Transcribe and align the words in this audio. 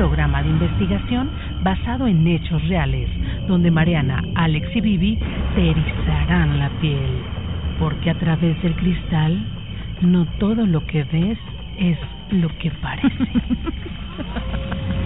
Programa 0.00 0.42
de 0.42 0.48
investigación 0.48 1.28
basado 1.62 2.06
en 2.06 2.26
hechos 2.26 2.66
reales, 2.68 3.06
donde 3.46 3.70
Mariana, 3.70 4.22
Alex 4.34 4.66
y 4.74 4.80
Vivi 4.80 5.18
te 5.54 5.72
erizarán 5.72 6.58
la 6.58 6.70
piel, 6.80 7.20
porque 7.78 8.08
a 8.08 8.18
través 8.18 8.62
del 8.62 8.74
cristal 8.76 9.38
no 10.00 10.24
todo 10.38 10.64
lo 10.64 10.86
que 10.86 11.04
ves 11.04 11.36
es 11.78 11.98
lo 12.30 12.48
que 12.60 12.70
parece. 12.70 13.28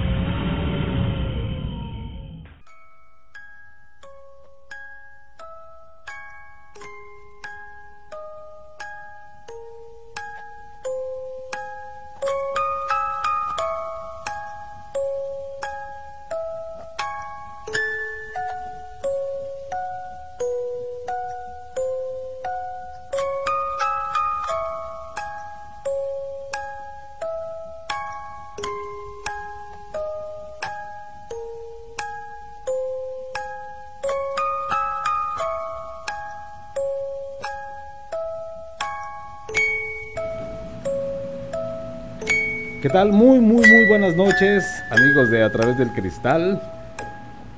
tal? 42.95 43.11
Muy, 43.11 43.41
muy, 43.41 43.69
muy 43.69 43.89
buenas 43.89 44.15
noches, 44.15 44.65
amigos 44.89 45.29
de 45.29 45.43
A 45.43 45.51
través 45.51 45.77
del 45.77 45.91
Cristal. 45.91 46.63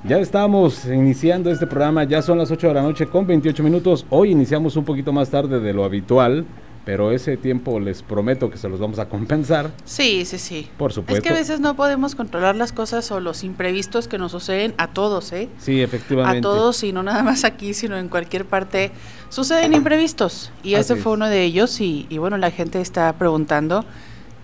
Ya 0.05 0.17
estamos 0.17 0.87
iniciando 0.87 1.51
este 1.51 1.67
programa, 1.67 2.05
ya 2.05 2.23
son 2.23 2.39
las 2.39 2.51
8 2.51 2.69
de 2.69 2.73
la 2.73 2.81
noche 2.81 3.07
con 3.07 3.27
28 3.27 3.63
minutos. 3.63 4.07
Hoy 4.09 4.31
iniciamos 4.31 4.77
un 4.77 4.87
poquito 4.87 5.13
más 5.13 5.29
tarde 5.29 5.61
de 5.61 5.75
lo 5.75 5.85
habitual, 5.85 6.47
pero 6.87 7.13
ese 7.13 7.37
tiempo 7.37 7.79
les 7.79 8.03
prometo 8.03 8.49
que 8.49 8.57
se 8.57 8.67
los 8.71 8.81
vamos 8.81 8.99
a 8.99 9.11
compensar. 9.11 9.73
Sí, 9.85 10.25
sí, 10.25 10.39
sí. 10.39 10.71
Por 10.79 10.95
supuesto. 10.95 11.19
Es 11.19 11.23
que 11.23 11.29
a 11.29 11.39
veces 11.39 11.61
no 11.61 11.77
podemos 11.77 12.15
controlar 12.15 12.57
las 12.57 12.73
cosas 12.73 13.11
o 13.13 13.21
los 13.21 13.45
imprevistos 13.45 14.09
que 14.09 14.17
nos 14.17 14.33
suceden 14.33 14.73
a 14.79 14.95
todos, 14.95 15.35
¿eh? 15.35 15.51
Sí, 15.59 15.83
efectivamente. 15.83 16.39
A 16.39 16.41
todos 16.41 16.83
y 16.83 16.95
no 16.95 17.03
nada 17.03 17.23
más 17.23 17.45
aquí, 17.45 17.75
sino 17.75 17.99
en 17.99 18.09
cualquier 18.09 18.47
parte 18.47 18.91
suceden 19.29 19.75
imprevistos. 19.75 20.51
Y 20.63 20.77
ese 20.77 20.95
Así 20.95 21.03
fue 21.03 21.13
es. 21.13 21.17
uno 21.17 21.29
de 21.29 21.43
ellos 21.43 21.79
y, 21.83 22.07
y 22.09 22.17
bueno, 22.17 22.39
la 22.39 22.51
gente 22.51 22.81
está 22.81 23.13
preguntando. 23.19 23.85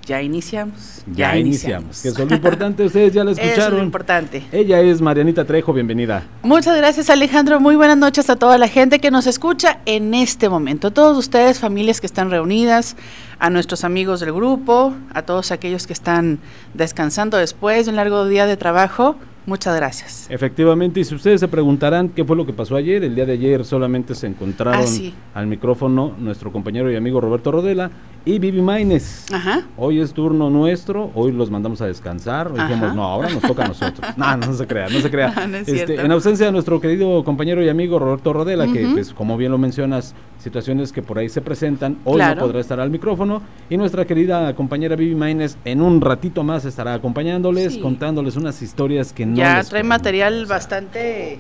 Ya 0.07 0.21
iniciamos. 0.21 1.03
Ya, 1.15 1.37
iniciamos. 1.37 2.03
Que 2.03 2.09
eso 2.09 2.23
es 2.23 2.29
lo 2.29 2.35
importante, 2.35 2.85
ustedes 2.85 3.13
ya 3.13 3.23
la 3.23 3.31
Eso 3.33 3.41
es 3.41 3.47
escucharon. 3.49 3.79
lo 3.79 3.85
importante. 3.85 4.43
Ella 4.51 4.81
es 4.81 5.01
Marianita 5.01 5.45
Trejo, 5.45 5.73
bienvenida. 5.73 6.25
Muchas 6.43 6.77
gracias 6.77 7.09
Alejandro, 7.09 7.61
muy 7.61 7.77
buenas 7.77 7.97
noches 7.97 8.29
a 8.29 8.37
toda 8.37 8.59
la 8.59 8.67
gente 8.67 8.99
que 8.99 9.11
nos 9.13 9.27
escucha 9.29 9.79
en 9.87 10.15
este 10.15 10.49
momento, 10.49 10.91
todos 10.91 11.17
ustedes, 11.17 11.61
familias 11.61 12.01
que 12.01 12.07
están 12.07 12.31
reunidas, 12.31 12.97
a 13.39 13.51
nuestros 13.51 13.85
amigos 13.85 14.21
del 14.21 14.33
grupo, 14.33 14.95
a 15.15 15.23
todos 15.23 15.53
aquellos 15.53 15.87
que 15.87 15.93
están 15.93 16.39
descansando 16.75 17.37
después 17.37 17.87
de 17.87 17.91
un 17.91 17.97
largo 17.97 18.27
día 18.27 18.47
de 18.47 18.57
trabajo, 18.57 19.17
muchas 19.47 19.77
gracias. 19.77 20.27
Efectivamente, 20.31 21.01
y 21.01 21.05
si 21.05 21.15
ustedes 21.15 21.41
se 21.41 21.49
preguntarán 21.49 22.09
qué 22.09 22.25
fue 22.25 22.37
lo 22.37 22.47
que 22.47 22.53
pasó 22.53 22.77
ayer, 22.77 23.03
el 23.05 23.15
día 23.15 23.27
de 23.27 23.33
ayer 23.33 23.65
solamente 23.65 24.15
se 24.15 24.27
encontraron 24.27 24.83
Ah, 24.83 24.87
sí. 24.87 25.15
al 25.35 25.47
micrófono 25.47 26.13
nuestro 26.19 26.53
compañero 26.53 26.91
y 26.91 26.97
amigo 26.97 27.21
Roberto 27.21 27.51
Rodela 27.53 27.91
y 28.25 28.39
Vivi 28.39 28.63
Maines. 28.63 29.27
Ajá. 29.33 29.63
Hoy 29.77 30.01
es 30.01 30.13
turno 30.13 30.49
nuestro, 30.51 31.11
hoy 31.15 31.33
los 31.33 31.51
mandamos 31.51 31.81
a 31.81 31.87
descansar. 31.87 32.53
Hoy 32.53 32.61
dijimos, 32.61 32.95
no, 32.95 33.03
ahora 33.05 33.29
nos 33.31 33.43
toca 33.43 33.65
a 33.65 33.69
nosotros. 33.69 34.07
no, 34.17 34.37
no 34.37 34.53
se 34.55 34.67
crea, 34.67 34.89
no 34.89 35.01
se 35.01 35.11
crea. 35.11 35.33
No, 35.35 35.47
no 35.49 35.57
es 35.59 35.69
Este, 35.69 36.01
en 36.01 36.13
ausencia 36.13 36.47
de 36.47 36.53
nuestro 36.53 36.81
querido 36.81 37.25
compañero 37.25 37.63
y 37.65 37.69
amigo 37.69 37.99
Roberto 37.99 38.33
Rodela, 38.33 38.67
que 38.73 38.87
pues 38.93 39.13
como 39.13 39.37
bien 39.37 39.51
lo 39.51 39.59
mencionas, 39.59 40.15
situaciones 40.43 40.93
que 40.93 41.03
por 41.03 41.19
ahí 41.19 41.29
se 41.29 41.41
presentan, 41.41 41.99
hoy 42.05 42.17
Claro. 42.17 42.41
no 42.41 42.47
podrá 42.47 42.61
estar 42.61 42.81
al 42.81 42.91
micrófono. 42.91 43.43
Y 43.71 43.77
nuestra 43.77 44.05
querida 44.07 44.55
compañera 44.55 44.97
Vivi 44.97 45.15
Maines 45.15 45.57
en 45.65 45.81
un 45.81 46.01
ratito 46.01 46.43
más 46.45 46.65
estará 46.65 46.95
acompañándoles, 46.95 47.75
Sí. 47.75 47.81
contándoles 47.81 48.37
unas 48.37 48.61
historias 48.63 49.13
que 49.13 49.25
no 49.27 49.37
ya 49.37 49.59
les 49.59 49.69
trae 49.69 49.83
material 49.85 50.47
bastante... 50.47 51.39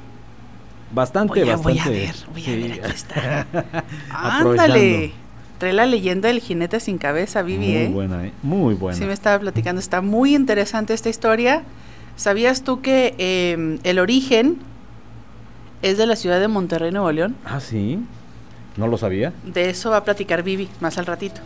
Bastante, 0.94 1.40
Voy 1.40 1.48
a, 1.50 1.56
voy 1.56 1.74
bastante. 1.76 1.80
a 1.88 2.06
ver, 2.06 2.14
voy 2.34 2.44
a 2.44 2.56
ver, 2.68 2.84
aquí 2.84 2.92
está. 2.94 3.46
Ándale. 4.10 5.12
Trae 5.58 5.72
la 5.72 5.86
leyenda 5.86 6.28
del 6.28 6.40
jinete 6.40 6.80
sin 6.80 6.98
cabeza, 6.98 7.42
Vivi, 7.42 7.66
Muy 7.68 7.76
¿eh? 7.76 7.88
buena, 7.88 8.26
¿eh? 8.26 8.32
Muy 8.42 8.74
buena. 8.74 8.98
Sí, 8.98 9.04
me 9.04 9.12
estaba 9.12 9.38
platicando, 9.38 9.78
está 9.80 10.00
muy 10.02 10.34
interesante 10.34 10.92
esta 10.92 11.08
historia. 11.08 11.62
¿Sabías 12.16 12.62
tú 12.62 12.80
que 12.82 13.14
eh, 13.18 13.78
el 13.84 13.98
origen 13.98 14.58
es 15.82 15.96
de 15.98 16.06
la 16.06 16.16
ciudad 16.16 16.40
de 16.40 16.48
Monterrey, 16.48 16.90
Nuevo 16.90 17.10
León? 17.12 17.36
Ah, 17.44 17.60
sí. 17.60 17.98
No 18.76 18.86
lo 18.86 18.96
sabía. 18.96 19.32
De 19.44 19.70
eso 19.70 19.90
va 19.90 19.98
a 19.98 20.04
platicar 20.04 20.42
Vivi 20.42 20.68
más 20.80 20.98
al 20.98 21.06
ratito. 21.06 21.40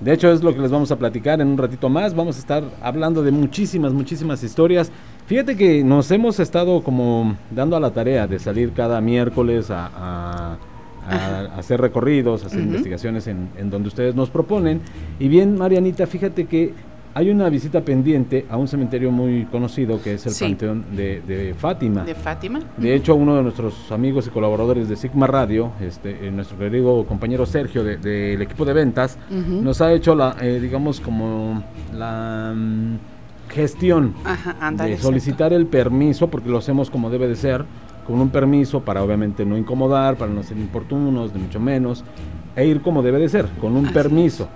De 0.00 0.12
hecho, 0.12 0.30
es 0.30 0.44
lo 0.44 0.54
que 0.54 0.60
les 0.60 0.70
vamos 0.70 0.92
a 0.92 0.96
platicar 0.96 1.40
en 1.40 1.48
un 1.48 1.58
ratito 1.58 1.88
más. 1.88 2.14
Vamos 2.14 2.36
a 2.36 2.38
estar 2.38 2.62
hablando 2.80 3.22
de 3.22 3.32
muchísimas, 3.32 3.92
muchísimas 3.92 4.42
historias. 4.44 4.92
Fíjate 5.26 5.56
que 5.56 5.82
nos 5.82 6.10
hemos 6.12 6.38
estado 6.38 6.82
como 6.82 7.36
dando 7.50 7.76
a 7.76 7.80
la 7.80 7.90
tarea 7.90 8.26
de 8.28 8.38
salir 8.38 8.72
cada 8.72 9.00
miércoles 9.00 9.70
a, 9.70 10.56
hacer 11.56 11.80
recorridos, 11.80 12.44
a 12.44 12.46
hacer 12.46 12.60
investigaciones 12.60 13.26
en, 13.26 13.48
en 13.56 13.70
donde 13.70 13.88
ustedes 13.88 14.14
nos 14.14 14.30
proponen. 14.30 14.82
Y 15.18 15.28
bien, 15.28 15.56
Marianita, 15.58 16.06
fíjate 16.06 16.44
que 16.44 16.74
hay 17.14 17.30
una 17.30 17.48
visita 17.48 17.80
pendiente 17.80 18.46
a 18.48 18.56
un 18.56 18.68
cementerio 18.68 19.10
muy 19.10 19.44
conocido 19.46 20.00
que 20.00 20.14
es 20.14 20.26
el 20.26 20.32
Sí. 20.32 20.44
Panteón 20.44 20.84
de, 20.94 21.20
de 21.26 21.54
Fátima. 21.54 22.04
De 22.04 22.14
Fátima. 22.14 22.60
De 22.76 22.94
hecho, 22.94 23.14
uno 23.14 23.34
de 23.36 23.42
nuestros 23.42 23.90
amigos 23.90 24.26
y 24.26 24.30
colaboradores 24.30 24.88
de 24.88 24.96
Sigma 24.96 25.26
Radio, 25.26 25.72
este, 25.80 26.26
eh, 26.26 26.30
nuestro 26.30 26.58
querido 26.58 27.04
compañero 27.06 27.44
Sergio 27.46 27.82
de- 27.82 27.96
del 27.96 28.40
equipo 28.42 28.64
de 28.64 28.72
ventas, 28.72 29.18
nos 29.30 29.80
ha 29.80 29.92
hecho 29.92 30.14
la, 30.14 30.36
eh, 30.40 30.58
digamos, 30.60 31.00
como 31.00 31.62
la 31.94 32.52
mm, 32.56 32.94
gestión 33.50 34.14
Ajá, 34.24 34.70
de 34.70 34.84
exacto. 34.84 35.02
solicitar 35.02 35.52
el 35.52 35.66
permiso, 35.66 36.28
porque 36.28 36.48
lo 36.50 36.58
hacemos 36.58 36.90
como 36.90 37.10
debe 37.10 37.26
de 37.28 37.36
ser, 37.36 37.64
con 38.06 38.20
un 38.20 38.30
permiso 38.30 38.80
para 38.80 39.02
obviamente 39.02 39.44
no 39.44 39.56
incomodar, 39.58 40.16
para 40.16 40.32
no 40.32 40.42
ser 40.42 40.56
importunos, 40.58 41.34
ni 41.34 41.40
mucho 41.42 41.58
menos, 41.60 42.04
e 42.56 42.66
ir 42.66 42.80
como 42.80 43.02
debe 43.02 43.18
de 43.18 43.28
ser, 43.28 43.46
con 43.60 43.76
un 43.76 43.86
Así 43.86 43.94
permiso. 43.94 44.48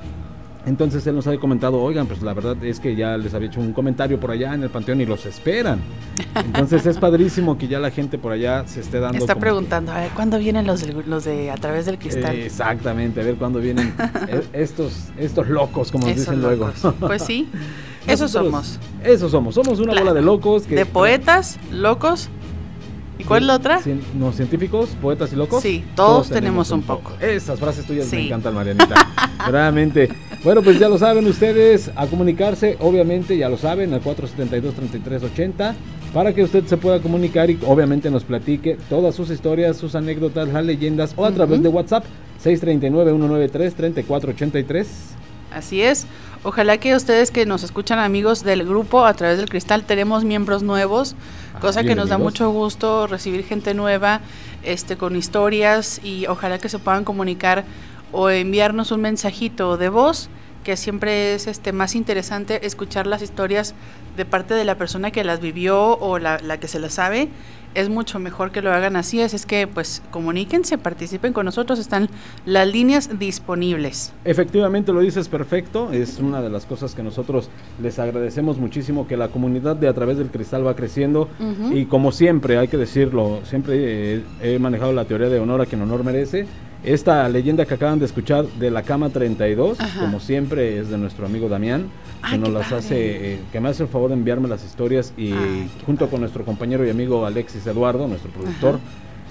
Entonces 0.65 1.05
él 1.09 1.17
nos 1.17 1.27
ha 1.27 1.37
comentado, 1.39 1.81
oigan, 1.83 2.07
pues 2.07 2.23
la 2.23 2.35
verdad 2.35 2.57
es 2.65 2.79
que 2.79 2.95
ya 2.95 3.17
les 3.17 3.35
había 3.35 3.49
hecho 3.49 3.59
un 3.61 3.73
comentario 3.73 4.21
por 4.21 4.31
allá 4.31 4.55
en 4.55 4.63
el 4.63 4.71
panteón 4.71 5.01
y 5.01 5.07
los 5.07 5.27
esperan. 5.27 5.81
Entonces 6.37 6.87
es 6.87 6.99
padrísimo 6.99 7.59
que 7.59 7.67
ya 7.67 7.81
la 7.81 7.91
gente 7.91 8.17
por 8.17 8.31
allá 8.33 8.65
se 8.67 8.81
esté 8.81 9.01
dando. 9.01 9.19
Está 9.19 9.35
preguntando, 9.35 9.91
a 9.93 10.01
ver, 10.01 10.11
¿cuándo 10.13 10.39
vienen 10.39 10.67
los, 10.67 10.87
los 11.07 11.25
de 11.25 11.51
A 11.51 11.57
través 11.57 11.87
del 11.87 11.99
cristal? 11.99 12.37
Eh, 12.37 12.47
exactamente, 12.47 13.21
a 13.21 13.25
ver 13.25 13.35
cuándo 13.37 13.59
vienen 13.59 13.93
eh, 14.29 14.43
estos, 14.53 15.09
estos 15.19 15.49
locos, 15.49 15.91
como 15.91 16.07
nos 16.07 16.17
dicen 16.17 16.41
luego. 16.41 16.71
Pues 17.01 17.23
sí, 17.23 17.49
esos 18.07 18.31
somos. 18.31 18.79
Esos 19.03 19.33
somos, 19.33 19.55
somos 19.57 19.81
una 19.81 19.93
Claro. 19.93 20.07
bola 20.07 20.15
de 20.15 20.23
locos. 20.25 20.63
Que, 20.63 20.77
De 20.77 20.87
poetas, 20.87 21.59
locos. 21.73 22.29
¿Y 23.19 23.25
cuál 23.25 23.43
es 23.43 23.47
la 23.47 23.57
otra? 23.57 23.81
Cien- 23.81 24.01
no, 24.19 24.33
científicos, 24.33 24.91
poetas 25.01 25.33
y 25.33 25.37
locos. 25.37 25.63
Sí, 25.63 25.85
todos 25.95 26.29
tenemos 26.31 26.71
un 26.71 26.83
poco. 26.83 27.13
Esas 27.21 27.61
frases 27.61 27.85
tuyas 27.87 28.11
me 28.11 28.19
Sí. 28.19 28.27
encantan, 28.27 28.55
Marianita. 28.55 28.95
Realmente. 29.51 30.09
Bueno, 30.43 30.63
pues 30.63 30.79
ya 30.79 30.89
lo 30.89 30.99
saben 30.99 31.27
ustedes, 31.27 31.91
a 31.95 32.07
comunicarse, 32.07 32.77
obviamente, 32.81 33.37
ya 33.37 33.49
lo 33.49 33.57
saben, 33.59 33.93
al 33.95 34.03
472-3380, 34.03 35.75
para 36.13 36.35
que 36.35 36.43
usted 36.43 36.65
se 36.67 36.77
pueda 36.77 37.01
comunicar 37.01 37.49
y 37.51 37.59
obviamente 37.67 38.11
nos 38.11 38.25
platique 38.25 38.77
todas 38.89 39.15
sus 39.15 39.31
historias, 39.31 39.77
sus 39.77 39.95
anécdotas, 39.95 40.49
las 40.49 40.65
leyendas, 40.65 41.13
o 41.17 41.25
a 41.25 41.31
través 41.31 41.57
Ujú. 41.61 41.65
de 41.65 41.69
WhatsApp, 41.69 42.05
639-193-3483. 42.43 44.87
Así 45.53 45.83
es. 45.83 46.07
Ojalá 46.45 46.79
que 46.79 46.97
ustedes 46.97 47.31
que 47.31 47.47
nos 47.47 47.63
escuchan 47.63 48.01
amigos 48.01 48.43
del 48.43 48.67
grupo 48.67 49.05
a 49.05 49.15
través 49.15 49.39
del 49.39 49.49
cristal 49.49 49.85
tenemos 49.85 50.25
miembros 50.25 50.65
nuevos, 50.65 51.15
Ah, 51.55 51.61
cosa 51.61 51.85
que 51.85 51.95
nos 51.95 52.09
da 52.09 52.19
mucho 52.19 52.51
gusto 52.51 53.07
recibir 53.07 53.45
gente 53.45 53.75
nueva, 53.75 54.21
este 54.63 54.97
con 54.97 55.17
historias 55.17 56.01
y 56.03 56.27
ojalá 56.27 56.59
que 56.59 56.69
se 56.69 56.79
puedan 56.79 57.05
comunicar 57.05 57.65
o 58.11 58.31
enviarnos 58.31 58.91
un 58.91 59.03
mensajito 59.03 59.77
de 59.77 59.89
voz 59.89 60.29
que 60.65 60.77
siempre 60.77 61.35
es 61.35 61.47
este 61.47 61.73
más 61.73 61.95
interesante 61.95 62.67
escuchar 62.67 63.07
las 63.07 63.23
historias 63.23 63.75
de 64.17 64.25
parte 64.25 64.55
de 64.55 64.65
la 64.65 64.77
persona 64.77 65.11
que 65.11 65.25
las 65.25 65.41
vivió 65.41 65.99
o 65.99 66.19
la, 66.19 66.39
la 66.39 66.59
que 66.59 66.69
se 66.69 66.79
las 66.79 66.95
sabe 66.95 67.31
es 67.75 67.89
mucho 67.89 68.19
mejor 68.19 68.51
que 68.51 68.63
lo 68.63 68.73
hagan 68.73 68.97
así, 68.97 69.21
es, 69.21 69.35
es 69.35 69.47
que 69.47 69.67
pues 69.67 70.03
comuníquense, 70.11 70.79
participen 70.79 71.33
con 71.33 71.47
nosotros, 71.47 71.79
están 71.79 72.09
las 72.45 72.69
líneas 72.69 73.19
disponibles. 73.19 74.13
Efectivamente 74.25 74.93
lo 74.93 75.01
dices 75.01 75.29
perfecto, 75.29 75.91
es 75.93 76.19
una 76.19 76.43
de 76.43 76.51
las 76.51 76.67
cosas 76.67 76.95
que 76.95 77.03
nosotros 77.03 77.49
les 77.81 77.99
agradecemos 77.99 78.59
muchísimo, 78.59 79.07
que 79.07 79.17
la 79.17 79.29
comunidad 79.29 79.77
de 79.77 79.89
A 79.89 79.95
través 79.95 80.19
del 80.19 80.31
cristal 80.31 80.67
va 80.67 80.75
creciendo 80.75 81.29
y 81.73 81.87
como 81.87 82.13
siempre, 82.13 82.59
hay 82.59 82.69
que 82.69 82.77
decirlo, 82.77 83.41
siempre 83.45 84.15
he, 84.15 84.23
he 84.43 84.59
manejado 84.59 84.93
la 84.93 85.05
teoría 85.05 85.29
de 85.29 85.39
honor 85.39 85.61
a 85.61 85.67
quien 85.67 85.83
honor 85.83 86.05
merece. 86.05 86.47
Esta 86.85 87.29
leyenda 87.29 87.65
que 87.65 87.75
acaban 87.75 88.01
de 88.01 88.07
escuchar 88.07 88.45
de 88.59 88.71
la 88.71 88.83
cama 88.83 89.09
32, 89.11 89.79
Ajá. 89.81 90.01
como 90.01 90.19
siempre, 90.19 90.79
es 90.81 90.89
de 90.89 90.99
nuestro 90.99 91.27
amigo 91.27 91.49
Damián, 91.49 91.87
que 92.29 92.39
nos 92.39 92.49
las 92.49 92.65
padre. 92.65 92.77
hace, 92.79 93.35
eh, 93.35 93.39
que 93.53 93.61
me 93.61 93.69
hace 93.69 93.85
el 93.85 93.89
favor 93.89 94.09
de 94.09 94.15
enviarme 94.17 94.49
las 94.49 94.65
historias 94.65 95.13
y 95.17 95.33
Ay, 95.33 95.71
junto 95.87 96.01
padre. 96.07 96.11
con 96.11 96.21
nuestro 96.23 96.45
compañero 96.45 96.85
y 96.85 96.91
amigo 96.91 97.25
Alexis 97.25 97.65
Eduardo, 97.69 98.09
nuestro 98.09 98.33
productor, 98.33 98.81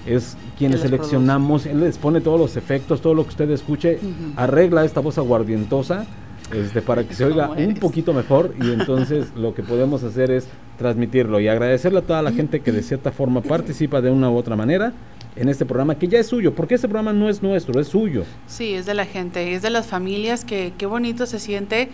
es 0.06 0.36
quienes 0.56 0.80
las 0.80 0.88
seleccionamos, 0.88 1.66
él 1.66 1.80
les 1.80 1.98
pone 1.98 2.22
todos 2.22 2.40
los 2.40 2.56
efectos, 2.56 3.02
todo 3.02 3.12
lo 3.14 3.24
que 3.24 3.30
usted 3.30 3.50
escuche, 3.50 3.98
arregla 4.36 4.84
esta 4.86 5.00
voz 5.00 5.18
aguardientosa 5.18 6.06
este, 6.54 6.82
para 6.82 7.04
que 7.04 7.14
se 7.14 7.24
oiga 7.24 7.48
¿Cómo 7.48 7.60
un 7.60 7.74
poquito 7.74 8.12
mejor 8.12 8.54
y 8.60 8.72
entonces 8.72 9.28
lo 9.36 9.54
que 9.54 9.62
podemos 9.62 10.02
hacer 10.02 10.30
es 10.30 10.48
transmitirlo 10.76 11.38
y 11.38 11.48
agradecerle 11.48 12.00
a 12.00 12.02
toda 12.02 12.22
la 12.22 12.32
gente 12.32 12.60
que 12.60 12.72
de 12.72 12.82
cierta 12.82 13.12
forma 13.12 13.42
participa 13.42 14.00
de 14.00 14.10
una 14.10 14.30
u 14.30 14.36
otra 14.36 14.56
manera 14.56 14.92
en 15.36 15.48
este 15.48 15.64
programa 15.64 15.98
que 15.98 16.08
ya 16.08 16.18
es 16.18 16.26
suyo, 16.26 16.54
porque 16.54 16.74
este 16.74 16.88
programa 16.88 17.12
no 17.12 17.28
es 17.28 17.42
nuestro, 17.42 17.80
es 17.80 17.88
suyo. 17.88 18.24
Sí, 18.46 18.74
es 18.74 18.86
de 18.86 18.94
la 18.94 19.06
gente, 19.06 19.54
es 19.54 19.62
de 19.62 19.70
las 19.70 19.86
familias 19.86 20.44
que 20.44 20.72
qué 20.76 20.86
bonito 20.86 21.26
se 21.26 21.38
siente 21.38 21.90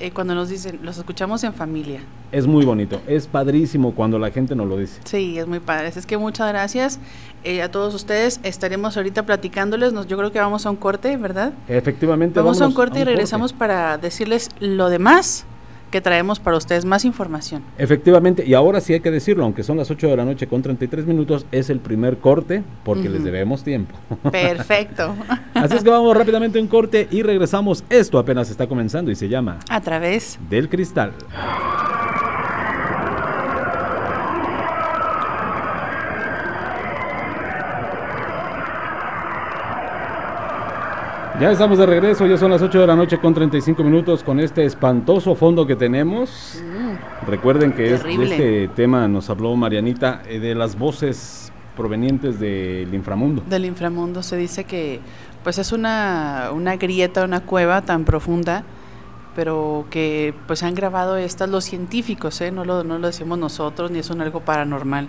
eh, 0.00 0.12
cuando 0.12 0.34
nos 0.34 0.48
dicen, 0.48 0.80
los 0.82 0.96
escuchamos 0.96 1.44
en 1.44 1.52
familia. 1.52 2.00
Es 2.32 2.46
muy 2.46 2.64
bonito, 2.64 3.02
es 3.06 3.26
padrísimo 3.26 3.94
cuando 3.94 4.18
la 4.18 4.30
gente 4.30 4.54
nos 4.54 4.66
lo 4.66 4.78
dice. 4.78 4.98
Sí, 5.04 5.38
es 5.38 5.46
muy 5.46 5.60
padre. 5.60 5.88
Es 5.88 6.06
que 6.06 6.16
muchas 6.16 6.48
gracias 6.48 6.98
eh, 7.44 7.60
a 7.60 7.70
todos 7.70 7.94
ustedes. 7.94 8.40
Estaremos 8.42 8.96
ahorita 8.96 9.26
platicándoles. 9.26 9.92
Nos, 9.92 10.06
yo 10.06 10.16
creo 10.16 10.32
que 10.32 10.38
vamos 10.38 10.64
a 10.64 10.70
un 10.70 10.76
corte, 10.76 11.16
¿verdad? 11.18 11.52
Efectivamente, 11.68 12.40
Vamos 12.40 12.62
a 12.62 12.66
un 12.66 12.72
corte 12.72 13.00
y 13.00 13.04
regresamos 13.04 13.52
para 13.52 13.98
decirles 13.98 14.48
lo 14.58 14.88
demás 14.88 15.44
que 15.90 16.00
traemos 16.00 16.40
para 16.40 16.56
ustedes, 16.56 16.84
más 16.84 17.04
información. 17.04 17.62
Efectivamente, 17.78 18.44
y 18.46 18.54
ahora 18.54 18.80
sí 18.80 18.92
hay 18.92 19.00
que 19.00 19.10
decirlo, 19.10 19.44
aunque 19.44 19.62
son 19.62 19.76
las 19.76 19.90
8 19.90 20.08
de 20.08 20.16
la 20.16 20.24
noche 20.24 20.46
con 20.46 20.62
33 20.62 21.06
minutos, 21.06 21.46
es 21.52 21.70
el 21.70 21.80
primer 21.80 22.18
corte 22.18 22.62
porque 22.84 23.08
les 23.08 23.24
debemos 23.24 23.62
tiempo. 23.62 23.94
Perfecto. 24.30 25.14
Así 25.54 25.76
es 25.76 25.84
que 25.84 25.90
vamos 25.90 26.16
rápidamente 26.16 26.58
a 26.58 26.62
un 26.62 26.68
corte 26.68 27.08
y 27.10 27.22
regresamos. 27.22 27.84
Esto 27.90 28.18
apenas 28.18 28.50
está 28.50 28.66
comenzando 28.66 29.10
y 29.10 29.14
se 29.14 29.28
llama 29.28 29.58
a 29.68 29.80
través 29.80 30.38
Del 30.48 30.68
Cristal. 30.68 31.12
Ya 41.40 41.50
estamos 41.50 41.78
de 41.78 41.86
regreso, 41.86 42.26
ya 42.26 42.36
son 42.36 42.50
las 42.50 42.60
8 42.60 42.82
de 42.82 42.86
la 42.86 42.94
noche 42.94 43.16
con 43.16 43.32
35 43.32 43.82
minutos 43.82 44.22
con 44.22 44.38
este 44.40 44.66
espantoso 44.66 45.34
fondo 45.34 45.66
que 45.66 45.74
tenemos. 45.74 46.62
Recuerden 47.26 47.72
que 47.72 47.94
es, 47.94 48.04
de 48.04 48.12
este 48.12 48.68
tema 48.68 49.08
nos 49.08 49.30
habló 49.30 49.56
Marianita 49.56 50.20
eh, 50.28 50.38
de 50.38 50.54
las 50.54 50.76
voces 50.76 51.50
provenientes 51.78 52.38
del 52.38 52.92
inframundo. 52.92 53.42
del 53.48 53.64
inframundo 53.64 54.22
se 54.22 54.36
dice 54.36 54.64
que 54.64 55.00
pues 55.42 55.56
es 55.56 55.72
una, 55.72 56.50
una 56.52 56.76
grieta, 56.76 57.24
una 57.24 57.40
cueva 57.40 57.80
tan 57.80 58.04
profunda, 58.04 58.64
pero 59.34 59.86
que 59.88 60.34
pues 60.46 60.62
han 60.62 60.74
grabado 60.74 61.16
estas 61.16 61.48
los 61.48 61.64
científicos, 61.64 62.38
¿eh? 62.42 62.52
no, 62.52 62.66
lo, 62.66 62.84
no 62.84 62.98
lo 62.98 63.06
decimos 63.06 63.38
nosotros 63.38 63.90
ni 63.90 64.00
es 64.00 64.10
un 64.10 64.20
algo 64.20 64.40
paranormal. 64.40 65.08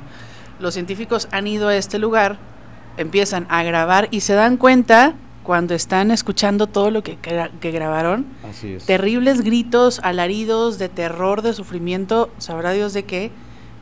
Los 0.61 0.75
científicos 0.75 1.27
han 1.31 1.45
ido 1.45 1.67
a 1.67 1.75
este 1.75 1.99
lugar, 1.99 2.37
empiezan 2.95 3.47
a 3.49 3.63
grabar 3.63 4.07
y 4.11 4.21
se 4.21 4.33
dan 4.33 4.55
cuenta 4.55 5.15
cuando 5.43 5.73
están 5.73 6.11
escuchando 6.11 6.67
todo 6.67 6.91
lo 6.91 7.03
que, 7.03 7.17
que 7.17 7.71
grabaron, 7.71 8.25
Así 8.47 8.73
es. 8.73 8.85
terribles 8.85 9.41
gritos, 9.41 9.99
alaridos 10.03 10.77
de 10.77 10.89
terror, 10.89 11.41
de 11.41 11.53
sufrimiento, 11.53 12.29
sabrá 12.37 12.71
Dios 12.71 12.93
de 12.93 13.03
qué, 13.03 13.31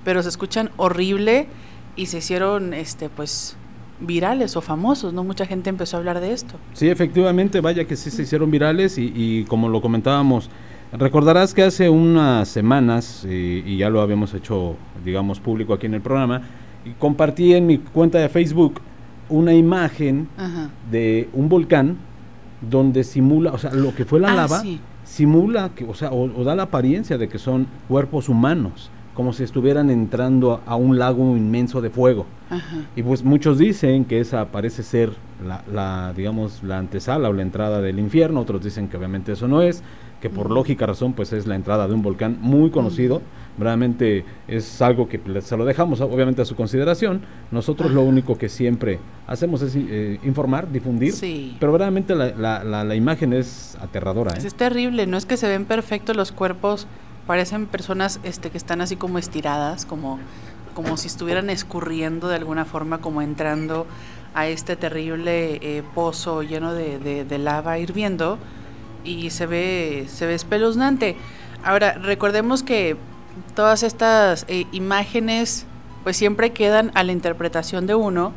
pero 0.04 0.24
se 0.24 0.30
escuchan 0.30 0.72
horrible 0.78 1.48
y 1.96 2.06
se 2.06 2.20
hicieron 2.20 2.74
este 2.74 3.10
pues 3.10 3.58
virales 4.00 4.56
o 4.56 4.62
famosos, 4.62 5.12
¿no? 5.12 5.26
Mucha 5.26 5.46
gente 5.46 5.70
empezó 5.70 5.98
a 5.98 6.00
hablar 6.00 6.22
de 6.22 6.32
esto. 6.32 6.56
Sí, 6.74 6.88
efectivamente, 6.88 7.60
vaya 7.60 7.86
que 7.86 7.98
sí 7.98 8.10
se 8.10 8.22
hicieron 8.22 8.50
virales 8.50 8.98
y, 8.98 9.12
y 9.14 9.44
como 9.44 9.68
lo 9.68 9.82
comentábamos, 9.82 10.50
recordarás 10.94 11.54
que 11.54 11.64
hace 11.64 11.90
unas 11.90 12.48
semanas, 12.48 13.26
eh, 13.28 13.62
y 13.66 13.78
ya 13.78 13.90
lo 13.90 14.00
habíamos 14.00 14.34
hecho, 14.34 14.78
digamos, 15.04 15.42
público 15.42 15.74
aquí 15.74 15.88
en 15.88 15.96
el 15.96 16.02
programa, 16.02 16.42
y 16.86 16.92
compartí 16.92 17.54
en 17.54 17.68
mi 17.68 17.78
cuenta 17.80 18.20
de 18.20 18.30
Facebook 18.30 18.80
una 19.30 19.54
imagen 19.54 20.28
Ajá. 20.38 20.70
de 20.92 21.30
un 21.34 21.50
volcán 21.50 21.98
donde 22.70 23.04
simula, 23.04 23.52
o 23.54 23.58
sea, 23.58 23.72
lo 23.74 23.94
que 23.96 24.06
fue 24.06 24.20
la 24.20 24.32
Ah, 24.32 24.36
lava, 24.36 24.60
sí. 24.62 24.80
simula, 25.04 25.70
que, 25.76 25.86
o 25.86 25.94
sea, 25.94 26.12
o, 26.12 26.24
o 26.40 26.44
da 26.44 26.56
la 26.56 26.64
apariencia 26.64 27.18
de 27.18 27.30
que 27.30 27.40
son 27.40 27.68
cuerpos 27.88 28.28
humanos, 28.30 28.90
como 29.14 29.34
si 29.34 29.44
estuvieran 29.44 29.90
entrando 29.90 30.62
a, 30.66 30.72
a 30.72 30.76
un 30.76 30.98
lago 31.00 31.36
inmenso 31.38 31.82
de 31.82 31.90
fuego. 31.90 32.26
Ajá. 32.50 32.78
Y 32.96 33.04
pues 33.04 33.24
muchos 33.24 33.58
dicen 33.58 34.06
que 34.06 34.20
esa 34.20 34.46
parece 34.46 34.84
ser 34.84 35.12
la, 35.46 35.64
la, 35.74 36.14
digamos, 36.16 36.64
la 36.64 36.78
antesala 36.78 37.30
o 37.30 37.34
la 37.34 37.42
entrada 37.42 37.82
del 37.82 38.00
infierno, 38.00 38.42
otros 38.42 38.64
dicen 38.64 38.88
que 38.88 38.98
obviamente 38.98 39.34
eso 39.34 39.48
no 39.48 39.62
es, 39.62 39.84
que 40.22 40.30
por 40.30 40.50
lógica 40.52 40.86
razón 40.86 41.14
pues 41.14 41.32
es 41.32 41.48
la 41.48 41.56
entrada 41.56 41.88
de 41.88 41.94
un 41.94 42.02
volcán 42.02 42.38
muy 42.42 42.72
conocido, 42.72 43.22
realmente 43.60 44.26
es 44.48 44.82
algo 44.82 45.08
que 45.10 45.20
se 45.42 45.58
lo 45.58 45.66
dejamos 45.66 46.02
obviamente 46.02 46.42
a 46.42 46.46
su 46.46 46.56
consideración, 46.56 47.22
nosotros 47.52 47.92
lo 47.92 48.02
Ajá. 48.02 48.10
único 48.10 48.38
que 48.38 48.50
siempre 48.50 49.00
hacemos 49.28 49.62
es 49.62 49.74
eh, 49.76 50.20
informar, 50.24 50.72
difundir, 50.72 51.14
Sí. 51.14 51.58
pero 51.60 51.72
verdaderamente 51.72 52.16
la, 52.16 52.28
la, 52.36 52.64
la, 52.64 52.84
la 52.84 52.96
imagen 52.96 53.34
es 53.34 53.78
aterradora. 53.82 54.32
Pues 54.32 54.44
¿eh? 54.46 54.48
es 54.48 54.56
terrible, 54.56 55.06
no 55.08 55.18
es 55.18 55.26
que 55.26 55.38
se 55.38 55.48
ven 55.48 55.66
perfectos 55.66 56.16
los 56.16 56.32
cuerpos, 56.32 56.88
parecen 57.28 57.68
personas 57.68 58.20
este 58.24 58.50
que 58.50 58.58
están 58.58 58.82
así 58.82 58.96
como 58.96 59.18
estiradas, 59.20 59.86
como 59.86 60.20
como 60.74 60.96
si 60.96 61.08
estuvieran 61.08 61.50
escurriendo 61.50 62.30
de 62.30 62.36
alguna 62.36 62.64
forma, 62.64 63.00
como 63.00 63.22
entrando 63.22 63.86
a 64.34 64.48
este 64.48 64.76
terrible 64.78 65.56
eh, 65.62 65.84
pozo 65.94 66.42
lleno 66.44 66.74
de, 66.74 67.00
de- 67.00 67.26
de 67.26 67.38
lava 67.38 67.80
hirviendo 67.80 68.38
y 69.04 69.32
se 69.32 69.46
ve 69.46 70.06
se 70.08 70.26
ve 70.26 70.36
espeluznante. 70.36 71.18
Ahora 71.66 71.94
recordemos 71.94 72.64
que 72.64 72.96
todas 73.56 73.84
estas 73.84 74.46
eh, 74.48 74.66
imágenes 74.72 75.66
pues 76.04 76.18
siempre 76.18 76.52
quedan 76.52 76.92
a 76.96 77.04
la 77.04 77.12
interpretación 77.12 77.86
de 77.88 77.96
uno, 77.96 78.32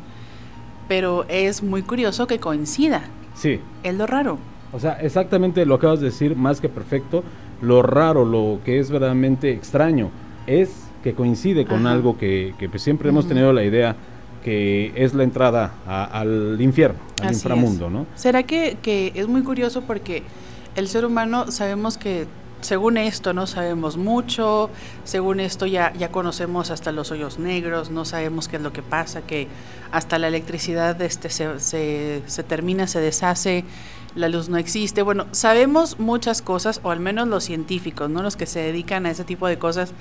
pero 0.88 1.24
es 1.28 1.62
muy 1.62 1.82
curioso 1.82 2.26
que 2.26 2.38
coincida. 2.38 3.02
Sí, 3.34 3.60
Es 3.82 3.94
lo 3.94 4.06
raro. 4.06 4.38
O 4.72 4.80
sea, 4.80 4.92
exactamente 5.00 5.64
lo 5.66 5.74
acabas 5.76 6.00
de 6.00 6.06
decir, 6.06 6.34
más 6.36 6.60
que 6.60 6.68
perfecto. 6.68 7.22
Lo 7.60 7.82
raro, 7.82 8.24
lo 8.24 8.58
que 8.64 8.78
es 8.78 8.90
verdaderamente 8.90 9.52
extraño, 9.52 10.10
es 10.46 10.70
que 11.04 11.14
coincide 11.14 11.64
con 11.66 11.86
Ajá. 11.86 11.92
algo 11.92 12.18
que, 12.18 12.54
que, 12.58 12.68
pues, 12.68 12.82
siempre 12.82 13.08
hemos 13.10 13.26
tenido 13.28 13.52
la 13.52 13.64
idea 13.64 13.96
que 14.44 14.92
es 14.96 15.14
la 15.14 15.22
entrada 15.22 15.72
a- 15.86 16.04
al 16.04 16.56
infierno, 16.60 16.98
al 17.20 17.26
Así 17.28 17.34
inframundo, 17.36 17.86
es. 17.86 17.92
¿no? 17.92 18.06
¿Será 18.16 18.42
que, 18.42 18.76
que 18.82 19.12
es 19.14 19.28
muy 19.28 19.42
curioso 19.42 19.82
porque 19.82 20.24
el 20.74 20.88
ser 20.88 21.04
humano 21.04 21.50
sabemos 21.52 21.96
que 21.96 22.26
según 22.62 22.96
esto 22.96 23.32
no 23.34 23.46
sabemos 23.46 23.96
mucho, 23.98 24.70
según 25.04 25.38
esto 25.40 25.66
ya, 25.66 25.92
ya 25.92 26.10
conocemos 26.10 26.70
hasta 26.70 26.90
los 26.92 27.10
hoyos 27.10 27.38
negros, 27.38 27.90
no 27.90 28.04
sabemos 28.06 28.48
qué 28.48 28.56
es 28.56 28.62
lo 28.62 28.72
que 28.72 28.82
pasa, 28.82 29.20
que 29.22 29.48
hasta 29.90 30.18
la 30.18 30.28
electricidad 30.28 31.00
este, 31.02 31.28
se, 31.28 31.60
se, 31.60 32.22
se 32.26 32.42
termina, 32.42 32.86
se 32.86 33.00
deshace, 33.00 33.64
la 34.14 34.28
luz 34.28 34.48
no 34.48 34.56
existe. 34.56 35.02
Bueno, 35.02 35.26
sabemos 35.32 35.98
muchas 35.98 36.40
cosas, 36.42 36.80
o 36.82 36.90
al 36.90 37.00
menos 37.00 37.28
los 37.28 37.44
científicos, 37.44 38.08
no 38.08 38.22
los 38.22 38.36
que 38.36 38.46
se 38.46 38.60
dedican 38.60 39.04
a 39.06 39.10
ese 39.10 39.24
tipo 39.24 39.46
de 39.46 39.58
cosas, 39.58 39.92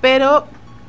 pero 0.00 0.46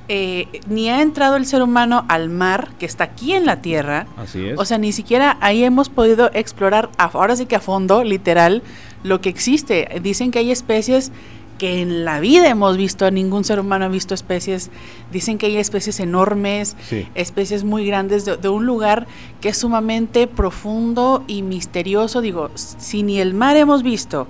eh, 0.10 0.48
ni 0.70 0.90
ha 0.90 1.02
entrado 1.02 1.36
el 1.36 1.46
ser 1.46 1.62
humano 1.62 2.06
al 2.08 2.30
mar, 2.30 2.70
que 2.80 2.86
está 2.86 3.04
aquí 3.06 3.34
en 3.34 3.46
la 3.46 3.62
Tierra, 3.62 4.08
Así 4.18 4.46
es. 4.48 4.60
o 4.60 4.64
sea, 4.64 4.78
ni 4.78 4.94
siquiera 4.94 5.38
ahí 5.42 5.64
hemos 5.66 5.90
podido 5.90 6.30
explorar, 6.34 6.90
a- 6.98 7.06
ahora 7.06 7.36
sí 7.36 7.46
que 7.46 7.56
a 7.58 7.60
fondo, 7.60 8.04
literal, 8.06 8.64
lo 9.04 9.22
que 9.22 9.30
existe. 9.30 9.88
Dicen 10.02 10.32
que 10.32 10.40
hay 10.40 10.52
especies 10.52 11.12
que 11.58 11.82
en 11.82 12.06
la 12.06 12.20
vida 12.20 12.50
hemos 12.50 12.78
visto, 12.78 13.10
ningún 13.10 13.44
ser 13.44 13.60
humano 13.60 13.86
ha 13.86 13.88
visto 13.90 14.14
especies. 14.14 14.70
Dicen 15.12 15.38
que 15.38 15.48
hay 15.48 15.58
especies 15.58 16.00
enormes, 16.00 16.76
sí. 16.88 17.08
especies 17.16 17.64
muy 17.64 17.86
grandes 17.86 18.26
de, 18.26 18.38
de 18.38 18.50
un 18.50 18.66
lugar 18.66 19.08
que 19.42 19.50
es 19.50 19.58
sumamente 19.58 20.28
profundo 20.28 21.24
y 21.28 21.42
misterioso. 21.42 22.22
Digo, 22.22 22.52
si 22.56 23.04
ni 23.04 23.20
el 23.20 23.34
mar 23.34 23.58
hemos 23.58 23.82
visto, 23.84 24.28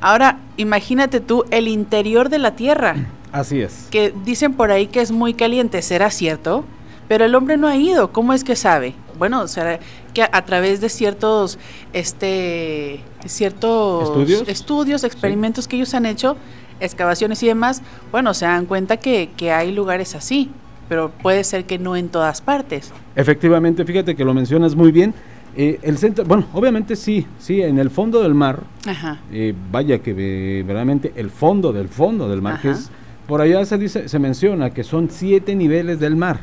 ahora 0.00 0.38
imagínate 0.56 1.20
tú 1.20 1.44
el 1.50 1.68
interior 1.68 2.28
de 2.30 2.38
la 2.38 2.56
Tierra 2.56 2.96
Así 3.32 3.60
es. 3.60 3.88
que 3.90 4.14
dicen 4.24 4.54
por 4.54 4.70
ahí 4.70 4.86
que 4.86 5.00
es 5.00 5.12
muy 5.12 5.34
caliente, 5.34 5.82
¿será 5.82 6.10
cierto? 6.10 6.64
Pero 7.08 7.24
el 7.24 7.34
hombre 7.34 7.56
no 7.56 7.66
ha 7.66 7.76
ido, 7.76 8.12
¿cómo 8.12 8.32
es 8.32 8.44
que 8.44 8.56
sabe? 8.56 8.94
Bueno, 9.20 9.46
será, 9.48 9.78
que 10.14 10.22
a, 10.22 10.44
través 10.46 10.80
de 10.80 10.88
ciertos 10.88 11.58
este 11.92 13.00
ciertos 13.26 14.08
estudios, 14.08 14.48
estudios 14.48 15.04
experimentos 15.04 15.68
que 15.68 15.76
ellos 15.76 15.92
han 15.92 16.06
hecho, 16.06 16.38
excavaciones 16.80 17.42
y 17.42 17.46
demás, 17.46 17.82
bueno, 18.10 18.32
se 18.32 18.46
dan 18.46 18.64
cuenta 18.64 18.96
que, 18.96 19.28
que 19.36 19.52
hay 19.52 19.72
lugares 19.72 20.14
así, 20.14 20.48
pero 20.88 21.10
puede 21.10 21.44
ser 21.44 21.66
que 21.66 21.78
no 21.78 21.96
en 21.96 22.08
todas 22.08 22.40
partes. 22.40 22.92
Efectivamente, 23.14 23.84
fíjate 23.84 24.16
que 24.16 24.24
lo 24.24 24.32
mencionas 24.32 24.74
muy 24.74 24.90
bien. 24.90 25.12
Eh, 25.54 25.78
el 25.82 25.98
centro, 25.98 26.24
bueno, 26.24 26.46
obviamente 26.54 26.96
sí, 26.96 27.26
sí, 27.38 27.60
en 27.60 27.78
el 27.78 27.90
fondo 27.90 28.22
del 28.22 28.32
mar, 28.32 28.62
eh, 29.30 29.52
vaya 29.70 29.98
que 29.98 30.12
eh, 30.12 30.62
verdaderamente 30.62 31.12
el 31.14 31.28
fondo 31.28 31.74
del 31.74 31.88
fondo 31.88 32.26
del 32.26 32.40
mar, 32.40 32.58
que 32.62 32.70
es, 32.70 32.90
por 33.26 33.42
allá 33.42 33.66
se 33.66 33.76
dice, 33.76 34.08
se 34.08 34.18
menciona 34.18 34.70
que 34.70 34.82
son 34.82 35.10
siete 35.10 35.54
niveles 35.54 36.00
del 36.00 36.16
mar. 36.16 36.40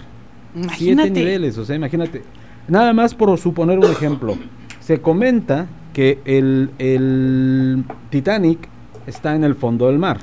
Siete 0.77 1.09
niveles, 1.09 1.57
o 1.57 1.65
sea, 1.65 1.75
imagínate. 1.75 2.21
Nada 2.67 2.93
más 2.93 3.13
por 3.13 3.37
suponer 3.37 3.79
un 3.79 3.85
ejemplo, 3.85 4.35
se 4.79 4.99
comenta 4.99 5.67
que 5.93 6.19
el, 6.25 6.71
el 6.79 7.83
Titanic 8.09 8.67
está 9.07 9.35
en 9.35 9.43
el 9.43 9.55
fondo 9.55 9.87
del 9.87 9.97
mar, 9.97 10.19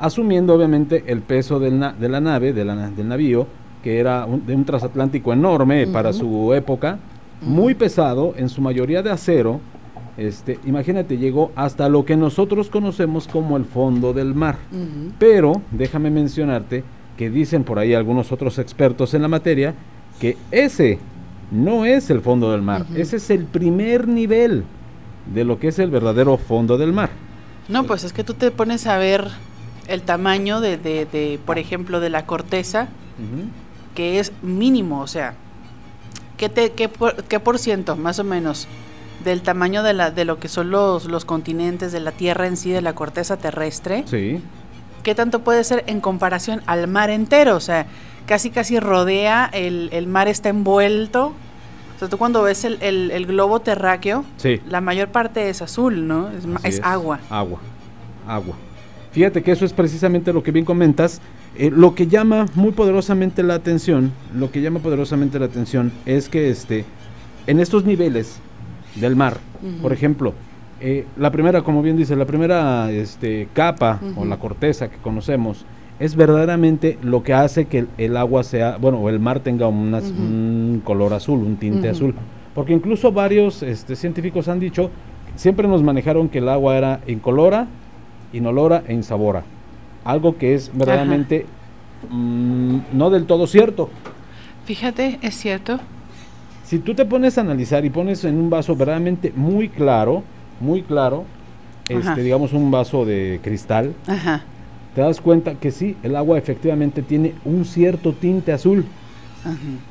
asumiendo 0.00 0.54
obviamente 0.54 1.04
el 1.06 1.20
peso 1.20 1.60
del 1.60 1.78
de 2.00 2.08
la 2.08 2.20
nave, 2.20 2.52
de 2.52 2.64
la, 2.64 2.90
del 2.90 3.08
navío, 3.08 3.46
que 3.84 4.00
era 4.00 4.26
de 4.26 4.54
un 4.54 4.64
transatlántico 4.64 5.32
enorme 5.32 5.86
para 5.86 6.12
su 6.12 6.52
época, 6.54 6.98
muy 7.42 7.74
pesado, 7.74 8.34
en 8.36 8.48
su 8.48 8.60
mayoría 8.62 9.02
de 9.02 9.10
acero. 9.10 9.60
Este, 10.16 10.58
imagínate, 10.64 11.18
llegó 11.18 11.52
hasta 11.54 11.90
lo 11.90 12.06
que 12.06 12.16
nosotros 12.16 12.70
conocemos 12.70 13.28
como 13.28 13.58
el 13.58 13.66
fondo 13.66 14.14
del 14.14 14.34
mar. 14.34 14.56
Pero 15.18 15.60
déjame 15.70 16.10
mencionarte 16.10 16.82
que 17.18 17.30
dicen 17.30 17.64
por 17.64 17.78
ahí 17.78 17.94
algunos 17.94 18.32
otros 18.32 18.58
expertos 18.58 19.14
en 19.14 19.22
la 19.22 19.28
materia 19.28 19.74
que 20.18 20.36
ese 20.50 20.98
no 21.50 21.84
es 21.84 22.10
el 22.10 22.20
fondo 22.20 22.50
del 22.52 22.62
mar, 22.62 22.86
ese 22.94 23.16
es 23.16 23.30
el 23.30 23.44
primer 23.44 24.08
nivel 24.08 24.64
de 25.32 25.44
lo 25.44 25.58
que 25.58 25.68
es 25.68 25.78
el 25.78 25.90
verdadero 25.90 26.36
fondo 26.36 26.78
del 26.78 26.92
mar. 26.92 27.10
No, 27.68 27.84
pues 27.84 28.04
es 28.04 28.12
que 28.12 28.24
tú 28.24 28.34
te 28.34 28.50
pones 28.50 28.86
a 28.86 28.96
ver 28.96 29.28
el 29.88 30.02
tamaño 30.02 30.60
de, 30.60 30.76
de, 30.76 31.40
por 31.44 31.58
ejemplo, 31.58 32.00
de 32.00 32.10
la 32.10 32.26
corteza, 32.26 32.88
que 33.94 34.20
es 34.20 34.32
mínimo, 34.42 35.00
o 35.00 35.06
sea, 35.06 35.34
¿qué, 36.36 36.48
te, 36.48 36.72
qué, 36.72 36.88
por, 36.88 37.24
¿qué 37.24 37.40
por 37.40 37.58
ciento, 37.58 37.96
más 37.96 38.18
o 38.18 38.24
menos, 38.24 38.68
del 39.24 39.42
tamaño 39.42 39.82
de, 39.82 39.94
la, 39.94 40.10
de 40.10 40.24
lo 40.24 40.38
que 40.38 40.48
son 40.48 40.70
los, 40.70 41.06
los 41.06 41.24
continentes, 41.24 41.92
de 41.92 42.00
la 42.00 42.12
Tierra 42.12 42.46
en 42.46 42.56
sí, 42.56 42.70
de 42.70 42.82
la 42.82 42.94
corteza 42.94 43.36
terrestre? 43.36 44.04
Sí. 44.06 44.40
¿Qué 45.02 45.14
tanto 45.14 45.40
puede 45.40 45.64
ser 45.64 45.84
en 45.86 46.00
comparación 46.00 46.62
al 46.66 46.88
mar 46.88 47.10
entero? 47.10 47.56
O 47.56 47.60
sea, 47.60 47.86
casi 48.26 48.50
casi 48.50 48.78
rodea, 48.80 49.48
el, 49.52 49.88
el 49.92 50.06
mar 50.06 50.28
está 50.28 50.48
envuelto 50.48 51.34
o 51.96 51.98
sea, 51.98 52.08
tú 52.08 52.18
cuando 52.18 52.42
ves 52.42 52.64
el, 52.66 52.82
el, 52.82 53.26
globo 53.26 53.60
terráqueo, 53.60 54.22
la 54.68 54.82
mayor 54.82 55.08
parte 55.08 55.48
es 55.48 55.62
azul, 55.62 56.06
¿no? 56.06 56.28
Es, 56.62 56.78
agua. 56.82 57.20
Agua, 57.30 57.58
agua. 58.26 58.54
Fíjate 59.12 59.42
que 59.42 59.50
eso 59.52 59.64
es 59.64 59.72
precisamente 59.72 60.30
lo 60.34 60.42
que 60.42 60.50
bien 60.50 60.66
comentas. 60.66 61.22
Eh, 61.56 61.70
lo 61.74 61.94
que 61.94 62.06
llama 62.06 62.44
muy 62.54 62.72
poderosamente 62.72 63.42
la 63.42 63.54
atención, 63.54 64.12
lo 64.34 64.50
que 64.50 64.60
llama 64.60 64.80
poderosamente 64.80 65.38
la 65.38 65.46
atención 65.46 65.90
es 66.04 66.28
que 66.28 66.50
este, 66.50 66.84
en 67.46 67.60
estos 67.60 67.86
niveles 67.86 68.40
del 68.96 69.16
mar, 69.16 69.38
por 69.80 69.94
ejemplo, 69.94 70.34
eh, 70.82 71.06
la 71.16 71.32
primera, 71.32 71.62
como 71.62 71.80
bien 71.80 71.96
dice, 71.96 72.14
la 72.14 72.26
primera 72.26 72.90
este, 72.90 73.48
capa 73.54 74.00
o 74.16 74.26
la 74.26 74.38
corteza 74.38 74.90
que 74.90 74.98
conocemos, 74.98 75.64
es 75.98 76.14
verdaderamente 76.14 76.98
lo 77.02 77.22
que 77.22 77.32
hace 77.32 77.66
que 77.66 77.86
el, 77.96 78.16
agua 78.16 78.42
sea, 78.42 78.76
bueno, 78.76 78.98
o 78.98 79.08
el 79.08 79.18
mar 79.18 79.40
tenga 79.40 79.68
un 79.68 80.82
color 80.84 81.14
azul, 81.14 81.40
un 81.40 81.56
tinte 81.56 81.88
azul. 81.88 82.14
Porque 82.54 82.72
incluso 82.72 83.12
varios 83.12 83.62
este, 83.62 83.96
científicos 83.96 84.48
han 84.48 84.60
dicho, 84.60 84.90
siempre 85.36 85.68
nos 85.68 85.82
manejaron 85.82 86.28
que 86.28 86.38
el 86.38 86.48
agua 86.48 86.76
era 86.76 87.00
incolora, 87.06 87.66
inolora 88.32 88.82
e 88.86 88.94
insabora. 88.94 89.44
Algo 90.04 90.36
que 90.36 90.54
es 90.54 90.70
verdaderamente 90.74 91.46
mm, 92.10 92.78
no 92.92 93.10
del 93.10 93.24
todo 93.24 93.46
cierto. 93.46 93.88
Fíjate, 94.64 95.18
es 95.22 95.34
cierto. 95.34 95.80
Si 96.64 96.78
tú 96.78 96.94
te 96.94 97.04
pones 97.04 97.38
a 97.38 97.42
analizar 97.42 97.84
y 97.84 97.90
pones 97.90 98.24
en 98.24 98.36
un 98.36 98.50
vaso 98.50 98.74
verdaderamente 98.76 99.32
muy 99.34 99.68
claro, 99.68 100.24
muy 100.60 100.82
claro, 100.82 101.24
este, 101.88 102.22
digamos 102.22 102.52
un 102.52 102.70
vaso 102.70 103.04
de 103.04 103.40
cristal, 103.42 103.94
Ajá 104.06 104.42
te 104.96 105.02
das 105.02 105.20
cuenta 105.20 105.56
que 105.56 105.72
sí, 105.72 105.94
el 106.02 106.16
agua 106.16 106.38
efectivamente 106.38 107.02
tiene 107.02 107.34
un 107.44 107.66
cierto 107.66 108.14
tinte 108.14 108.50
azul. 108.50 108.86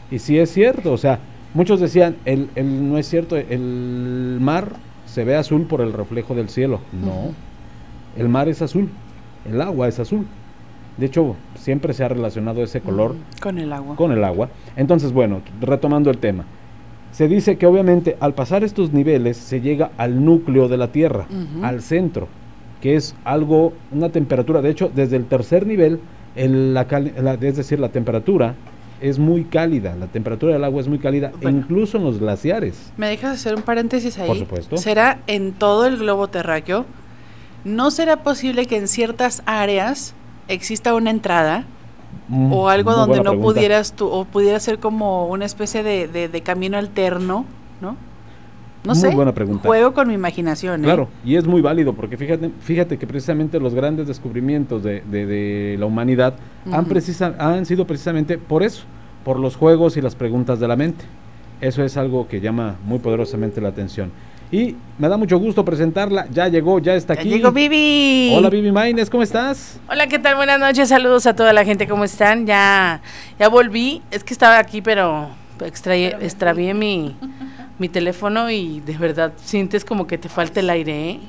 Y 0.09 0.17
sí 0.17 0.39
es 0.39 0.51
cierto, 0.51 0.91
o 0.91 0.97
sea, 0.97 1.19
muchos 1.53 1.79
decían, 1.79 2.15
el, 2.25 2.49
no 2.89 2.97
es 2.97 3.07
cierto, 3.07 3.37
el 3.37 4.39
mar 4.41 4.71
se 5.05 5.23
ve 5.23 5.35
azul 5.35 5.67
por 5.67 5.81
el 5.81 5.93
reflejo 5.93 6.33
del 6.33 6.49
cielo. 6.49 6.79
No, 6.91 7.35
el 8.17 8.29
mar 8.29 8.49
es 8.49 8.63
azul, 8.63 8.89
el 9.47 9.61
agua 9.61 9.87
es 9.87 9.99
azul. 9.99 10.25
De 10.97 11.05
hecho, 11.05 11.35
siempre 11.53 11.93
se 11.93 12.03
ha 12.03 12.07
relacionado 12.07 12.63
ese 12.63 12.81
color 12.81 13.15
con 13.39 13.59
el 13.59 13.73
agua. 13.73 13.95
Con 13.97 14.11
el 14.11 14.23
agua. 14.23 14.49
Entonces, 14.75 15.13
bueno, 15.13 15.41
retomando 15.61 16.09
el 16.09 16.17
tema. 16.17 16.45
Se 17.11 17.27
dice 17.27 17.59
que 17.59 17.67
obviamente 17.67 18.17
al 18.19 18.33
pasar 18.33 18.63
estos 18.63 18.91
niveles 18.91 19.37
se 19.37 19.61
llega 19.61 19.91
al 19.97 20.25
núcleo 20.25 20.67
de 20.67 20.77
la 20.77 20.87
Tierra, 20.91 21.27
al 21.61 21.83
centro 21.83 22.27
que 22.85 22.95
es 22.95 23.15
algo, 23.23 23.73
una 23.91 24.09
temperatura, 24.09 24.61
de 24.61 24.69
hecho, 24.69 24.91
desde 24.93 25.15
el 25.15 25.25
tercer 25.25 25.65
nivel, 25.65 25.99
el, 26.35 26.75
la, 26.75 26.83
es 27.41 27.57
decir, 27.57 27.79
la 27.79 27.89
temperatura 27.89 28.53
es 29.01 29.17
muy 29.17 29.45
cálida, 29.45 29.95
la 29.95 30.05
temperatura 30.05 30.53
del 30.53 30.63
agua 30.63 30.81
es 30.81 30.87
muy 30.87 30.99
cálida, 30.99 31.31
incluso 31.41 31.97
en 31.97 32.03
los 32.03 32.19
glaciares. 32.19 32.93
¿Me 32.95 33.09
dejas 33.09 33.39
hacer 33.39 33.55
un 33.55 33.63
paréntesis 33.63 34.19
ahí? 34.19 34.27
Por 34.27 34.37
supuesto. 34.37 34.77
¿Será 34.77 35.17
en 35.25 35.53
todo 35.53 35.87
el 35.87 35.97
globo 35.97 36.27
terráqueo? 36.27 36.85
¿No 37.63 37.89
será 37.89 38.17
posible 38.17 38.67
que 38.67 38.77
en 38.77 38.87
ciertas 38.87 39.41
áreas 39.47 40.13
exista 40.47 40.93
una 40.93 41.09
entrada? 41.09 41.65
Mm, 42.27 42.53
o 42.53 42.69
algo 42.69 42.93
donde 42.93 43.21
no 43.21 43.39
pudieras 43.39 43.93
tú, 43.93 44.05
o 44.09 44.25
pudiera 44.25 44.59
ser 44.59 44.77
como 44.77 45.25
una 45.25 45.45
especie 45.45 45.81
de, 45.81 46.07
de 46.07 46.41
camino 46.41 46.77
alterno, 46.77 47.45
¿no? 47.81 47.97
No 48.85 48.93
muy 48.93 49.01
sé, 49.01 49.09
buena 49.09 49.33
pregunta. 49.33 49.67
juego 49.67 49.93
con 49.93 50.07
mi 50.07 50.13
imaginación. 50.13 50.81
¿eh? 50.81 50.83
Claro, 50.85 51.09
y 51.23 51.35
es 51.35 51.45
muy 51.45 51.61
válido 51.61 51.93
porque 51.93 52.17
fíjate, 52.17 52.51
fíjate 52.61 52.97
que 52.97 53.07
precisamente 53.07 53.59
los 53.59 53.73
grandes 53.73 54.07
descubrimientos 54.07 54.83
de, 54.83 55.01
de, 55.01 55.75
la 55.79 55.85
humanidad 55.85 56.35
han, 56.71 56.85
precisa, 56.85 57.35
han 57.39 57.65
sido 57.65 57.85
precisamente 57.87 58.37
por 58.37 58.63
eso, 58.63 58.83
por 59.23 59.39
los 59.39 59.55
juegos 59.55 59.97
y 59.97 60.01
las 60.01 60.15
preguntas 60.15 60.59
de 60.59 60.67
la 60.67 60.75
mente. 60.75 61.05
Eso 61.61 61.83
es 61.83 61.97
algo 61.97 62.27
que 62.27 62.41
llama 62.41 62.75
muy 62.85 62.99
poderosamente 62.99 63.61
la 63.61 63.69
atención. 63.69 64.11
Y 64.51 64.75
me 64.99 65.09
da 65.09 65.17
mucho 65.17 65.39
gusto 65.39 65.65
presentarla. 65.65 66.27
Ya 66.31 66.47
llegó, 66.47 66.79
ya 66.79 66.93
está 66.93 67.13
aquí. 67.13 67.29
Ya 67.29 67.37
llegó 67.37 67.51
Vivi. 67.51 68.31
Hola 68.35 68.49
Vivi 68.49 68.71
Maines, 68.71 69.09
¿cómo 69.09 69.23
estás? 69.23 69.79
Hola, 69.89 70.07
¿qué 70.07 70.19
tal? 70.19 70.35
Buenas 70.35 70.59
noches. 70.59 70.89
Saludos 70.89 71.25
a 71.25 71.35
toda 71.35 71.51
la 71.51 71.65
gente, 71.65 71.87
¿cómo 71.87 72.03
están? 72.03 72.45
Ya 72.45 73.01
ya 73.39 73.49
volví. 73.49 74.03
Es 74.11 74.23
que 74.23 74.33
estaba 74.33 74.59
aquí, 74.59 74.81
pero 74.81 75.29
extravié 75.59 76.73
mi 76.73 77.15
mi 77.79 77.89
teléfono 77.89 78.49
y 78.49 78.79
de 78.81 78.97
verdad 78.97 79.33
sientes 79.37 79.85
como 79.85 80.07
que 80.07 80.17
te 80.17 80.29
falta 80.29 80.59
el 80.59 80.69
aire, 80.69 81.09
¿eh? 81.09 81.19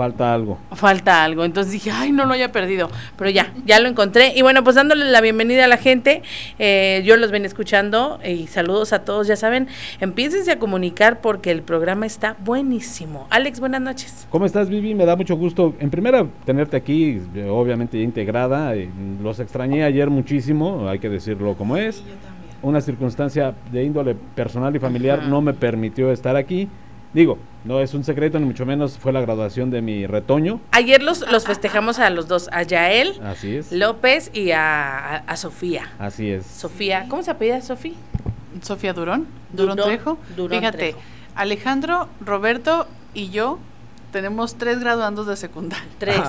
Falta 0.00 0.32
algo. 0.32 0.58
Falta 0.72 1.24
algo. 1.24 1.44
Entonces 1.44 1.72
dije, 1.72 1.90
ay, 1.90 2.12
no 2.12 2.24
lo 2.24 2.32
haya 2.32 2.52
perdido. 2.52 2.88
Pero 3.18 3.28
ya, 3.28 3.52
ya 3.66 3.80
lo 3.80 3.88
encontré. 3.88 4.32
Y 4.34 4.40
bueno, 4.40 4.64
pues 4.64 4.76
dándole 4.76 5.04
la 5.04 5.20
bienvenida 5.20 5.66
a 5.66 5.68
la 5.68 5.76
gente. 5.76 6.22
Eh, 6.58 7.02
yo 7.04 7.18
los 7.18 7.30
ven 7.30 7.44
escuchando 7.44 8.18
y 8.24 8.46
saludos 8.46 8.92
a 8.92 9.04
todos. 9.04 9.26
Ya 9.26 9.36
saben, 9.36 9.68
empiécense 10.00 10.52
a 10.52 10.58
comunicar 10.58 11.20
porque 11.20 11.50
el 11.50 11.62
programa 11.62 12.06
está 12.06 12.36
buenísimo. 12.42 13.26
Alex, 13.28 13.60
buenas 13.60 13.82
noches. 13.82 14.26
¿Cómo 14.30 14.46
estás, 14.46 14.70
Vivi? 14.70 14.94
Me 14.94 15.04
da 15.04 15.16
mucho 15.16 15.36
gusto. 15.36 15.74
En 15.80 15.90
primera, 15.90 16.26
tenerte 16.46 16.78
aquí, 16.78 17.20
obviamente 17.50 17.98
ya 17.98 18.04
integrada. 18.04 18.74
Eh, 18.74 18.88
los 19.22 19.38
extrañé 19.38 19.84
ayer 19.84 20.08
muchísimo, 20.08 20.88
hay 20.88 20.98
que 20.98 21.10
decirlo 21.10 21.56
como 21.56 21.76
es 21.76 22.02
una 22.62 22.80
circunstancia 22.80 23.54
de 23.70 23.84
índole 23.84 24.14
personal 24.34 24.74
y 24.74 24.78
familiar 24.78 25.24
no 25.24 25.40
me 25.40 25.54
permitió 25.54 26.12
estar 26.12 26.36
aquí. 26.36 26.68
Digo, 27.12 27.38
no 27.64 27.80
es 27.80 27.92
un 27.94 28.04
secreto, 28.04 28.38
ni 28.38 28.46
mucho 28.46 28.64
menos 28.64 28.96
fue 28.96 29.12
la 29.12 29.20
graduación 29.20 29.70
de 29.70 29.82
mi 29.82 30.06
retoño. 30.06 30.60
Ayer 30.70 31.02
los, 31.02 31.28
los 31.30 31.44
festejamos 31.44 31.98
a 31.98 32.08
los 32.10 32.28
dos, 32.28 32.48
a 32.52 32.62
Yael 32.62 33.20
Así 33.24 33.56
es. 33.56 33.72
López 33.72 34.30
y 34.32 34.52
a, 34.52 35.24
Sofía. 35.34 35.90
Así 35.98 36.30
es. 36.30 36.46
Sofía, 36.46 37.06
¿cómo 37.08 37.22
se 37.22 37.32
apellida 37.32 37.60
Sofía? 37.62 37.94
Sofía 38.62 38.92
Durón, 38.92 39.26
Durón, 39.52 39.76
Trejo. 39.76 40.18
Fíjate, 40.48 40.94
Alejandro, 41.34 42.08
Roberto 42.20 42.86
y 43.12 43.30
yo 43.30 43.58
tenemos 44.10 44.56
tres 44.56 44.80
graduandos 44.80 45.26
de 45.26 45.36
secundaria. 45.36 45.84
Tres. 45.98 46.20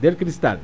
Del 0.00 0.16
Cristal. 0.16 0.60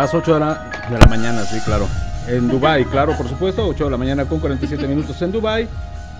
Las 0.00 0.14
8 0.14 0.32
de 0.32 0.40
la, 0.40 0.70
de 0.88 0.98
la 0.98 1.06
mañana, 1.08 1.44
sí, 1.44 1.60
claro. 1.62 1.86
En 2.26 2.48
Dubai, 2.48 2.86
claro, 2.86 3.14
por 3.18 3.28
supuesto, 3.28 3.68
8 3.68 3.84
de 3.84 3.90
la 3.90 3.98
mañana 3.98 4.24
con 4.24 4.40
47 4.40 4.88
minutos 4.88 5.20
en 5.20 5.30
Dubai. 5.30 5.68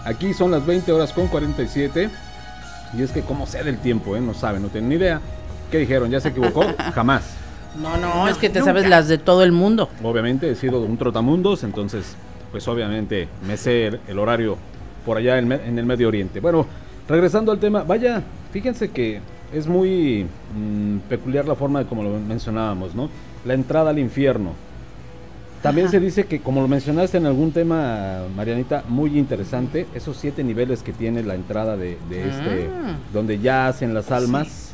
Aquí 0.04 0.34
son 0.34 0.50
las 0.50 0.66
20 0.66 0.92
horas 0.92 1.14
con 1.14 1.28
47. 1.28 2.10
Y 2.92 3.02
es 3.02 3.10
que 3.10 3.22
como 3.22 3.46
sé 3.46 3.64
del 3.64 3.78
tiempo, 3.78 4.14
¿eh? 4.16 4.20
No 4.20 4.34
saben, 4.34 4.60
no 4.60 4.68
tienen 4.68 4.90
ni 4.90 4.96
idea. 4.96 5.22
¿Qué 5.70 5.78
dijeron? 5.78 6.10
¿Ya 6.10 6.20
se 6.20 6.28
equivocó? 6.28 6.62
Jamás. 6.94 7.22
No, 7.80 7.96
no, 7.96 8.28
es 8.28 8.36
que 8.36 8.50
te 8.50 8.60
sabes 8.60 8.86
las 8.86 9.08
de 9.08 9.16
todo 9.16 9.42
el 9.42 9.52
mundo. 9.52 9.88
Obviamente 10.02 10.50
he 10.50 10.56
sido 10.56 10.82
un 10.82 10.98
trotamundos, 10.98 11.64
entonces, 11.64 12.16
pues 12.50 12.68
obviamente 12.68 13.28
me 13.48 13.56
sé 13.56 13.86
el, 13.86 14.00
el 14.08 14.18
horario 14.18 14.58
por 15.06 15.16
allá 15.16 15.38
en 15.38 15.78
el 15.78 15.86
Medio 15.86 16.08
Oriente. 16.08 16.40
Bueno, 16.40 16.66
regresando 17.08 17.50
al 17.50 17.58
tema, 17.58 17.82
vaya, 17.82 18.22
fíjense 18.52 18.90
que 18.90 19.22
es 19.54 19.66
muy 19.66 20.26
mm, 20.54 20.98
peculiar 21.08 21.48
la 21.48 21.54
forma 21.54 21.78
de 21.78 21.86
como 21.86 22.02
lo 22.02 22.10
mencionábamos, 22.20 22.94
¿no? 22.94 23.08
La 23.44 23.54
entrada 23.54 23.90
al 23.90 23.98
infierno. 23.98 24.52
También 25.62 25.86
Ajá. 25.88 25.92
se 25.92 26.00
dice 26.00 26.24
que, 26.24 26.40
como 26.40 26.62
lo 26.62 26.68
mencionaste 26.68 27.18
en 27.18 27.26
algún 27.26 27.52
tema, 27.52 28.22
Marianita, 28.34 28.82
muy 28.88 29.18
interesante, 29.18 29.86
esos 29.94 30.16
siete 30.16 30.42
niveles 30.42 30.82
que 30.82 30.92
tiene 30.94 31.22
la 31.22 31.34
entrada 31.34 31.76
de, 31.76 31.98
de 32.08 32.28
este, 32.28 32.68
Ah. 32.72 32.96
donde 33.12 33.38
ya 33.38 33.68
hacen 33.68 33.92
las 33.92 34.10
almas 34.10 34.70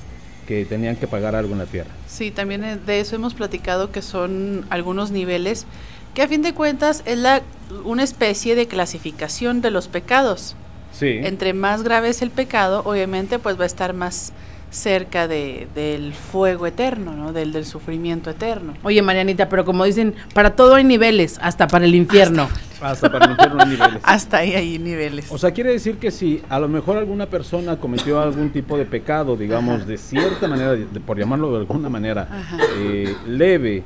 que 0.46 0.64
tenían 0.64 0.94
que 0.94 1.09
pagar 1.09 1.35
algo 1.35 1.52
en 1.55 1.59
la 1.59 1.66
tierra. 1.66 1.90
Sí, 2.07 2.31
también 2.31 2.81
de 2.87 3.00
eso 3.00 3.16
hemos 3.16 3.35
platicado 3.35 3.90
que 3.90 4.00
son 4.00 4.64
algunos 4.70 5.11
niveles 5.11 5.66
que 6.14 6.22
a 6.22 6.29
fin 6.29 6.42
de 6.42 6.55
cuentas 6.55 7.02
es 7.05 7.18
la, 7.18 7.42
una 7.85 8.05
especie 8.05 8.55
de 8.55 8.68
clasificación 8.68 9.61
de 9.61 9.72
los 9.72 9.88
pecados. 9.88 10.55
Sí. 10.92 11.18
Entre 11.24 11.52
más 11.52 11.83
grave 11.83 12.11
es 12.11 12.22
el 12.22 12.31
pecado, 12.31 12.83
obviamente 12.85 13.40
pues 13.40 13.59
va 13.59 13.64
a 13.64 13.66
estar 13.66 13.92
más 13.92 14.33
cerca 14.70 15.26
de, 15.29 15.68
del 15.74 16.12
fuego 16.12 16.66
eterno, 16.66 17.12
¿no? 17.14 17.33
Del, 17.33 17.52
del 17.52 17.64
sufrimiento 17.64 18.31
eterno. 18.31 18.74
Oye, 18.83 19.00
Marianita, 19.02 19.48
pero 19.48 19.64
como 19.64 19.85
dicen, 19.85 20.14
para 20.35 20.55
todo 20.57 20.74
hay 20.74 20.85
niveles, 20.85 21.38
hasta 21.40 21.66
para 21.66 21.85
el 21.87 21.94
infierno. 21.94 22.48
Hasta 22.79 23.11
para 23.11 23.24
el 23.24 23.31
infierno 23.31 23.62
hay 23.62 23.68
niveles. 23.70 24.00
Hasta 24.02 24.37
ahí 24.37 24.52
hay 24.52 24.79
niveles. 24.79 25.33
O 25.33 25.38
sea, 25.38 25.50
quiere 25.52 25.70
decir 25.72 25.96
que 25.96 26.11
si 26.11 26.42
a 26.50 26.59
lo 26.61 26.68
mejor 26.68 26.98
alguna 26.98 27.24
persona 27.24 27.79
cometió 27.79 28.20
algún 28.20 28.50
tipo 28.50 28.76
de 28.76 28.85
pecado, 28.85 29.35
digamos, 29.35 29.76
Ajá. 29.76 29.85
de 29.87 29.96
cierta 29.96 30.46
manera, 30.46 30.72
de- 30.72 31.00
por 31.00 31.18
llamarlo 31.18 31.50
de 31.52 31.57
alguna 31.61 31.88
manera, 31.88 32.29
eh, 32.76 33.16
leve, 33.26 33.83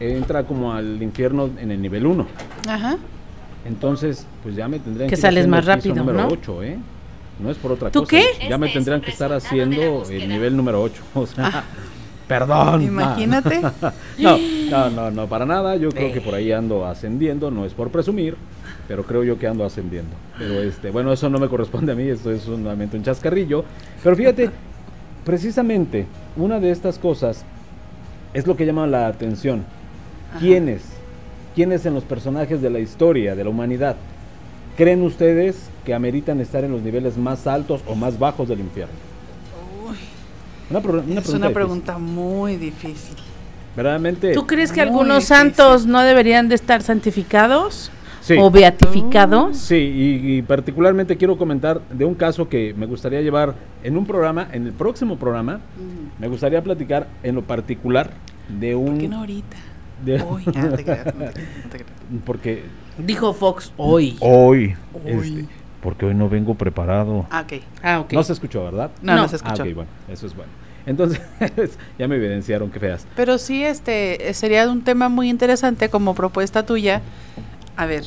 entra 0.00 0.44
como 0.44 0.72
al 0.72 1.02
infierno 1.02 1.50
en 1.60 1.70
el 1.70 1.82
nivel 1.82 2.06
1. 2.06 2.26
Ajá. 2.66 2.96
Entonces, 3.66 4.26
pues 4.42 4.56
ya 4.56 4.66
me 4.66 4.78
tendrían 4.78 5.10
Que 5.10 5.16
ir 5.16 5.20
sales 5.20 5.46
más 5.46 5.66
rápido, 5.66 5.94
número 5.96 6.18
¿no? 6.22 6.28
8, 6.28 6.62
¿eh? 6.62 6.78
No 7.38 7.50
es 7.50 7.56
por 7.58 7.72
otra 7.72 7.90
¿Tú 7.90 8.00
cosa. 8.00 8.10
qué? 8.10 8.48
Ya 8.48 8.56
me 8.58 8.68
tendrían 8.68 9.00
que 9.00 9.10
estar 9.10 9.32
haciendo 9.32 10.04
el 10.10 10.28
nivel 10.28 10.56
número 10.56 10.82
8. 10.82 11.02
O 11.14 11.26
sea, 11.26 11.46
Ah. 11.52 11.64
perdón. 12.26 12.82
Imagínate. 12.82 13.60
No, 14.18 14.38
no, 14.70 14.90
no, 14.90 15.10
no, 15.10 15.26
para 15.28 15.44
nada. 15.44 15.76
Yo 15.76 15.90
creo 15.90 16.12
que 16.12 16.20
por 16.20 16.34
ahí 16.34 16.50
ando 16.52 16.86
ascendiendo, 16.86 17.50
no 17.50 17.64
es 17.66 17.72
por 17.74 17.90
presumir, 17.90 18.36
pero 18.88 19.04
creo 19.04 19.22
yo 19.22 19.38
que 19.38 19.46
ando 19.46 19.64
ascendiendo. 19.64 20.10
Pero 20.38 20.62
este, 20.62 20.90
bueno, 20.90 21.12
eso 21.12 21.28
no 21.28 21.38
me 21.38 21.48
corresponde 21.48 21.92
a 21.92 21.94
mí, 21.94 22.08
esto 22.08 22.32
es 22.32 22.42
solamente 22.42 22.96
un 22.96 23.02
chascarrillo. 23.04 23.64
Pero 24.02 24.16
fíjate, 24.16 24.50
precisamente 25.24 26.06
una 26.36 26.58
de 26.60 26.70
estas 26.70 26.98
cosas 26.98 27.44
es 28.32 28.46
lo 28.46 28.56
que 28.56 28.64
llama 28.66 28.86
la 28.86 29.06
atención. 29.06 29.64
¿Quiénes? 30.40 30.82
¿Quiénes 31.54 31.86
en 31.86 31.94
los 31.94 32.04
personajes 32.04 32.60
de 32.62 32.70
la 32.70 32.78
historia, 32.78 33.34
de 33.34 33.44
la 33.44 33.50
humanidad, 33.50 33.96
creen 34.76 35.02
ustedes 35.02 35.68
que 35.86 35.94
ameritan 35.94 36.40
estar 36.40 36.64
en 36.64 36.72
los 36.72 36.82
niveles 36.82 37.16
más 37.16 37.46
altos 37.46 37.80
o 37.86 37.94
más 37.94 38.18
bajos 38.18 38.48
del 38.48 38.60
infierno? 38.60 38.92
Uy, 39.88 39.96
Una, 40.68 40.80
pro- 40.80 40.92
una 40.94 41.00
es 41.00 41.08
una 41.08 41.20
difícil. 41.38 41.52
pregunta 41.54 41.96
muy 41.96 42.56
difícil. 42.56 43.16
Verdaderamente. 43.76 44.32
¿Tú 44.34 44.46
crees 44.46 44.72
que 44.72 44.80
algunos 44.80 45.18
difícil. 45.18 45.36
santos 45.36 45.86
no 45.86 46.00
deberían 46.02 46.48
de 46.48 46.56
estar 46.56 46.82
santificados 46.82 47.90
Sí. 48.20 48.34
o 48.40 48.50
beatificados? 48.50 49.56
Sí, 49.58 49.76
y, 49.76 50.38
y 50.38 50.42
particularmente 50.42 51.16
quiero 51.16 51.38
comentar 51.38 51.80
de 51.90 52.04
un 52.04 52.14
caso 52.16 52.48
que 52.48 52.74
me 52.76 52.86
gustaría 52.86 53.20
llevar 53.20 53.54
en 53.84 53.96
un 53.96 54.04
programa, 54.04 54.48
en 54.52 54.66
el 54.66 54.72
próximo 54.72 55.16
programa, 55.16 55.60
me 56.18 56.26
gustaría 56.26 56.60
platicar 56.62 57.06
en 57.22 57.36
lo 57.36 57.42
particular 57.42 58.10
de 58.48 58.74
un... 58.74 58.86
¿Por 58.86 58.98
qué 58.98 59.08
no 59.08 59.18
ahorita? 59.20 59.56
de- 60.04 60.22
Uy, 60.30 60.42
ya, 60.52 60.62
no 60.64 60.72
te 60.76 60.82
creas, 60.84 61.04
no 61.06 61.12
te 61.12 61.32
creas, 61.32 61.48
no 61.64 61.70
te 61.70 61.78
creas. 61.78 61.90
porque 62.24 62.64
Dijo 62.98 63.32
Fox 63.34 63.72
hoy. 63.76 64.16
hoy, 64.20 64.74
Hoy. 65.04 65.12
este, 65.12 65.44
porque 65.82 66.06
hoy 66.06 66.14
no 66.14 66.28
vengo 66.28 66.54
preparado. 66.54 67.26
Ah, 67.30 67.42
ok. 67.42 67.62
Ah, 67.82 68.00
ok. 68.00 68.12
No 68.12 68.22
se 68.22 68.32
escuchó, 68.32 68.64
¿verdad? 68.64 68.90
No, 69.02 69.14
no, 69.14 69.22
No. 69.22 69.28
se 69.28 69.36
Ah, 69.36 69.36
escuchó. 69.36 69.62
ok, 69.64 69.74
bueno, 69.74 69.90
eso 70.08 70.26
es 70.26 70.34
bueno. 70.34 70.50
Entonces, 70.86 71.20
ya 71.98 72.06
me 72.08 72.16
evidenciaron 72.16 72.70
que 72.70 72.78
feas. 72.78 73.06
Pero 73.16 73.38
sí, 73.38 73.64
este, 73.64 74.32
sería 74.34 74.68
un 74.70 74.82
tema 74.82 75.08
muy 75.08 75.28
interesante 75.28 75.88
como 75.88 76.14
propuesta 76.14 76.64
tuya. 76.64 77.02
A 77.76 77.86
ver, 77.86 78.04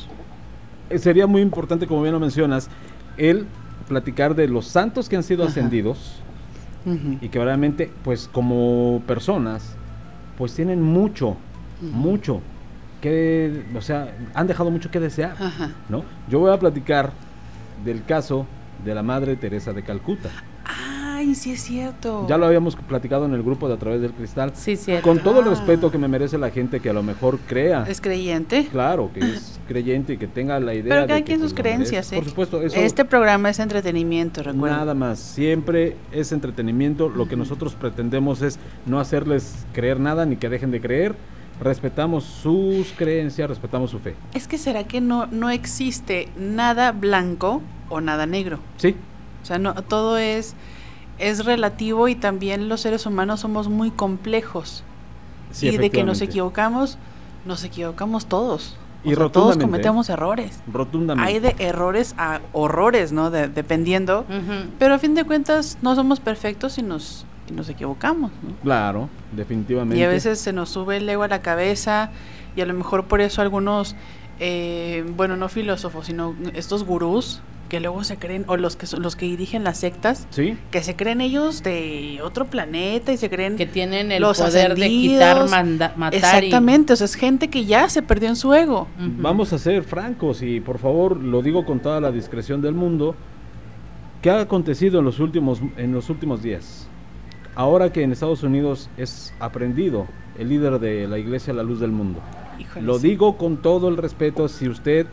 Eh, 0.89 0.97
Sería 0.97 1.27
muy 1.27 1.41
importante, 1.41 1.85
como 1.87 2.01
bien 2.01 2.13
lo 2.13 2.19
mencionas, 2.19 2.69
el 3.17 3.45
platicar 3.87 4.33
de 4.35 4.47
los 4.47 4.65
santos 4.67 5.07
que 5.09 5.15
han 5.15 5.23
sido 5.23 5.43
Ajá. 5.43 5.51
ascendidos 5.51 6.15
y 7.21 7.29
que 7.29 7.43
realmente, 7.43 7.91
pues 8.03 8.27
como 8.31 9.03
personas, 9.05 9.75
pues 10.37 10.55
tienen 10.55 10.81
mucho, 10.81 11.35
mucho 11.81 12.41
que, 13.01 13.63
o 13.75 13.81
sea, 13.81 14.15
han 14.33 14.47
dejado 14.47 14.71
mucho 14.71 14.89
que 14.89 14.99
desear, 14.99 15.33
ajá. 15.39 15.71
¿no? 15.89 16.03
Yo 16.29 16.39
voy 16.39 16.51
a 16.51 16.57
platicar 16.57 17.11
del 17.83 18.03
caso 18.05 18.45
de 18.83 18.95
la 18.95 19.03
Madre 19.03 19.35
Teresa 19.35 19.73
de 19.73 19.83
Calcuta. 19.83 20.29
Ay, 20.65 21.35
sí 21.35 21.51
es 21.51 21.61
cierto. 21.63 22.25
Ya 22.29 22.37
lo 22.37 22.45
habíamos 22.45 22.77
platicado 22.77 23.25
en 23.25 23.33
el 23.33 23.43
grupo 23.43 23.67
de 23.67 23.73
A 23.73 23.77
Través 23.77 23.99
del 23.99 24.13
Cristal. 24.13 24.51
Sí, 24.55 24.77
sí. 24.77 24.93
Con 25.01 25.19
todo 25.19 25.41
el 25.41 25.47
Ah. 25.47 25.49
respeto 25.49 25.91
que 25.91 25.97
me 25.97 26.07
merece 26.07 26.37
la 26.37 26.49
gente 26.49 26.79
que 26.79 26.89
a 26.89 26.93
lo 26.93 27.03
mejor 27.03 27.39
crea, 27.39 27.83
Es 27.89 27.99
creyente. 27.99 28.67
claro, 28.71 29.11
que 29.13 29.19
es 29.19 29.59
creyente 29.67 30.13
y 30.13 30.17
que 30.17 30.27
tenga 30.27 30.57
la 30.61 30.73
idea 30.73 30.83
Pero 30.89 31.01
de 31.01 31.07
cada 31.07 31.21
quien 31.23 31.39
pues, 31.39 31.51
sus 31.51 31.59
creencias, 31.59 32.13
¿eh? 32.13 32.15
Por 32.15 32.25
supuesto, 32.25 32.61
eso 32.61 32.77
Este 32.77 33.03
programa 33.03 33.49
es 33.49 33.59
entretenimiento, 33.59 34.43
recuerda. 34.43 34.77
Nada 34.77 34.93
más, 34.93 35.19
siempre 35.19 35.97
es 36.13 36.31
entretenimiento. 36.31 37.09
Lo 37.09 37.27
que 37.27 37.35
nosotros 37.35 37.75
pretendemos 37.75 38.41
es 38.41 38.57
no 38.85 38.99
hacerles 39.01 39.65
creer 39.73 39.99
nada 39.99 40.25
ni 40.25 40.37
que 40.37 40.47
dejen 40.47 40.71
de 40.71 40.79
creer. 40.79 41.15
Respetamos 41.61 42.23
sus 42.23 42.93
creencias, 42.93 43.49
respetamos 43.49 43.91
su 43.91 43.99
fe. 43.99 44.15
Es 44.33 44.47
que 44.47 44.57
será 44.57 44.85
que 44.85 45.01
no, 45.01 45.25
no 45.27 45.49
existe 45.49 46.29
nada 46.37 46.91
blanco 46.93 47.61
o 47.89 47.99
nada 48.01 48.25
negro. 48.25 48.59
Sí, 48.77 48.95
O 49.43 49.45
sea, 49.45 49.59
no, 49.59 49.73
todo 49.75 50.17
es, 50.17 50.55
es 51.17 51.43
relativo 51.45 52.07
y 52.07 52.15
también 52.15 52.69
los 52.69 52.81
seres 52.81 53.05
humanos 53.05 53.41
somos 53.41 53.67
muy 53.67 53.91
complejos. 53.91 54.83
sí 55.51 55.67
y 55.69 55.77
de 55.77 55.89
que 55.89 56.03
nos 56.03 56.21
equivocamos, 56.21 56.97
nos 57.45 57.63
equivocamos 57.63 58.25
todos. 58.27 58.77
O 59.03 59.07
Y 59.07 59.15
sea, 59.15 59.17
todos 59.29 59.55
rotundamente, 59.55 59.65
cometemos 59.65 60.09
errores. 60.09 60.59
Rotundamente. 60.71 61.29
Hay 61.31 61.39
de 61.39 61.55
errores 61.59 62.15
a 62.17 62.41
horrores, 62.53 63.11
¿no? 63.13 63.31
De- 63.31 63.47
dependiendo. 63.47 64.25
Pero 64.77 64.93
a 64.93 64.99
fin 64.99 65.15
de 65.15 65.23
cuentas 65.25 65.77
no 65.81 65.95
somos 65.95 66.19
perfectos 66.19 66.77
y 66.77 66.83
nos 66.83 67.25
y 67.49 67.53
nos 67.53 67.69
equivocamos. 67.69 68.31
¿no? 68.43 68.55
Claro, 68.63 69.09
definitivamente. 69.31 69.97
Y 69.97 70.03
a 70.03 70.07
veces 70.09 70.39
se 70.39 70.53
nos 70.53 70.69
sube 70.69 70.97
el 70.97 71.09
ego 71.09 71.23
a 71.23 71.27
la 71.27 71.41
cabeza 71.41 72.11
y 72.55 72.61
a 72.61 72.65
lo 72.65 72.73
mejor 72.73 73.05
por 73.05 73.21
eso 73.21 73.41
algunos, 73.41 73.95
eh, 74.39 75.03
bueno, 75.15 75.35
no 75.37 75.49
filósofos, 75.49 76.05
sino 76.07 76.35
estos 76.53 76.83
gurús 76.83 77.41
que 77.69 77.79
luego 77.79 78.03
se 78.03 78.17
creen, 78.17 78.45
o 78.47 78.57
los 78.57 78.75
que 78.75 78.87
son 78.87 79.03
los 79.03 79.15
que 79.15 79.27
dirigen 79.27 79.63
las 79.63 79.77
sectas, 79.77 80.25
Sí, 80.31 80.57
que 80.71 80.81
se 80.81 80.95
creen 80.95 81.21
ellos 81.21 81.61
de 81.61 82.19
otro 82.23 82.45
planeta 82.45 83.11
y 83.13 83.17
se 83.17 83.29
creen 83.29 83.57
Que 83.57 83.67
tienen 83.67 84.11
el 84.11 84.23
los 84.23 84.39
poder 84.39 84.73
de 84.73 84.87
quitar, 84.87 85.47
manda- 85.49 85.93
matar. 85.95 86.13
y- 86.15 86.17
Exactamente, 86.17 86.93
o 86.93 86.95
sea, 86.95 87.05
es 87.05 87.13
gente 87.13 87.49
que 87.49 87.65
ya 87.65 87.87
se 87.87 88.01
perdió 88.01 88.27
en 88.27 88.35
su 88.37 88.55
ego. 88.55 88.87
Vamos 88.97 89.53
a 89.53 89.59
ser 89.59 89.83
francos 89.83 90.41
y 90.41 90.59
por 90.61 90.79
favor 90.79 91.15
lo 91.17 91.43
digo 91.43 91.63
con 91.63 91.79
toda 91.79 92.01
la 92.01 92.11
discreción 92.11 92.59
del 92.63 92.73
mundo. 92.73 93.13
¿Qué 94.23 94.31
ha 94.31 94.41
acontecido 94.41 94.97
en 94.99 95.05
los 95.05 95.19
últimos 95.19 95.61
en 95.77 95.93
los 95.93 96.09
últimos 96.09 96.41
días? 96.41 96.88
Ahora 97.59 97.91
que 97.91 98.03
en 98.03 98.13
Estados 98.13 98.41
Unidos 98.43 98.89
es 98.95 99.33
aprendido 99.37 100.07
el 100.37 100.47
líder 100.47 100.79
de 100.79 101.09
la 101.09 101.17
Iglesia 101.17 101.53
La 101.53 101.61
Luz 101.61 101.81
del 101.81 101.91
Mundo. 101.91 102.21
Híjole, 102.57 102.85
Lo 102.85 102.99
sí. 102.99 103.09
digo 103.09 103.35
con 103.37 103.57
todo 103.57 103.89
el 103.89 103.97
respeto 103.97 104.47
si 104.47 104.69
usted 104.69 105.05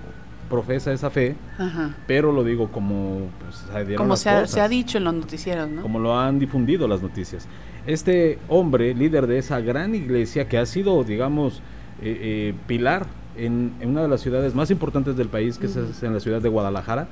profesa 0.49 0.93
esa 0.93 1.11
fe, 1.11 1.35
Ajá. 1.59 1.97
pero 2.07 2.31
lo 2.31 2.45
digo 2.45 2.69
como 2.71 3.23
pues, 3.41 3.65
se 3.89 3.95
Como 3.97 4.15
se 4.17 4.31
ha, 4.31 4.35
cosas, 4.43 4.51
se 4.53 4.61
ha 4.61 4.69
dicho 4.69 4.97
en 4.99 5.03
los 5.03 5.15
noticieros, 5.15 5.69
¿no? 5.69 5.83
como 5.83 5.99
lo 5.99 6.17
han 6.17 6.39
difundido 6.39 6.87
las 6.87 7.03
noticias. 7.03 7.49
Este 7.85 8.39
hombre, 8.49 8.95
líder 8.95 9.27
de 9.27 9.39
esa 9.39 9.59
gran 9.61 9.97
iglesia 9.97 10.47
que 10.47 10.57
ha 10.59 10.67
sido, 10.67 11.03
digamos, 11.03 11.59
eh, 12.01 12.17
eh, 12.21 12.55
pilar 12.69 13.07
en, 13.37 13.73
en 13.81 13.89
una 13.91 14.03
de 14.03 14.09
las 14.09 14.21
ciudades 14.21 14.55
más 14.55 14.71
importantes 14.71 15.17
del 15.17 15.27
país, 15.27 15.59
que 15.59 15.67
es- 15.67 15.75
es 15.75 16.01
en 16.05 16.15
la 16.15 16.21
ciudad 16.21 16.41
de 16.41 16.49
Guadalajara, 16.49 17.09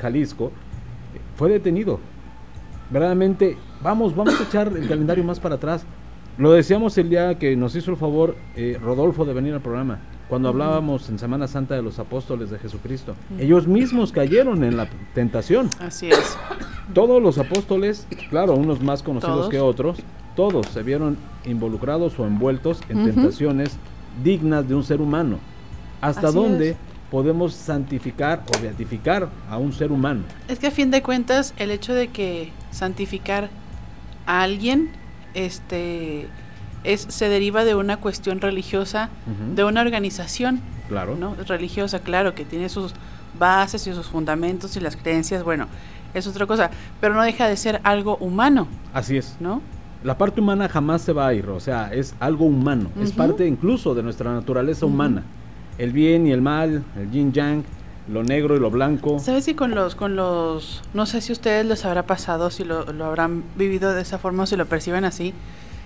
Jalisco, 0.00 0.52
fue 1.34 1.48
detenido. 1.50 1.98
Verdaderamente, 2.92 3.56
vamos, 3.82 4.14
vamos 4.14 4.38
a 4.40 4.44
echar 4.44 4.68
el 4.68 4.88
calendario 4.88 5.24
más 5.24 5.40
para 5.40 5.56
atrás. 5.56 5.84
Lo 6.36 6.52
decíamos 6.52 6.96
el 6.98 7.10
día 7.10 7.36
que 7.38 7.56
nos 7.56 7.74
hizo 7.74 7.90
el 7.90 7.96
favor 7.96 8.36
eh, 8.54 8.78
Rodolfo 8.80 9.24
de 9.24 9.34
venir 9.34 9.54
al 9.54 9.60
programa, 9.60 9.98
cuando 10.28 10.48
hablábamos 10.48 11.08
en 11.08 11.18
Semana 11.18 11.48
Santa 11.48 11.74
de 11.74 11.82
los 11.82 11.98
apóstoles 11.98 12.50
de 12.50 12.58
Jesucristo. 12.60 13.14
Ellos 13.40 13.66
mismos 13.66 14.12
cayeron 14.12 14.62
en 14.62 14.76
la 14.76 14.88
tentación. 15.14 15.68
Así 15.80 16.08
es. 16.10 16.38
Todos 16.94 17.20
los 17.20 17.38
apóstoles, 17.38 18.06
claro, 18.30 18.54
unos 18.54 18.80
más 18.80 19.02
conocidos 19.02 19.36
Todos. 19.36 19.50
que 19.50 19.58
otros, 19.58 19.98
todos 20.36 20.66
se 20.68 20.84
vieron 20.84 21.16
involucrados 21.44 22.16
o 22.20 22.26
envueltos 22.26 22.80
en 22.88 23.04
tentaciones 23.04 23.76
dignas 24.22 24.68
de 24.68 24.76
un 24.76 24.84
ser 24.84 25.00
humano. 25.00 25.38
¿Hasta 26.00 26.28
Así 26.28 26.36
dónde 26.36 26.70
es. 26.70 26.76
podemos 27.10 27.52
santificar 27.52 28.44
o 28.56 28.62
beatificar 28.62 29.28
a 29.50 29.58
un 29.58 29.72
ser 29.72 29.90
humano? 29.90 30.22
Es 30.46 30.60
que 30.60 30.68
a 30.68 30.70
fin 30.70 30.92
de 30.92 31.02
cuentas, 31.02 31.52
el 31.56 31.72
hecho 31.72 31.94
de 31.94 32.08
que 32.08 32.52
santificar 32.70 33.50
a 34.28 34.42
alguien, 34.42 34.90
este, 35.34 36.28
es, 36.84 37.06
se 37.08 37.28
deriva 37.28 37.64
de 37.64 37.74
una 37.74 37.96
cuestión 37.96 38.40
religiosa, 38.40 39.08
de 39.56 39.64
una 39.64 39.80
organización, 39.80 40.60
Claro. 40.88 41.16
¿no? 41.16 41.34
Religiosa, 41.46 41.98
claro, 42.00 42.34
que 42.34 42.44
tiene 42.44 42.68
sus 42.68 42.94
bases 43.38 43.86
y 43.86 43.92
sus 43.92 44.06
fundamentos 44.06 44.76
y 44.76 44.80
las 44.80 44.96
creencias, 44.96 45.42
bueno, 45.42 45.66
es 46.14 46.26
otra 46.26 46.46
cosa, 46.46 46.70
pero 47.00 47.14
no 47.14 47.22
deja 47.22 47.46
de 47.48 47.56
ser 47.56 47.80
algo 47.84 48.16
humano, 48.18 48.68
Así 48.94 49.16
es. 49.16 49.36
¿no? 49.40 49.60
La 50.04 50.16
parte 50.16 50.40
humana 50.40 50.68
jamás 50.68 51.02
se 51.02 51.12
va 51.12 51.26
a 51.26 51.34
ir, 51.34 51.48
o 51.48 51.60
sea, 51.60 51.92
es 51.92 52.14
algo 52.20 52.44
humano, 52.46 52.90
es 53.02 53.12
parte 53.12 53.46
incluso 53.46 53.94
de 53.94 54.02
nuestra 54.02 54.32
naturaleza 54.32 54.86
humana. 54.86 55.24
El 55.76 55.92
bien 55.92 56.26
y 56.26 56.32
el 56.32 56.40
mal, 56.42 56.82
el 56.96 57.10
yin 57.10 57.32
yang, 57.32 57.64
lo 58.08 58.22
negro 58.22 58.56
y 58.56 58.60
lo 58.60 58.70
blanco. 58.70 59.18
¿Sabes 59.18 59.44
si 59.44 59.54
con 59.54 59.74
los, 59.74 59.94
con 59.94 60.16
los, 60.16 60.82
no 60.94 61.06
sé 61.06 61.20
si 61.20 61.32
a 61.32 61.34
ustedes 61.34 61.66
les 61.66 61.84
habrá 61.84 62.04
pasado, 62.04 62.50
si 62.50 62.64
lo, 62.64 62.84
lo 62.92 63.04
habrán 63.04 63.44
vivido 63.56 63.92
de 63.92 64.02
esa 64.02 64.18
forma 64.18 64.44
o 64.44 64.46
si 64.46 64.56
lo 64.56 64.66
perciben 64.66 65.04
así? 65.04 65.34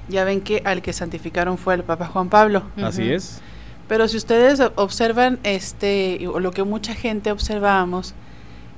Ya 0.09 0.25
ven 0.25 0.41
que 0.41 0.63
al 0.65 0.83
que 0.83 0.93
santificaron 0.93 1.59
fue 1.59 1.75
el 1.75 1.83
Papa 1.85 2.07
Juan 2.07 2.29
Pablo. 2.29 2.63
Así 2.83 3.11
es. 3.13 3.41
Pero 3.89 4.09
si 4.09 4.17
ustedes 4.17 4.61
observan, 4.77 5.39
este, 5.43 6.27
o 6.29 6.41
lo 6.41 6.51
que 6.53 6.63
mucha 6.65 6.95
gente 6.95 7.31
observábamos, 7.31 8.15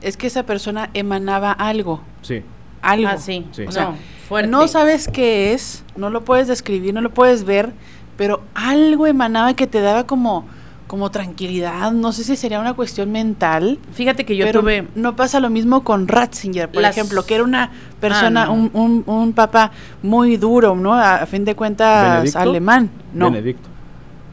es 0.01 0.17
que 0.17 0.27
esa 0.27 0.45
persona 0.45 0.91
emanaba 0.95 1.53
algo, 1.53 2.01
Sí. 2.23 2.43
algo. 2.83 3.09
Ah, 3.09 3.17
sí. 3.19 3.47
Sí. 3.53 3.63
O 3.67 3.73
sea, 3.73 3.91
no, 3.91 3.97
fuerte. 4.29 4.51
No 4.51 4.69
sabes 4.69 5.09
qué 5.09 5.53
es, 5.55 5.85
no 5.97 6.11
lo 6.11 6.25
puedes 6.25 6.49
describir, 6.49 6.93
no 6.93 7.01
lo 7.01 7.11
puedes 7.11 7.45
ver, 7.45 7.73
pero 8.17 8.43
algo 8.55 9.07
emanaba 9.07 9.55
que 9.55 9.67
te 9.67 9.81
daba 9.81 10.07
como, 10.07 10.47
como 10.95 11.11
tranquilidad. 11.11 11.91
No 11.91 12.13
sé 12.13 12.23
si 12.23 12.37
sería 12.37 12.61
una 12.61 12.75
cuestión 12.75 13.11
mental. 13.11 13.81
Fíjate 13.95 14.25
que 14.25 14.37
yo 14.37 14.45
pero 14.47 14.61
tuve. 14.61 14.87
no 14.95 15.17
pasa 15.17 15.41
lo 15.41 15.51
mismo 15.51 15.83
con 15.83 16.07
Ratzinger, 16.07 16.69
por 16.71 16.83
Las- 16.83 16.97
ejemplo, 16.97 17.27
que 17.27 17.35
era 17.35 17.43
una 17.43 17.73
persona, 18.01 18.45
Ah, 18.45 18.47
no. 18.47 18.53
un, 18.53 18.71
un, 18.75 19.03
un 19.05 19.33
papa 19.33 19.73
muy 20.05 20.37
duro, 20.37 20.77
¿no? 20.77 20.95
A, 20.95 21.17
a 21.17 21.27
fin 21.27 21.45
de 21.45 21.57
cuentas, 21.57 22.13
¿Benedicto? 22.19 22.39
alemán. 22.39 22.91
No. 23.13 23.29
Benedicto. 23.33 23.69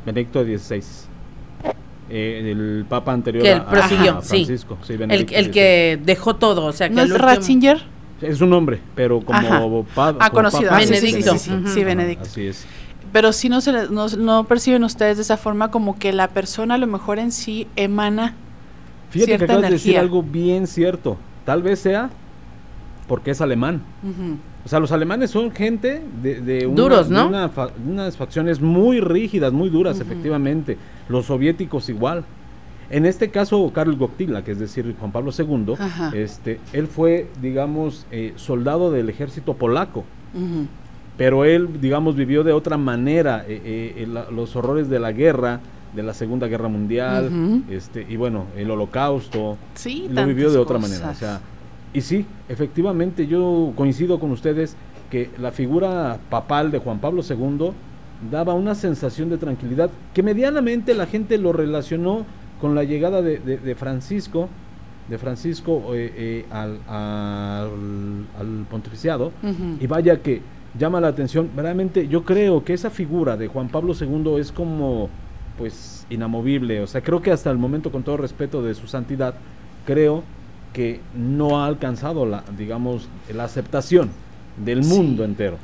Benedicto 0.06 0.43
XVI. 0.43 0.84
Eh, 2.12 2.52
el 2.52 2.86
papa 2.88 3.12
anterior 3.12 3.43
Que 3.43 3.54
el 3.54 3.58
a- 3.58 3.62
a, 3.63 3.67
prosiguió, 3.67 4.17
a 4.19 4.21
sí. 4.21 4.28
Francisco. 4.45 4.78
sí, 4.84 4.93
El, 5.00 5.50
que 5.50 6.00
dejó 6.04 6.36
todo, 6.36 6.65
o 6.65 6.74
sea, 6.74 6.89
que 6.89 6.93
¿No 6.93 7.02
es 7.02 7.10
último- 7.10 7.28
Ratzinger? 7.28 7.82
Es 8.21 8.39
un 8.39 8.52
nombre, 8.52 8.80
pero 8.93 9.19
como 9.21 9.39
Ajá. 9.39 9.62
pa- 9.95 10.10
Ah, 10.19 10.30
como 10.30 10.43
conocido. 10.43 10.69
papa 10.69 10.76
Ah, 10.78 10.82
sí, 10.82 10.93
sí, 10.93 10.93
sí, 10.93 11.06
Benedicto. 11.08 11.32
sí, 11.34 11.39
sí, 11.39 11.63
sí, 11.74 11.80
Ajá, 11.80 11.88
Benedicto. 11.88 12.24
Así 12.26 12.45
es. 12.45 12.67
Pero 13.12 13.34
si 13.34 13.50
no, 13.50 13.60
se 13.62 13.71
no, 13.89 14.08
no 14.08 14.43
perciben 14.45 14.84
ustedes 14.84 15.17
de 15.17 15.24
esa 15.24 15.38
forma 15.38 15.69
como 15.71 15.97
que 16.00 16.13
la 16.13 16.30
persona 16.30 16.76
a 16.76 16.78
lo 16.78 16.88
mejor 16.88 17.19
en 17.19 17.32
sí 17.32 17.67
emana 17.76 18.36
Fíjate 19.10 19.32
que 19.34 19.38
Cierta 19.38 19.45
acabas 19.54 19.62
de 19.63 19.69
decir 19.71 19.89
energía. 19.91 20.00
algo 20.02 20.24
bien 20.24 20.67
cierto. 20.67 21.17
Tal 21.45 21.62
vez 21.62 21.80
sea 21.80 22.10
porque 23.08 23.32
es 23.32 23.41
alemán. 23.41 23.82
O 24.63 24.69
sea, 24.69 24.80
los 24.80 24.91
alemanes 24.93 25.32
son 25.32 25.52
gente 25.52 26.02
de, 26.24 26.39
de 26.39 26.65
una- 26.67 26.76
Duros, 26.76 27.10
de 27.10 27.15
¿no? 27.15 27.28
una 27.28 27.50
fa- 27.50 27.67
de 27.67 27.91
unas 27.91 28.15
facciones 28.15 28.62
muy 28.62 29.02
rígidas, 29.02 29.52
muy 29.52 29.69
duras, 29.69 30.00
efectivamente. 30.00 30.78
Los 31.10 31.26
soviéticos 31.26 31.89
igual. 31.89 32.24
En 32.89 33.06
este 33.06 33.30
caso, 33.32 33.69
Karl 33.74 33.95
Gotila, 33.97 34.43
que 34.45 34.52
es 34.52 34.60
decir, 34.60 34.95
Juan 35.00 35.12
Pablo 35.12 35.32
II, 35.38 35.74
Ajá. 35.80 36.12
este, 36.15 36.60
él 36.74 36.88
fue, 36.88 37.28
digamos, 37.41 38.06
eh, 38.12 38.34
soldado 38.38 38.91
del 38.91 39.10
ejército 39.10 39.56
polaco. 39.56 40.06
ujú. 40.34 40.67
Pero 41.17 41.45
él, 41.45 41.80
digamos, 41.82 42.15
vivió 42.15 42.43
de 42.43 42.54
otra 42.54 42.78
manera 42.78 43.43
eh, 43.47 43.93
eh, 43.97 44.08
la- 44.08 44.30
los 44.32 44.56
horrores 44.56 44.89
de 44.89 45.00
la 45.00 45.12
guerra, 45.12 45.60
de 45.95 46.04
la 46.04 46.13
Segunda 46.13 46.47
Guerra 46.47 46.69
Mundial, 46.69 47.63
este, 47.69 48.06
y 48.08 48.15
bueno, 48.15 48.45
el 48.56 48.71
Holocausto, 48.71 49.58
Sí, 49.76 50.08
lo 50.10 50.26
vivió 50.26 50.50
de 50.52 50.58
otra 50.58 50.78
cosas. 50.78 50.89
manera. 50.91 51.12
O 51.12 51.15
sea, 51.15 51.39
y 51.93 52.00
sí, 52.02 52.26
efectivamente, 52.47 53.28
yo 53.28 53.74
coincido 53.76 54.17
con 54.19 54.32
ustedes 54.32 54.78
que 55.10 55.30
la 55.38 55.52
figura 55.52 56.17
papal 56.30 56.71
de 56.71 56.78
Juan 56.80 57.00
Pablo 57.00 57.21
II 57.30 57.71
daba 58.32 58.54
una 58.54 58.74
sensación 58.76 59.30
de 59.30 59.38
tranquilidad 59.38 59.89
que 60.13 60.24
medianamente 60.24 60.93
la 60.93 61.06
gente 61.08 61.38
lo 61.38 61.52
relacionó 61.52 62.26
con 62.62 62.74
la 62.76 62.86
llegada 62.86 63.21
de, 63.21 63.39
de- 63.39 63.58
de 63.58 63.76
Francisco, 63.76 64.47
de 65.10 65.17
Francisco 65.17 65.84
eh, 65.93 66.13
eh, 66.15 66.45
al, 66.52 66.80
al- 66.88 68.26
al 68.39 68.65
pontificiado. 68.69 69.32
Y 69.80 69.88
vaya 69.88 70.21
que 70.21 70.41
llama 70.77 71.01
la 71.01 71.10
atención, 71.10 71.47
verdaderamente 71.55 72.07
yo 72.07 72.23
creo 72.23 72.63
que 72.63 72.73
esa 72.73 72.89
figura 72.89 73.38
de 73.38 73.47
Juan 73.47 73.69
Pablo 73.69 73.93
II 73.99 74.36
es 74.39 74.51
como 74.51 75.10
pues 75.57 76.05
inamovible, 76.10 76.81
o 76.81 76.88
sea, 76.88 77.01
creo 77.01 77.21
que 77.21 77.31
hasta 77.31 77.51
el 77.51 77.57
momento 77.57 77.91
con 77.91 78.03
todo 78.03 78.17
respeto 78.17 78.63
de 78.63 78.73
su 78.73 78.88
santidad, 78.88 79.36
creo 79.86 80.23
que 80.73 81.01
no 81.15 81.60
ha 81.62 81.65
alcanzado 81.67 82.25
la 82.25 82.43
digamos 82.57 83.10
la 83.34 83.43
aceptación 83.43 84.10
del 84.63 84.84
Sí. 84.84 84.89
mundo 84.97 85.23
entero. 85.25 85.57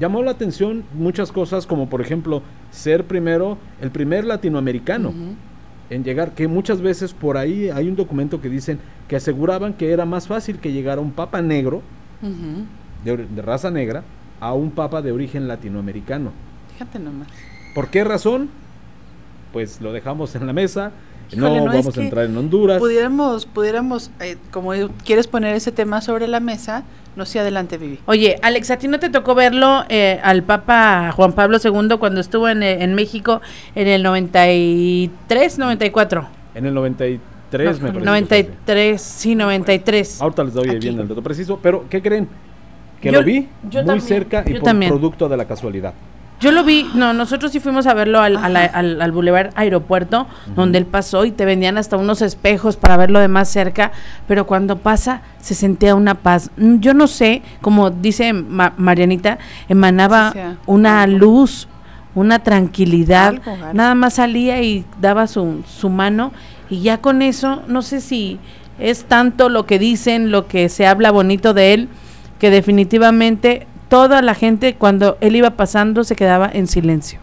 Llamó 0.00 0.22
la 0.22 0.30
atención 0.32 0.84
muchas 0.94 1.30
cosas 1.32 1.66
como 1.66 1.88
por 1.88 2.00
ejemplo 2.00 2.42
ser 2.70 3.04
primero 3.04 3.58
el 3.80 3.90
primer 3.90 4.24
latinoamericano 4.24 5.12
en 5.90 6.04
llegar, 6.04 6.32
que 6.32 6.48
muchas 6.48 6.80
veces 6.82 7.12
por 7.14 7.36
ahí 7.36 7.68
hay 7.70 7.88
un 7.88 7.96
documento 7.96 8.40
que 8.40 8.48
dicen 8.50 8.78
que 9.08 9.16
aseguraban 9.16 9.72
que 9.74 9.90
era 9.92 10.04
más 10.04 10.26
fácil 10.26 10.58
que 10.58 10.72
llegara 10.72 11.00
un 11.00 11.12
papa 11.12 11.40
negro 11.42 11.82
de 13.04 13.42
raza 13.42 13.70
negra 13.70 14.02
a 14.40 14.52
un 14.54 14.70
papa 14.70 15.02
de 15.02 15.12
origen 15.12 15.48
latinoamericano. 15.48 16.32
Fíjate 16.72 16.98
nomás. 16.98 17.28
¿Por 17.74 17.88
qué 17.88 18.04
razón? 18.04 18.48
Pues 19.52 19.80
lo 19.80 19.92
dejamos 19.92 20.34
en 20.34 20.46
la 20.46 20.52
mesa. 20.52 20.92
Híjole, 21.30 21.58
no, 21.58 21.66
no, 21.66 21.72
es 21.72 21.78
vamos 21.78 21.98
a 21.98 22.02
entrar 22.02 22.24
en 22.24 22.36
Honduras. 22.36 22.78
Pudiéramos, 22.78 23.44
pudiéramos, 23.46 24.10
eh, 24.20 24.36
como 24.50 24.72
quieres 25.04 25.26
poner 25.26 25.54
ese 25.54 25.72
tema 25.72 26.00
sobre 26.00 26.26
la 26.26 26.40
mesa, 26.40 26.84
no 27.16 27.26
sé, 27.26 27.38
adelante, 27.38 27.76
Vivi. 27.76 27.98
Oye, 28.06 28.38
Alex, 28.42 28.70
¿a 28.70 28.78
ti 28.78 28.88
no 28.88 28.98
te 28.98 29.10
tocó 29.10 29.34
verlo 29.34 29.84
eh, 29.90 30.20
al 30.22 30.42
Papa 30.42 31.12
Juan 31.14 31.32
Pablo 31.34 31.58
II 31.62 31.98
cuando 31.98 32.20
estuvo 32.20 32.48
en, 32.48 32.62
eh, 32.62 32.82
en 32.82 32.94
México 32.94 33.42
en 33.74 33.88
el 33.88 34.02
93, 34.02 35.58
94? 35.58 36.28
En 36.54 36.66
el 36.66 36.74
93 36.74 37.20
No, 37.52 37.58
me 37.58 37.64
parece. 37.64 37.86
que 37.86 37.92
fue, 37.92 38.02
93, 38.02 39.00
sí, 39.02 39.34
93. 39.34 40.08
sí. 40.08 40.18
Ahorita 40.22 40.44
les 40.44 40.54
doy 40.54 40.68
Aquí. 40.70 40.78
bien 40.78 40.98
el 40.98 41.08
dato 41.08 41.22
preciso, 41.22 41.58
pero 41.62 41.84
¿qué 41.90 42.00
creen? 42.00 42.28
Que 43.00 43.10
Yo- 43.12 43.20
lo 43.20 43.24
vi 43.24 43.48
yo 43.70 43.80
muy 43.80 43.86
también, 43.86 44.00
cerca 44.00 44.42
y 44.46 44.50
yo 44.54 44.60
por 44.60 44.64
también. 44.64 44.90
producto 44.90 45.28
de 45.28 45.36
la 45.36 45.44
casualidad. 45.46 45.94
Yo 46.40 46.52
lo 46.52 46.62
vi, 46.62 46.88
no, 46.94 47.12
nosotros 47.14 47.50
sí 47.50 47.58
fuimos 47.58 47.88
a 47.88 47.94
verlo 47.94 48.20
al, 48.20 48.36
al, 48.36 48.56
al, 48.56 49.02
al 49.02 49.10
Boulevard 49.12 49.50
Aeropuerto, 49.56 50.28
donde 50.54 50.78
él 50.78 50.86
pasó 50.86 51.24
y 51.24 51.32
te 51.32 51.44
vendían 51.44 51.78
hasta 51.78 51.96
unos 51.96 52.22
espejos 52.22 52.76
para 52.76 52.96
verlo 52.96 53.18
de 53.18 53.26
más 53.26 53.48
cerca, 53.48 53.90
pero 54.28 54.46
cuando 54.46 54.78
pasa 54.78 55.22
se 55.40 55.56
sentía 55.56 55.96
una 55.96 56.14
paz. 56.14 56.52
Mm, 56.56 56.78
Yo 56.78 56.94
no 56.94 57.08
sé, 57.08 57.42
como 57.60 57.90
dice 57.90 58.32
Ma- 58.32 58.72
Marianita, 58.76 59.38
emanaba 59.68 60.30
Sí, 60.32 60.38
sí, 60.38 60.56
una 60.66 61.02
algo. 61.02 61.18
luz, 61.18 61.66
una 62.14 62.38
tranquilidad, 62.38 63.28
Algo, 63.30 63.50
algo. 63.50 63.72
nada 63.74 63.94
más 63.96 64.14
salía 64.14 64.62
y 64.62 64.84
daba 65.00 65.26
su, 65.26 65.64
su 65.66 65.88
mano 65.88 66.32
y 66.70 66.82
ya 66.82 66.98
con 66.98 67.20
eso, 67.22 67.62
no 67.66 67.82
sé 67.82 68.00
si 68.00 68.38
es 68.78 69.04
tanto 69.06 69.48
lo 69.48 69.66
que 69.66 69.80
dicen, 69.80 70.30
lo 70.30 70.46
que 70.46 70.68
se 70.68 70.86
habla 70.86 71.10
bonito 71.10 71.52
de 71.52 71.74
él, 71.74 71.88
que 72.38 72.50
definitivamente 72.50 73.66
toda 73.88 74.20
la 74.20 74.34
gente 74.34 74.74
cuando 74.74 75.16
él 75.20 75.34
iba 75.36 75.50
pasando 75.50 76.04
se 76.04 76.14
quedaba 76.14 76.50
en 76.52 76.66
silencio. 76.66 77.18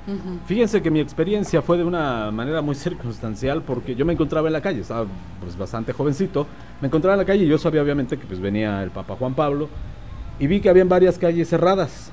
Fíjense 0.47 0.81
que 0.81 0.89
mi 0.89 0.99
experiencia 0.99 1.61
fue 1.61 1.77
de 1.77 1.83
una 1.83 2.31
manera 2.31 2.61
muy 2.61 2.75
circunstancial 2.75 3.61
porque 3.61 3.95
yo 3.95 4.03
me 4.05 4.13
encontraba 4.13 4.47
en 4.47 4.53
la 4.53 4.61
calle, 4.61 4.81
estaba 4.81 5.05
pues 5.41 5.55
bastante 5.57 5.93
jovencito, 5.93 6.47
me 6.81 6.87
encontraba 6.87 7.13
en 7.13 7.19
la 7.19 7.25
calle 7.25 7.43
y 7.43 7.47
yo 7.47 7.57
sabía 7.57 7.81
obviamente 7.83 8.17
que 8.17 8.25
pues 8.25 8.39
venía 8.39 8.81
el 8.81 8.89
Papa 8.89 9.15
Juan 9.17 9.35
Pablo 9.35 9.69
y 10.39 10.47
vi 10.47 10.59
que 10.59 10.69
habían 10.69 10.89
varias 10.89 11.17
calles 11.19 11.47
cerradas. 11.49 12.11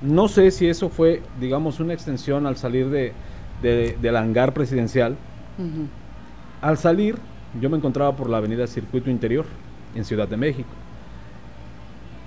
No 0.00 0.28
sé 0.28 0.52
si 0.52 0.68
eso 0.68 0.88
fue, 0.90 1.22
digamos, 1.40 1.80
una 1.80 1.92
extensión 1.92 2.46
al 2.46 2.56
salir 2.56 2.88
de, 2.88 3.12
de- 3.62 3.98
del 4.00 4.16
hangar 4.16 4.54
presidencial. 4.54 5.16
Al 6.60 6.78
salir, 6.78 7.16
yo 7.60 7.68
me 7.68 7.76
encontraba 7.76 8.14
por 8.14 8.30
la 8.30 8.36
avenida 8.38 8.66
Circuito 8.68 9.10
Interior, 9.10 9.44
en 9.96 10.04
Ciudad 10.04 10.28
de 10.28 10.36
México. 10.36 10.68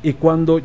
Y 0.04 0.14
cuando 0.14 0.62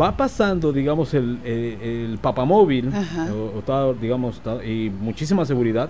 va 0.00 0.16
pasando, 0.16 0.72
digamos, 0.72 1.14
el, 1.14 1.38
eh, 1.44 2.06
el 2.10 2.18
papamóvil, 2.18 2.90
o, 3.32 3.72
o 3.72 3.94
digamos, 3.94 4.42
y 4.66 4.90
muchísima 4.90 5.44
seguridad, 5.46 5.88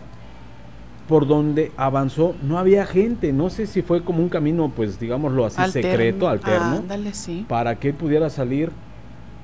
por 1.08 1.26
donde 1.26 1.72
avanzó, 1.76 2.34
no 2.42 2.58
había 2.58 2.86
gente. 2.86 3.32
No 3.32 3.50
sé 3.50 3.66
si 3.66 3.82
fue 3.82 4.02
como 4.02 4.22
un 4.22 4.28
camino, 4.28 4.72
pues, 4.74 4.98
digámoslo 4.98 5.44
así, 5.44 5.60
secreto, 5.72 6.28
alterno, 6.28 6.76
Ándale, 6.78 7.12
sí. 7.14 7.44
para 7.48 7.76
que 7.78 7.92
pudiera 7.92 8.30
salir. 8.30 8.70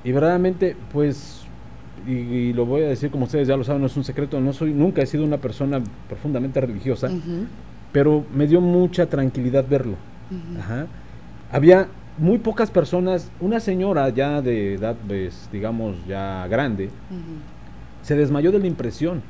Y 0.05 0.13
verdaderamente, 0.13 0.77
pues, 0.93 1.43
y, 2.07 2.13
y 2.13 2.53
lo 2.55 2.65
voy 2.65 2.83
a 2.83 2.89
decir 2.89 3.11
como 3.11 3.25
ustedes 3.25 3.47
ya 3.49 3.57
lo 3.57 3.65
saben, 3.65 3.83
no 3.83 3.87
es 3.89 3.97
un 3.97 4.05
secreto, 4.05 4.41
no 4.41 4.53
soy, 4.55 4.73
nunca 4.73 5.03
he 5.03 5.07
sido 5.07 5.25
una 5.25 5.37
persona 5.37 5.83
profundamente 6.09 6.59
religiosa 6.59 7.09
Ujú, 7.09 7.45
pero 7.93 8.25
me 8.35 8.47
dio 8.47 8.63
mucha 8.63 9.05
tranquilidad 9.07 9.67
verlo. 9.69 9.97
ujú. 10.31 10.61
Ajá. 10.61 10.87
Había 11.53 11.89
muy 12.19 12.39
pocas 12.39 12.71
personas, 12.71 13.31
una 13.41 13.61
señora 13.61 14.09
ya 14.11 14.43
de 14.43 14.75
edad, 14.75 14.97
pues, 15.07 15.49
digamos, 15.53 15.97
ya 16.07 16.47
grande, 16.49 16.91
se 18.03 18.17
desmayó 18.17 18.53
de 18.53 18.59
la 18.59 18.67
impresión, 18.67 19.23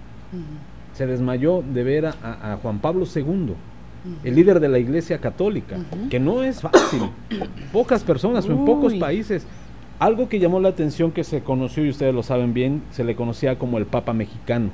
se 0.92 1.06
desmayó 1.06 1.62
de 1.62 1.82
ver 1.82 2.06
a, 2.06 2.14
a 2.22 2.56
Juan 2.56 2.78
Pablo 2.78 3.06
II, 3.14 3.54
el 4.24 4.34
líder 4.34 4.60
de 4.60 4.68
la 4.68 4.78
Iglesia 4.78 5.18
Católica, 5.18 5.76
que 6.08 6.18
no 6.18 6.42
es 6.42 6.60
fácil, 6.60 7.02
pocas 7.72 8.02
personas 8.02 8.48
o 8.48 8.52
en 8.52 8.64
pocos 8.64 8.94
países. 8.94 9.46
Algo 9.98 10.30
que 10.30 10.38
llamó 10.38 10.60
la 10.60 10.70
atención 10.70 11.12
que 11.12 11.24
se 11.24 11.42
conoció, 11.42 11.84
y 11.84 11.90
ustedes 11.90 12.14
lo 12.14 12.22
saben 12.22 12.54
bien, 12.54 12.82
se 12.90 13.04
le 13.04 13.14
conocía 13.14 13.58
como 13.58 13.76
el 13.76 13.84
Papa 13.84 14.14
Mexicano. 14.14 14.70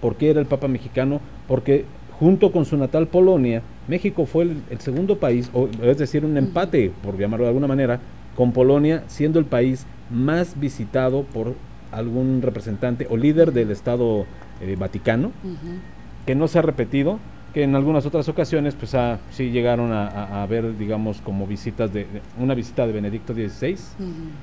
¿Por 0.00 0.16
qué 0.16 0.30
era 0.30 0.40
el 0.40 0.46
Papa 0.46 0.68
Mexicano? 0.68 1.20
Porque 1.46 1.84
junto 2.24 2.50
con 2.52 2.64
su 2.64 2.78
natal 2.78 3.06
Polonia, 3.08 3.60
México 3.86 4.24
fue 4.24 4.44
el, 4.44 4.56
el 4.70 4.80
segundo 4.80 5.18
país, 5.18 5.50
o 5.52 5.68
es 5.82 5.98
decir, 5.98 6.24
un 6.24 6.38
empate, 6.38 6.90
por 7.02 7.18
llamarlo 7.18 7.44
de 7.44 7.48
alguna 7.50 7.66
manera, 7.66 8.00
con 8.34 8.50
Polonia, 8.52 9.04
siendo 9.08 9.38
el 9.38 9.44
país 9.44 9.86
más 10.10 10.58
visitado 10.58 11.24
por 11.24 11.52
algún 11.92 12.40
representante 12.40 13.06
o 13.10 13.18
líder 13.18 13.52
del 13.52 13.70
Estado 13.70 14.24
eh, 14.62 14.74
Vaticano 14.78 15.32
que 16.24 16.34
no 16.34 16.48
se 16.48 16.58
ha 16.58 16.62
repetido, 16.62 17.18
que 17.52 17.62
en 17.62 17.76
algunas 17.76 18.06
otras 18.06 18.26
ocasiones, 18.30 18.74
pues 18.74 18.94
ah, 18.94 19.18
sí 19.30 19.50
llegaron 19.50 19.92
a, 19.92 20.08
a- 20.08 20.42
a 20.42 20.46
ver, 20.46 20.78
digamos, 20.78 21.20
como 21.20 21.46
visitas 21.46 21.92
de, 21.92 22.04
de- 22.04 22.22
una 22.40 22.54
visita 22.54 22.86
de 22.86 22.94
Benedicto 22.94 23.34
XVI, 23.34 23.76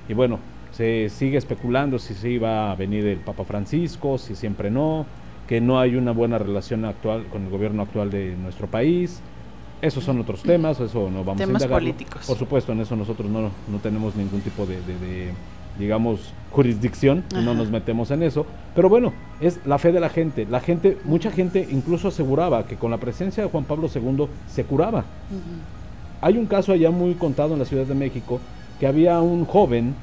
y 0.08 0.14
bueno, 0.14 0.38
se 0.72 1.10
sigue 1.10 1.38
especulando 1.40 1.98
si 1.98 2.14
se 2.14 2.30
iba 2.30 2.72
a 2.72 2.76
venir 2.76 3.08
el 3.08 3.18
Papa 3.18 3.44
Francisco, 3.44 4.20
si 4.20 4.36
siempre 4.36 4.70
no, 4.70 5.08
que 5.52 5.60
no 5.60 5.82
hay 5.82 5.98
una 5.98 6.12
buena 6.14 6.38
relación 6.38 6.86
actual 6.86 7.26
con 7.26 7.44
el 7.44 7.50
gobierno 7.50 7.82
actual 7.82 8.10
de 8.10 8.38
nuestro 8.38 8.68
país. 8.68 9.20
Esos 9.82 10.02
son 10.02 10.22
otros 10.22 10.44
temas, 10.44 10.80
eso 10.80 11.10
no 11.12 11.26
vamos 11.26 11.40
Temas 11.40 11.62
a 11.62 11.66
indagarlo. 11.66 11.90
políticos. 11.90 12.26
Por 12.26 12.38
supuesto, 12.38 12.72
en 12.72 12.80
eso 12.80 12.96
nosotros 12.96 13.30
no, 13.30 13.42
no 13.68 13.78
tenemos 13.84 14.16
ningún 14.16 14.40
tipo 14.40 14.66
de, 14.66 14.76
de- 14.76 14.98
de, 14.98 15.32
digamos, 15.78 16.32
jurisdicción, 16.52 17.26
no 17.36 17.54
nos 17.54 17.70
metemos 17.70 18.12
en 18.12 18.24
eso. 18.24 18.46
Pero 18.74 18.88
bueno, 18.88 19.12
es 19.42 19.60
la 19.66 19.78
fe 19.78 19.92
de 19.92 20.00
la 20.00 20.08
gente. 20.08 20.48
La 20.50 20.62
gente, 20.62 20.98
mucha 21.04 21.32
gente 21.32 21.68
incluso 21.70 22.08
aseguraba 22.08 22.66
que 22.66 22.78
con 22.78 22.90
la 22.90 22.98
presencia 22.98 23.44
de 23.44 23.50
Juan 23.50 23.66
Pablo 23.66 23.90
II 23.94 24.28
se 24.48 24.64
curaba. 24.64 25.04
Hay 26.22 26.38
un 26.38 26.46
caso 26.46 26.72
allá 26.72 26.92
muy 26.92 27.16
contado 27.16 27.52
en 27.52 27.60
la 27.60 27.66
Ciudad 27.66 27.86
de 27.86 27.94
México 27.96 28.40
que 28.80 28.88
había 28.88 29.20
un 29.20 29.44
joven 29.44 29.96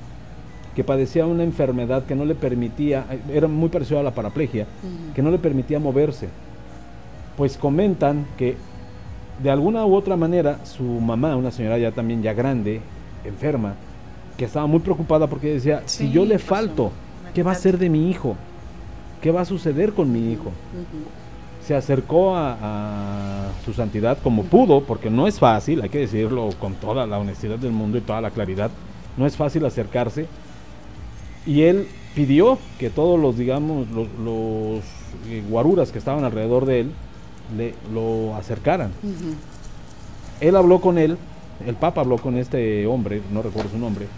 que 0.78 0.84
padecía 0.84 1.26
una 1.26 1.42
enfermedad 1.42 2.04
que 2.04 2.14
no 2.14 2.24
le 2.24 2.36
permitía, 2.36 3.04
era 3.34 3.48
muy 3.48 3.68
parecido 3.68 3.98
a 3.98 4.02
la 4.04 4.12
paraplegia, 4.12 4.62
Ujú. 4.84 5.12
que 5.12 5.22
no 5.22 5.32
le 5.32 5.38
permitía 5.38 5.80
moverse. 5.80 6.28
Pues 7.36 7.56
comentan 7.56 8.24
que 8.36 8.54
de 9.42 9.50
alguna 9.50 9.84
u 9.84 9.96
otra 9.96 10.14
manera 10.14 10.60
su 10.64 10.84
mamá, 10.84 11.34
una 11.34 11.50
señora 11.50 11.78
ya 11.78 11.90
también 11.90 12.22
ya 12.22 12.32
grande, 12.32 12.80
enferma, 13.24 13.74
que 14.36 14.44
estaba 14.44 14.68
muy 14.68 14.78
preocupada 14.78 15.26
porque 15.26 15.54
decía, 15.54 15.82
si 15.86 16.06
Sí, 16.06 16.12
yo 16.12 16.24
le 16.24 16.38
falto, 16.38 16.92
¿qué 17.34 17.42
va 17.42 17.50
a 17.50 17.56
ser 17.56 17.76
de 17.76 17.88
mi 17.90 18.08
hijo? 18.08 18.36
¿Qué 19.20 19.32
va 19.32 19.40
a 19.40 19.44
suceder 19.44 19.94
con 19.94 20.12
mi 20.12 20.30
hijo? 20.30 20.50
Ujú. 20.50 21.08
se 21.66 21.74
acercó 21.74 22.36
a, 22.36 22.52
a 22.60 23.48
su 23.64 23.72
santidad 23.74 24.16
como 24.22 24.44
pudo, 24.44 24.84
porque 24.84 25.10
no 25.10 25.26
es 25.26 25.40
fácil, 25.40 25.82
hay 25.82 25.88
que 25.88 25.98
decirlo 25.98 26.50
con 26.60 26.74
toda 26.74 27.04
la 27.04 27.18
honestidad 27.18 27.58
del 27.58 27.72
mundo 27.72 27.98
y 27.98 28.00
toda 28.00 28.20
la 28.20 28.30
claridad, 28.30 28.70
no 29.16 29.26
es 29.26 29.36
fácil 29.36 29.66
acercarse. 29.66 30.26
Y 31.48 31.62
él 31.62 31.88
pidió 32.14 32.58
que 32.78 32.90
todos 32.90 33.18
los, 33.18 33.38
digamos, 33.38 33.88
los, 33.88 34.06
los, 34.22 34.84
eh, 35.30 35.42
guaruras 35.48 35.90
que 35.90 35.98
estaban 35.98 36.22
alrededor 36.22 36.66
de 36.66 36.80
él 36.80 36.90
le, 37.56 37.74
lo 37.90 38.36
acercaran. 38.36 38.90
Él 40.42 40.56
habló 40.56 40.82
con 40.82 40.98
él, 40.98 41.16
el 41.66 41.74
Papa 41.74 42.02
habló 42.02 42.18
con 42.18 42.36
este 42.36 42.86
hombre, 42.86 43.22
no 43.32 43.40
recuerdo 43.40 43.70
su 43.70 43.78
nombre, 43.78 44.08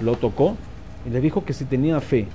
lo 0.00 0.16
tocó 0.16 0.56
y 1.06 1.10
le 1.10 1.20
dijo 1.20 1.44
que 1.44 1.52
si 1.52 1.66
tenía 1.66 2.00
fe, 2.00 2.26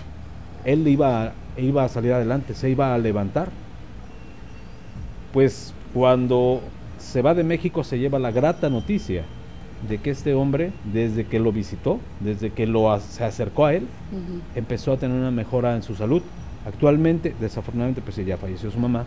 él 0.65 0.87
iba, 0.87 1.33
iba 1.57 1.83
a 1.83 1.89
salir 1.89 2.13
adelante, 2.13 2.53
se 2.53 2.69
iba 2.69 2.93
a 2.93 2.97
levantar. 2.99 3.49
Pues 5.33 5.73
cuando 5.95 6.61
se 6.99 7.23
va 7.23 7.33
de 7.33 7.43
México 7.43 7.83
se 7.83 7.97
lleva 7.97 8.19
la 8.19 8.29
grata 8.29 8.69
noticia 8.69 9.23
de 9.89 9.97
que 9.97 10.09
este 10.11 10.33
hombre, 10.33 10.71
desde 10.91 11.25
que 11.25 11.39
lo 11.39 11.51
visitó, 11.51 11.99
desde 12.19 12.51
que 12.51 12.65
lo 12.67 12.97
se 12.99 13.23
acercó 13.23 13.65
a 13.65 13.73
él, 13.73 13.87
empezó 14.55 14.93
a 14.93 14.97
tener 14.97 15.17
una 15.17 15.31
mejora 15.31 15.75
en 15.75 15.83
su 15.83 15.95
salud. 15.95 16.21
Actualmente, 16.65 17.35
desafortunadamente, 17.41 18.01
pues 18.01 18.15
ya 18.25 18.37
falleció 18.37 18.71
su 18.71 18.79
mamá, 18.79 19.03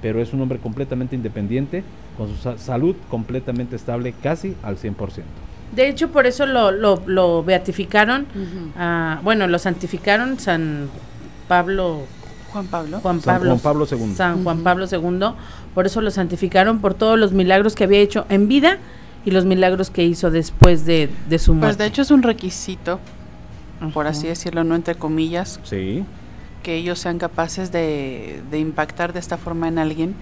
pero 0.00 0.20
es 0.22 0.32
un 0.32 0.40
hombre 0.40 0.58
completamente 0.58 1.16
independiente, 1.16 1.82
con 2.16 2.28
su 2.28 2.36
sa- 2.36 2.56
salud 2.58 2.94
completamente 3.08 3.74
estable, 3.76 4.14
casi 4.22 4.54
al 4.62 4.76
100%. 4.76 4.94
De 5.74 5.88
hecho, 5.88 6.08
por 6.10 6.26
eso 6.26 6.46
lo, 6.46 6.70
lo, 6.70 7.02
lo 7.06 7.42
beatificaron, 7.44 8.26
ah, 8.76 9.20
bueno, 9.22 9.46
lo 9.48 9.58
santificaron 9.58 10.38
San 10.38 10.88
Pablo, 11.48 12.02
Juan 12.52 12.66
Pablo. 12.66 13.00
Juan 13.00 13.20
San 13.20 13.34
Pablo, 13.36 13.50
Juan 13.50 13.60
Pablo 13.60 13.86
II. 13.90 14.14
San 14.14 14.44
Juan. 14.44 14.62
Pablo 14.62 14.86
II, 14.90 15.34
por 15.74 15.86
eso 15.86 16.00
lo 16.00 16.10
santificaron 16.10 16.80
por 16.80 16.94
todos 16.94 17.18
los 17.18 17.32
milagros 17.32 17.74
que 17.76 17.84
había 17.84 18.00
hecho 18.00 18.26
en 18.28 18.48
vida 18.48 18.78
y 19.24 19.30
los 19.30 19.44
milagros 19.44 19.90
que 19.90 20.04
hizo 20.04 20.30
después 20.30 20.84
de, 20.86 21.08
de 21.28 21.38
su 21.38 21.52
muerte. 21.54 21.66
Pues 21.68 21.78
de 21.78 21.86
hecho 21.86 22.02
es 22.02 22.10
un 22.10 22.22
requisito, 22.22 22.98
por 23.92 24.06
así 24.06 24.26
decirlo, 24.26 24.64
no 24.64 24.74
entre 24.74 24.94
comillas, 24.94 25.60
Sí, 25.62 26.04
que 26.62 26.76
ellos 26.76 26.98
sean 26.98 27.18
capaces 27.18 27.72
de, 27.72 28.42
de 28.50 28.58
impactar 28.58 29.12
de 29.12 29.18
esta 29.20 29.36
forma 29.38 29.68
en 29.68 29.78
alguien, 29.78 30.14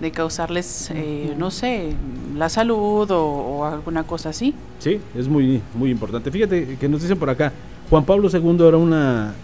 de 0.00 0.10
causarles, 0.10 0.90
eh, 0.94 1.34
no 1.36 1.50
sé, 1.50 1.94
la 2.36 2.48
salud 2.48 3.10
o, 3.10 3.22
o 3.24 3.64
alguna 3.64 4.04
cosa 4.04 4.30
así. 4.30 4.54
sí, 4.78 5.00
es 5.16 5.28
muy, 5.28 5.60
muy 5.74 5.90
importante. 5.90 6.30
Fíjate 6.30 6.76
que 6.80 6.88
nos 6.88 7.02
dicen 7.02 7.18
por 7.18 7.30
acá, 7.30 7.52
Juan 7.90 8.04
Pablo 8.04 8.28
II 8.32 8.66
era 8.66 8.76
una... 8.76 9.34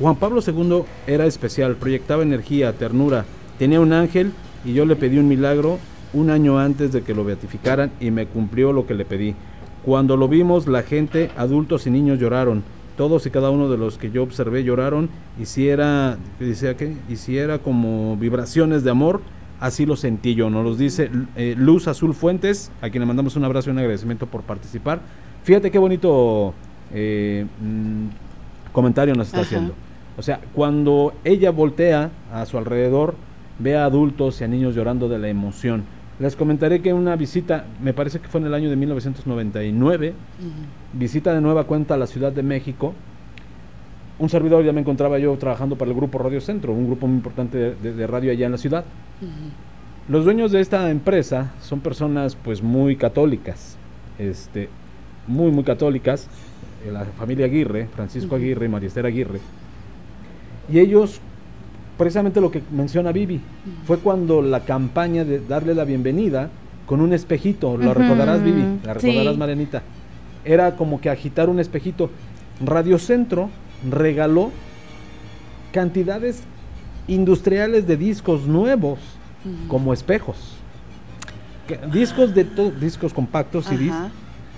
Juan 0.00 0.16
Pablo 0.16 0.40
II 0.44 0.82
era 1.06 1.26
especial, 1.26 1.76
proyectaba 1.76 2.22
energía, 2.22 2.72
ternura, 2.72 3.24
tenía 3.58 3.80
un 3.80 3.92
ángel 3.92 4.32
y 4.64 4.72
yo 4.72 4.84
le 4.84 4.96
pedí 4.96 5.18
un 5.18 5.28
milagro 5.28 5.78
un 6.16 6.30
año 6.30 6.58
antes 6.58 6.92
de 6.92 7.02
que 7.02 7.14
lo 7.14 7.24
beatificaran 7.24 7.92
y 8.00 8.10
me 8.10 8.26
cumplió 8.26 8.72
lo 8.72 8.86
que 8.86 8.94
le 8.94 9.04
pedí. 9.04 9.34
Cuando 9.84 10.16
lo 10.16 10.28
vimos, 10.28 10.66
la 10.66 10.82
gente, 10.82 11.30
adultos 11.36 11.86
y 11.86 11.90
niños 11.90 12.18
lloraron. 12.18 12.64
Todos 12.96 13.26
y 13.26 13.30
cada 13.30 13.50
uno 13.50 13.68
de 13.68 13.76
los 13.76 13.98
que 13.98 14.10
yo 14.10 14.22
observé 14.22 14.64
lloraron 14.64 15.10
y 15.38 15.44
si 15.44 15.68
era, 15.68 16.16
¿qué 16.38 16.46
decía 16.46 16.76
qué? 16.76 16.96
Y 17.08 17.16
si 17.16 17.36
era 17.36 17.58
como 17.58 18.16
vibraciones 18.16 18.82
de 18.84 18.90
amor, 18.90 19.20
así 19.60 19.84
lo 19.84 19.96
sentí 19.96 20.34
yo. 20.34 20.48
Nos 20.48 20.64
los 20.64 20.78
dice 20.78 21.10
eh, 21.36 21.54
Luz 21.58 21.88
Azul 21.88 22.14
Fuentes, 22.14 22.72
a 22.80 22.88
quien 22.88 23.00
le 23.00 23.06
mandamos 23.06 23.36
un 23.36 23.44
abrazo 23.44 23.68
y 23.68 23.72
un 23.72 23.78
agradecimiento 23.78 24.26
por 24.26 24.42
participar. 24.42 25.00
Fíjate 25.44 25.70
qué 25.70 25.78
bonito 25.78 26.54
eh, 26.92 27.46
mm, 27.60 28.72
comentario 28.72 29.14
nos 29.14 29.26
está 29.26 29.40
Ajá. 29.40 29.46
haciendo. 29.46 29.74
O 30.16 30.22
sea, 30.22 30.40
cuando 30.54 31.12
ella 31.24 31.50
voltea 31.50 32.10
a 32.32 32.46
su 32.46 32.56
alrededor, 32.56 33.14
ve 33.58 33.76
a 33.76 33.84
adultos 33.84 34.40
y 34.40 34.44
a 34.44 34.48
niños 34.48 34.74
llorando 34.74 35.08
de 35.08 35.18
la 35.18 35.28
emoción. 35.28 35.84
Les 36.18 36.34
comentaré 36.34 36.80
que 36.80 36.92
una 36.94 37.14
visita, 37.16 37.64
me 37.82 37.92
parece 37.92 38.20
que 38.20 38.28
fue 38.28 38.40
en 38.40 38.46
el 38.46 38.54
año 38.54 38.70
de 38.70 38.76
1999, 38.76 40.14
visita 40.94 41.34
de 41.34 41.40
nueva 41.42 41.64
cuenta 41.64 41.94
a 41.94 41.96
la 41.98 42.06
Ciudad 42.06 42.32
de 42.32 42.42
México. 42.42 42.94
Un 44.18 44.30
servidor 44.30 44.64
ya 44.64 44.72
me 44.72 44.80
encontraba 44.80 45.18
yo 45.18 45.36
trabajando 45.36 45.76
para 45.76 45.90
el 45.90 45.96
grupo 45.96 46.18
Radio 46.18 46.40
Centro, 46.40 46.72
un 46.72 46.86
grupo 46.86 47.06
muy 47.06 47.16
importante 47.16 47.58
de, 47.58 47.74
de- 47.74 47.92
de 47.92 48.06
radio 48.06 48.32
allá 48.32 48.46
en 48.46 48.52
la 48.52 48.58
ciudad. 48.58 48.84
Los 50.08 50.24
dueños 50.24 50.52
de 50.52 50.60
esta 50.60 50.90
empresa 50.90 51.52
son 51.60 51.80
personas 51.80 52.34
pues 52.36 52.62
muy 52.62 52.96
católicas, 52.96 53.76
este, 54.18 54.70
muy 55.26 55.50
muy 55.50 55.64
católicas, 55.64 56.28
la 56.90 57.04
familia 57.04 57.44
Aguirre, 57.44 57.88
Francisco 57.94 58.36
Aguirre 58.36 58.66
y 58.66 58.68
María 58.70 58.88
Esther 58.88 59.04
Aguirre. 59.04 59.40
Y 60.72 60.78
ellos, 60.78 61.20
precisamente 61.96 62.40
lo 62.40 62.50
que 62.50 62.62
menciona 62.70 63.12
Vivi, 63.12 63.40
fue 63.86 63.98
cuando 63.98 64.42
la 64.42 64.60
campaña 64.64 65.24
de 65.24 65.40
darle 65.40 65.74
la 65.74 65.84
bienvenida 65.84 66.50
con 66.86 67.00
un 67.00 67.12
espejito, 67.12 67.76
lo 67.76 67.94
recordarás 67.94 68.42
Vivi, 68.42 68.62
la 68.84 68.94
recordarás 68.94 69.32
sí. 69.34 69.38
Marianita, 69.38 69.82
era 70.44 70.76
como 70.76 71.00
que 71.00 71.10
agitar 71.10 71.48
un 71.48 71.58
espejito. 71.58 72.10
Radio 72.64 72.98
Centro 72.98 73.50
regaló 73.90 74.50
cantidades 75.72 76.42
industriales 77.08 77.86
de 77.86 77.96
discos 77.96 78.46
nuevos 78.46 78.98
como 79.68 79.92
espejos. 79.92 80.36
Que- 81.68 81.78
Discos 81.92 82.34
de 82.34 82.44
discos 82.80 83.12
compactos 83.12 83.66
y 83.72 83.88
Ajá. 83.88 84.10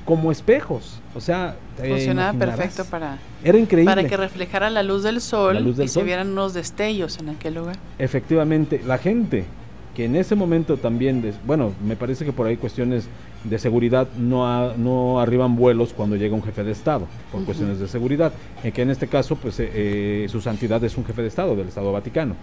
Como 0.09 0.33
espejos. 0.33 1.01
O 1.15 1.21
sea, 1.21 1.55
Funcionaba 1.77 2.33
perfecto 2.33 2.87
para, 2.87 3.19
Era 3.45 3.59
increíble. 3.59 3.95
para 3.95 4.09
que 4.09 4.17
reflejara 4.17 4.71
la 4.71 4.83
luz 4.83 5.03
del 5.03 5.21
sol 5.21 5.57
La 5.57 5.61
luz 5.61 5.77
del 5.77 5.85
y 5.85 5.89
se 5.91 6.03
vieran 6.03 6.31
unos 6.31 6.55
destellos 6.55 7.19
en 7.19 7.29
aquel 7.29 7.57
lugar. 7.57 7.77
Efectivamente, 7.99 8.81
la 8.87 8.97
gente 8.97 9.45
que 9.99 10.05
en 10.05 10.15
ese 10.15 10.37
momento 10.37 10.77
también, 10.77 11.35
bueno, 11.45 11.73
me 11.85 11.97
parece 11.97 12.25
que 12.25 12.33
por 12.33 12.47
ahí 12.47 12.57
cuestiones 12.57 13.09
de 13.43 13.59
seguridad 13.59 14.07
no, 14.17 14.47
a- 14.47 14.75
no 14.77 15.19
arriban 15.19 15.57
vuelos 15.57 15.93
cuando 15.93 16.15
llega 16.15 16.37
un 16.37 16.43
jefe 16.45 16.63
de 16.63 16.71
Estado, 16.71 17.07
por 17.33 17.45
cuestiones 17.45 17.81
de 17.81 17.89
seguridad, 17.89 18.33
en 18.63 18.71
que 18.71 18.83
en 18.83 18.91
este 18.91 19.09
caso, 19.09 19.35
pues 19.35 19.59
eh, 19.59 19.69
eh, 19.75 20.27
su 20.29 20.41
santidad 20.41 20.83
es 20.85 20.97
un 20.97 21.05
jefe 21.05 21.23
de 21.23 21.27
Estado 21.29 21.57
del 21.57 21.67
Estado 21.67 21.91
Vaticano. 21.91 22.35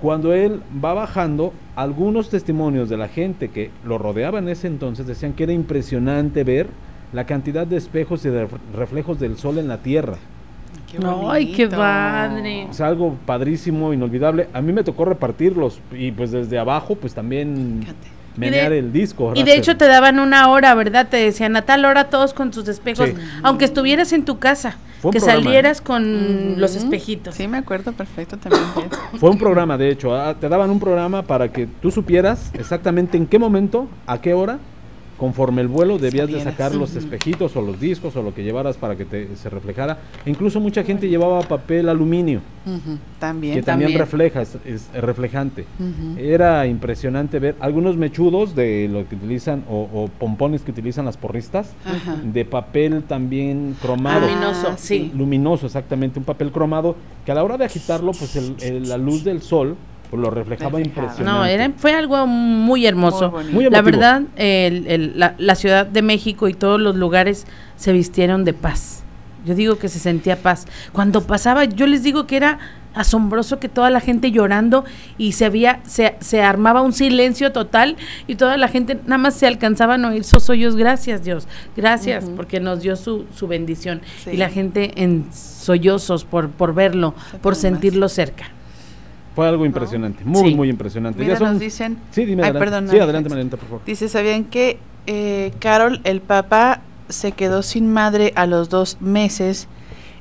Cuando 0.00 0.32
él 0.34 0.60
va 0.84 0.92
bajando, 0.92 1.52
algunos 1.76 2.30
testimonios 2.30 2.88
de 2.88 2.96
la 2.96 3.06
gente 3.06 3.48
que 3.50 3.70
lo 3.84 3.96
rodeaba 3.98 4.40
en 4.40 4.48
ese 4.48 4.66
entonces 4.66 5.06
decían 5.06 5.34
que 5.34 5.44
era 5.44 5.52
impresionante 5.52 6.42
ver 6.42 6.66
la 7.12 7.26
cantidad 7.26 7.64
de 7.64 7.76
espejos 7.76 8.24
y 8.24 8.30
de 8.30 8.48
ref- 8.48 8.58
reflejos 8.76 9.20
del 9.20 9.36
sol 9.36 9.58
en 9.58 9.68
la 9.68 9.78
tierra. 9.78 10.16
Qué 10.92 10.98
Ay, 11.28 11.52
qué 11.52 11.68
padre. 11.68 12.66
O 12.70 12.72
sea, 12.74 12.88
algo 12.88 13.16
padrísimo, 13.26 13.92
inolvidable. 13.92 14.48
A 14.52 14.60
mí 14.60 14.72
me 14.72 14.84
tocó 14.84 15.04
repartirlos 15.06 15.80
y 15.92 16.12
pues 16.12 16.30
desde 16.32 16.58
abajo 16.58 16.94
pues 16.96 17.14
también 17.14 17.78
Fíjate. 17.80 18.08
menear 18.36 18.70
de- 18.70 18.78
el 18.80 18.92
disco. 18.92 19.32
Y 19.34 19.42
de 19.42 19.56
hecho 19.56 19.76
te 19.76 19.86
daban 19.86 20.18
una 20.18 20.48
hora, 20.50 20.74
¿verdad? 20.74 21.08
Te 21.08 21.16
decían 21.16 21.56
a 21.56 21.62
tal 21.62 21.84
hora 21.84 22.04
todos 22.10 22.34
con 22.34 22.50
tus 22.50 22.68
espejos, 22.68 23.08
Sí. 23.08 23.14
aunque 23.42 23.64
estuvieras 23.64 24.12
en 24.12 24.24
tu 24.24 24.38
casa, 24.38 24.76
Fue 25.00 25.10
que 25.12 25.18
programa, 25.18 25.40
¿eh? 25.40 25.44
salieras 25.44 25.80
con 25.80 26.60
los 26.60 26.76
espejitos. 26.76 27.34
Sí, 27.34 27.48
me 27.48 27.58
acuerdo 27.58 27.92
perfecto 27.92 28.36
también. 28.36 28.62
Fue 29.18 29.30
un 29.30 29.38
programa, 29.38 29.76
de 29.78 29.90
hecho. 29.90 30.14
ah, 30.14 30.34
te 30.38 30.48
daban 30.48 30.70
un 30.70 30.78
programa 30.78 31.22
para 31.22 31.48
que 31.50 31.66
tú 31.80 31.90
supieras 31.90 32.50
exactamente 32.54 33.16
en 33.16 33.26
qué 33.26 33.38
momento, 33.38 33.88
a 34.06 34.20
qué 34.20 34.34
hora, 34.34 34.58
conforme 35.22 35.62
el 35.62 35.68
vuelo 35.68 35.98
debías 35.98 36.28
de 36.28 36.42
sacar 36.42 36.74
los 36.74 36.96
espejitos 36.96 37.54
o 37.54 37.62
los 37.62 37.78
discos 37.78 38.16
o 38.16 38.22
lo 38.24 38.34
que 38.34 38.42
llevaras 38.42 38.76
para 38.76 38.96
que 38.96 39.04
te, 39.04 39.36
se 39.36 39.48
reflejara. 39.48 39.98
E 40.26 40.30
incluso 40.30 40.58
mucha 40.58 40.82
gente 40.82 41.08
llevaba 41.08 41.42
papel 41.42 41.88
aluminio, 41.88 42.40
También. 43.20 43.54
que 43.54 43.62
también, 43.62 43.62
también. 43.92 43.98
refleja, 44.00 44.42
es, 44.42 44.58
es 44.64 44.88
reflejante. 44.92 45.64
Era 46.18 46.66
impresionante 46.66 47.38
ver 47.38 47.54
algunos 47.60 47.96
mechudos 47.96 48.56
de 48.56 48.88
lo 48.90 49.08
que 49.08 49.14
utilizan 49.14 49.62
o, 49.70 49.88
o 49.94 50.08
pompones 50.08 50.62
que 50.62 50.72
utilizan 50.72 51.04
las 51.04 51.16
porristas, 51.16 51.72
Ajá. 51.84 52.16
de 52.24 52.44
papel 52.44 53.04
también 53.04 53.76
cromado. 53.80 54.26
Luminoso, 54.26 54.70
Ah, 54.72 54.76
sí. 54.76 55.12
luminoso, 55.14 55.66
exactamente, 55.66 56.18
un 56.18 56.24
papel 56.24 56.50
cromado 56.50 56.96
que 57.24 57.30
a 57.30 57.36
la 57.36 57.44
hora 57.44 57.56
de 57.58 57.64
agitarlo, 57.66 58.10
pues 58.10 58.34
el- 58.34 58.56
el- 58.60 58.88
la 58.88 58.96
luz 58.96 59.22
del 59.22 59.40
sol 59.40 59.76
lo 60.20 60.30
reflejaba 60.30 60.78
Reflejaba. 60.78 60.80
impresionante. 61.06 61.24
No, 61.24 61.44
era, 61.44 61.70
fue 61.76 61.94
algo 61.94 62.26
muy 62.26 62.86
hermoso. 62.86 63.32
Muy 63.52 63.68
la 63.70 63.82
verdad, 63.82 64.22
el- 64.36 64.86
el- 64.86 65.18
la, 65.18 65.34
la 65.38 65.54
Ciudad 65.54 65.86
de 65.86 66.02
México 66.02 66.48
y 66.48 66.54
todos 66.54 66.80
los 66.80 66.96
lugares 66.96 67.46
se 67.76 67.92
vistieron 67.92 68.44
de 68.44 68.52
paz. 68.54 69.02
Yo 69.44 69.54
digo 69.54 69.76
que 69.76 69.88
se 69.88 69.98
sentía 69.98 70.36
paz. 70.36 70.66
Cuando 70.92 71.22
pasaba, 71.26 71.64
yo 71.64 71.86
les 71.86 72.02
digo 72.02 72.26
que 72.26 72.36
era 72.36 72.58
asombroso 72.94 73.58
que 73.58 73.70
toda 73.70 73.88
la 73.88 74.00
gente 74.00 74.30
llorando 74.30 74.84
y 75.16 75.32
se 75.32 75.46
había, 75.46 75.80
se, 75.84 76.14
se 76.20 76.42
armaba 76.42 76.82
un 76.82 76.92
silencio 76.92 77.50
total 77.50 77.96
y 78.26 78.34
toda 78.34 78.58
la 78.58 78.68
gente 78.68 78.98
nada 79.06 79.16
más 79.16 79.34
se 79.34 79.46
alcanzaban 79.46 80.04
a 80.04 80.08
oír 80.10 80.24
sosollos, 80.24 80.76
gracias 80.76 81.24
Dios, 81.24 81.48
gracias, 81.74 82.26
porque 82.36 82.60
nos 82.60 82.82
dio 82.82 82.94
su, 82.96 83.24
su 83.34 83.48
bendición. 83.48 84.02
Sí. 84.22 84.32
Y 84.32 84.36
la 84.36 84.50
gente 84.50 84.92
en 85.02 85.24
sollozos 85.32 86.24
por, 86.26 86.50
por 86.50 86.74
verlo, 86.74 87.14
por 87.40 87.56
sentirlo 87.56 88.08
cerca. 88.10 88.44
Fue 89.34 89.48
algo 89.48 89.64
impresionante, 89.64 90.24
muy, 90.24 90.50
Sí. 90.50 90.54
muy 90.54 90.68
impresionante. 90.68 91.18
Mira, 91.20 91.34
Ya 91.34 91.38
son- 91.38 91.48
nos 91.52 91.58
dicen. 91.60 91.98
Sí, 92.10 92.24
dime 92.26 92.42
Ay, 92.42 92.50
adelante. 92.50 92.70
perdón, 92.70 92.88
sí, 92.90 92.98
adelante, 92.98 93.28
Marianita, 93.30 93.56
por 93.56 93.66
favor. 93.68 93.84
Dice, 93.86 94.08
¿sabían 94.08 94.44
que 94.44 94.78
eh, 95.06 95.52
Carol, 95.58 96.00
el 96.04 96.20
papá, 96.20 96.80
se 97.08 97.32
quedó 97.32 97.62
sin 97.62 97.92
madre 97.92 98.32
a 98.36 98.46
los 98.46 98.68
dos 98.68 98.98
meses 99.00 99.66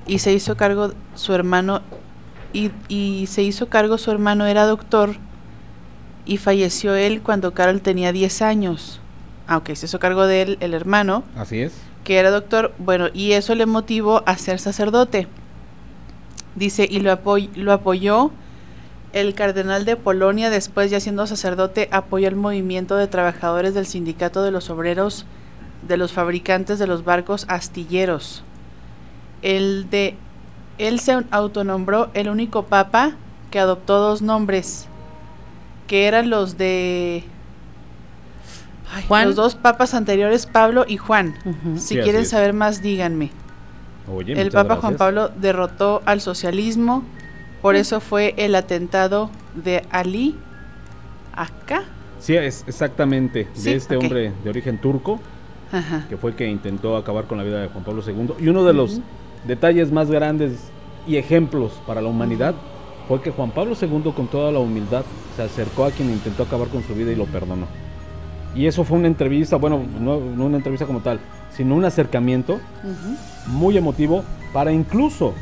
y 0.08 0.17
se 0.19 0.34
hizo 0.34 0.58
cargo 0.58 0.93
su 1.13 1.34
hermano 1.34 1.82
y, 2.54 2.71
y 2.89 3.28
se 3.28 3.43
hizo 3.43 3.67
cargo 3.69 3.97
su 3.97 4.10
hermano 4.12 4.45
era 4.45 4.65
doctor 4.65 5.12
y 6.26 6.38
falleció 6.38 6.95
él 6.95 7.21
cuando 7.21 7.54
Carol 7.54 7.82
tenía 7.82 8.12
10 8.12 8.41
años. 8.41 9.00
Ah, 9.47 9.58
ok, 9.58 9.74
se 9.76 9.86
hizo 9.86 10.00
cargo 10.00 10.26
de 10.26 10.41
él 10.41 10.58
el 10.62 10.74
hermano, 10.74 11.24
Así 11.36 11.60
es. 11.62 11.74
que 12.04 12.17
era 12.17 12.32
doctor, 12.32 12.74
bueno, 12.80 13.08
y 13.13 13.34
eso 13.34 13.54
le 13.56 13.65
motivó 13.67 14.24
a 14.26 14.36
ser 14.38 14.60
sacerdote. 14.60 15.28
Dice, 16.56 16.88
y 16.89 17.00
lo, 17.00 17.12
apoy- 17.12 17.50
lo 17.56 17.71
apoyó 17.71 18.32
el 19.13 19.34
cardenal 19.34 19.86
de 19.86 19.95
Polonia, 19.95 20.50
después 20.50 20.89
ya 20.91 21.00
siendo 21.00 21.28
sacerdote, 21.28 21.89
apoyó 21.91 22.28
el 22.28 22.36
movimiento 22.36 22.95
de 22.95 23.08
trabajadores 23.08 23.74
del 23.74 23.86
sindicato 23.86 24.41
de 24.43 24.52
los 24.52 24.69
obreros 24.69 25.26
de 25.88 25.97
los 25.97 26.12
fabricantes 26.13 26.78
de 26.80 26.88
los 26.88 27.04
barcos 27.04 27.45
astilleros. 27.50 28.43
El 29.41 29.89
de 29.89 30.15
él 30.78 31.00
se 31.00 31.24
autonombró 31.32 32.10
el 32.13 32.30
único 32.30 32.63
papa 32.63 33.13
que 33.50 33.60
adoptó 33.60 33.97
dos 34.00 34.21
nombres, 34.21 34.88
que 35.88 36.06
eran 36.08 36.30
los 36.30 36.58
de 36.58 37.24
Ay, 38.93 39.04
Juan. 39.08 39.26
los 39.28 39.36
dos 39.36 39.56
papas 39.56 39.93
anteriores, 39.93 40.45
Pablo 40.45 40.86
y 40.88 40.97
Juan. 40.97 41.34
Si 41.76 41.95
Sí, 41.95 41.97
quieren 42.00 42.26
saber 42.26 42.54
más, 42.54 42.82
díganme. 42.82 43.32
Oye, 44.12 44.39
el 44.39 44.52
Papa 44.52 44.76
Juan. 44.78 44.95
Pablo 44.97 45.30
derrotó 45.30 46.02
al 46.06 46.21
socialismo, 46.21 47.04
por 47.62 47.76
eso 47.76 48.00
fue 48.00 48.34
el 48.38 48.56
atentado 48.56 49.30
de 49.56 49.84
Ali 49.91 50.36
acá. 51.34 51.84
Sí, 52.19 52.36
es 52.36 52.63
exactamente. 52.67 53.47
Sí, 53.54 53.71
de 53.71 53.76
este 53.76 53.97
hombre 53.97 54.32
de 54.43 54.50
origen 54.50 54.78
turco, 54.78 55.19
Ajá. 55.71 56.06
que 56.10 56.17
fue 56.17 56.32
el 56.32 56.36
que 56.36 56.47
intentó 56.47 56.97
acabar 56.97 57.26
con 57.26 57.38
la 57.38 57.43
vida 57.43 57.62
de 57.62 57.67
Juan 57.67 57.84
Pablo 57.84 58.04
II. 58.06 58.34
Y 58.39 58.50
uno 58.50 58.63
de 58.63 58.74
los 58.74 59.02
detalles 59.47 59.91
más 59.91 60.10
grandes 60.12 60.54
y 61.08 61.17
ejemplos 61.17 61.74
para 61.88 62.02
la 62.02 62.10
humanidad 62.10 62.56
fue 63.08 63.21
que 63.21 63.32
Juan 63.32 63.52
Pablo 63.52 63.76
II, 63.80 64.12
con 64.15 64.28
toda 64.28 64.52
la 64.52 64.60
humildad, 64.60 65.04
se 65.36 65.41
acercó 65.41 65.86
a 65.86 65.91
quien 65.91 66.10
intentó 66.10 66.43
acabar 66.43 66.67
con 66.67 66.84
su 66.84 66.93
vida 66.93 67.12
y 67.12 67.15
lo 67.15 67.26
perdonó. 67.26 67.67
Y 68.54 68.67
eso 68.67 68.84
fue 68.84 68.97
una 68.97 69.08
entrevista, 69.08 69.56
bueno, 69.56 69.82
no, 70.00 70.19
no 70.19 70.45
una 70.45 70.58
entrevista 70.58 70.86
como 70.86 71.00
tal, 71.00 71.19
sino 71.56 71.76
un 71.76 71.86
acercamiento 71.86 72.60
muy 73.47 73.78
emotivo 73.78 74.24
para 74.54 74.71
incluso 74.71 75.34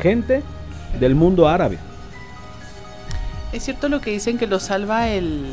gente 0.00 0.42
del 1.00 1.14
mundo 1.14 1.48
árabe. 1.48 1.78
Es 3.52 3.64
cierto 3.64 3.88
lo 3.88 4.00
que 4.00 4.10
dicen 4.10 4.38
que 4.38 4.46
lo 4.46 4.58
salva 4.60 5.08
el 5.08 5.46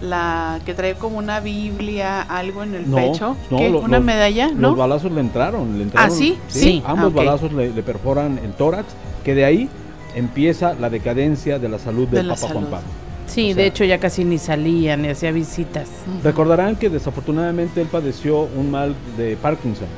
la 0.00 0.60
que 0.66 0.74
trae 0.74 0.94
como 0.94 1.16
una 1.18 1.40
Biblia, 1.40 2.20
algo 2.20 2.62
en 2.62 2.74
el 2.74 2.90
No, 2.90 2.96
pecho, 2.96 3.36
no, 3.50 3.58
una 3.78 3.96
los- 3.98 4.04
medalla, 4.06 4.48
Los 4.48 4.56
¿no? 4.56 4.74
balazos 4.76 5.10
le 5.12 5.20
entraron, 5.20 5.78
le 5.78 5.84
entraron. 5.84 6.10
¿Ah, 6.12 6.14
sí? 6.14 6.36
Sí. 6.48 6.82
Ambos 6.84 7.12
Ah, 7.14 7.16
balazos 7.16 7.52
le, 7.52 7.70
le 7.72 7.82
perforan 7.82 8.38
el 8.44 8.52
tórax, 8.52 8.86
que 9.24 9.34
de 9.34 9.44
ahí 9.44 9.68
empieza 10.14 10.74
la 10.74 10.90
decadencia 10.90 11.58
de 11.58 11.68
la 11.68 11.78
salud 11.78 12.06
De 12.08 12.18
del 12.18 12.28
Papa 12.28 12.48
Juan. 12.48 12.64
Pablo. 12.64 12.78
Sí, 13.34 13.52
O 13.52 13.54
de 13.56 13.66
hecho 13.66 13.84
ya 13.84 13.98
casi 13.98 14.24
ni 14.24 14.38
salía, 14.38 14.96
ni 14.96 15.08
hacía 15.08 15.32
visitas. 15.32 15.88
Recordarán 16.22 16.76
que 16.76 16.88
desafortunadamente 16.88 17.80
él 17.80 17.88
padeció 17.88 18.42
un 18.42 18.70
mal 18.70 18.94
de 19.16 19.36
Parkinson, 19.36 19.88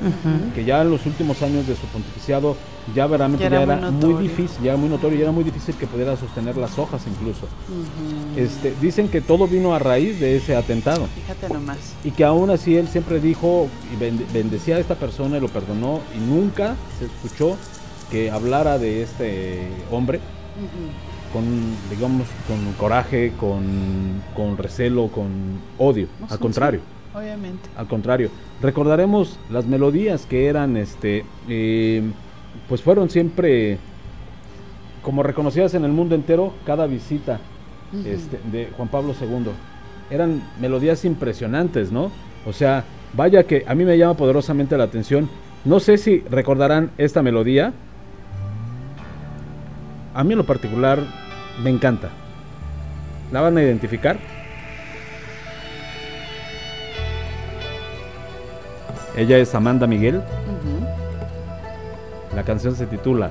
que 0.55 0.65
ya 0.65 0.83
en 0.83 0.91
los 0.91 1.05
últimos 1.07 1.43
años 1.43 1.67
de 1.67 1.75
su 1.77 1.87
pontificado 1.87 2.57
ya 2.95 3.07
verdaderamente 3.09 3.45
Ya 3.45 3.51
ya 3.51 3.63
era 3.63 3.91
muy 3.91 4.23
difícil, 4.23 4.57
ya 4.63 4.71
era 4.73 4.77
muy 4.81 4.89
notorio 4.89 5.19
y 5.19 5.23
era 5.23 5.33
muy 5.33 5.43
difícil 5.45 5.75
que 5.75 5.87
pudiera 5.89 6.17
sostener 6.17 6.57
las 6.57 6.79
hojas 6.79 7.03
incluso. 7.07 7.47
Este, 8.37 8.73
dicen 8.81 9.09
que 9.09 9.21
todo 9.21 9.47
vino 9.49 9.75
a 9.75 9.79
raíz 9.81 10.21
de 10.21 10.37
ese 10.37 10.55
atentado. 10.55 11.07
Fíjate 11.15 11.53
nomás. 11.53 11.79
y 12.05 12.13
que 12.13 12.25
aún 12.25 12.49
así 12.51 12.77
él 12.77 12.87
siempre 12.89 13.19
dijo 13.21 13.69
y 13.93 13.97
bende- 14.03 14.25
bendecía 14.33 14.77
a 14.77 14.79
esta 14.79 14.95
persona 14.95 15.39
y 15.39 15.41
lo 15.41 15.49
perdonó 15.49 16.01
y 16.17 16.19
nunca 16.21 16.77
se 16.99 17.07
escuchó 17.07 17.57
que 18.11 18.31
hablara 18.31 18.79
de 18.79 19.03
este 19.03 19.69
hombre 19.91 20.21
con, 21.33 21.45
digamos, 21.91 22.27
con 22.47 22.73
coraje, 22.75 23.33
con, 23.39 24.23
con 24.35 24.57
recelo, 24.57 25.09
con 25.09 25.61
odio. 25.79 26.09
No 26.21 26.27
Al 26.31 26.39
contrario. 26.39 26.81
Obviamente. 27.15 27.69
Al 27.77 27.87
contrario, 27.87 28.31
recordaremos 28.61 29.39
las 29.51 29.65
melodías 29.67 30.27
que 30.27 30.47
eran, 30.47 30.77
este, 30.77 31.25
eh, 31.49 32.03
pues 32.69 32.83
fueron 32.83 33.09
siempre 33.09 33.79
como 35.03 35.23
reconocidas 35.23 35.73
en 35.75 35.85
el 35.85 35.93
mundo 35.93 36.15
entero 36.15 36.53
cada 36.67 36.87
visita 36.87 37.41
este, 38.05 38.41
de 38.51 38.71
Juan 38.77 38.89
Pablo 38.89 39.15
II. 39.19 39.53
Eran 40.11 40.43
melodías 40.61 41.05
impresionantes, 41.05 41.93
¿no? 41.93 42.11
O 42.45 42.53
sea, 42.53 42.85
vaya 43.15 43.45
que 43.45 43.65
a 43.67 43.75
mí 43.75 43.85
me 43.85 43.97
llama 43.97 44.15
poderosamente 44.15 44.77
la 44.77 44.85
atención. 44.85 45.29
No 45.65 45.81
sé 45.81 45.97
si 45.97 46.21
recordarán 46.21 46.91
esta 46.99 47.23
melodía. 47.23 47.73
A 50.17 50.25
mí 50.25 50.33
en 50.33 50.39
lo 50.39 50.47
particular 50.47 50.99
me 51.63 51.69
encanta. 51.69 52.09
¿La 53.31 53.43
van 53.43 53.59
a 53.59 53.63
identificar? 53.63 54.17
Ella 59.15 59.37
es 59.37 59.55
Amanda 59.55 59.87
Miguel. 59.87 60.23
La 62.35 62.43
canción 62.45 62.75
se 62.75 62.87
titula 62.87 63.31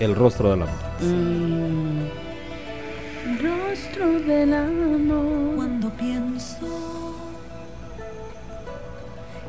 El 0.00 0.16
rostro 0.16 0.50
del 0.50 0.62
amor. 0.62 0.74
Mm, 1.00 2.08
Rostro 3.40 4.18
del 4.26 4.54
amor. 4.54 5.54
Cuando 5.54 5.88
pienso 5.90 7.14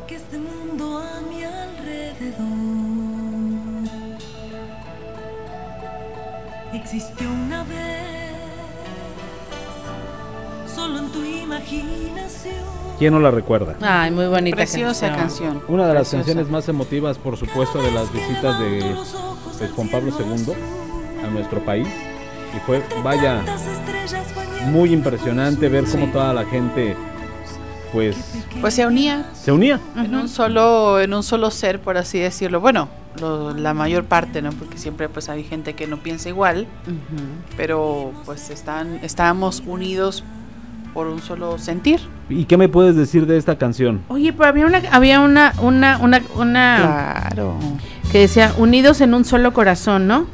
que 0.07 0.17
este 0.17 0.37
mundo 0.37 0.99
a 0.99 1.19
mi 1.31 1.43
alrededor 1.43 2.76
existió 6.87 7.29
una 7.29 7.63
vez, 7.65 8.31
solo 10.73 10.99
en 10.99 11.09
tu 11.11 11.21
imaginación. 11.21 12.55
¿Quién 12.97 13.13
no 13.13 13.19
la 13.19 13.29
recuerda? 13.29 13.75
Ay, 13.81 14.09
muy 14.11 14.27
bonita 14.27 14.55
Preciosa 14.55 15.13
canción. 15.13 15.61
Una 15.67 15.85
de 15.85 15.93
las 15.93 16.09
canciones 16.09 16.49
más 16.49 16.69
emotivas, 16.69 17.17
por 17.17 17.35
supuesto, 17.35 17.81
de 17.81 17.91
las 17.91 18.11
visitas 18.13 18.57
de, 18.59 18.69
de 18.79 19.67
Juan 19.75 19.89
Pablo 19.89 20.13
II 20.17 20.53
a 21.23 21.27
nuestro 21.27 21.59
país. 21.65 21.87
Y 22.55 22.59
fue, 22.65 22.81
vaya, 23.03 23.43
muy 24.67 24.93
impresionante 24.93 25.67
ver 25.67 25.83
cómo 25.91 26.05
Sí. 26.05 26.11
toda 26.13 26.33
la 26.33 26.45
gente, 26.45 26.95
pues, 27.93 28.15
Pues 28.61 28.73
se 28.73 28.85
unía 28.85 29.25
se 29.33 29.51
unía. 29.51 29.79
en 29.95 30.13
un 30.15 30.27
solo 30.29 30.99
en 30.99 31.13
un 31.13 31.23
solo 31.23 31.51
ser, 31.51 31.79
por 31.79 31.97
así 31.97 32.19
decirlo. 32.19 32.59
Bueno, 32.59 32.89
lo- 33.19 33.53
la 33.53 33.73
mayor 33.73 34.03
parte, 34.05 34.41
¿no? 34.41 34.51
Porque 34.51 34.77
siempre 34.77 35.09
pues 35.09 35.29
hay 35.29 35.43
gente 35.43 35.73
que 35.73 35.87
no 35.87 35.97
piensa 35.97 36.29
igual, 36.29 36.67
pero 37.55 38.11
pues 38.25 38.49
están 38.49 38.99
estábamos 39.03 39.63
unidos 39.65 40.23
por 40.93 41.07
un 41.07 41.21
solo 41.21 41.57
sentir. 41.59 41.99
¿Y 42.29 42.45
qué 42.45 42.57
me 42.57 42.67
puedes 42.69 42.95
decir 42.95 43.25
de 43.27 43.37
esta 43.37 43.57
canción? 43.57 44.01
Oye, 44.07 44.33
pero 44.33 44.49
había 44.49 44.65
una, 44.65 44.81
había 44.91 45.19
una, 45.21 45.53
una, 45.61 45.97
una, 45.99 46.21
una 46.35 47.27
Claro. 47.29 47.55
que 48.11 48.19
decía 48.19 48.53
unidos 48.57 48.99
en 49.01 49.13
un 49.13 49.23
solo 49.23 49.53
corazón, 49.53 50.07
¿no? 50.07 50.25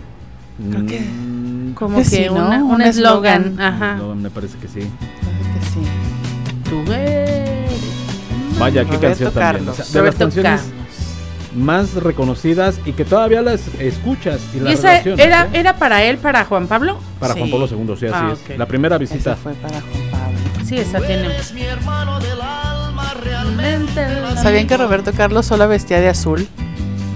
Creo 0.71 0.85
que- 0.85 0.99
Mm, 1.01 1.73
Como 1.73 1.97
que 2.03 2.09
que 2.09 2.29
una- 2.29 2.63
Un 2.63 2.71
un 2.75 2.81
eslogan. 2.81 3.59
Ajá. 3.59 3.95
no, 3.95 4.15
me 4.15 4.29
parece 4.29 4.57
que 4.59 4.67
sí. 4.67 4.79
Creo 4.81 5.53
que 5.53 5.65
sí. 5.65 5.79
Vaya, 8.59 8.81
qué 8.85 8.91
Roberto 8.95 9.07
canción 9.07 9.33
también. 9.33 9.69
O 9.69 9.73
sea, 9.73 9.83
de 9.85 9.89
las 9.91 9.93
Roberto 9.95 10.19
canciones 10.19 10.61
Carlos. 10.61 11.55
más 11.55 11.93
reconocidas 11.95 12.79
y 12.85 12.93
que 12.93 13.03
todavía 13.05 13.41
las 13.41 13.67
escuchas 13.79 14.41
y 14.53 14.57
¿Y 14.57 14.59
las 14.61 14.73
esa 14.75 14.99
era, 14.99 15.43
¿eh? 15.45 15.49
era 15.53 15.75
para 15.77 16.03
él, 16.03 16.17
para 16.17 16.45
Juan 16.45 16.67
Pablo? 16.67 16.97
Para 17.19 17.33
Juan 17.33 17.45
Sí. 17.45 17.51
Pablo 17.51 17.67
II, 17.67 17.95
sí, 17.99 18.05
así 18.07 18.15
Ah, 18.15 18.29
es. 18.33 18.39
ok. 18.51 18.57
La 18.57 18.65
primera 18.67 18.95
Esa 18.95 18.99
visita. 19.13 19.35
fue 19.35 19.53
para 19.53 19.81
Juan 19.81 20.11
Pablo. 20.11 20.39
Sí, 20.65 20.77
esa 20.77 20.99
tiene. 20.99 21.29
¿Sabían 24.41 24.67
que 24.67 24.77
Roberto 24.77 25.11
Carlos 25.13 25.45
solo 25.45 25.67
vestía 25.67 25.99
de 25.99 26.09
azul 26.09 26.47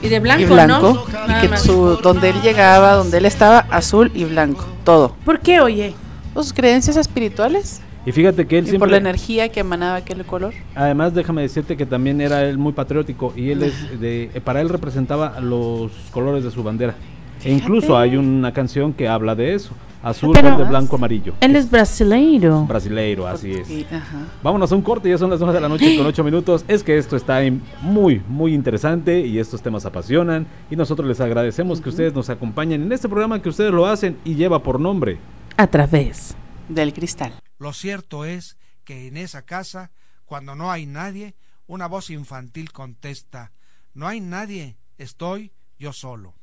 Y 0.01 0.09
de 0.09 0.19
blanco, 0.19 0.41
y 0.43 0.45
blanco? 0.45 1.05
¿no? 1.27 1.37
Y 1.37 1.41
que 1.41 1.49
más. 1.49 1.61
su, 1.63 1.97
donde 2.01 2.29
él 2.29 2.41
llegaba, 2.41 2.93
donde 2.93 3.17
él 3.17 3.25
estaba, 3.25 3.65
azul 3.71 4.11
y 4.13 4.25
blanco. 4.25 4.65
Todo. 4.83 5.15
¿Por 5.25 5.39
qué, 5.39 5.59
oye? 5.59 5.93
Sus 6.33 6.53
creencias 6.53 6.97
espirituales 6.97 7.81
Y 8.07 8.13
fíjate 8.13 8.47
que 8.47 8.57
él 8.57 8.63
y 8.63 8.69
siempre... 8.69 8.79
por 8.87 8.89
la 8.91 8.97
energía 8.97 9.49
que 9.49 9.59
emanaba 9.59 9.97
aquel 9.97 10.23
color. 10.23 10.53
Además, 10.75 11.13
déjame 11.13 11.41
decirte 11.41 11.75
que 11.75 11.85
también 11.85 12.21
era 12.21 12.45
él 12.45 12.57
muy 12.57 12.71
patriótico 12.71 13.33
y 13.35 13.49
él 13.51 13.63
es 13.63 13.99
de, 13.99 14.31
para 14.45 14.61
él 14.61 14.69
representaba 14.69 15.41
los 15.41 15.91
colores 16.11 16.45
de 16.45 16.49
su 16.51 16.63
bandera. 16.63 16.95
E 17.43 17.51
incluso 17.51 17.97
hay 17.97 18.15
una 18.15 18.53
canción 18.53 18.93
que 18.93 19.09
habla 19.09 19.35
de 19.35 19.53
eso, 19.55 19.71
azul, 20.01 20.31
Pero- 20.33 20.51
verde, 20.55 20.69
blanco, 20.69 20.95
amarillo. 20.95 21.33
Él 21.41 21.57
es 21.57 21.69
brasileiro. 21.69 22.63
brasileiro, 22.65 23.27
así 23.27 23.51
es. 23.51 23.67
Ajá. 23.91 24.19
Vámonos 24.41 24.71
a 24.71 24.75
un 24.75 24.81
corte, 24.83 25.09
ya 25.09 25.17
son 25.17 25.29
las 25.29 25.41
9 25.41 25.53
de 25.53 25.59
la 25.59 25.67
noche 25.67 25.97
con 25.97 26.05
8 26.05 26.23
minutos. 26.23 26.63
Es 26.69 26.83
que 26.83 26.97
esto 26.97 27.17
está 27.17 27.41
muy, 27.81 28.21
muy 28.29 28.53
interesante 28.53 29.19
y 29.19 29.37
estos 29.37 29.61
temas 29.61 29.85
apasionan 29.85 30.47
y 30.71 30.77
nosotros 30.77 31.09
les 31.09 31.19
agradecemos 31.19 31.81
que 31.81 31.89
ustedes 31.89 32.13
nos 32.15 32.29
acompañen 32.29 32.83
en 32.83 32.91
este 32.93 33.09
programa 33.09 33.41
que 33.41 33.49
ustedes 33.49 33.73
lo 33.73 33.85
hacen 33.85 34.15
y 34.23 34.35
lleva 34.35 34.63
por 34.63 34.79
nombre. 34.79 35.17
A 35.57 35.67
través. 35.67 36.37
Del 36.69 36.93
cristal. 36.93 37.41
Lo 37.59 37.73
cierto 37.73 38.25
es 38.25 38.57
que 38.83 39.07
en 39.07 39.17
esa 39.17 39.43
casa, 39.43 39.91
cuando 40.25 40.55
no 40.55 40.71
hay 40.71 40.85
nadie, 40.85 41.35
una 41.65 41.87
voz 41.87 42.09
infantil 42.09 42.71
contesta, 42.71 43.51
no 43.93 44.07
hay 44.07 44.21
nadie, 44.21 44.77
estoy 44.97 45.51
yo 45.79 45.93
solo. 45.93 46.35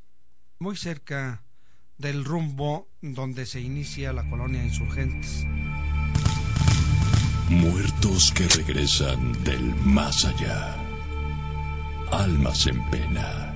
Muy 0.59 0.77
cerca 0.77 1.43
del 1.99 2.25
rumbo 2.25 2.89
donde 3.01 3.47
se 3.47 3.61
inicia 3.61 4.12
la 4.12 4.29
colonia 4.29 4.64
Insurgentes. 4.64 5.45
Muertos 7.49 8.33
que 8.33 8.49
regresan 8.49 9.45
del 9.45 9.75
más 9.77 10.25
allá. 10.25 10.77
Almas 12.11 12.66
en 12.66 12.83
pena. 12.91 13.51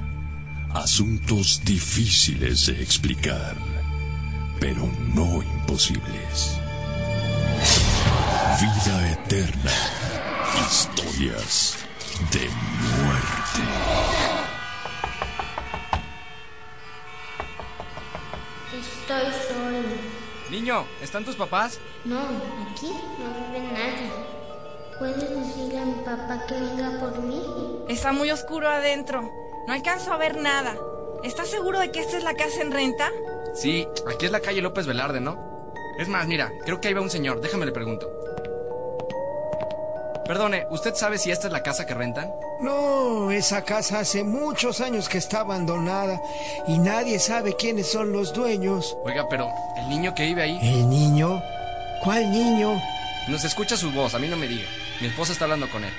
Asuntos 0.71 1.62
difíciles 1.64 2.66
de 2.66 2.83
explicar, 2.83 3.57
pero 4.61 4.83
no 5.15 5.43
imposibles. 5.43 6.59
Vida 8.61 9.13
eterna. 9.13 9.73
Historias 10.69 11.77
de 12.33 12.49
muerte. 12.97 13.63
Estoy 18.79 19.33
solo. 19.49 19.89
Niño, 20.51 20.87
¿están 21.03 21.25
tus 21.25 21.37
papás? 21.37 21.79
No, 22.05 22.21
aquí 22.21 22.93
no 23.19 23.53
vive 23.53 23.73
nadie. 23.73 24.11
¿Puedes 24.99 25.31
decirle 25.31 25.79
a 25.79 25.85
mi 25.85 26.05
papá 26.05 26.45
que 26.49 26.55
venga 26.55 26.99
por 26.99 27.19
mí? 27.23 27.41
Está 27.89 28.13
muy 28.13 28.31
oscuro 28.31 28.69
adentro. 28.69 29.31
No 29.67 29.73
alcanzo 29.73 30.13
a 30.13 30.17
ver 30.17 30.37
nada. 30.39 30.77
¿Estás 31.23 31.49
seguro 31.49 31.79
de 31.79 31.93
que 31.93 32.01
esta 32.01 32.17
es 32.17 32.25
la 32.25 32.35
casa 32.35 32.63
en 32.63 32.73
renta? 32.73 33.11
Sí, 33.61 33.89
aquí 34.09 34.27
es 34.27 34.33
la 34.33 34.41
calle 34.41 34.63
López 34.63 34.87
Velarde, 34.87 35.21
¿no? 35.21 35.37
Es 35.99 36.07
más, 36.07 36.29
mira, 36.29 36.53
creo 36.65 36.81
que 36.81 36.89
ahí 36.89 36.95
va 36.95 37.01
un 37.01 37.11
señor. 37.11 37.41
Déjame 37.41 37.67
le 37.67 37.73
pregunto. 37.73 38.09
Perdone, 40.25 40.67
¿usted 40.71 40.95
sabe 40.95 41.19
si 41.19 41.33
esta 41.33 41.49
es 41.49 41.53
la 41.53 41.63
casa 41.63 41.85
que 41.85 41.95
rentan? 41.95 42.31
No, 42.61 43.33
esa 43.33 43.65
casa 43.65 44.01
hace 44.01 44.23
muchos 44.23 44.81
años 44.81 45.09
que 45.09 45.19
está 45.19 45.41
abandonada 45.41 46.21
y 46.69 46.79
nadie 46.79 47.19
sabe 47.19 47.57
quiénes 47.57 47.91
son 47.91 48.13
los 48.13 48.33
dueños. 48.33 48.97
Oiga, 49.05 49.27
pero 49.29 49.49
el 49.77 49.89
niño 49.89 50.15
que 50.15 50.27
vive 50.27 50.43
ahí... 50.43 50.59
¿El 50.63 50.89
niño? 50.89 51.43
¿Cuál 52.05 52.31
niño? 52.31 52.81
Nos 53.27 53.43
escucha 53.45 53.77
su 53.77 53.91
voz, 53.91 54.15
a 54.15 54.19
mí 54.19 54.29
no 54.29 54.37
me 54.37 54.47
diga. 54.47 54.69
Mi 55.01 55.09
esposa 55.09 55.33
está 55.33 55.47
hablando 55.47 55.69
con 55.69 55.83
él. 55.83 55.93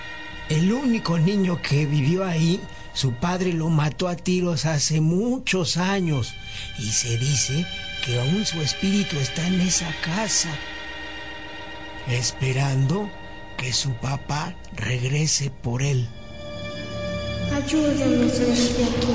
El 0.47 0.71
único 0.71 1.17
niño 1.17 1.59
que 1.61 1.85
vivió 1.85 2.23
ahí, 2.23 2.61
su 2.93 3.13
padre 3.13 3.53
lo 3.53 3.69
mató 3.69 4.07
a 4.07 4.15
tiros 4.15 4.65
hace 4.65 5.01
muchos 5.01 5.77
años 5.77 6.33
y 6.77 6.89
se 6.89 7.17
dice 7.17 7.65
que 8.05 8.19
aún 8.19 8.45
su 8.45 8.61
espíritu 8.61 9.17
está 9.17 9.45
en 9.47 9.61
esa 9.61 9.93
casa, 10.01 10.49
esperando 12.07 13.09
que 13.57 13.73
su 13.73 13.93
papá 13.93 14.55
regrese 14.75 15.51
por 15.51 15.83
él. 15.83 16.07
Ayúdame 17.53 18.25
a 18.25 18.29
salir 18.29 18.73
de 18.73 18.83
aquí. 18.85 19.07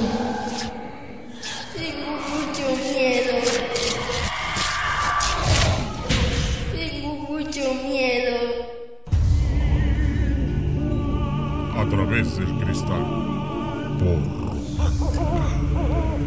Tengo 1.74 2.12
mucho 2.30 2.76
miedo. 2.92 3.34
Tengo 6.72 7.14
mucho 7.14 7.74
miedo. 7.88 8.74
a 11.76 11.88
través 11.88 12.36
del 12.38 12.58
cristal 12.58 13.33
por 13.98 14.18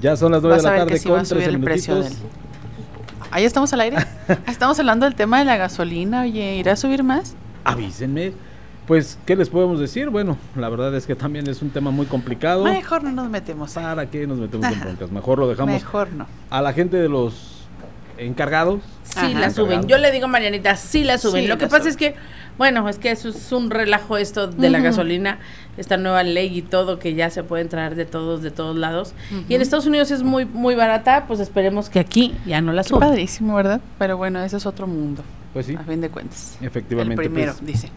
Ya 0.01 0.17
son 0.17 0.33
las 0.33 0.43
9 0.43 0.57
Vas 0.57 0.63
de 0.63 0.69
a 0.69 0.73
la 0.73 0.79
tarde 0.79 0.99
sí 0.99 1.09
con 1.09 1.21
a 1.21 1.25
subir 1.25 1.43
13 1.45 1.57
el 1.57 1.63
precio 1.65 1.95
minutitos. 1.95 2.21
del- 2.23 2.31
Ahí 3.33 3.45
estamos 3.45 3.73
al 3.73 3.81
aire. 3.81 3.97
estamos 4.49 4.79
hablando 4.81 5.05
del 5.07 5.15
tema 5.15 5.39
de 5.39 5.45
la 5.45 5.57
gasolina. 5.57 6.23
Oye, 6.23 6.57
¿irá 6.57 6.73
a 6.73 6.77
subir 6.77 7.03
más? 7.05 7.35
Avísenme. 7.65 8.33
Pues, 8.87 9.19
¿qué 9.25 9.37
les 9.37 9.49
podemos 9.49 9.79
decir? 9.79 10.09
Bueno, 10.11 10.37
la 10.57 10.69
verdad 10.69 10.93
es 10.97 11.07
que 11.07 11.15
también 11.15 11.47
es 11.49 11.63
un 11.63 11.71
tema 11.71 11.93
muy 11.93 12.07
complicado. 12.07 12.65
Mejor 12.65 13.05
no 13.05 13.13
nos 13.13 13.31
metemos. 13.31 13.75
¿Para 13.75 14.07
qué 14.11 14.27
nos 14.27 14.39
metemos 14.39 14.67
en 14.73 14.81
broncas? 14.85 15.13
Mejor 15.13 15.39
lo 15.39 15.49
dejamos 15.49 15.73
Mejor 15.75 16.13
no. 16.13 16.27
a 16.51 16.61
la 16.63 16.73
gente 16.73 16.97
de 16.97 17.09
los 17.09 17.60
encargados. 18.27 18.81
Sí, 19.03 19.35
la 19.35 19.51
suben. 19.51 19.87
Yo 19.89 19.99
le 19.99 20.11
digo 20.13 20.27
a 20.27 20.29
Marianita, 20.29 20.77
sí 20.77 21.05
la 21.05 21.19
suben. 21.19 21.43
Sí, 21.43 21.49
Lo 21.49 21.59
que 21.59 21.67
pasa 21.67 21.79
suben. 21.79 21.91
es 21.91 21.97
que, 21.97 22.15
bueno, 22.59 22.89
es 22.89 22.99
que 22.99 23.11
eso 23.11 23.29
es 23.31 23.51
un 23.53 23.71
relajo 23.71 24.17
esto 24.17 24.47
de 24.47 24.71
la 24.71 24.81
gasolina, 24.81 25.39
esta 25.77 25.97
nueva 25.97 26.23
ley 26.23 26.57
y 26.59 26.63
todo 26.63 26.99
que 26.99 27.15
ya 27.15 27.31
se 27.31 27.43
pueden 27.43 27.69
traer 27.69 27.95
de 27.95 28.05
todos, 28.05 28.43
de 28.43 28.51
todos 28.51 28.77
lados. 28.77 29.15
Y 29.49 29.55
en. 29.55 29.63
Estados 29.63 29.87
Unidos 29.87 30.11
es 30.11 30.23
muy, 30.23 30.45
muy 30.45 30.75
barata, 30.75 31.25
pues 31.27 31.41
esperemos 31.41 31.89
que 31.91 31.99
aquí 32.01 32.35
ya 32.47 32.61
no 32.61 32.73
la 32.73 32.83
suban. 32.85 33.09
padrísimo, 33.09 33.55
¿verdad? 33.57 33.81
Pero 33.99 34.17
bueno, 34.17 34.43
ese 34.43 34.57
es 34.59 34.67
otro 34.67 34.87
mundo. 34.87 35.23
Pues 35.53 35.67
sí. 35.67 35.75
A 35.75 35.81
fin 35.83 36.01
de 36.01 36.09
cuentas. 36.11 36.57
Efectivamente, 36.61 37.23
El 37.23 37.31
primero, 37.31 37.53
pues. 37.55 37.67
dice. 37.67 37.89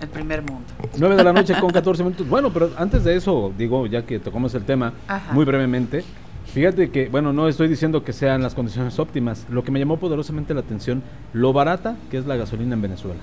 El 0.00 0.08
primer 0.08 0.42
mundo. 0.42 0.64
9 0.98 1.16
de 1.16 1.24
la 1.24 1.32
noche 1.32 1.54
con 1.60 1.70
14 1.72 2.02
minutos. 2.04 2.28
Bueno, 2.28 2.52
pero 2.52 2.70
antes 2.76 3.04
de 3.04 3.16
eso, 3.16 3.52
digo, 3.56 3.86
ya 3.86 4.02
que 4.02 4.18
tocamos 4.18 4.54
el 4.54 4.64
tema 4.64 4.92
Ajá. 5.08 5.32
muy 5.32 5.44
brevemente, 5.44 6.04
fíjate 6.52 6.90
que, 6.90 7.08
bueno, 7.08 7.32
no 7.32 7.48
estoy 7.48 7.68
diciendo 7.68 8.04
que 8.04 8.12
sean 8.12 8.42
las 8.42 8.54
condiciones 8.54 8.98
óptimas. 8.98 9.46
Lo 9.50 9.62
que 9.64 9.70
me 9.70 9.78
llamó 9.78 9.98
poderosamente 9.98 10.54
la 10.54 10.60
atención, 10.60 11.02
lo 11.32 11.52
barata 11.52 11.96
que 12.10 12.18
es 12.18 12.26
la 12.26 12.36
gasolina 12.36 12.74
en 12.74 12.82
Venezuela. 12.82 13.20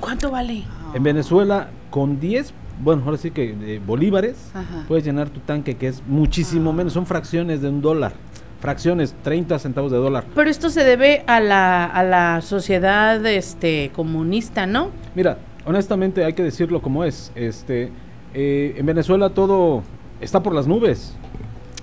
¿Cuánto 0.00 0.30
vale? 0.30 0.64
En 0.94 1.02
Venezuela, 1.02 1.68
con 1.90 2.20
10, 2.20 2.54
bueno, 2.82 3.02
ahora 3.04 3.18
sí 3.18 3.30
que 3.30 3.54
eh, 3.60 3.80
bolívares, 3.84 4.50
Ajá. 4.54 4.84
puedes 4.88 5.04
llenar 5.04 5.28
tu 5.28 5.40
tanque, 5.40 5.76
que 5.76 5.88
es 5.88 6.02
muchísimo 6.06 6.72
menos, 6.72 6.92
son 6.94 7.06
fracciones 7.06 7.60
de 7.60 7.68
un 7.68 7.82
dólar. 7.82 8.12
Fracciones, 8.60 9.14
30 9.22 9.58
centavos 9.58 9.90
de 9.90 9.98
dólar. 9.98 10.24
Pero 10.34 10.50
esto 10.50 10.68
se 10.68 10.84
debe 10.84 11.24
a 11.26 11.40
la, 11.40 11.86
a 11.86 12.02
la 12.02 12.40
sociedad 12.42 13.24
este 13.26 13.90
comunista, 13.94 14.66
¿no? 14.66 14.90
Mira, 15.14 15.38
honestamente 15.64 16.24
hay 16.24 16.34
que 16.34 16.42
decirlo 16.42 16.82
como 16.82 17.04
es. 17.04 17.32
Este, 17.34 17.90
eh, 18.34 18.74
en 18.76 18.84
Venezuela 18.86 19.30
todo 19.30 19.82
está 20.20 20.42
por 20.42 20.54
las 20.54 20.66
nubes. 20.66 21.14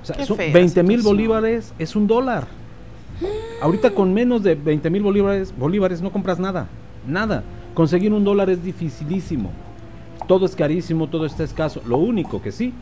O 0.08 0.14
sea, 0.14 0.16
Qué 0.16 0.26
son 0.26 0.38
fea 0.38 0.54
20 0.54 0.84
mil 0.84 1.02
bolívares 1.02 1.74
es 1.78 1.96
un 1.96 2.08
dólar. 2.08 2.48
Ahorita 3.62 3.92
con 3.92 4.14
menos 4.14 4.42
de 4.42 4.56
20 4.56 4.90
mil 4.90 5.02
bolívares, 5.02 5.54
bolívares 5.58 6.02
no 6.02 6.12
compras 6.12 6.40
nada. 6.40 6.68
Nada. 7.06 7.44
Conseguir 7.74 8.14
un 8.14 8.24
dólar 8.24 8.50
es 8.50 8.64
dificilísimo. 8.64 9.52
Todo 10.28 10.46
es 10.46 10.56
carísimo, 10.56 11.08
todo 11.08 11.26
está 11.26 11.44
escaso. 11.44 11.82
Lo 11.86 11.98
único 11.98 12.42
que 12.42 12.54
sí 12.54 12.74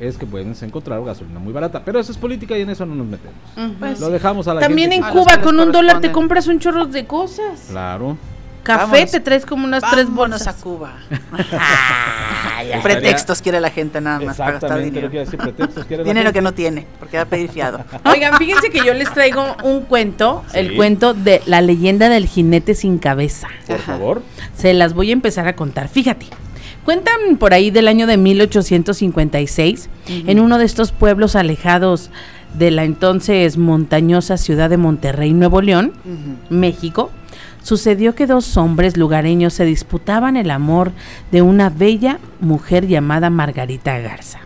es 0.00 0.16
que 0.16 0.26
pueden 0.26 0.54
encontrar 0.60 1.04
gasolina 1.04 1.38
muy 1.38 1.52
barata. 1.52 1.84
Pero 1.84 2.00
eso 2.00 2.10
es 2.10 2.18
política 2.18 2.58
y 2.58 2.62
en 2.62 2.70
eso 2.70 2.84
no 2.84 2.96
nos 2.96 3.06
metemos. 3.06 3.78
Pues 3.78 4.00
Lo 4.00 4.10
dejamos 4.10 4.48
a 4.48 4.54
la 4.54 4.60
También 4.60 4.90
gente 4.90 5.06
en 5.06 5.12
Cuba 5.12 5.40
con 5.40 5.60
un 5.60 5.70
dólar 5.70 6.00
te 6.00 6.10
compras 6.10 6.48
un 6.48 6.58
chorro 6.58 6.86
de 6.86 7.06
cosas. 7.06 7.68
Claro. 7.70 8.16
Café 8.62 8.82
Vámonos. 8.84 9.10
te 9.10 9.20
traes 9.20 9.44
como 9.44 9.64
unas 9.64 9.82
tres 9.90 10.06
Vámonos 10.06 10.38
bolsas. 10.44 10.46
a 10.48 10.62
Cuba. 10.62 10.92
Pretextos 12.82 13.42
quiere 13.42 13.60
la 13.60 13.70
gente 13.70 14.00
nada 14.00 14.20
más 14.20 14.36
para 14.36 14.52
gastar 14.52 14.82
dinero. 14.82 15.02
lo 15.06 15.10
que 15.10 15.16
iba 15.16 15.22
a 15.22 15.24
decir, 15.24 15.38
pretextos 15.38 15.84
quiere 15.84 16.02
la 16.04 16.08
dinero 16.08 16.26
gente. 16.28 16.38
que 16.38 16.42
no 16.42 16.52
tiene, 16.54 16.86
porque 16.98 17.16
va 17.16 17.24
a 17.24 17.26
pedir 17.26 17.50
fiado. 17.50 17.84
Oigan, 18.04 18.36
fíjense 18.38 18.70
que 18.70 18.78
yo 18.84 18.94
les 18.94 19.12
traigo 19.12 19.44
un 19.64 19.82
cuento, 19.82 20.44
Sí. 20.52 20.58
el 20.58 20.76
cuento 20.76 21.14
de 21.14 21.42
la 21.46 21.60
leyenda 21.60 22.08
del 22.08 22.26
jinete 22.26 22.74
sin 22.74 22.98
cabeza. 22.98 23.48
Por 23.66 23.78
favor. 23.80 24.22
Se 24.56 24.72
las 24.74 24.94
voy 24.94 25.10
a 25.10 25.12
empezar 25.12 25.46
a 25.48 25.56
contar. 25.56 25.88
Fíjate. 25.88 26.26
Cuentan 26.84 27.36
por 27.38 27.54
ahí 27.54 27.70
del 27.70 27.86
año 27.86 28.06
de 28.08 28.16
1856, 28.16 29.88
Ujú. 30.04 30.30
en 30.30 30.40
uno 30.40 30.58
de 30.58 30.64
estos 30.64 30.90
pueblos 30.90 31.36
alejados 31.36 32.10
de 32.54 32.70
la 32.72 32.82
entonces 32.84 33.56
montañosa 33.56 34.36
ciudad 34.36 34.68
de 34.68 34.76
Monterrey, 34.76 35.32
Nuevo 35.32 35.62
León, 35.62 35.92
México, 36.50 37.10
sucedió 37.62 38.14
que 38.14 38.26
dos 38.26 38.56
hombres 38.56 38.96
lugareños 38.96 39.54
se 39.54 39.64
disputaban 39.64 40.36
el 40.36 40.50
amor 40.50 40.92
de 41.30 41.42
una 41.42 41.70
bella 41.70 42.18
mujer 42.40 42.86
llamada 42.86 43.30
Margarita 43.30 43.98
Garza. 43.98 44.40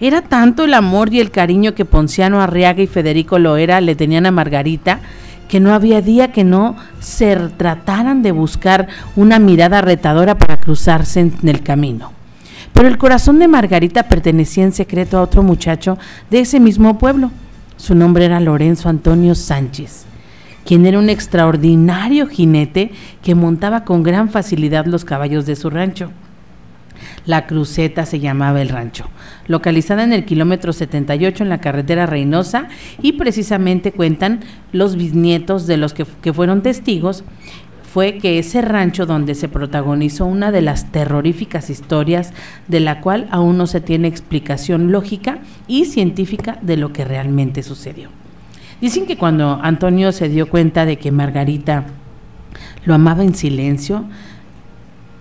Era 0.00 0.22
tanto 0.22 0.64
el 0.64 0.74
amor 0.74 1.12
y 1.12 1.20
el 1.20 1.30
cariño 1.30 1.74
que 1.74 1.84
Ponciano 1.84 2.40
Arriaga 2.40 2.82
y 2.82 2.86
Federico 2.86 3.38
Loera 3.38 3.80
le 3.80 3.96
tenían 3.96 4.26
a 4.26 4.30
Margarita 4.30 5.00
que 5.48 5.60
no 5.60 5.74
había 5.74 6.00
día 6.02 6.30
que 6.30 6.44
no 6.44 6.76
se 7.00 7.34
trataran 7.56 8.22
de 8.22 8.32
buscar 8.32 8.86
una 9.16 9.38
mirada 9.38 9.80
retadora 9.80 10.36
para 10.36 10.58
cruzarse 10.58 11.20
en 11.20 11.48
el 11.48 11.62
camino. 11.62 12.12
Pero 12.72 12.86
el 12.86 12.98
corazón 12.98 13.38
de 13.38 13.48
Margarita 13.48 14.04
pertenecía 14.04 14.62
en 14.62 14.72
secreto 14.72 15.18
a 15.18 15.22
otro 15.22 15.42
muchacho 15.42 15.98
de 16.30 16.40
ese 16.40 16.60
mismo 16.60 16.98
pueblo. 16.98 17.32
Su 17.76 17.94
nombre 17.94 18.26
era 18.26 18.38
Lorenzo 18.40 18.88
Antonio 18.88 19.34
Sánchez, 19.34 20.04
quien 20.68 20.84
era 20.84 20.98
un 20.98 21.08
extraordinario 21.08 22.26
jinete 22.26 22.90
que 23.22 23.34
montaba 23.34 23.86
con 23.86 24.02
gran 24.02 24.28
facilidad 24.28 24.84
los 24.84 25.06
caballos 25.06 25.46
de 25.46 25.56
su 25.56 25.70
rancho. 25.70 26.10
La 27.24 27.46
Cruceta 27.46 28.04
se 28.04 28.20
llamaba 28.20 28.60
el 28.60 28.68
rancho, 28.68 29.06
localizada 29.46 30.04
en 30.04 30.12
el 30.12 30.26
kilómetro 30.26 30.74
78 30.74 31.42
en 31.42 31.48
la 31.48 31.62
carretera 31.62 32.04
Reynosa 32.04 32.68
y 33.00 33.12
precisamente 33.12 33.92
cuentan 33.92 34.40
los 34.70 34.96
bisnietos 34.96 35.66
de 35.66 35.78
los 35.78 35.94
que, 35.94 36.04
que 36.20 36.34
fueron 36.34 36.60
testigos 36.60 37.24
fue 37.90 38.18
que 38.18 38.38
ese 38.38 38.60
rancho 38.60 39.06
donde 39.06 39.34
se 39.34 39.48
protagonizó 39.48 40.26
una 40.26 40.52
de 40.52 40.60
las 40.60 40.92
terroríficas 40.92 41.70
historias 41.70 42.34
de 42.66 42.80
la 42.80 43.00
cual 43.00 43.26
aún 43.30 43.56
no 43.56 43.66
se 43.66 43.80
tiene 43.80 44.06
explicación 44.08 44.92
lógica 44.92 45.38
y 45.66 45.86
científica 45.86 46.58
de 46.60 46.76
lo 46.76 46.92
que 46.92 47.06
realmente 47.06 47.62
sucedió. 47.62 48.10
Dicen 48.80 49.06
que 49.06 49.16
cuando 49.16 49.58
Antonio 49.62 50.12
se 50.12 50.28
dio 50.28 50.48
cuenta 50.48 50.84
de 50.86 50.98
que 50.98 51.10
Margarita 51.10 51.84
lo 52.84 52.94
amaba 52.94 53.24
en 53.24 53.34
silencio, 53.34 54.04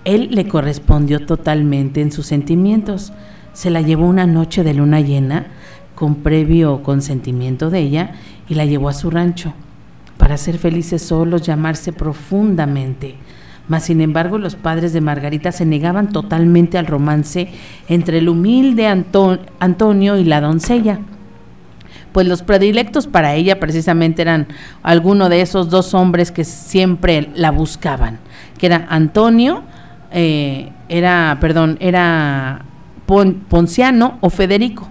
él 0.05 0.29
le 0.31 0.47
correspondió 0.47 1.25
totalmente 1.25 2.01
en 2.01 2.11
sus 2.11 2.27
sentimientos. 2.27 3.13
Se 3.53 3.69
la 3.69 3.81
llevó 3.81 4.05
una 4.05 4.27
noche 4.27 4.63
de 4.63 4.73
luna 4.73 5.01
llena 5.01 5.47
con 5.95 6.15
previo 6.15 6.83
consentimiento 6.83 7.69
de 7.71 7.79
ella 7.79 8.11
y 8.47 8.53
la 8.53 8.65
llevó 8.65 8.89
a 8.89 8.93
su 8.93 9.09
rancho 9.09 9.53
para 10.17 10.37
ser 10.37 10.59
felices 10.59 11.01
solos, 11.01 11.41
llamarse 11.41 11.91
profundamente. 11.93 13.15
Mas 13.67 13.83
sin 13.85 13.99
embargo 14.01 14.37
los 14.37 14.55
padres 14.55 14.93
de 14.93 15.01
Margarita 15.01 15.51
se 15.51 15.65
negaban 15.65 16.09
totalmente 16.09 16.77
al 16.77 16.85
romance 16.85 17.49
entre 17.89 18.19
el 18.19 18.29
humilde 18.29 18.87
Anto- 18.87 19.39
Antonio 19.59 20.15
y 20.17 20.23
la 20.23 20.39
doncella. 20.41 20.99
Pues 22.17 22.25
los 22.25 22.41
predilectos 22.41 23.05
para 23.05 23.35
ella 23.35 23.59
precisamente 23.59 24.23
eran 24.23 24.47
alguno 24.81 25.29
de 25.29 25.41
esos 25.41 25.69
dos 25.69 25.93
hombres 25.93 26.31
que 26.31 26.45
siempre 26.45 27.29
la 27.35 27.51
buscaban, 27.51 28.17
que 28.57 28.65
era 28.65 28.87
Antonio, 28.89 29.61
eh, 30.11 30.71
era, 30.89 31.37
perdón, 31.39 31.77
era 31.79 32.63
Pon- 33.05 33.35
Ponciano 33.47 34.17
o 34.21 34.31
Federico. 34.31 34.89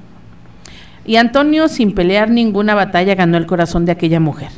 Y 1.04 1.16
Antonio, 1.16 1.66
sin 1.66 1.96
pelear 1.96 2.30
ninguna 2.30 2.76
batalla, 2.76 3.16
ganó 3.16 3.38
el 3.38 3.46
corazón 3.46 3.86
de 3.86 3.90
aquella 3.90 4.20
mujer. 4.20 4.52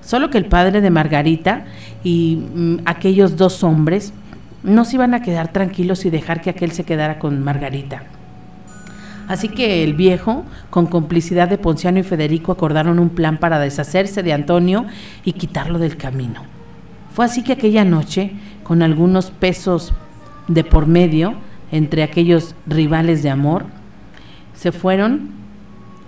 Solo 0.00 0.30
que 0.30 0.38
el 0.38 0.46
padre 0.46 0.80
de 0.80 0.88
Margarita 0.88 1.66
y 2.02 2.36
mm, 2.54 2.76
aquellos 2.86 3.36
dos 3.36 3.62
hombres 3.62 4.14
no 4.62 4.86
se 4.86 4.96
iban 4.96 5.12
a 5.12 5.20
quedar 5.20 5.48
tranquilos 5.52 6.06
y 6.06 6.10
dejar 6.10 6.40
que 6.40 6.48
aquel 6.48 6.72
se 6.72 6.84
quedara 6.84 7.18
con 7.18 7.44
Margarita. 7.44 8.04
Así 9.28 9.48
que 9.48 9.84
el 9.84 9.94
viejo, 9.94 10.44
con 10.70 10.86
complicidad 10.86 11.48
de 11.48 11.58
Ponciano 11.58 11.98
y 11.98 12.02
Federico, 12.02 12.52
acordaron 12.52 12.98
un 12.98 13.10
plan 13.10 13.38
para 13.38 13.58
deshacerse 13.58 14.22
de 14.22 14.32
Antonio 14.32 14.86
y 15.24 15.32
quitarlo 15.32 15.78
del 15.78 15.96
camino. 15.96 16.42
Fue 17.12 17.24
así 17.24 17.42
que 17.42 17.52
aquella 17.52 17.84
noche, 17.84 18.32
con 18.62 18.82
algunos 18.82 19.30
pesos 19.30 19.92
de 20.48 20.64
por 20.64 20.86
medio 20.86 21.34
entre 21.70 22.02
aquellos 22.02 22.54
rivales 22.66 23.22
de 23.22 23.30
amor, 23.30 23.64
se 24.54 24.72
fueron 24.72 25.30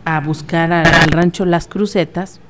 a 0.05 0.21
buscar 0.21 0.73
al, 0.73 1.11
rancho 1.11 1.45
Las 1.45 1.67
Crucetas, 1.67 2.41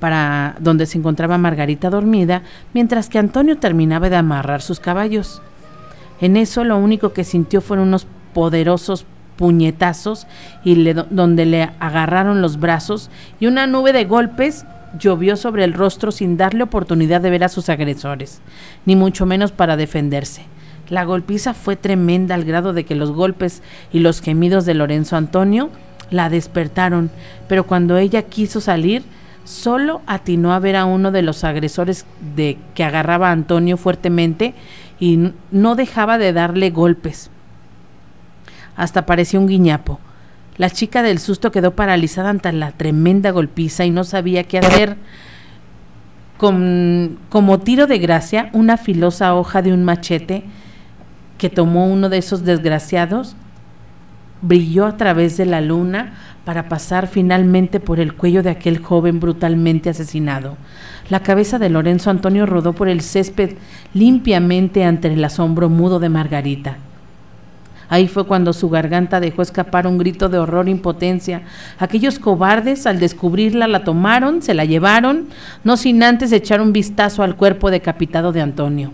para 0.00 0.56
donde 0.60 0.86
se 0.86 0.98
encontraba 0.98 1.38
Margarita 1.38 1.90
dormida, 1.90 2.42
mientras 2.72 3.08
que 3.08 3.18
Antonio 3.18 3.58
terminaba 3.58 4.10
de 4.10 4.16
amarrar 4.16 4.62
sus 4.62 4.80
caballos. 4.80 5.42
En 6.20 6.36
eso 6.36 6.64
lo 6.64 6.76
único 6.78 7.12
que 7.12 7.24
sintió 7.24 7.60
fueron 7.60 7.88
unos 7.88 8.06
poderosos 8.32 9.06
puñetazos 9.38 10.26
y 10.64 10.74
donde 10.92 11.46
le 11.46 11.70
agarraron 11.78 12.42
los 12.42 12.58
brazos 12.58 13.08
y 13.40 13.46
una 13.46 13.66
nube 13.66 13.94
de 13.94 14.04
golpes 14.04 14.66
llovió 14.98 15.36
sobre 15.36 15.64
el 15.64 15.74
rostro 15.74 16.10
sin 16.12 16.36
darle 16.36 16.64
oportunidad 16.64 17.20
de 17.20 17.30
ver 17.30 17.44
a 17.44 17.48
sus 17.48 17.68
agresores, 17.68 18.40
ni 18.84 18.96
mucho 18.96 19.24
menos 19.24 19.52
para 19.52 19.76
defenderse. 19.76 20.42
La 20.88 21.04
golpiza 21.04 21.54
fue 21.54 21.76
tremenda 21.76 22.34
al 22.34 22.44
grado 22.44 22.72
de 22.72 22.84
que 22.84 22.96
los 22.96 23.12
golpes 23.12 23.62
y 23.92 24.00
los 24.00 24.20
gemidos 24.20 24.64
de 24.66 24.74
Lorenzo 24.74 25.16
Antonio 25.16 25.70
la 26.10 26.30
despertaron, 26.30 27.10
pero 27.48 27.64
cuando 27.64 27.96
ella 27.96 28.22
quiso 28.22 28.60
salir, 28.60 29.04
solo 29.44 30.02
atinó 30.06 30.52
a 30.52 30.58
ver 30.58 30.76
a 30.76 30.84
uno 30.84 31.12
de 31.12 31.22
los 31.22 31.44
agresores 31.44 32.06
de 32.34 32.58
que 32.74 32.84
agarraba 32.84 33.28
a 33.28 33.32
Antonio 33.32 33.76
fuertemente 33.76 34.54
y 34.98 35.32
no 35.52 35.76
dejaba 35.76 36.18
de 36.18 36.32
darle 36.32 36.70
golpes. 36.70 37.30
Hasta 38.78 39.04
parecía 39.04 39.40
un 39.40 39.48
guiñapo. 39.48 39.98
La 40.56 40.70
chica 40.70 41.02
del 41.02 41.18
susto 41.18 41.52
quedó 41.52 41.72
paralizada 41.76 42.30
ante 42.30 42.50
la 42.52 42.72
tremenda 42.72 43.32
golpiza 43.32 43.84
y 43.84 43.90
no 43.90 44.04
sabía 44.04 44.44
qué 44.44 44.60
hacer. 44.60 44.96
Con, 46.38 47.18
como 47.28 47.58
tiro 47.58 47.88
de 47.88 47.98
gracia, 47.98 48.48
una 48.52 48.76
filosa 48.76 49.34
hoja 49.34 49.62
de 49.62 49.72
un 49.72 49.82
machete 49.84 50.44
que 51.38 51.50
tomó 51.50 51.88
uno 51.88 52.08
de 52.08 52.18
esos 52.18 52.44
desgraciados 52.44 53.36
brilló 54.40 54.86
a 54.86 54.96
través 54.96 55.36
de 55.36 55.46
la 55.46 55.60
luna 55.60 56.14
para 56.44 56.68
pasar 56.68 57.08
finalmente 57.08 57.80
por 57.80 57.98
el 57.98 58.14
cuello 58.14 58.44
de 58.44 58.50
aquel 58.50 58.78
joven 58.78 59.18
brutalmente 59.18 59.90
asesinado. 59.90 60.56
La 61.10 61.24
cabeza 61.24 61.58
de 61.58 61.68
Lorenzo 61.68 62.10
Antonio 62.10 62.46
rodó 62.46 62.74
por 62.74 62.88
el 62.88 63.00
césped 63.00 63.56
limpiamente 63.92 64.84
ante 64.84 65.08
el 65.08 65.24
asombro 65.24 65.68
mudo 65.68 65.98
de 65.98 66.08
Margarita. 66.08 66.78
Ahí 67.90 68.06
fue 68.06 68.26
cuando 68.26 68.52
su 68.52 68.68
garganta 68.68 69.18
dejó 69.18 69.40
escapar 69.40 69.86
un 69.86 69.96
grito 69.96 70.28
de 70.28 70.38
horror 70.38 70.68
e 70.68 70.70
impotencia. 70.70 71.42
Aquellos 71.78 72.18
cobardes, 72.18 72.86
al 72.86 73.00
descubrirla, 73.00 73.66
la 73.66 73.84
tomaron, 73.84 74.42
se 74.42 74.54
la 74.54 74.66
llevaron, 74.66 75.28
no 75.64 75.76
sin 75.76 76.02
antes 76.02 76.32
echar 76.32 76.60
un 76.60 76.72
vistazo 76.72 77.22
al 77.22 77.36
cuerpo 77.36 77.70
decapitado 77.70 78.32
de 78.32 78.42
Antonio, 78.42 78.92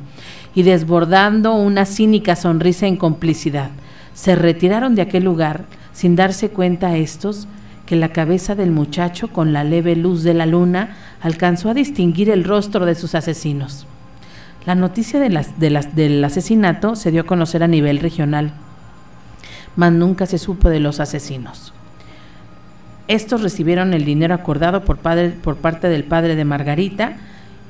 y 0.55 0.62
desbordando 0.62 1.55
una 1.55 1.86
cínica 1.86 2.36
sonrisa 2.36 2.86
en 2.86 2.97
complicidad, 2.97 3.70
se 4.14 4.36
retiraron 4.36 4.95
de 4.95 5.03
aquel 5.03 5.24
lugar 5.24 5.64
sin 5.92 6.14
darse 6.14 6.51
cuenta 6.51 6.97
estos 6.97 7.49
que 7.86 7.97
la 7.97 8.11
cabeza 8.11 8.55
del 8.55 8.70
muchacho, 8.70 9.28
con 9.28 9.53
la 9.53 9.64
leve 9.64 9.97
luz 9.97 10.22
de 10.22 10.34
la 10.34 10.47
luna, 10.47 10.97
alcanzó 11.20 11.70
a 11.70 11.74
distinguir 11.74 12.30
el 12.30 12.45
rostro 12.45 12.86
de 12.86 12.95
sus 12.95 13.14
asesinos. 13.14 13.86
La 14.66 14.74
noticia 14.74 15.20
de 15.20 15.28
las, 15.28 15.59
del 15.59 16.24
asesinato 16.24 16.97
se 16.97 17.11
dio 17.11 17.22
a 17.22 17.26
conocer 17.26 17.62
a 17.62 17.68
nivel 17.68 17.99
regional, 17.99 18.53
mas 19.77 19.93
nunca 19.93 20.27
se 20.27 20.39
supo 20.39 20.68
de 20.68 20.81
los 20.81 21.01
asesinos. 21.01 21.72
Estos 23.07 23.43
recibieron 23.43 23.93
el 23.93 24.05
dinero 24.05 24.35
acordado 24.35 24.85
por, 24.85 24.99
padre, 24.99 25.31
por 25.31 25.57
parte 25.57 25.89
del 25.89 26.05
padre 26.05 26.37
de 26.37 26.45
Margarita 26.45 27.16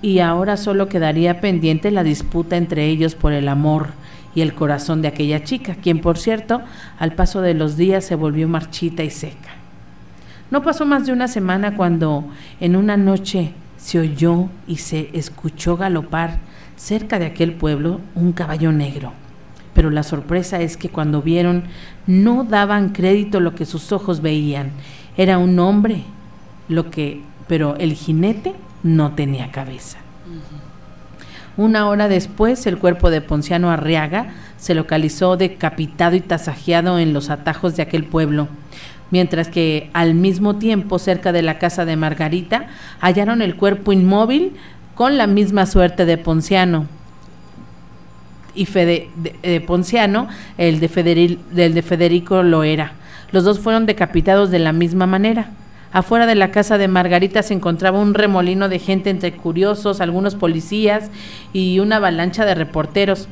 y 0.00 0.20
ahora 0.20 0.56
solo 0.56 0.88
quedaría 0.88 1.40
pendiente 1.40 1.90
la 1.90 2.04
disputa 2.04 2.56
entre 2.56 2.86
ellos 2.86 3.14
por 3.14 3.32
el 3.32 3.48
amor 3.48 3.88
y 4.34 4.42
el 4.42 4.54
corazón 4.54 5.02
de 5.02 5.08
aquella 5.08 5.42
chica, 5.42 5.76
quien 5.76 6.00
por 6.00 6.18
cierto 6.18 6.62
al 6.98 7.14
paso 7.14 7.40
de 7.40 7.54
los 7.54 7.76
días 7.76 8.04
se 8.04 8.14
volvió 8.14 8.48
marchita 8.48 9.02
y 9.02 9.10
seca. 9.10 9.50
No 10.50 10.62
pasó 10.62 10.86
más 10.86 11.06
de 11.06 11.12
una 11.12 11.26
semana 11.26 11.76
cuando 11.76 12.24
en 12.60 12.76
una 12.76 12.96
noche 12.96 13.52
se 13.76 13.98
oyó 13.98 14.48
y 14.66 14.76
se 14.76 15.10
escuchó 15.14 15.76
galopar 15.76 16.38
cerca 16.76 17.18
de 17.18 17.26
aquel 17.26 17.54
pueblo 17.54 18.00
un 18.14 18.32
caballo 18.32 18.72
negro. 18.72 19.12
Pero 19.74 19.90
la 19.90 20.02
sorpresa 20.02 20.60
es 20.60 20.76
que 20.76 20.88
cuando 20.88 21.20
vieron 21.20 21.64
no 22.06 22.44
daban 22.44 22.90
crédito 22.90 23.40
lo 23.40 23.54
que 23.54 23.66
sus 23.66 23.92
ojos 23.92 24.22
veían. 24.22 24.70
Era 25.16 25.38
un 25.38 25.58
hombre, 25.58 26.04
lo 26.68 26.90
que, 26.90 27.22
pero 27.48 27.76
el 27.76 27.94
jinete 27.94 28.54
no 28.82 29.12
tenía 29.12 29.50
cabeza. 29.50 29.98
Una 31.56 31.88
hora 31.88 32.08
después, 32.08 32.66
el 32.66 32.78
cuerpo 32.78 33.10
de 33.10 33.20
Ponciano 33.20 33.70
Arriaga 33.70 34.32
se 34.56 34.74
localizó 34.74 35.36
decapitado 35.36 36.16
y 36.16 36.20
tasajeado 36.20 36.98
en 36.98 37.12
los 37.12 37.30
atajos 37.30 37.76
de 37.76 37.82
aquel 37.82 38.04
pueblo, 38.04 38.48
mientras 39.10 39.48
que 39.48 39.90
al 39.92 40.14
mismo 40.14 40.56
tiempo, 40.56 40.98
cerca 40.98 41.30
de 41.30 41.42
la 41.42 41.58
casa 41.58 41.84
de 41.84 41.96
Margarita, 41.96 42.66
hallaron 43.00 43.40
el 43.40 43.56
cuerpo 43.56 43.92
inmóvil 43.92 44.54
con 44.96 45.16
la 45.16 45.26
misma 45.26 45.66
suerte 45.66 46.06
de 46.06 46.18
Ponciano 46.18 46.86
y 48.54 48.66
Fede, 48.66 49.10
de, 49.16 49.34
de 49.42 49.60
Ponciano, 49.60 50.28
el 50.58 50.80
de, 50.80 50.88
Federico, 50.88 51.42
del 51.52 51.74
de 51.74 51.82
Federico 51.82 52.42
lo 52.42 52.64
era. 52.64 52.92
Los 53.32 53.44
dos 53.44 53.58
fueron 53.58 53.86
decapitados 53.86 54.50
de 54.50 54.58
la 54.60 54.72
misma 54.72 55.06
manera. 55.06 55.50
Afuera 55.92 56.26
de 56.26 56.34
la 56.34 56.50
casa 56.50 56.76
de 56.76 56.88
Margarita 56.88 57.42
se 57.44 57.54
encontraba 57.54 58.00
un 58.00 58.14
remolino 58.14 58.68
de 58.68 58.80
gente 58.80 59.10
entre 59.10 59.32
curiosos, 59.32 60.00
algunos 60.00 60.34
policías 60.34 61.10
y 61.52 61.78
una 61.78 61.96
avalancha 61.96 62.44
de 62.44 62.56
reporteros, 62.56 63.28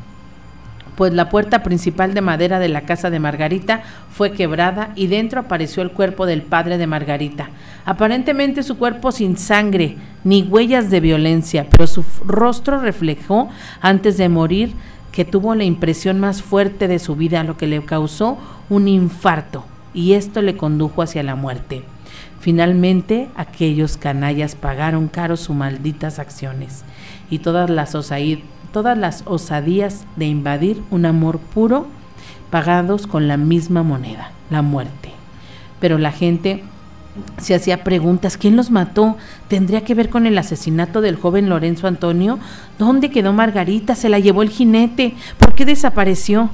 pues 0.94 1.12
la 1.12 1.28
puerta 1.28 1.64
principal 1.64 2.14
de 2.14 2.20
madera 2.20 2.60
de 2.60 2.68
la 2.68 2.82
casa 2.82 3.10
de 3.10 3.18
Margarita 3.18 3.82
fue 4.12 4.30
quebrada 4.30 4.90
y 4.94 5.08
dentro 5.08 5.40
apareció 5.40 5.82
el 5.82 5.90
cuerpo 5.90 6.24
del 6.24 6.42
padre 6.42 6.78
de 6.78 6.86
Margarita. 6.86 7.50
Aparentemente 7.84 8.62
su 8.62 8.78
cuerpo 8.78 9.10
sin 9.10 9.36
sangre 9.36 9.96
ni 10.22 10.42
huellas 10.42 10.90
de 10.90 11.00
violencia, 11.00 11.66
pero 11.68 11.88
su 11.88 12.04
rostro 12.24 12.78
reflejó 12.80 13.48
antes 13.80 14.18
de 14.18 14.28
morir 14.28 14.74
que 15.12 15.24
tuvo 15.24 15.54
la 15.54 15.64
impresión 15.64 16.18
más 16.18 16.42
fuerte 16.42 16.88
de 16.88 16.98
su 16.98 17.14
vida, 17.14 17.44
lo 17.44 17.56
que 17.56 17.66
le 17.66 17.84
causó 17.84 18.38
un 18.70 18.88
infarto 18.88 19.64
y 19.94 20.14
esto 20.14 20.42
le 20.42 20.56
condujo 20.56 21.02
hacia 21.02 21.22
la 21.22 21.36
muerte. 21.36 21.84
Finalmente, 22.40 23.28
aquellos 23.36 23.96
canallas 23.96 24.56
pagaron 24.56 25.08
caro 25.08 25.36
sus 25.36 25.54
malditas 25.54 26.18
acciones 26.18 26.82
y 27.30 27.38
todas 27.38 27.70
las, 27.70 27.96
todas 28.72 28.98
las 28.98 29.22
osadías 29.26 30.06
de 30.16 30.26
invadir 30.26 30.82
un 30.90 31.06
amor 31.06 31.38
puro 31.38 31.86
pagados 32.50 33.06
con 33.06 33.28
la 33.28 33.36
misma 33.36 33.82
moneda, 33.82 34.32
la 34.50 34.62
muerte. 34.62 35.12
Pero 35.78 35.98
la 35.98 36.10
gente 36.10 36.64
se 37.38 37.54
hacía 37.54 37.84
preguntas, 37.84 38.36
¿quién 38.36 38.56
los 38.56 38.70
mató? 38.70 39.16
¿Tendría 39.48 39.84
que 39.84 39.94
ver 39.94 40.08
con 40.08 40.26
el 40.26 40.38
asesinato 40.38 41.00
del 41.00 41.16
joven 41.16 41.48
Lorenzo 41.48 41.86
Antonio? 41.86 42.38
¿Dónde 42.78 43.10
quedó 43.10 43.32
Margarita? 43.32 43.94
¿Se 43.94 44.08
la 44.08 44.18
llevó 44.18 44.42
el 44.42 44.50
jinete? 44.50 45.14
¿Por 45.38 45.54
qué 45.54 45.64
desapareció? 45.64 46.50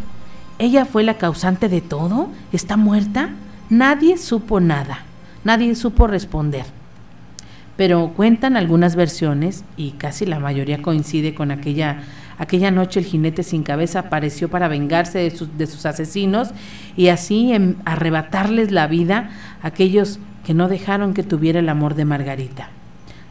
¿Ella 0.59 0.85
fue 0.85 1.05
la 1.05 1.15
causante 1.15 1.69
de 1.69 1.81
todo? 1.81 2.29
¿Está 2.53 2.77
muerta? 2.77 3.31
Nadie 3.71 4.19
supo 4.19 4.59
nada. 4.61 5.05
Nadie 5.45 5.75
supo 5.77 6.09
responder. 6.09 6.65
Pero 7.77 8.13
cuentan 8.17 8.57
algunas 8.57 8.97
versiones, 8.97 9.65
y 9.77 9.93
casi 9.93 10.27
la 10.27 10.41
mayoría 10.41 10.83
coincide 10.83 11.33
con 11.35 11.53
aquella, 11.53 12.03
aquella 12.37 12.73
noche 12.73 12.99
el 12.99 13.07
jinete 13.07 13.45
sin 13.45 13.63
cabeza 13.63 14.01
apareció 14.01 14.49
para 14.49 14.67
vengarse 14.67 15.21
de 15.21 15.31
sus, 15.31 15.57
de 15.57 15.69
sus 15.69 15.87
asesinos 15.87 16.49
y 16.97 17.09
así 17.09 17.53
en, 17.53 17.77
arrebatarles 17.85 18.73
la 18.73 18.89
vida 18.89 19.31
a 19.63 19.69
aquellos 19.69 20.19
que 20.49 20.55
no 20.55 20.67
dejaron 20.69 21.13
que 21.13 21.23
tuviera 21.23 21.59
el 21.59 21.69
amor 21.69 21.95
de 21.95 22.07
Margarita. 22.07 22.71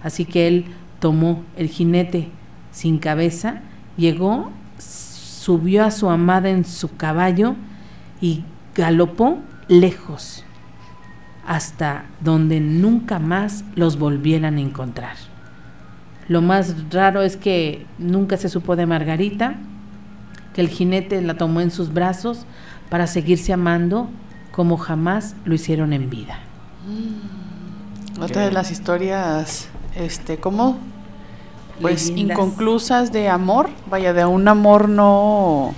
Así 0.04 0.24
que 0.24 0.48
él 0.48 0.66
tomó 1.00 1.44
el 1.56 1.68
jinete 1.68 2.30
sin 2.70 3.00
cabeza, 3.00 3.62
llegó, 3.98 4.52
subió 4.78 5.84
a 5.84 5.90
su 5.90 6.12
amada 6.12 6.52
en 6.52 6.64
su 6.64 6.96
caballo 6.96 7.56
y 8.22 8.44
galopó 8.76 9.40
lejos 9.68 10.46
hasta 11.48 12.06
donde 12.20 12.60
nunca 12.60 13.18
más 13.18 13.66
los 13.74 13.98
volvieran 13.98 14.58
a 14.58 14.62
encontrar. 14.62 15.16
Lo 16.28 16.44
más 16.44 16.76
raro 16.92 17.24
es 17.24 17.36
que 17.36 17.88
nunca 17.98 18.38
se 18.38 18.48
supo 18.48 18.76
de 18.76 18.86
Margarita, 18.86 19.56
que 20.54 20.62
el 20.62 20.70
jinete 20.70 21.20
la 21.24 21.34
tomó 21.34 21.62
en 21.62 21.72
sus 21.72 21.92
brazos 21.92 22.46
para 22.92 23.08
seguirse 23.08 23.54
amando 23.54 24.08
como 24.52 24.78
jamás 24.78 25.36
lo 25.46 25.56
hicieron 25.56 25.94
en 25.94 26.12
vida. 26.12 26.42
Mm. 26.88 28.22
Otra 28.22 28.44
de 28.44 28.52
las 28.52 28.72
historias, 28.72 29.68
este, 29.96 30.38
¿cómo? 30.38 30.78
Pues 31.82 32.10
Leyendas. 32.10 32.32
inconclusas 32.38 33.12
de 33.12 33.30
amor, 33.30 33.70
vaya, 33.90 34.14
de 34.14 34.26
un 34.26 34.48
amor 34.48 34.90
no, 34.90 35.76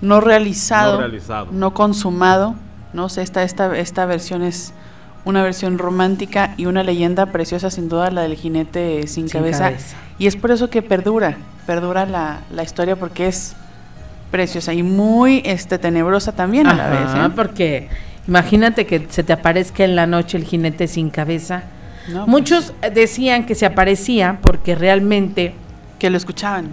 no 0.00 0.20
realizado, 0.20 0.92
No 0.94 0.98
realizado. 1.00 1.48
no 1.52 1.74
consumado. 1.74 2.54
No 2.94 3.10
sé, 3.10 3.20
esta, 3.20 3.42
esta, 3.42 3.76
esta 3.76 4.06
versión 4.06 4.42
es 4.42 4.72
una 5.26 5.42
versión 5.42 5.76
romántica 5.76 6.54
y 6.56 6.64
una 6.64 6.82
leyenda 6.82 7.26
preciosa, 7.26 7.70
sin 7.70 7.90
duda, 7.90 8.10
la 8.10 8.22
del 8.22 8.34
jinete 8.34 9.06
sin, 9.06 9.28
Sin 9.28 9.40
cabeza. 9.40 9.64
cabeza. 9.64 9.96
Y 10.18 10.26
es 10.26 10.36
por 10.36 10.50
eso 10.52 10.70
que 10.70 10.80
perdura, 10.80 11.36
perdura 11.66 12.06
la, 12.06 12.40
la 12.50 12.62
historia 12.62 12.96
porque 12.96 13.28
es 13.28 13.54
preciosa 14.30 14.72
y 14.72 14.82
muy 14.82 15.42
este, 15.44 15.78
tenebrosa 15.78 16.32
también 16.32 16.66
a 16.66 16.74
la 16.74 16.88
vez. 16.88 17.00
¿eh? 17.14 17.30
porque 17.36 17.88
imagínate 18.28 18.86
que 18.86 19.06
se 19.08 19.22
te 19.24 19.32
aparezca 19.32 19.84
en 19.84 19.96
la 19.96 20.06
noche 20.06 20.36
el 20.38 20.44
jinete 20.44 20.86
sin 20.86 21.10
cabeza. 21.10 21.62
No, 22.12 22.26
Muchos 22.26 22.72
eh, 22.82 22.90
decían 22.90 23.44
que 23.46 23.54
se 23.54 23.66
aparecía 23.66 24.38
porque 24.40 24.74
realmente 24.74 25.54
que 25.98 26.10
lo 26.10 26.16
escuchaban. 26.16 26.68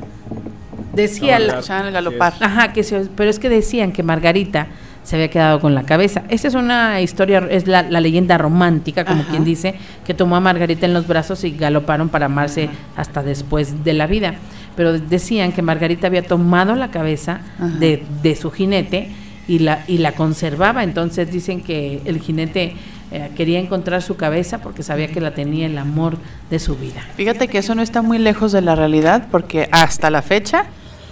decía 0.94 1.40
Lo 1.40 1.48
la- 1.48 1.54
escuchaban 1.54 1.88
el 1.88 1.94
galopar. 1.94 2.34
Ajá, 2.40 2.72
que 2.74 2.84
se- 2.84 3.08
pero 3.16 3.30
es 3.30 3.40
que 3.40 3.50
decían 3.50 3.92
que 3.92 4.04
Margarita 4.04 4.68
se 5.04 5.16
había 5.18 5.30
quedado 5.30 5.60
con 5.60 5.76
la 5.76 5.84
cabeza. 5.84 6.24
Esa 6.30 6.48
es 6.48 6.56
una 6.56 7.00
historia, 7.02 7.46
es 7.50 7.68
la, 7.68 7.84
la 7.84 8.00
leyenda 8.02 8.38
romántica, 8.38 9.06
como 9.06 9.22
Ajá. 9.22 9.30
quien 9.30 9.44
dice, 9.44 9.76
que 10.06 10.14
tomó 10.14 10.36
a 10.36 10.40
Margarita 10.40 10.86
en 10.86 10.94
los 10.94 11.06
brazos 11.06 11.44
y 11.44 11.52
galoparon 11.52 12.10
para 12.10 12.26
amarse 12.28 12.70
hasta 12.96 13.22
después 13.22 13.84
de 13.84 13.94
la 13.94 14.08
vida. 14.08 14.36
Pero 14.76 14.98
decían 14.98 15.52
que 15.52 15.62
Margarita 15.62 16.08
había 16.08 16.24
tomado 16.24 16.76
la 16.76 16.90
cabeza 16.92 17.42
de, 17.80 18.04
de 18.24 18.36
su 18.36 18.52
jinete 18.52 19.10
y 19.48 19.60
la, 19.60 19.84
y 19.88 20.00
la 20.00 20.14
conservaba. 20.14 20.84
Entonces 20.84 21.32
dicen 21.32 21.62
que 21.62 22.02
el 22.06 22.20
jinete 22.20 22.76
eh, 23.12 23.32
quería 23.36 23.60
encontrar 23.60 24.02
su 24.02 24.16
cabeza 24.18 24.60
porque 24.60 24.84
sabía 24.84 25.08
que 25.08 25.22
la 25.22 25.34
tenía 25.34 25.68
el 25.68 25.78
amor 25.78 26.18
de 26.50 26.60
su 26.60 26.76
vida. 26.76 27.06
Fíjate 27.16 27.48
que 27.48 27.60
eso 27.60 27.76
no 27.76 27.82
está 27.82 28.02
muy 28.02 28.18
lejos 28.18 28.52
de 28.52 28.62
la 28.62 28.76
realidad 28.76 29.28
porque 29.32 29.70
hasta 29.72 30.10
la 30.10 30.22
fecha, 30.22 30.66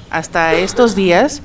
hasta 0.10 0.54
estos 0.56 0.96
días, 0.96 1.42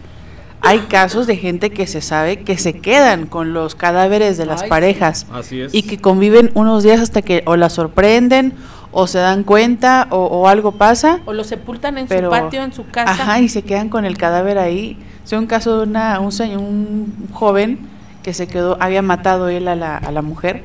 hay 0.60 0.80
casos 0.80 1.26
de 1.26 1.36
gente 1.36 1.70
que 1.70 1.86
se 1.86 2.00
sabe 2.00 2.40
que 2.42 2.58
se 2.58 2.72
quedan 2.80 3.26
con 3.26 3.52
los 3.52 3.74
cadáveres 3.74 4.36
de 4.38 4.46
las 4.46 4.62
Ay, 4.62 4.66
sí. 4.66 4.70
parejas 4.70 5.26
Así 5.32 5.60
es. 5.60 5.72
y 5.74 5.82
que 5.82 5.98
conviven 5.98 6.50
unos 6.54 6.82
días 6.82 7.00
hasta 7.00 7.22
que 7.22 7.42
o 7.46 7.56
la 7.56 7.70
sorprenden 7.70 8.54
o 8.92 9.06
se 9.06 9.18
dan 9.18 9.44
cuenta 9.44 10.06
o, 10.10 10.16
o 10.24 10.48
algo 10.48 10.72
pasa. 10.72 11.20
O 11.26 11.32
lo 11.32 11.44
sepultan 11.44 11.98
en 11.98 12.06
Pero- 12.06 12.28
su 12.28 12.30
patio, 12.30 12.62
en 12.62 12.72
su 12.72 12.86
casa. 12.88 13.10
Ajá, 13.12 13.40
y 13.40 13.48
se 13.48 13.62
quedan 13.62 13.88
con 13.88 14.04
el 14.04 14.16
cadáver 14.16 14.58
ahí. 14.58 14.98
Es 15.24 15.32
un 15.32 15.46
caso 15.46 15.76
de 15.78 15.82
una, 15.84 16.20
un, 16.20 16.32
se- 16.32 16.56
un 16.56 17.28
joven 17.32 17.78
que 18.22 18.32
se 18.32 18.46
quedó, 18.48 18.76
había 18.80 19.02
matado 19.02 19.48
él 19.48 19.68
a 19.68 19.74
la, 19.76 19.96
a 19.96 20.10
la 20.10 20.22
mujer, 20.22 20.64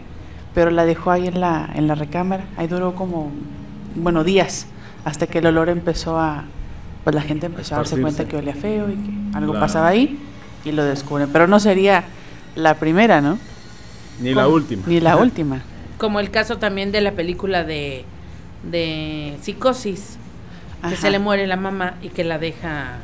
pero 0.53 0.71
la 0.71 0.85
dejó 0.85 1.11
ahí 1.11 1.27
en 1.27 1.39
la, 1.41 1.69
en 1.75 1.87
la 1.87 1.95
recámara. 1.95 2.45
Ahí 2.57 2.67
duró 2.67 2.95
como, 2.95 3.31
bueno, 3.95 4.23
días, 4.23 4.67
hasta 5.05 5.27
que 5.27 5.39
el 5.39 5.47
olor 5.47 5.67
empezó 5.69 6.17
a, 6.19 6.45
pues 7.03 7.13
la 7.15 7.21
gente 7.21 7.47
empezó 7.47 7.75
a 7.75 7.79
darse 7.79 7.99
cuenta 7.99 8.25
que 8.25 8.37
olía 8.37 8.53
feo 8.55 8.89
y 8.89 8.95
que 8.95 9.37
algo 9.37 9.51
Claro. 9.51 9.65
pasaba 9.65 9.87
ahí 9.89 10.17
y 10.63 10.71
lo 10.71 10.83
descubren. 10.85 11.29
Pero 11.33 11.47
no 11.47 11.59
sería 11.59 12.05
la 12.55 12.75
primera, 12.75 13.19
¿no? 13.19 13.37
Ni 14.21 14.33
la 14.33 14.47
última. 14.47 14.83
Ni 14.87 14.99
la 15.01 15.17
última. 15.17 15.61
Como 16.03 16.19
el 16.19 16.31
caso 16.31 16.57
también 16.57 16.91
de 16.91 16.99
la 16.99 17.13
película 17.13 17.63
de, 17.63 18.03
de 18.69 19.37
Psicosis, 19.41 20.17
que 20.89 20.97
se 20.97 21.09
le 21.09 21.17
muere 21.17 21.47
la 21.47 21.55
mamá 21.55 21.93
y 22.01 22.09
que 22.09 22.25
la 22.25 22.37
deja 22.39 22.97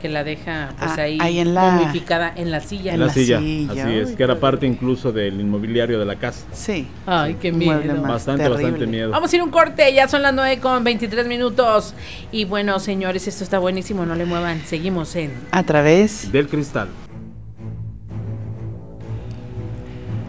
que 0.00 0.08
la 0.08 0.24
deja 0.24 0.70
pues 0.78 0.92
Ah, 0.92 1.02
ahí, 1.02 1.18
ahí 1.20 1.38
en 1.40 1.52
la- 1.52 1.70
momificada 1.72 2.32
en 2.34 2.50
la 2.50 2.60
silla. 2.60 2.94
En 2.94 3.00
la, 3.00 3.06
la 3.08 3.12
silla. 3.12 3.40
silla, 3.40 3.84
Así 3.84 3.94
es, 3.94 4.12
que 4.12 4.22
era 4.22 4.40
parte 4.40 4.64
incluso 4.66 5.12
del 5.12 5.38
inmobiliario 5.38 5.98
de 5.98 6.06
la 6.06 6.16
casa. 6.16 6.46
Sí. 6.54 6.86
Ay, 7.04 7.36
qué 7.38 7.52
miedo. 7.52 7.74
Bastante, 8.00 8.44
terrible. 8.44 8.62
bastante 8.62 8.86
miedo. 8.86 9.10
Vamos 9.10 9.30
a 9.30 9.36
ir 9.36 9.42
a 9.42 9.44
un 9.44 9.50
corte, 9.50 9.92
ya 9.92 10.08
son 10.08 10.22
las 10.22 10.32
9 10.32 10.60
con 10.60 10.82
23 10.82 11.26
minutos. 11.26 11.94
Y 12.32 12.46
bueno, 12.46 12.78
señores, 12.80 13.28
esto 13.28 13.44
está 13.44 13.58
buenísimo, 13.58 14.06
no 14.06 14.14
le 14.14 14.24
muevan. 14.24 14.62
Seguimos 14.64 15.14
en 15.14 15.32
A 15.50 15.62
través 15.64 16.32
Del 16.32 16.48
cristal. 16.48 16.88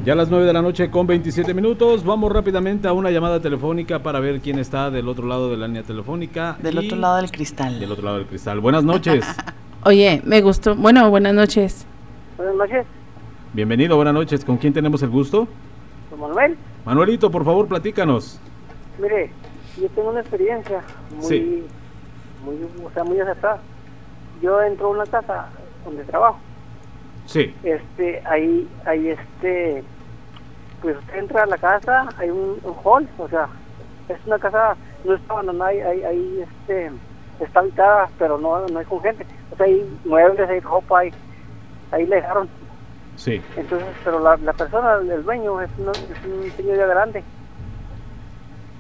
Ya 0.10 0.14
a 0.14 0.16
las 0.16 0.32
9 0.32 0.44
de 0.44 0.54
la 0.54 0.64
noche 0.64 0.90
con 0.90 1.06
27 1.06 1.54
minutos, 1.54 2.04
vamos 2.04 2.32
rápidamente 2.32 2.88
a 2.88 2.94
una 2.94 3.12
llamada 3.12 3.40
telefónica 3.40 4.00
para 4.02 4.20
ver 4.20 4.40
quién 4.40 4.58
está 4.58 4.90
del 4.90 5.08
otro 5.08 5.28
lado 5.28 5.52
de 5.52 5.58
la 5.58 5.68
línea 5.68 5.84
telefónica. 5.84 6.58
del 6.64 6.82
y 6.82 6.88
otro 6.88 6.98
lado 6.98 7.18
del 7.18 7.30
cristal. 7.30 7.80
Del 7.80 7.92
otro 7.92 8.06
lado 8.06 8.18
del 8.18 8.26
cristal. 8.26 8.60
Buenas 8.60 8.84
noches. 8.84 9.24
Oye, 9.86 10.20
me 10.26 10.42
gustó. 10.42 10.76
Bueno, 10.76 11.08
buenas 11.12 11.36
noches. 11.36 11.86
Buenas 12.38 12.56
noches, 12.56 12.88
Bienvenido, 13.54 13.98
buenas 13.98 14.16
noches. 14.16 14.44
¿Con 14.44 14.58
quién 14.58 14.74
tenemos 14.74 15.04
el 15.04 15.10
gusto? 15.10 15.48
don 16.10 16.22
Manuel. 16.22 16.58
Manuelito, 16.86 17.30
por 17.30 17.46
favor, 17.46 17.68
platícanos. 17.68 18.40
Mire, 19.00 19.30
yo 19.80 19.90
tengo 19.90 20.10
una 20.10 20.22
experiencia 20.22 20.82
muy, 21.18 21.24
Sí. 21.24 21.64
muy, 22.44 22.56
o 22.84 22.90
sea, 22.96 23.04
muy 23.04 23.20
acertada. 23.20 23.60
Yo 24.42 24.60
entro 24.64 24.88
a 24.88 24.90
una 24.90 25.06
casa 25.06 25.50
donde 25.86 26.04
trabajo. 26.06 26.40
Sí, 27.28 27.54
Este, 27.64 28.24
ahí, 28.26 28.68
ahí, 28.88 29.10
este, 29.10 29.84
pues 30.82 30.98
usted 30.98 31.16
entra 31.18 31.44
a 31.44 31.48
la 31.48 31.58
casa, 31.58 32.08
hay 32.18 32.30
un, 32.30 32.60
un 32.64 32.76
hall, 32.84 33.08
o 33.18 33.28
sea, 33.30 33.48
es 34.08 34.18
una 34.26 34.40
casa, 34.40 34.76
no 35.04 35.14
está 35.16 35.34
abandonada, 35.34 35.70
hay, 35.72 35.80
hay, 35.82 36.04
hay, 36.04 36.42
este, 36.42 36.92
está 37.40 37.60
habitada, 37.60 38.10
pero 38.18 38.38
no, 38.38 38.66
no 38.68 38.80
hay 38.80 38.86
con 38.86 39.02
gente. 39.02 39.26
O 39.52 39.56
sea, 39.58 39.66
hay 39.66 40.00
muebles, 40.06 40.50
hay 40.50 40.60
ropa, 40.60 41.00
hay, 41.00 41.12
ahí 41.92 42.06
le 42.06 42.16
dejaron. 42.18 42.50
sí. 43.16 43.42
Entonces, 43.56 43.88
pero 44.04 44.20
la, 44.20 44.38
la 44.38 44.54
persona, 44.54 44.96
el 44.96 45.24
dueño, 45.24 45.62
es, 45.62 45.70
una- 45.78 45.92
es 45.92 46.26
un 46.26 46.52
señor 46.56 46.78
ya 46.78 46.86
grande. 46.88 47.24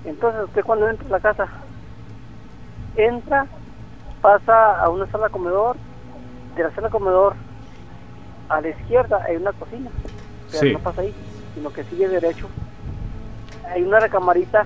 Entonces, 0.06 0.44
usted 0.46 0.64
cuando 0.64 0.88
entra 0.90 1.08
a 1.08 1.12
la 1.12 1.20
casa, 1.20 1.48
entra, 2.96 3.46
pasa 4.22 4.80
a 4.82 4.90
una 4.90 5.06
sala 5.08 5.30
comedor, 5.30 5.76
de 6.56 6.64
la 6.64 6.72
sala 6.72 6.90
comedor 6.90 7.34
a 8.50 8.62
la 8.62 8.70
izquierda 8.70 9.22
hay 9.28 9.36
una 9.38 9.52
cocina, 9.54 9.90
pero 10.52 10.64
Sí. 10.64 10.74
no 10.74 10.80
pasa 10.80 11.02
ahí, 11.02 11.14
sino 11.60 11.74
que 11.74 11.84
sigue 11.84 12.08
derecho. 12.08 12.48
Hay 13.68 13.84
una 13.84 14.00
recamarita 14.00 14.66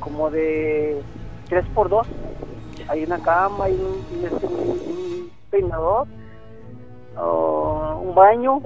como 0.00 0.30
de 0.30 1.02
3 1.50 1.64
por 1.74 1.90
2 1.90 2.06
hay 2.88 3.04
una 3.04 3.18
cama, 3.22 3.64
hay 3.66 3.74
un, 3.74 4.24
este, 4.24 4.46
un- 4.46 5.30
peinador, 5.50 6.06
o 7.18 8.00
un 8.02 8.14
baño, 8.14 8.60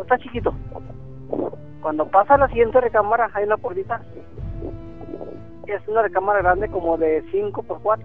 está 0.00 0.18
chiquito. 0.18 0.52
Cuando 1.80 2.06
pasa 2.08 2.36
la 2.36 2.48
siguiente 2.48 2.80
recámara 2.80 3.30
hay 3.32 3.44
una 3.44 3.56
puertita. 3.56 4.02
Es 5.68 5.86
una 5.88 6.02
recámara 6.02 6.40
grande 6.42 6.68
como 6.68 6.98
de 6.98 7.24
5 7.30 7.62
por 7.62 7.80
4. 7.80 8.04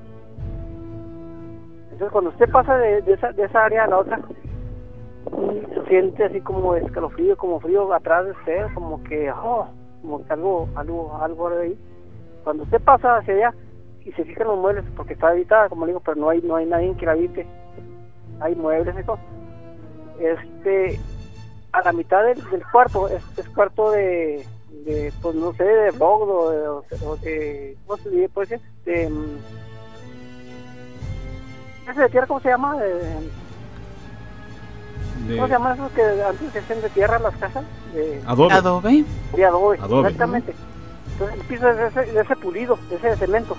Entonces 1.91 2.11
cuando 2.11 2.29
usted 2.29 2.49
pasa 2.51 2.77
de, 2.77 3.01
de 3.01 3.13
esa, 3.13 3.31
de 3.31 3.43
esa 3.43 3.65
área 3.65 3.83
a 3.85 3.87
la 3.87 3.97
otra, 3.97 4.19
siente 5.87 6.23
así 6.25 6.41
como 6.41 6.75
escalofrío, 6.75 7.37
como 7.37 7.59
frío 7.59 7.93
atrás 7.93 8.25
de 8.25 8.31
usted, 8.31 8.65
como 8.73 9.03
que, 9.03 9.31
oh, 9.31 9.67
como 10.01 10.25
que 10.25 10.33
algo, 10.33 10.67
algo, 10.75 11.17
algo 11.21 11.47
ahí. 11.49 11.77
Cuando 12.43 12.63
usted 12.63 12.81
pasa 12.81 13.17
hacia 13.17 13.33
allá 13.33 13.53
y 14.05 14.11
se 14.13 14.23
fija 14.23 14.41
en 14.43 14.47
los 14.49 14.57
muebles, 14.59 14.85
porque 14.95 15.13
está 15.13 15.29
habitada, 15.29 15.69
como 15.69 15.85
le 15.85 15.91
digo, 15.91 16.01
pero 16.03 16.15
no 16.17 16.29
hay, 16.29 16.41
no 16.41 16.55
hay 16.55 16.65
nadie 16.65 16.95
que 16.97 17.05
la 17.05 17.11
habite. 17.13 17.45
Hay 18.39 18.55
muebles 18.55 18.95
y. 18.95 19.19
Este, 20.19 20.99
a 21.71 21.81
la 21.83 21.93
mitad 21.93 22.23
del, 22.23 22.41
del 22.49 22.63
cuarto, 22.71 23.07
es, 23.07 23.23
es 23.37 23.47
cuarto 23.49 23.91
de, 23.91 24.45
de, 24.85 25.11
pues 25.21 25.35
no 25.35 25.53
sé, 25.53 25.63
de 25.63 25.91
blog 25.91 26.21
o 26.29 26.49
de, 26.51 26.67
o 26.67 26.81
de- 27.17 27.29
de- 27.29 27.77
¿cómo 27.85 27.97
se 28.01 28.09
dice? 28.09 28.29
Puede 28.29 28.47
ser, 28.47 28.59
de, 28.85 29.09
mm, 29.09 29.37
¿ese 31.89 32.01
de 32.01 32.09
tierra 32.09 32.27
cómo 32.27 32.39
se 32.39 32.49
llama? 32.49 32.77
De, 32.81 32.93
De 35.27 35.35
¿Cómo 35.35 35.47
se 35.47 35.53
llama 35.53 35.73
eso 35.73 35.89
que 35.93 36.01
antes 36.23 36.51
se 36.51 36.59
hacían 36.59 36.81
de 36.81 36.89
tierra 36.89 37.19
las 37.19 37.35
casas? 37.37 37.63
De, 37.93 38.21
Adobe. 38.25 38.53
Adobe. 38.53 39.05
de 39.35 39.45
adobe, 39.45 39.77
Adobe. 39.79 40.07
exactamente. 40.09 40.55
Entonces 41.13 41.39
el 41.39 41.45
piso 41.47 41.69
es 41.69 41.77
de 41.77 41.87
ese, 41.87 42.11
de 42.11 42.21
ese 42.21 42.35
pulido, 42.35 42.79
de 42.89 42.95
ese 42.95 43.07
de 43.09 43.17
cemento. 43.17 43.55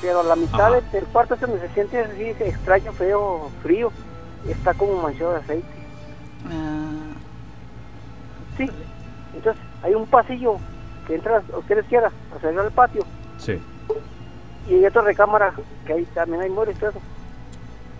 Pero 0.00 0.20
a 0.20 0.22
la 0.24 0.36
mitad 0.36 0.60
Ajá. 0.60 0.70
del, 0.76 0.90
del 0.92 1.04
cuarto 1.06 1.34
es 1.34 1.40
donde 1.40 1.60
se 1.60 1.68
siente 1.74 1.98
así 2.00 2.22
extraño, 2.40 2.92
feo, 2.92 3.50
frío, 3.62 3.90
está 4.48 4.72
como 4.74 5.02
manchado 5.02 5.32
de 5.32 5.38
aceite. 5.38 5.68
Ah, 6.50 6.84
Sí. 8.56 8.68
Entonces 9.34 9.62
hay 9.82 9.94
un 9.94 10.06
pasillo 10.06 10.56
que 11.06 11.14
entra 11.14 11.42
a 11.52 11.58
usted 11.58 11.78
izquierda, 11.82 12.10
hacia 12.36 12.50
el 12.50 12.70
patio, 12.72 13.04
Sí. 13.38 13.60
y 14.68 14.74
hay 14.74 14.86
otra 14.86 15.02
recámara 15.02 15.52
que 15.86 15.92
ahí 15.92 16.04
también 16.14 16.42
hay 16.42 16.50
muebles 16.50 16.76
y 16.76 16.80
todo 16.80 16.90
eso. 16.90 17.00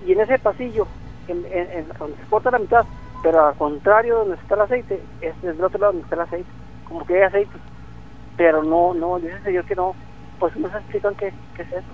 Y 0.07 0.13
en 0.13 0.21
ese 0.21 0.39
pasillo, 0.39 0.87
en, 1.29 1.45
en- 1.47 1.71
en- 1.79 1.89
donde 1.99 2.17
se 2.17 2.25
corta 2.29 2.51
la 2.51 2.59
mitad, 2.59 2.85
pero 3.23 3.47
al 3.47 3.55
contrario 3.55 4.19
donde 4.19 4.37
está 4.37 4.55
el 4.55 4.61
aceite, 4.63 5.03
es 5.21 5.41
del 5.43 5.63
otro 5.63 5.79
lado 5.79 5.93
donde 5.93 6.05
está 6.05 6.17
el 6.17 6.23
aceite, 6.23 6.51
como 6.89 7.05
que 7.07 7.15
hay 7.17 7.23
aceite. 7.23 7.57
Pero 8.37 8.63
no, 8.63 8.95
no, 8.95 9.19
dice 9.19 9.35
el 9.37 9.43
señor 9.43 9.65
que 9.65 9.75
no, 9.77 9.95
pues 10.39 10.57
no 10.57 10.71
se 10.71 10.77
explican 10.79 11.15
qué, 11.17 11.33
qué 11.57 11.63
es 11.63 11.73
eso. 11.73 11.87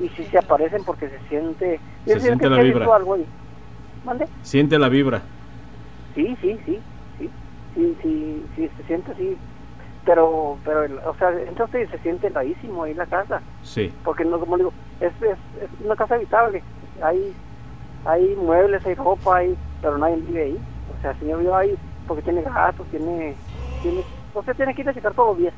Y 0.00 0.08
si 0.10 0.24
se 0.26 0.38
aparecen 0.38 0.82
porque 0.84 1.08
se 1.08 1.18
siente... 1.28 1.78
Se 2.06 2.12
el 2.14 2.20
siente 2.22 2.48
la 2.48 2.62
vibra. 2.62 2.96
algo 2.96 3.14
ahí. 3.14 3.26
¿Mande? 4.04 4.26
Siente 4.42 4.78
la 4.78 4.88
vibra. 4.88 5.20
Sí, 6.14 6.36
sí, 6.40 6.58
sí, 6.64 6.80
sí, 7.18 7.30
sí, 7.74 7.96
sí, 8.02 8.46
sí, 8.56 8.70
se 8.78 8.82
siente 8.84 9.12
así, 9.12 9.36
pero, 10.06 10.56
pero, 10.64 10.84
el- 10.84 10.98
o 11.00 11.14
sea, 11.18 11.30
entonces 11.46 11.88
se 11.90 11.98
siente 11.98 12.28
heladísimo 12.28 12.84
ahí 12.84 12.94
la 12.94 13.04
casa, 13.06 13.42
Sí. 13.62 13.92
porque 14.02 14.24
no, 14.24 14.40
como 14.40 14.56
digo, 14.56 14.72
es, 15.00 15.12
es, 15.22 15.38
es 15.62 15.84
una 15.84 15.94
casa 15.96 16.14
habitable, 16.14 16.62
hay, 17.02 17.34
hay 18.04 18.34
muebles, 18.36 18.84
hay 18.84 18.94
ropa, 18.94 19.36
hay, 19.36 19.56
pero 19.80 19.98
nadie 19.98 20.16
vive 20.16 20.42
ahí, 20.42 20.58
o 20.88 21.00
sea, 21.00 21.10
el 21.12 21.18
señor 21.18 21.38
vive 21.40 21.54
ahí 21.54 21.78
porque 22.06 22.22
tiene 22.22 22.42
gatos, 22.42 22.86
tiene, 22.88 23.36
tiene, 23.82 24.04
o 24.34 24.42
sea, 24.42 24.54
tiene 24.54 24.74
que 24.74 24.82
ir 24.82 24.88
a 24.88 24.94
checar 24.94 25.14
todo 25.14 25.34
bien, 25.34 25.52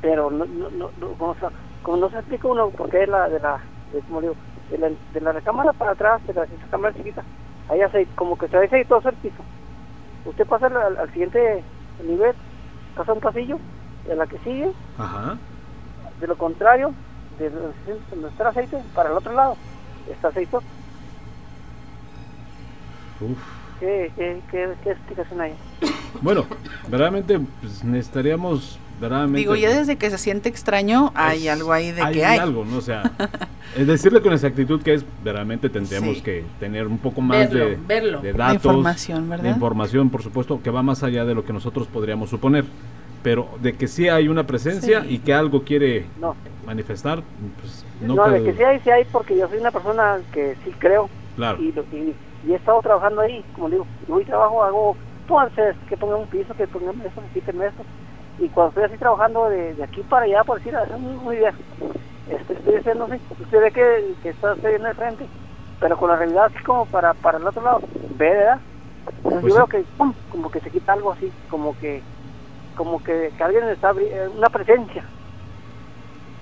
pero 0.00 0.30
no, 0.30 0.44
no, 0.46 0.70
no, 0.70 0.90
no, 0.96 1.14
como, 1.14 1.36
como 1.82 1.96
no 1.98 2.10
se 2.10 2.18
explica 2.18 2.48
uno 2.48 2.70
por 2.70 2.90
qué 2.90 2.98
de 2.98 3.06
la, 3.08 3.28
de 3.28 3.40
la, 3.40 3.60
de, 3.92 4.00
como 4.02 4.20
digo, 4.20 4.36
de 4.70 4.78
la, 4.78 4.90
de 5.12 5.20
la 5.20 5.32
recámara 5.32 5.72
para 5.72 5.92
atrás, 5.92 6.26
de 6.26 6.34
la, 6.34 6.42
de 6.46 6.56
cámara 6.70 6.94
chiquita, 6.94 7.24
hay 7.68 7.82
aceite, 7.82 8.10
como 8.14 8.36
que 8.36 8.48
se 8.48 8.56
ve 8.56 8.66
aceitoso 8.66 9.08
el 9.08 9.16
piso. 9.16 9.44
Usted 10.24 10.46
pasa 10.46 10.66
al, 10.66 11.10
siguiente 11.12 11.64
nivel, 12.02 12.34
pasa 12.94 13.12
un 13.12 13.20
pasillo, 13.20 13.58
de 14.06 14.16
la 14.16 14.26
que 14.26 14.38
sigue, 14.38 14.70
Ajá. 14.96 15.36
de 16.20 16.26
lo 16.26 16.36
contrario, 16.36 16.94
de 17.38 17.50
donde 17.50 18.28
está 18.28 18.44
el 18.44 18.48
aceite, 18.48 18.82
para 18.94 19.10
el 19.10 19.16
otro 19.16 19.32
lado, 19.32 19.56
está 20.12 20.28
aceitoso. 20.28 20.66
Uf. 23.20 23.38
¿Qué, 23.80 24.10
qué, 24.16 24.40
qué, 24.50 24.68
qué 24.82 24.90
explicación 24.90 25.40
hay? 25.40 25.52
Bueno, 26.20 26.46
verdaderamente 26.88 27.38
pues, 27.60 27.84
necesitaríamos 27.84 28.78
verdaderamente 29.00 29.38
digo, 29.38 29.54
ya 29.54 29.70
desde 29.70 29.96
que 29.96 30.10
se 30.10 30.18
siente 30.18 30.48
extraño, 30.48 31.12
hay 31.14 31.46
Es- 31.46 31.52
algo 31.52 31.72
ahí 31.72 31.92
de 31.92 32.02
hay 32.02 32.14
que 32.14 32.24
hay. 32.24 32.38
algo, 32.38 32.64
¿no? 32.64 32.78
O 32.78 32.80
sea, 32.80 33.12
es 33.76 33.86
decirle 33.86 34.20
con 34.20 34.32
exactitud 34.32 34.82
que 34.82 34.94
es, 34.94 35.04
verdaderamente 35.22 35.68
tendríamos 35.70 36.16
Sí. 36.16 36.22
que 36.22 36.44
tener 36.58 36.86
un 36.88 36.98
poco 36.98 37.20
más 37.20 37.38
Verlo, 37.50 37.66
de, 37.68 37.78
verlo. 37.86 38.20
de 38.20 38.32
datos. 38.32 38.56
información, 38.56 39.24
de 39.24 39.36
¿verdad? 39.36 39.50
información, 39.54 40.10
por 40.10 40.22
supuesto, 40.24 40.60
que 40.60 40.70
va 40.70 40.82
más 40.82 41.04
allá 41.04 41.24
de 41.24 41.34
lo 41.34 41.44
que 41.44 41.52
nosotros 41.52 41.86
podríamos 41.86 42.30
suponer. 42.30 42.64
Pero 43.22 43.56
de 43.60 43.76
que 43.76 43.88
sí 43.88 44.08
hay 44.08 44.28
una 44.28 44.46
presencia 44.46 45.00
Sí. 45.02 45.14
y 45.14 45.18
que 45.20 45.32
algo 45.34 45.64
quiere 45.64 46.10
No. 46.16 46.36
manifestar, 46.64 47.24
pues 47.56 47.86
no, 48.00 48.14
No, 48.16 48.30
de 48.30 48.42
que 48.42 48.54
sí 48.54 48.62
hay, 48.62 48.80
sí 48.80 48.90
hay, 48.90 49.04
porque 49.06 49.36
yo 49.36 49.48
soy 49.48 49.58
una 49.58 49.72
persona 49.72 50.22
que 50.32 50.56
sí 50.64 50.70
creo. 50.78 51.10
Claro. 51.34 51.58
Y, 51.60 51.72
lo- 51.72 51.84
y, 51.90 52.16
y 52.42 52.52
he 52.52 52.56
estado 52.56 52.80
trabajando 52.80 53.20
ahí, 53.22 53.44
como 53.52 53.68
digo, 53.70 53.86
yo 54.06 54.14
voy 54.14 54.24
trabajo, 54.24 54.62
hago, 54.64 54.96
entonces, 55.20 55.76
que 55.86 55.96
pongan 55.96 56.20
un 56.20 56.28
piso, 56.28 56.54
que 56.54 56.68
pongan 56.68 57.00
esto, 57.02 57.22
que 57.22 57.30
quiten 57.40 57.60
esto. 57.62 57.84
Y 58.38 58.48
cuando 58.50 58.70
estoy 58.70 58.84
así 58.84 58.98
trabajando 58.98 59.48
de, 59.48 59.74
de 59.74 59.84
aquí 59.84 60.02
para 60.04 60.24
allá, 60.26 60.44
por 60.44 60.58
decir, 60.58 60.74
eso 60.74 60.94
es 60.94 61.00
muy, 61.00 61.16
muy 61.16 61.36
bien. 61.36 61.54
Este, 62.26 62.54
estoy 62.54 62.76
diciendo, 62.76 63.08
sí, 63.10 63.22
usted 63.38 63.60
ve 63.60 63.72
que, 63.72 64.16
que 64.22 64.28
está 64.30 64.54
usted 64.54 64.76
en 64.76 64.86
el 64.86 64.94
frente, 64.94 65.30
pero 65.80 65.96
con 65.96 66.10
la 66.10 66.16
realidad 66.16 66.46
así 66.46 66.62
como 66.64 66.86
para, 66.86 67.14
para 67.14 67.38
el 67.38 67.46
otro 67.46 67.62
lado, 67.62 67.80
ve, 67.92 68.30
¿verdad? 68.30 68.62
Entonces 69.24 69.40
Pues 69.40 69.46
yo 69.46 69.54
sí. 69.54 69.56
veo 69.56 69.68
que, 69.68 69.84
pum, 69.96 70.14
como 70.28 70.50
que 70.50 70.60
se 70.60 70.70
quita 70.70 70.92
algo 70.92 71.12
así, 71.12 71.34
como 71.48 71.76
que, 71.76 72.04
como 72.78 73.02
que, 73.02 73.30
que 73.36 73.42
alguien 73.44 73.64
está, 73.64 73.90
eh, 74.00 74.28
una 74.34 74.48
presencia. 74.48 75.04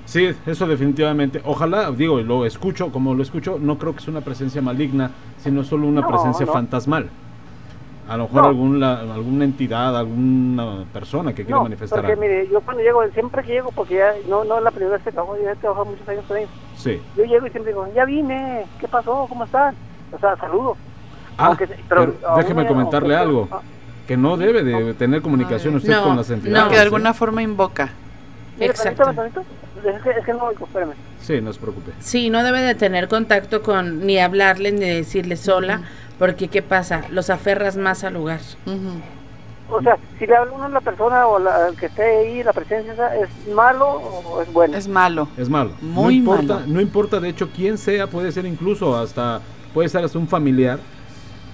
Sí, 0.04 0.32
eso 0.46 0.66
definitivamente. 0.68 1.40
Ojalá, 1.44 1.90
digo, 1.90 2.20
lo 2.20 2.46
escucho, 2.46 2.92
como 2.92 3.14
lo 3.14 3.22
escucho, 3.24 3.58
no 3.60 3.76
creo 3.76 3.92
que 3.92 3.98
es 3.98 4.06
una 4.08 4.20
presencia 4.20 4.62
maligna, 4.62 5.10
sino 5.38 5.64
solo 5.64 5.88
una 5.88 6.02
No, 6.02 6.08
presencia 6.08 6.46
no. 6.46 6.52
fantasmal. 6.52 7.10
A 8.08 8.16
lo 8.16 8.24
mejor 8.28 8.42
No. 8.42 8.48
algún 8.50 8.78
la- 8.78 9.00
alguna 9.00 9.44
entidad, 9.44 9.96
alguna 9.98 10.84
persona 10.92 11.32
que 11.34 11.44
quiera 11.44 11.60
manifestar 11.60 11.98
porque 11.98 12.12
algo. 12.12 12.22
mire, 12.22 12.48
yo 12.48 12.60
cuando 12.60 12.84
llego, 12.84 13.02
siempre 13.08 13.42
que 13.42 13.52
llego, 13.54 13.72
porque 13.72 13.96
ya 13.96 14.12
no, 14.28 14.44
no 14.44 14.58
es 14.58 14.62
la 14.62 14.70
primera 14.70 14.92
vez 14.92 15.02
que 15.02 15.10
trabajo, 15.10 15.36
ya 15.42 15.50
he 15.50 15.56
trabajado 15.56 15.86
muchos 15.86 16.08
años 16.08 16.24
con 16.28 16.36
ellos. 16.36 16.50
Sí. 16.76 17.02
Yo 17.16 17.24
llego 17.24 17.44
y 17.48 17.50
siempre 17.50 17.72
digo, 17.72 17.88
ya 17.96 18.04
vine, 18.04 18.64
¿qué 18.78 18.86
pasó? 18.86 19.26
¿Cómo 19.28 19.42
están? 19.42 19.74
O 20.12 20.18
sea, 20.20 20.36
saludo. 20.36 20.76
Ah, 21.36 21.46
Aunque 21.46 21.66
se- 21.66 21.74
pero 21.88 22.12
pero 22.14 22.28
aún 22.28 22.40
déjeme 22.40 22.62
me- 22.62 22.68
comentarle 22.68 23.16
algo. 23.16 23.48
Que 24.06 24.16
no 24.16 24.36
debe 24.36 24.62
de 24.62 24.94
tener 24.94 25.20
comunicación 25.22 25.74
usted 25.76 25.90
No, 25.90 26.04
con 26.04 26.16
las 26.16 26.30
entidades. 26.30 26.64
no, 26.64 26.70
que 26.70 26.76
de 26.76 26.82
alguna 26.82 27.12
forma 27.12 27.42
invoca. 27.42 27.90
Exacto. 28.60 29.10
Es 29.10 30.02
que, 30.02 30.10
es 30.10 30.24
que 30.24 30.32
no 30.32 30.50
espérame. 30.50 30.94
Sí, 31.20 31.40
no 31.40 31.52
se 31.52 31.60
preocupe. 31.60 31.92
Sí, 31.98 32.30
no 32.30 32.42
debe 32.42 32.62
de 32.62 32.74
tener 32.74 33.08
contacto 33.08 33.62
con 33.62 34.06
ni 34.06 34.18
hablarle 34.18 34.72
ni 34.72 34.80
decirle 34.80 35.36
sola, 35.36 35.82
porque 36.18 36.48
¿qué 36.48 36.62
pasa? 36.62 37.02
Los 37.10 37.30
aferras 37.30 37.76
más 37.76 38.04
al 38.04 38.14
lugar. 38.14 38.40
O 39.68 39.82
sea, 39.82 39.98
si 40.18 40.26
le 40.26 40.36
habla 40.36 40.52
uno 40.52 40.64
a 40.64 40.68
la 40.68 40.80
persona 40.80 41.26
o 41.26 41.38
la, 41.38 41.70
que 41.78 41.86
esté 41.86 42.02
ahí, 42.02 42.42
la 42.42 42.52
presencia, 42.52 42.92
esa, 42.92 43.16
¿es 43.16 43.28
malo 43.52 43.86
o 43.88 44.40
es 44.40 44.52
bueno? 44.52 44.76
Es 44.76 44.86
malo. 44.86 45.28
Es 45.36 45.48
malo. 45.48 45.72
Muy 45.80 46.04
no 46.04 46.10
importa, 46.20 46.54
malo. 46.54 46.66
No 46.68 46.80
importa, 46.80 47.20
de 47.20 47.28
hecho, 47.28 47.48
quién 47.54 47.76
sea, 47.76 48.06
puede 48.06 48.30
ser 48.30 48.46
incluso 48.46 48.96
hasta, 48.96 49.40
puede 49.74 49.88
ser 49.88 50.04
hasta 50.04 50.18
un 50.18 50.28
familiar 50.28 50.78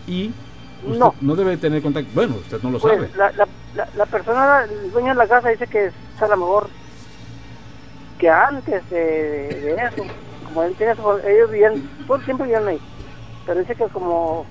y 0.07 0.31
usted 0.85 0.99
No. 0.99 1.15
no, 1.21 1.35
debe 1.37 1.57
tener 1.57 1.83
contacto. 1.83 2.11
Bueno, 2.15 2.35
usted 2.37 2.61
no 2.63 2.71
lo 2.71 2.79
Pues, 2.79 2.95
sabe. 2.95 3.11
la, 3.17 3.31
la, 3.33 3.49
la, 3.75 3.89
la 3.97 4.07
persona, 4.07 4.65
el 4.65 4.91
dueño 4.93 5.09
de 5.09 5.15
la 5.15 5.27
casa 5.27 5.49
dice 5.49 5.67
que 5.67 5.87
es 5.87 5.95
a 6.21 6.29
lo 6.29 6.37
mejor 6.37 6.69
que 8.19 8.29
antes 8.31 8.89
de, 8.91 8.99
de 8.99 9.75
eso, 9.75 10.05
como 10.45 10.63
él 10.63 10.75
tiene 10.77 10.93
ellos 10.93 11.51
vivían, 11.51 11.89
todos 12.07 12.23
siempre 12.25 12.47
vivían 12.47 12.69
ahí, 12.69 12.81
pero 13.47 13.61
dice 13.61 13.75
que 13.75 13.85
como 13.89 14.47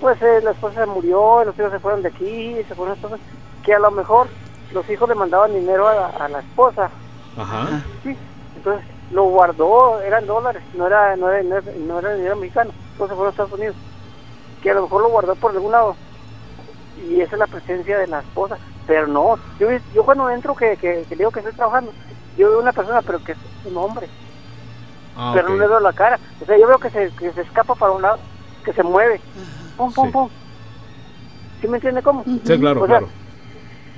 pues 0.00 0.20
eh, 0.22 0.40
la 0.42 0.52
esposa 0.52 0.80
se 0.80 0.86
murió, 0.86 1.44
los 1.44 1.56
hijos 1.58 1.70
se 1.70 1.78
fueron 1.78 2.02
de 2.02 2.08
aquí, 2.08 2.56
se 2.66 2.74
fueron 2.74 2.94
esposas, 2.96 3.20
que 3.62 3.74
a 3.74 3.78
lo 3.78 3.90
mejor 3.90 4.28
los 4.72 4.88
hijos 4.90 5.08
le 5.08 5.14
mandaban 5.14 5.52
dinero 5.54 5.86
a 5.86 5.94
la, 5.94 6.06
a 6.06 6.28
la 6.28 6.40
esposa, 6.40 6.88
Ajá. 7.36 7.82
sí, 8.02 8.16
entonces 8.56 8.84
lo 9.12 9.24
guardó, 9.24 10.00
eran 10.00 10.26
dólares, 10.26 10.62
no 10.74 10.86
era, 10.86 11.14
no 11.16 11.30
era, 11.30 11.42
no 11.42 11.56
era, 11.58 11.72
no 11.86 11.98
era 11.98 12.14
dinero 12.14 12.36
mexicano, 12.36 12.70
entonces 12.92 13.14
fueron 13.14 13.26
a 13.26 13.30
Estados 13.30 13.52
Unidos, 13.52 13.76
que 14.62 14.70
a 14.70 14.74
lo 14.74 14.82
mejor 14.82 15.02
lo 15.02 15.10
guardó 15.10 15.36
por 15.36 15.50
algún 15.52 15.72
lado, 15.72 15.96
y 16.96 17.20
esa 17.20 17.34
es 17.36 17.38
la 17.40 17.46
presencia 17.46 17.98
de 17.98 18.06
la 18.06 18.20
esposa, 18.20 18.58
pero 18.86 19.06
no, 19.06 19.38
yo, 19.58 19.68
yo 19.92 20.04
cuando 20.04 20.30
entro 20.30 20.54
que, 20.54 20.76
que, 20.76 21.04
que 21.08 21.16
digo 21.16 21.30
que 21.30 21.40
estoy 21.40 21.52
trabajando, 21.54 21.94
yo 22.36 22.48
veo 22.48 22.60
una 22.60 22.72
persona 22.72 23.02
pero 23.02 23.20
que 23.20 23.32
es 23.32 23.38
un 23.64 23.76
hombre, 23.76 24.08
Ah, 25.14 25.32
pero 25.34 25.48
no 25.48 25.56
le 25.56 25.68
veo 25.68 25.80
la 25.80 25.92
cara, 25.92 26.18
o 26.40 26.44
sea, 26.46 26.56
yo 26.58 26.66
veo 26.66 26.78
que 26.78 26.90
se, 26.90 27.10
que 27.12 27.32
se 27.32 27.42
escapa 27.42 27.74
para 27.74 27.92
un 27.92 28.02
lado, 28.02 28.20
que 28.64 28.72
se 28.72 28.82
mueve, 28.82 29.20
pum, 29.76 29.92
pum, 29.92 30.06
Sí. 30.06 30.12
pum, 30.12 30.30
¿sí 31.60 31.68
me 31.68 31.76
entiende 31.78 32.02
cómo? 32.02 32.24
Sí, 32.24 32.58
claro, 32.58 32.82
O 32.82 32.86
sea, 32.86 32.98
claro. 32.98 33.12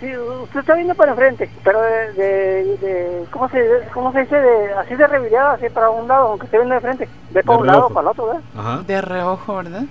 Sí, 0.00 0.06
usted 0.18 0.60
está 0.60 0.74
viendo 0.74 0.94
para 0.96 1.12
enfrente, 1.12 1.50
pero 1.62 1.80
de, 1.80 2.12
de, 2.14 2.76
de- 2.78 3.26
¿cómo, 3.32 3.48
se, 3.48 3.58
¿cómo 3.94 4.12
se 4.12 4.20
dice? 4.20 4.36
De, 4.36 4.72
así 4.74 4.94
de 4.96 5.06
revirada, 5.06 5.52
así 5.54 5.68
para 5.70 5.88
un 5.90 6.08
lado, 6.08 6.28
aunque 6.30 6.46
esté 6.46 6.58
viendo 6.58 6.74
de 6.74 6.80
frente, 6.80 7.08
ve 7.30 7.42
para 7.44 7.56
De 7.56 7.60
un 7.62 7.66
lado, 7.68 7.78
reojo. 7.80 7.94
para 7.94 8.02
el 8.02 8.10
otro, 8.10 8.26
¿verdad? 8.26 8.42
Ajá. 8.54 8.82
De 8.82 9.00
reojo, 9.00 9.56
¿verdad? 9.56 9.82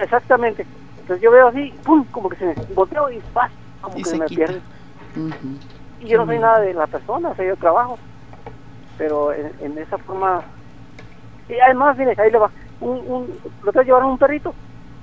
Exactamente. 0.00 0.66
Entonces 1.00 1.22
yo 1.22 1.30
veo 1.30 1.48
así, 1.48 1.72
pum, 1.84 2.04
como 2.10 2.28
que 2.28 2.36
se 2.36 2.44
me 2.46 2.56
volteo 2.74 3.10
y 3.10 3.18
¡paz! 3.32 3.50
Como 3.80 3.98
Y 3.98 4.02
que 4.02 4.10
se 4.10 4.16
me 4.18 4.26
quita. 4.26 4.38
pierde. 4.46 4.60
Y 6.00 6.06
yo 6.08 6.18
no 6.18 6.26
soy 6.26 6.38
nada 6.38 6.60
de 6.60 6.72
la 6.74 6.86
persona, 6.86 7.28
o 7.30 7.34
sea, 7.34 7.44
yo 7.46 7.56
trabajo. 7.56 7.98
Pero 8.98 9.32
en, 9.32 9.52
en 9.60 9.78
esa 9.78 9.98
forma... 9.98 10.42
Y 11.48 11.58
además, 11.58 11.96
mire, 11.98 12.14
ahí 12.18 12.30
le 12.30 12.38
va. 12.38 12.50
Un, 12.80 12.98
un, 13.06 13.38
lo 13.64 13.72
que 13.72 13.84
llevaron 13.84 14.10
un 14.12 14.18
perrito 14.18 14.54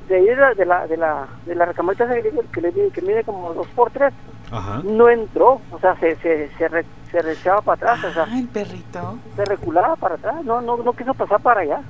de 0.08 0.16
ahí 0.16 0.26
de 0.26 0.36
la, 0.36 0.54
de 0.54 0.66
la, 0.66 0.88
de 0.88 0.98
la, 0.98 1.28
de 1.46 1.54
la 1.56 1.66
recamarita 1.66 2.08
que, 2.08 2.22
le 2.32 2.32
que, 2.52 2.62
le 2.62 2.72
mide- 3.02 3.24
como 3.26 3.54
dos 3.54 3.68
por 3.76 3.92
tres 3.92 4.14
Ajá. 4.52 4.82
no 4.86 5.10
entró, 5.10 5.60
o 5.70 5.80
sea, 5.80 5.96
se, 6.00 6.16
se, 6.16 6.50
se, 6.58 6.68
re- 6.70 6.86
se 7.12 7.22
rechaba 7.22 7.62
para 7.62 7.94
atrás, 7.94 8.12
o 8.12 8.14
sea, 8.14 8.24
Ah, 8.26 8.40
el 8.40 8.48
perrito. 8.48 9.18
se 9.36 9.44
reculaba 9.46 9.98
para 9.98 10.16
atrás, 10.16 10.46
no, 10.46 10.62
no, 10.62 10.78
no 10.78 10.94
quiso 10.94 11.14
pasar 11.14 11.42
para 11.42 11.60
allá. 11.62 11.82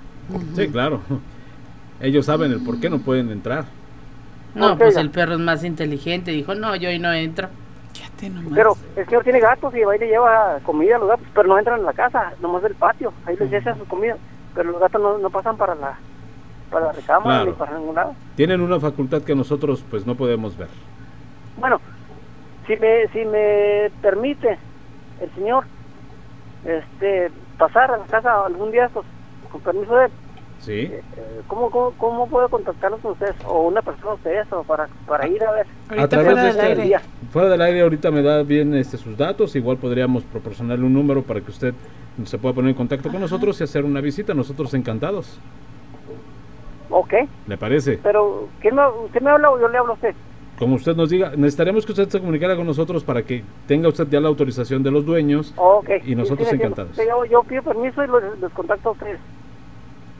Sí, 0.56 0.68
claro. 0.70 1.00
Ellos 2.00 2.26
saben 2.26 2.52
el 2.52 2.64
por 2.64 2.80
qué 2.80 2.90
no 2.90 3.00
pueden 3.00 3.32
entrar. 3.32 3.66
No, 4.56 4.78
pues 4.78 4.96
el 4.98 5.10
perro 5.12 5.34
es 5.34 5.40
más 5.40 5.64
inteligente. 5.64 6.32
Dijo, 6.32 6.56
no, 6.56 6.76
yo 6.76 6.90
hoy 6.90 7.00
no 7.00 7.12
entro. 7.14 7.50
Nomás. 8.22 8.52
Pero 8.56 8.78
el 8.96 9.06
señor 9.06 9.24
tiene 9.24 9.40
gatos 9.40 9.76
y 9.76 9.82
va 9.84 9.96
y 9.96 10.00
le 10.00 10.08
lleva 10.08 10.58
comida 10.64 10.96
a 10.96 11.00
los 11.00 11.08
gatos, 11.10 11.28
pero 11.36 11.48
no 11.48 11.60
entran 11.60 11.80
en 11.80 11.86
la 11.86 11.94
casa, 11.94 12.34
nomás 12.42 12.64
del 12.64 12.74
patio, 12.74 13.14
ahí 13.26 13.36
les 13.38 13.54
echa 13.54 13.76
su 13.76 13.86
comida, 13.86 14.18
pero 14.56 14.72
los 14.72 14.80
gatos 14.82 15.00
no, 15.00 15.18
no 15.20 15.30
pasan 15.30 15.56
para 15.56 15.76
la, 15.76 15.98
para 16.72 16.88
la 16.88 16.92
recámara 16.94 17.42
Claro. 17.42 17.46
ni 17.46 17.52
para 17.54 17.78
ningún 17.78 17.94
lado. 17.96 18.16
Tienen 18.36 18.62
una 18.62 18.80
facultad 18.80 19.22
que 19.22 19.36
nosotros 19.36 19.84
pues 19.90 20.08
no 20.08 20.16
podemos 20.16 20.58
ver. 20.58 20.68
Bueno, 21.60 21.80
si 22.66 22.76
me, 22.78 23.08
si 23.10 23.24
me 23.26 23.92
permite 24.02 24.58
el 25.22 25.32
señor 25.36 25.66
este 26.66 27.32
pasar 27.60 27.92
a 27.92 27.98
la 27.98 28.06
casa 28.06 28.46
algún 28.46 28.72
día, 28.72 28.90
pues, 28.92 29.06
con 29.52 29.62
permiso 29.62 29.96
de 29.96 30.06
él, 30.06 30.12
¿Sí? 30.60 30.82
eh, 30.92 31.02
¿cómo, 31.48 31.70
cómo, 31.70 31.94
¿cómo 31.98 32.28
puedo 32.28 32.50
contactarlos 32.50 33.00
con 33.02 33.12
ustedes? 33.14 33.36
O 33.46 33.68
una 33.68 33.82
persona 33.82 34.12
de 34.12 34.16
ustedes, 34.16 34.52
o 34.52 34.64
para, 34.64 34.88
para 35.08 35.28
ir 35.28 35.44
a 35.44 35.52
ver. 35.52 35.68
a 36.00 36.08
través 36.08 36.28
de 36.28 36.34
fuera 36.34 36.44
del 36.44 36.72
este, 36.72 36.82
día. 36.84 37.02
fuera 37.32 37.50
del 37.50 37.62
aire 37.62 37.82
ahorita 37.82 38.12
me 38.12 38.22
da 38.22 38.44
bien 38.44 38.74
este 38.76 38.98
sus 38.98 39.16
datos, 39.18 39.56
igual 39.56 39.78
podríamos 39.78 40.24
proporcionarle 40.24 40.86
un 40.86 40.94
número 40.94 41.22
para 41.24 41.42
que 41.42 41.52
usted 41.52 41.74
se 42.26 42.38
pueda 42.38 42.56
poner 42.56 42.70
en 42.72 42.76
contacto 42.76 43.10
con 43.10 43.22
nosotros 43.22 43.60
y 43.62 43.64
hacer 43.64 43.86
una 43.86 44.02
visita, 44.02 44.34
nosotros 44.34 44.74
encantados. 44.74 45.40
Ok, 46.90 47.14
¿Le 47.48 47.58
parece? 47.58 48.00
pero 48.02 48.48
¿quién 48.62 48.76
me, 48.76 48.88
¿usted 48.88 49.22
me 49.22 49.30
habla 49.30 49.52
o 49.52 49.60
yo 49.60 49.68
le 49.68 49.78
hablo 49.78 49.92
a 49.92 49.96
usted? 49.96 50.16
Como 50.58 50.76
usted 50.76 50.96
nos 50.96 51.10
diga, 51.12 51.32
necesitaremos 51.36 51.86
que 51.86 51.92
usted 51.92 52.10
se 52.10 52.20
comunicara 52.20 52.56
con 52.56 52.66
nosotros 52.66 53.04
para 53.04 53.22
que 53.22 53.44
tenga 53.68 53.90
usted 53.90 54.08
ya 54.10 54.20
la 54.20 54.28
autorización 54.30 54.82
de 54.82 54.90
los 54.90 55.06
dueños 55.06 55.54
Ok. 55.58 55.90
y 56.06 56.16
nosotros 56.16 56.48
Sí, 56.48 56.56
sí, 56.56 56.62
encantados. 56.62 56.98
yo 57.30 57.44
pido 57.44 57.62
permiso 57.62 58.04
y 58.04 58.08
los, 58.08 58.24
los 58.40 58.52
contacto 58.54 58.90
a 58.90 58.92
ustedes. 58.94 59.20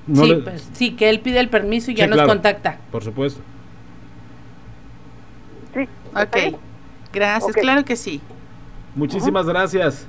No 0.08 0.24
sí, 0.24 0.30
le- 0.30 0.36
pues, 0.38 0.70
sí, 0.74 0.92
que 0.96 1.10
él 1.10 1.20
pide 1.20 1.40
el 1.40 1.50
permiso 1.50 1.92
y 1.92 1.96
ya 1.96 2.08
nos 2.08 2.16
claro. 2.16 2.30
contacta. 2.30 2.78
Por 2.92 3.04
supuesto. 3.04 3.42
Sí. 5.74 5.88
Ok. 6.16 6.60
Gracias, 7.14 7.54
claro 7.56 7.84
que 7.86 7.96
sí. 7.96 8.22
Muchísimas 8.96 9.46
gracias. 9.46 10.08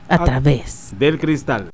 a 0.07 0.23
través 0.23 0.93
del 0.99 1.17
cristal. 1.17 1.71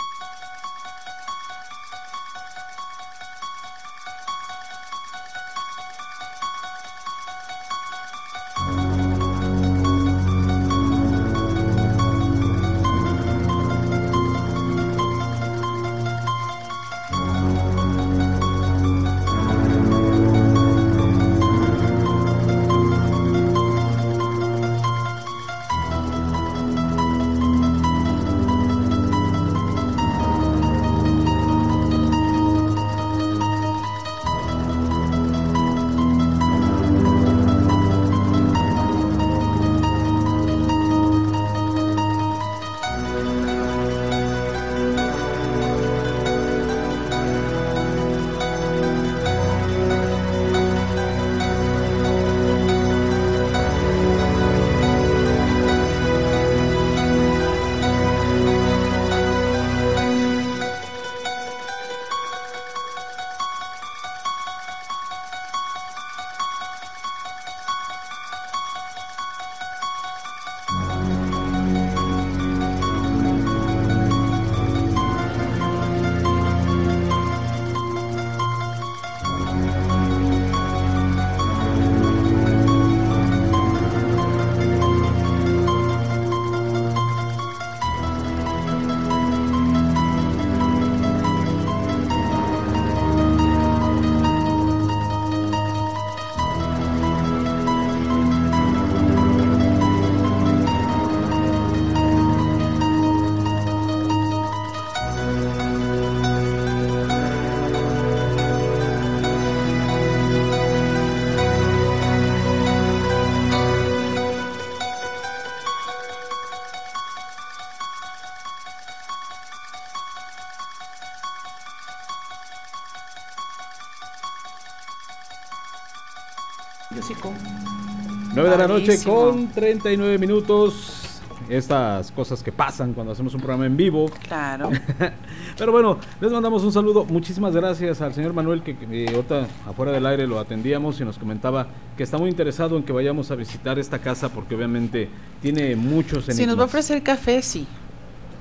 Noche 128.79 129.03
con 129.03 129.47
39 129.49 130.17
minutos. 130.17 131.03
Estas 131.49 132.11
cosas 132.11 132.43
que 132.43 132.51
pasan 132.51 132.91
cuando 132.93 133.13
hacemos 133.13 133.33
un 133.33 133.39
programa 133.39 133.65
en 133.65 133.77
vivo. 133.77 134.11
Claro. 134.27 134.69
Pero 135.57 135.71
bueno, 135.71 135.97
les 136.19 136.29
mandamos 136.29 136.61
un 136.63 136.73
saludo. 136.73 137.05
Muchísimas 137.05 137.55
gracias 137.55 138.01
al 138.01 138.13
señor 138.13 138.33
Manuel 138.33 138.63
que, 138.63 138.75
que, 138.75 139.05
eh, 139.05 139.09
ahorita 139.15 139.47
afuera 139.65 139.93
del 139.93 140.05
aire 140.07 140.27
lo 140.27 140.39
atendíamos 140.39 140.99
y 140.99 141.05
nos 141.05 141.17
comentaba 141.17 141.67
que 141.95 142.03
está 142.03 142.17
muy 142.17 142.29
interesado 142.29 142.75
en 142.75 142.83
que 142.83 142.91
vayamos 142.91 143.31
a 143.31 143.35
visitar 143.35 143.79
esta 143.79 143.99
casa 143.99 144.27
porque 144.27 144.55
obviamente 144.55 145.07
tiene 145.41 145.77
muchos 145.77 146.25
Si 146.25 146.31
nos 146.31 146.37
va 146.37 146.41
a 146.41 146.43
enigmas. 146.43 146.65
ofrecer 146.65 147.01
café, 147.01 147.41
sí. 147.41 147.65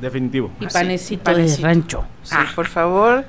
Definitivo. 0.01 0.51
Y 0.61 0.65
Ah, 0.65 0.71
sí, 0.71 0.75
panecito, 0.77 1.23
panecito. 1.23 1.63
de 1.63 1.69
rancho. 1.69 2.05
Sí, 2.25 2.35
por 2.57 2.67
favor, 2.67 3.25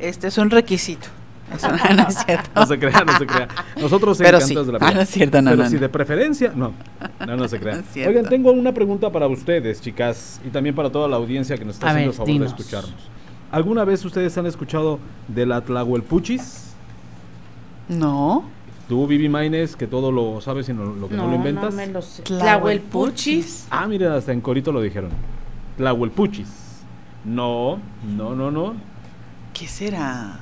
este 0.00 0.26
es 0.26 0.38
un 0.38 0.50
requisito. 0.50 1.06
Eso 1.54 1.68
no, 1.88 1.94
no 1.94 2.08
es 2.08 2.14
cierto. 2.24 2.50
No 2.54 2.66
se 2.66 2.78
crea, 2.78 3.04
no 3.04 3.18
se 3.18 3.26
crea. 3.26 3.48
Nosotros 3.80 4.18
Pero 4.18 4.38
encantados 4.38 4.66
sí. 4.66 4.72
de 4.72 4.72
la 4.72 4.78
Ah, 4.80 4.86
vida. 4.90 4.94
no 4.94 5.00
es 5.02 5.08
cierto, 5.08 5.42
no, 5.42 5.50
Pero 5.50 5.62
no, 5.64 5.68
si 5.68 5.74
no. 5.76 5.80
de 5.80 5.88
preferencia, 5.88 6.52
no. 6.54 6.72
No, 7.26 7.36
no 7.36 7.48
se 7.48 7.58
crea. 7.60 7.82
No. 7.96 8.08
Oigan, 8.08 8.28
tengo 8.28 8.52
una 8.52 8.72
pregunta 8.72 9.10
para 9.10 9.26
ustedes, 9.26 9.80
chicas, 9.80 10.40
y 10.46 10.48
también 10.50 10.74
para 10.74 10.90
toda 10.90 11.08
la 11.08 11.16
audiencia 11.16 11.56
que 11.56 11.64
nos 11.64 11.74
está 11.76 11.86
A 11.86 11.90
haciendo 11.90 12.10
ver, 12.10 12.12
el 12.12 12.16
favor 12.16 12.32
dinos. 12.32 12.56
de 12.56 12.62
escucharnos. 12.62 12.94
¿Alguna 13.52 13.84
vez 13.84 14.04
ustedes 14.04 14.36
han 14.38 14.46
escuchado 14.46 14.98
de 15.28 15.44
la 15.46 15.60
Tlahuelpuchis? 15.62 16.66
No. 17.88 18.44
Tú, 18.88 19.06
Vivi 19.06 19.28
Maines, 19.28 19.76
que 19.76 19.86
todo 19.86 20.10
lo 20.12 20.40
sabes 20.40 20.68
y 20.68 20.72
no, 20.72 20.84
lo 20.84 21.08
que 21.08 21.14
no, 21.14 21.26
lo 21.28 21.34
inventas. 21.34 21.74
me 21.74 21.86
lo 21.86 22.02
sé. 22.02 22.22
Tlahuelpuchis. 22.22 23.66
Ah, 23.70 23.86
miren, 23.86 24.12
hasta 24.12 24.32
en 24.32 24.40
Corito 24.40 24.72
lo 24.72 24.80
dijeron. 24.80 25.10
Tlahuelpuchis. 25.76 26.48
No, 27.24 27.78
no, 28.16 28.34
no, 28.34 28.50
no. 28.50 28.74
¿Qué 29.52 29.66
será? 29.66 30.38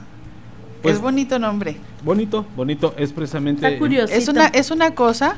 Pues- 0.83 0.97
es 0.97 1.01
bonito 1.01 1.39
nombre. 1.39 1.77
Bonito, 2.05 2.47
bonito, 2.57 2.95
es 2.97 3.13
precisamente... 3.13 3.67
Está 3.67 3.79
curioso. 3.79 4.13
Es 4.13 4.29
una, 4.29 4.47
es 4.47 4.71
una 4.71 4.95
cosa. 4.95 5.37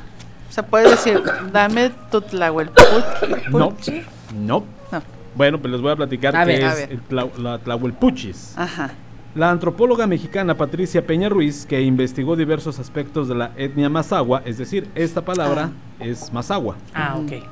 O 0.49 0.53
sea, 0.53 0.67
puedes 0.67 0.91
decir, 0.91 1.23
dame 1.53 1.91
tu 2.11 2.21
tlahuelpuchi. 2.21 2.85
No, 3.51 3.59
no. 3.59 3.73
No. 4.47 4.65
Bueno, 5.37 5.61
pues 5.61 5.71
les 5.73 5.81
voy 5.81 5.93
a 5.93 5.97
platicar 5.97 6.35
A 6.37 6.45
qué 6.45 6.53
ver, 6.53 6.63
es 6.65 6.75
ver. 6.77 6.93
el 6.93 7.09
tla- 7.09 7.35
la 7.39 7.59
Tlahuelpuchis. 7.59 8.55
Ajá. 8.59 8.91
La 9.37 9.51
antropóloga 9.51 10.09
mexicana 10.09 10.57
Patricia 10.57 11.07
Peña 11.07 11.29
Ruiz, 11.29 11.65
que 11.67 11.81
investigó 11.83 12.35
diversos 12.35 12.81
aspectos 12.81 13.29
de 13.29 13.37
la 13.37 13.53
etnia 13.57 13.89
mazahua, 13.89 14.43
es 14.45 14.59
decir, 14.59 14.89
esta 14.97 15.25
palabra 15.25 15.71
es 16.01 16.33
mazahua, 16.33 16.75
Ah, 16.93 17.17
ok. 17.17 17.45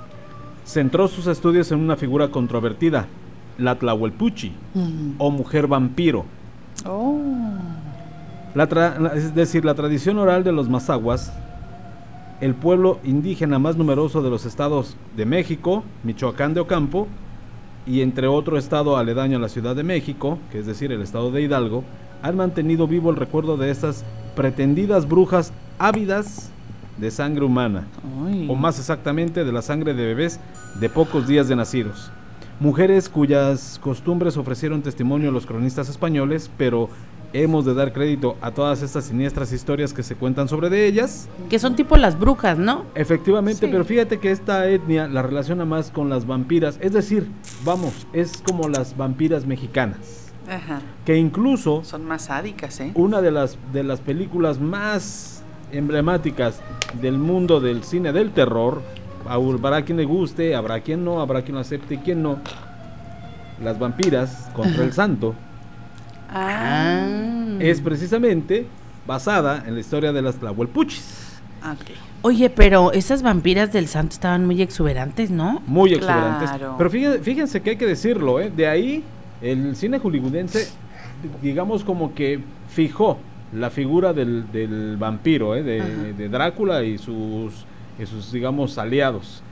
centró 0.67 1.07
sus 1.07 1.29
estudios 1.29 1.71
en 1.71 1.79
una 1.79 1.95
figura 1.97 2.29
controvertida, 2.29 3.07
la 3.59 3.77
Tlahuelpuchi, 3.79 4.53
o 5.19 5.31
mujer 5.31 5.69
vampiro. 5.69 6.27
Oh. 6.85 7.19
La 8.55 8.69
tra- 8.69 8.99
la- 8.99 9.15
es 9.15 9.35
decir, 9.35 9.65
la 9.65 9.75
tradición 9.75 10.19
oral 10.19 10.45
de 10.45 10.53
los 10.53 10.69
mazahuas, 10.69 11.33
el 12.41 12.55
pueblo 12.55 12.99
indígena 13.05 13.59
más 13.59 13.77
numeroso 13.77 14.23
de 14.23 14.31
los 14.31 14.47
estados 14.47 14.97
de 15.17 15.27
México, 15.27 15.83
Michoacán 16.05 16.55
de 16.55 16.61
Ocampo, 16.61 17.09
y 17.87 18.03
entre 18.03 18.27
otro 18.27 18.59
estado 18.59 18.97
aledaño 18.97 19.39
a 19.39 19.41
la 19.41 19.49
Ciudad 19.49 19.75
de 19.75 19.83
México, 19.83 20.39
que 20.51 20.59
es 20.59 20.67
decir, 20.67 20.93
el 20.93 21.03
estado 21.03 21.31
de 21.31 21.43
Hidalgo, 21.43 21.85
han 22.23 22.37
mantenido 22.37 22.87
vivo 22.87 23.11
el 23.11 23.17
recuerdo 23.17 23.57
de 23.57 23.71
estas 23.71 24.05
pretendidas 24.37 25.07
brujas 25.09 25.53
ávidas 25.79 26.51
de 26.99 27.11
sangre 27.11 27.45
humana, 27.45 27.85
Ay. 28.27 28.47
o 28.51 28.55
más 28.57 28.79
exactamente 28.79 29.45
de 29.45 29.53
la 29.53 29.63
sangre 29.63 29.95
de 29.95 30.05
bebés 30.05 30.41
de 30.81 30.89
pocos 30.89 31.27
días 31.29 31.49
de 31.49 31.57
nacidos. 31.57 32.11
Mujeres 32.61 33.09
cuyas 33.09 33.79
costumbres 33.83 34.37
ofrecieron 34.37 34.83
testimonio 34.83 35.29
a 35.31 35.33
los 35.33 35.47
cronistas 35.47 35.89
españoles, 35.89 36.51
pero 36.59 36.89
hemos 37.33 37.65
de 37.65 37.75
dar 37.75 37.93
crédito 37.93 38.37
a 38.41 38.51
todas 38.51 38.83
estas 38.83 39.05
siniestras 39.05 39.53
historias 39.53 39.93
que 39.93 40.03
se 40.03 40.17
cuentan 40.17 40.49
sobre 40.49 40.69
de 40.69 40.87
ellas. 40.87 41.29
Que 41.49 41.61
son 41.61 41.77
tipo 41.77 41.97
las 41.97 42.19
brujas, 42.19 42.59
¿no? 42.59 42.85
Efectivamente, 42.97 43.67
Sí. 43.67 43.69
pero 43.71 43.85
fíjate 43.85 44.19
que 44.19 44.33
esta 44.33 44.67
etnia 44.69 45.07
la 45.07 45.23
relaciona 45.23 45.65
más 45.65 45.93
con 45.93 46.09
las 46.09 46.27
vampiras, 46.27 46.79
es 46.81 46.93
decir, 46.93 47.29
vamos, 47.65 48.07
es 48.13 48.43
como 48.45 48.69
las 48.69 48.97
vampiras 48.97 49.47
mexicanas, 49.47 50.33
Ajá. 50.49 50.81
que 51.05 51.17
incluso 51.17 51.85
Son 51.85 52.05
más 52.07 52.23
sádicas, 52.23 52.81
¿eh? 52.81 52.91
una 52.95 53.21
de 53.21 53.31
las 53.31 53.57
de 53.73 53.85
las 53.85 54.01
películas 54.01 54.59
más 54.59 55.43
emblemáticas 55.71 56.61
del 57.01 57.19
mundo 57.19 57.61
del 57.61 57.85
cine 57.85 58.13
del 58.13 58.33
terror, 58.33 58.81
habrá 59.29 59.83
quien 59.83 59.99
le 59.99 60.05
guste, 60.05 60.55
habrá 60.55 60.81
quien 60.81 61.05
no, 61.05 61.21
habrá 61.21 61.43
quien 61.43 61.55
lo 61.55 61.61
acepte 61.61 61.95
y 61.95 61.99
quien 61.99 62.23
no. 62.23 62.39
Las 63.63 63.79
vampiras 63.79 64.51
contra 64.55 64.85
el 64.85 64.93
santo 64.93 65.35
Ah. 66.31 67.07
es 67.59 67.81
precisamente 67.81 68.67
basada 69.07 69.65
en 69.67 69.75
la 69.75 69.81
historia 69.81 70.13
de 70.13 70.23
las 70.23 70.37
Tlahuelpuchis. 70.37 71.41
Ok. 71.63 71.91
Oye, 72.23 72.51
pero 72.51 72.93
esas 72.93 73.23
vampiras 73.23 73.73
del 73.73 73.87
santo 73.87 74.13
estaban 74.13 74.45
muy 74.45 74.61
exuberantes, 74.61 75.31
¿no? 75.31 75.63
Muy 75.67 75.95
exuberantes. 75.95 76.51
Claro. 76.51 76.75
Pero 76.77 76.91
fíjense, 76.91 77.19
fíjense 77.21 77.63
que 77.63 77.71
hay 77.71 77.77
que 77.77 77.87
decirlo, 77.87 78.41
¿eh? 78.41 78.53
de 78.55 78.67
ahí 78.67 79.05
el 79.41 79.75
cine 79.77 79.99
hollywoodense, 79.99 80.69
digamos 81.43 81.85
como 81.85 82.15
que 82.15 82.41
fijó 82.69 83.19
la 83.53 83.71
figura 83.71 84.13
del, 84.13 84.51
del 84.53 84.97
vampiro, 84.99 85.57
¿eh? 85.57 85.63
de 85.63 86.29
Drácula 86.29 86.83
y 86.83 86.99
sus, 86.99 87.65
y 87.99 88.07
sus, 88.07 88.31
digamos, 88.33 88.79
aliados 88.79 89.43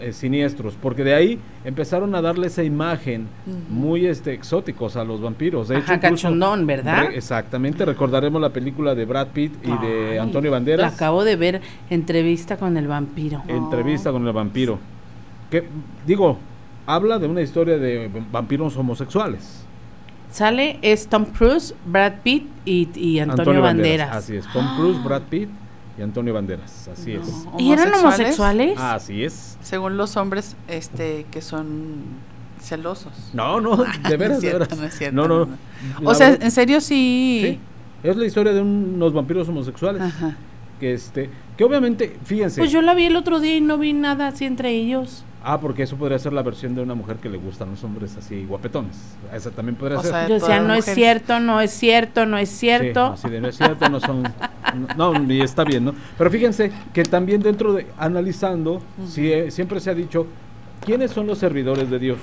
eh, 0.00 0.12
siniestros, 0.12 0.74
porque 0.80 1.04
de 1.04 1.14
ahí 1.14 1.38
empezaron 1.64 2.14
a 2.16 2.20
darle 2.22 2.48
esa 2.48 2.64
imagen 2.64 3.28
muy 3.70 4.06
este, 4.06 4.32
exóticos 4.32 4.96
a 4.96 5.04
los 5.04 5.20
vampiros. 5.20 5.68
De 5.68 5.76
Ajá, 5.76 5.84
hecho, 5.84 5.94
incluso- 5.94 6.22
cachondón, 6.24 6.66
¿verdad? 6.66 7.06
Re- 7.08 7.16
exactamente, 7.16 7.84
recordaremos 7.84 8.40
la 8.40 8.50
película 8.50 8.94
de 8.96 9.04
Brad 9.04 9.28
Pitt 9.28 9.52
y 9.64 9.86
de 9.86 10.18
Antonio 10.18 10.50
La 10.50 10.56
Banderas. 10.56 10.94
acabo 10.94 11.22
de 11.24 11.36
ver 11.36 11.60
entrevista 11.90 12.56
con 12.56 12.76
el 12.76 12.88
vampiro. 12.88 13.42
Entrevista 13.46 14.10
con 14.10 14.26
el 14.26 14.32
vampiro. 14.32 14.78
Que, 15.50 15.68
digo, 16.04 16.36
habla 16.86 17.18
de 17.20 17.28
una 17.28 17.42
historia 17.42 17.78
de 17.78 18.10
vampiros 18.32 18.76
homosexuales. 18.76 19.62
Sale 20.32 20.78
es 20.82 21.06
Tom 21.06 21.24
Cruise, 21.26 21.74
Brad 21.86 22.14
Pitt 22.24 22.48
y, 22.64 22.88
y 22.98 23.20
Antonio, 23.20 23.62
Banderas. 23.62 24.10
Así 24.16 24.34
es, 24.36 24.44
Tom 24.52 24.66
Cruise, 24.76 25.02
Brad 25.04 25.22
Pitt 25.30 25.48
y 25.98 26.02
Antonio 26.02 26.34
Banderas. 26.34 26.88
Así 26.88 27.12
es. 27.12 27.46
¿Y 27.58 27.72
eran 27.72 27.92
homosexuales? 27.94 28.78
Así 28.78 29.24
es. 29.24 29.56
Según 29.62 29.96
los 29.96 30.16
hombres, 30.16 30.56
este, 30.68 31.26
que 31.30 31.40
son 31.42 31.96
celosos. 32.60 33.12
No, 33.32 33.60
no, 33.60 33.72
Ah, 34.04 34.08
de 34.08 34.16
veras, 34.16 34.30
no 34.30 34.34
es 34.36 34.40
de 34.42 34.48
cierto, 34.48 34.58
veras. 34.60 34.78
no 34.78 34.84
es 34.86 34.98
cierto, 34.98 35.16
No, 35.16 35.28
no. 35.28 35.46
no, 35.46 35.56
no. 36.00 36.10
O 36.10 36.14
sea, 36.14 36.34
en 36.34 36.50
serio 36.50 36.80
sí. 36.80 37.40
Sí, 38.02 38.08
es 38.08 38.16
la 38.16 38.26
historia 38.26 38.52
de 38.52 38.60
unos 38.62 39.12
vampiros 39.12 39.48
homosexuales. 39.48 40.02
Ajá. 40.02 40.36
Que 40.80 40.92
este, 40.92 41.30
que 41.56 41.64
obviamente, 41.64 42.18
fíjense. 42.24 42.60
Pues 42.60 42.70
yo 42.70 42.82
la 42.82 42.92
vi 42.94 43.06
el 43.06 43.16
otro 43.16 43.40
día 43.40 43.56
y 43.56 43.60
no 43.62 43.78
vi 43.78 43.92
nada 43.94 44.28
así 44.28 44.44
entre 44.44 44.70
ellos. 44.70 45.24
Ah, 45.48 45.60
porque 45.60 45.84
eso 45.84 45.96
podría 45.96 46.18
ser 46.18 46.32
la 46.32 46.42
versión 46.42 46.74
de 46.74 46.82
una 46.82 46.96
mujer 46.96 47.18
que 47.18 47.28
le 47.28 47.38
gustan 47.38 47.70
los 47.70 47.84
hombres 47.84 48.16
así 48.16 48.44
guapetones. 48.46 48.96
Esa 49.32 49.52
también 49.52 49.76
podría 49.76 49.96
O 49.98 50.02
ser. 50.02 50.10
sea, 50.10 50.26
Yo 50.26 50.34
decía, 50.34 50.58
no 50.58 50.72
es 50.74 50.78
mujeres. 50.80 50.94
cierto, 50.96 51.38
no 51.38 51.60
es 51.60 51.70
cierto, 51.70 52.26
no 52.26 52.36
es 52.36 52.48
cierto. 52.48 53.06
Sí, 53.16 53.20
así 53.22 53.28
de, 53.30 53.40
no 53.40 53.46
es 53.48 53.56
cierto, 53.56 53.88
no 53.88 54.00
son. 54.00 54.24
No, 54.96 55.12
no, 55.16 55.32
y 55.32 55.40
está 55.40 55.62
bien, 55.62 55.84
¿no? 55.84 55.94
Pero 56.18 56.30
fíjense 56.32 56.72
que 56.92 57.04
también 57.04 57.40
dentro 57.42 57.72
de 57.74 57.86
analizando, 57.96 58.82
sí, 59.06 59.30
eh, 59.32 59.52
siempre 59.52 59.78
se 59.78 59.88
ha 59.90 59.94
dicho, 59.94 60.26
¿quiénes 60.84 61.12
son 61.12 61.28
los 61.28 61.38
servidores 61.38 61.88
de 61.90 61.98
Dios? 62.00 62.18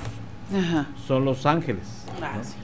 Ajá. 0.54 0.88
Son 1.08 1.24
los 1.24 1.46
ángeles. 1.46 2.06
Ah, 2.22 2.34
¿no? 2.38 2.44
sí. 2.44 2.56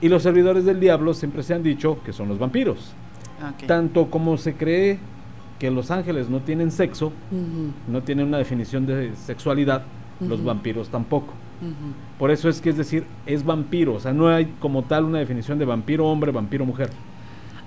Y 0.00 0.08
los 0.08 0.24
servidores 0.24 0.64
del 0.64 0.80
diablo 0.80 1.14
siempre 1.14 1.44
se 1.44 1.54
han 1.54 1.62
dicho 1.62 1.98
que 2.04 2.12
son 2.12 2.26
los 2.26 2.36
vampiros. 2.40 2.94
Ok. 3.48 3.66
Tanto 3.68 4.10
como 4.10 4.36
se 4.38 4.54
cree 4.54 4.98
que 5.60 5.70
los 5.70 5.92
ángeles 5.92 6.28
no 6.28 6.40
tienen 6.40 6.72
sexo, 6.72 7.12
no 7.86 8.02
tienen 8.02 8.26
una 8.26 8.38
definición 8.38 8.86
de 8.86 9.14
sexualidad, 9.14 9.82
los 10.20 10.42
vampiros 10.44 10.88
tampoco. 10.88 11.32
Por 12.18 12.30
eso 12.30 12.48
es 12.48 12.60
que 12.60 12.70
es 12.70 12.76
decir, 12.76 13.04
es 13.26 13.44
vampiro, 13.44 13.94
o 13.94 14.00
sea, 14.00 14.12
no 14.12 14.28
hay 14.28 14.46
como 14.60 14.82
tal 14.82 15.04
una 15.04 15.18
definición 15.18 15.58
de 15.58 15.64
vampiro 15.66 16.06
hombre, 16.06 16.32
vampiro 16.32 16.64
mujer. 16.64 16.90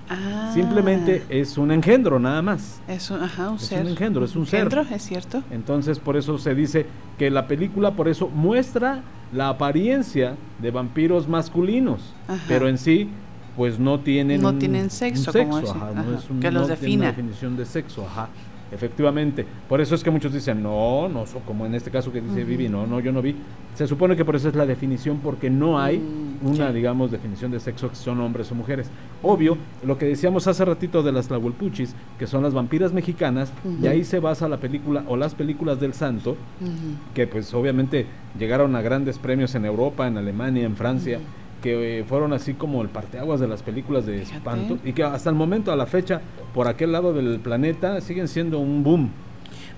Ah, 0.10 0.52
Simplemente 0.54 1.24
es 1.30 1.58
un 1.58 1.72
engendro 1.72 2.20
nada 2.20 2.42
más. 2.42 2.82
Es 2.88 3.10
un, 3.10 3.22
ajá, 3.24 3.50
un 3.50 3.56
es 3.56 3.62
ser. 3.64 3.82
un 3.82 3.88
engendro, 3.88 4.26
es 4.26 4.36
un 4.36 4.46
ser. 4.46 4.62
Engendro, 4.66 4.82
es 4.96 5.02
cierto. 5.04 5.44
Entonces, 5.52 5.98
por 6.00 6.18
eso 6.18 6.38
se 6.38 6.54
dice 6.56 6.86
que 7.18 7.30
la 7.30 7.48
película 7.48 7.92
por 7.92 8.08
eso 8.08 8.28
muestra 8.28 9.02
la 9.32 9.50
apariencia 9.50 10.36
de 10.60 10.72
vampiros 10.72 11.28
masculinos, 11.28 12.14
Ajá. 12.28 12.44
pero 12.48 12.68
en 12.68 12.78
sí 12.78 13.10
pues 13.56 13.78
no 13.80 14.00
tienen 14.00 14.42
No 14.42 14.50
un- 14.50 14.60
tienen 14.60 14.84
un 14.86 14.90
sexo, 14.90 15.32
como 15.32 15.60
ese, 15.60 15.70
ajá, 15.72 15.92
no 15.94 16.18
es 16.18 16.28
un- 16.30 16.40
que 16.40 16.52
los 16.52 16.68
no 16.68 16.76
tiene 16.76 16.96
una 16.98 17.06
definición 17.08 17.56
de 17.56 17.66
sexo, 17.66 18.04
ajá. 18.06 18.30
Efectivamente, 18.74 19.46
por 19.70 19.80
eso 19.82 19.96
es 19.96 20.04
que 20.04 20.10
muchos 20.12 20.34
dicen, 20.34 20.62
no, 20.64 21.08
no, 21.08 21.26
como 21.46 21.66
en 21.66 21.76
este 21.76 21.92
caso 21.92 22.12
que 22.12 22.22
dice. 22.22 22.44
Vivi, 22.44 22.70
no, 22.70 22.88
no, 22.88 23.00
yo 23.00 23.12
no 23.12 23.22
vi. 23.22 23.36
Se 23.76 23.88
supone 23.88 24.16
que 24.16 24.26
por 24.26 24.36
eso 24.36 24.50
es 24.50 24.56
la 24.56 24.66
definición, 24.66 25.20
porque 25.24 25.50
no 25.50 25.80
hay 25.80 25.98
Mm, 25.98 26.48
una, 26.48 26.68
sí. 26.70 26.74
digamos, 26.74 27.12
definición 27.12 27.52
de 27.52 27.60
sexo 27.60 27.90
que 27.90 27.96
son 27.96 28.20
hombres 28.20 28.52
o 28.52 28.56
mujeres. 28.56 28.90
Obvio, 29.22 29.58
lo 29.86 29.98
que 29.98 30.06
decíamos 30.06 30.48
hace 30.48 30.66
ratito 30.66 31.02
de 31.04 31.12
las 31.12 31.28
Tlahuelpuchis, 31.28 31.96
que 32.20 32.28
son 32.28 32.44
las 32.44 32.54
vampiras 32.54 32.92
mexicanas, 32.94 33.52
y 33.82 33.88
ahí 33.88 34.04
se 34.04 34.20
basa 34.20 34.50
la 34.50 34.58
película 34.58 35.04
o 35.08 35.16
las 35.16 35.36
películas 35.36 35.80
del 35.80 35.94
santo, 35.94 36.36
que 37.14 37.28
pues 37.28 37.54
obviamente 37.54 38.06
llegaron 38.38 38.76
a 38.76 38.82
grandes 38.82 39.18
premios 39.20 39.56
en 39.56 39.66
Europa, 39.66 40.08
en 40.08 40.18
Alemania, 40.18 40.66
en 40.66 40.76
Francia, 40.76 41.20
que 41.64 42.00
eh, 42.00 42.04
fueron 42.04 42.34
así 42.34 42.54
como 42.54 42.82
el 42.82 42.90
parteaguas 42.90 43.40
de 43.40 43.48
las 43.48 43.64
películas 43.64 44.06
de 44.06 44.22
espanto 44.22 44.78
y 44.84 44.92
que 44.92 45.04
hasta 45.04 45.30
el 45.30 45.36
momento, 45.36 45.72
a 45.72 45.78
la 45.78 45.86
fecha, 45.86 46.22
por 46.54 46.68
aquel 46.68 46.92
lado 46.92 47.14
del 47.14 47.40
planeta 47.40 48.02
siguen 48.02 48.28
siendo 48.28 48.60
un 48.60 48.84
boom. 48.84 49.10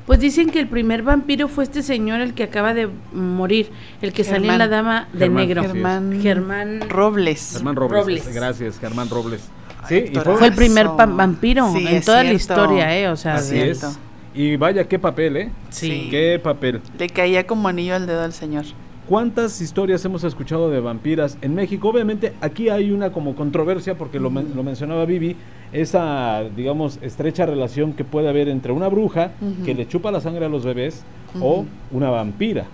Pues 0.08 0.20
dicen 0.20 0.50
que 0.50 0.60
el 0.60 0.68
primer 0.68 1.04
vampiro 1.04 1.48
fue 1.48 1.64
este 1.64 1.84
señor, 1.84 2.22
el 2.22 2.34
que 2.34 2.44
acaba 2.44 2.74
de 2.74 2.90
morir, 3.14 3.70
el 4.02 4.14
que 4.14 4.24
salía 4.24 4.54
en 4.54 4.60
la 4.60 4.68
dama 4.68 5.08
de 5.14 5.20
Germán, 5.20 5.36
negro. 5.48 5.62
Germán, 5.62 6.22
Germán 6.22 6.90
Robles. 6.90 7.54
Germán 7.54 7.76
Robles. 7.76 8.00
Robles. 8.00 8.34
Gracias, 8.34 8.80
Germán 8.80 9.10
Robles. 9.10 9.48
Ay, 9.84 10.12
y. 10.12 10.18
Fue 10.18 10.48
el 10.48 10.56
primer 10.56 10.88
vampiro 10.88 11.72
Sí, 11.72 11.86
en 11.88 12.04
toda 12.04 12.24
la 12.24 12.34
historia, 12.34 12.98
¿eh? 12.98 13.10
O 13.10 13.16
sea, 13.16 13.36
Así 13.36 13.60
es. 13.60 14.00
Y 14.34 14.58
vaya, 14.58 14.88
qué 14.88 15.00
papel, 15.00 15.38
¿eh? 15.38 15.52
Sí. 15.70 16.08
Qué 16.10 16.40
papel. 16.44 16.82
Le 16.98 17.10
caía 17.10 17.46
como 17.46 17.68
anillo 17.68 17.96
al 17.96 18.06
dedo 18.06 18.24
al 18.24 18.34
señor. 18.34 18.66
¿Cuántas 19.08 19.62
historias 19.62 20.04
hemos 20.06 20.24
escuchado 20.24 20.72
de 20.72 20.80
vampiras 20.80 21.38
en 21.44 21.54
México? 21.54 21.90
Obviamente 21.90 22.34
aquí 22.42 22.70
hay 22.70 22.92
una 22.92 23.12
como 23.12 23.36
controversia 23.36 23.96
porque 23.98 24.20
lo, 24.20 24.32
men- 24.32 24.54
lo 24.56 24.64
mencionaba 24.64 25.06
Vivi, 25.06 25.36
esa 25.72 26.44
digamos 26.56 26.98
estrecha 27.04 27.46
relación 27.46 27.94
que 27.94 28.04
puede 28.04 28.30
haber 28.30 28.50
entre 28.50 28.72
una 28.72 28.88
bruja 28.88 29.32
que 29.64 29.76
le 29.76 29.88
chupa 29.88 30.12
la 30.12 30.22
sangre 30.22 30.46
a 30.46 30.50
los 30.50 30.66
bebés 30.66 31.04
o 31.40 31.66
una 31.92 32.10
vampira. 32.10 32.66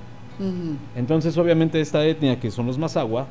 Entonces 0.95 1.38
obviamente 1.38 1.82
esta 1.82 2.05
etnia 2.05 2.39
que 2.39 2.49
son 2.49 2.65
los 2.65 2.77
Mazagua 2.77 3.27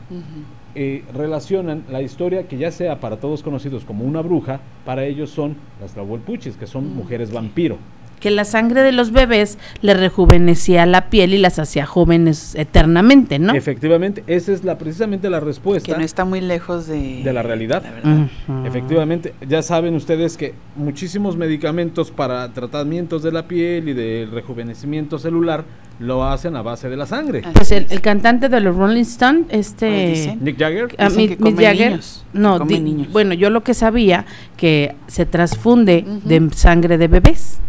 eh, 0.75 1.03
relacionan 1.15 1.85
la 1.91 2.03
historia 2.03 2.47
que 2.47 2.59
ya 2.59 2.71
sea 2.71 3.01
para 3.01 3.17
todos 3.17 3.43
conocidos 3.43 3.85
como 3.85 4.05
una 4.05 4.21
bruja, 4.21 4.61
para 4.85 5.05
ellos 5.07 5.31
son 5.31 5.57
las 5.81 5.95
Tlahuelpuchis, 5.95 6.57
que 6.57 6.67
son 6.67 6.95
mujeres 6.95 7.33
vampiro. 7.33 7.79
Que 8.21 8.31
la 8.31 8.45
sangre 8.45 8.83
de 8.83 8.93
los 8.93 9.11
bebés 9.13 9.59
le 9.83 9.95
rejuvenecía 9.95 10.87
la 10.87 11.09
piel 11.11 11.35
y 11.35 11.39
las 11.39 11.59
hacía 11.59 11.87
jóvenes 11.87 12.55
eternamente, 12.55 13.39
¿no? 13.39 13.55
Efectivamente, 13.55 14.23
esa 14.27 14.53
es 14.53 14.63
la 14.63 14.79
precisamente 14.79 15.29
la 15.31 15.41
respuesta. 15.41 15.93
Que 15.93 15.99
no 15.99 16.05
está 16.05 16.25
muy 16.25 16.41
lejos 16.41 16.87
de, 16.87 17.23
de 17.25 17.33
la 17.33 17.43
realidad. 17.43 17.83
Ujú. 18.05 18.67
Efectivamente, 18.67 19.35
ya 19.49 19.63
saben 19.63 19.95
ustedes 19.95 20.37
que 20.37 20.55
muchísimos 20.77 21.37
medicamentos 21.37 22.11
para 22.11 22.53
tratamientos 22.53 23.23
de 23.23 23.33
la 23.33 23.49
piel 23.49 23.89
y 23.89 23.93
de 23.95 24.29
rejuvenecimiento 24.31 25.19
celular 25.19 25.65
lo 25.99 26.25
hacen 26.25 26.57
a 26.57 26.63
base 26.63 26.89
de 26.89 26.97
la 26.97 27.07
sangre. 27.07 27.43
Pues 27.55 27.73
el, 27.73 27.87
el 27.91 28.01
cantante 28.01 28.49
de 28.49 28.61
los 28.61 28.75
Rolling 28.77 29.03
Stones, 29.03 29.47
este... 29.51 30.37
Nick 30.41 30.59
Jagger. 30.59 30.89
Ah, 30.99 31.09
Dicen 31.09 31.23
Mick- 31.31 31.37
que 31.37 31.45
Mick 31.45 31.61
Jagger, 31.61 31.91
niños, 31.91 32.25
no, 32.33 32.59
come 32.59 32.73
di- 32.75 32.81
niños. 32.81 33.13
bueno, 33.13 33.35
yo 33.35 33.51
lo 33.51 33.63
que 33.63 33.75
sabía 33.75 34.25
que 34.57 34.95
se 35.09 35.27
transfunde 35.27 36.05
de 36.25 36.49
sangre 36.55 36.97
de 36.99 37.09
bebés. 37.09 37.61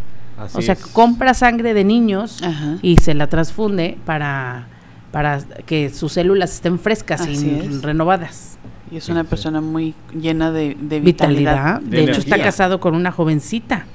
Así 0.44 0.58
o 0.58 0.62
sea, 0.62 0.74
es. 0.74 0.86
compra 0.88 1.34
sangre 1.34 1.74
de 1.74 1.84
niños 1.84 2.42
Ajá. 2.44 2.78
y 2.82 2.98
se 2.98 3.14
la 3.14 3.28
transfunde 3.28 3.98
para 4.06 4.68
para 5.12 5.40
que 5.66 5.90
sus 5.90 6.14
células 6.14 6.54
estén 6.54 6.80
frescas 6.80 7.22
Así 7.22 7.46
y 7.46 7.66
es. 7.68 7.82
renovadas. 7.82 8.58
Y 8.90 8.98
es 8.98 9.10
una 9.10 9.24
persona 9.26 9.60
muy 9.62 9.94
llena 10.14 10.52
de, 10.52 10.76
de 10.80 11.00
Vitalidad. 11.02 11.80
vitalidad. 11.80 11.82
De, 11.82 11.98
De 11.98 12.04
hecho, 12.04 12.20
está 12.22 12.38
casado 12.42 12.80
con 12.80 12.96
una 12.96 13.12
jovencita. 13.12 13.86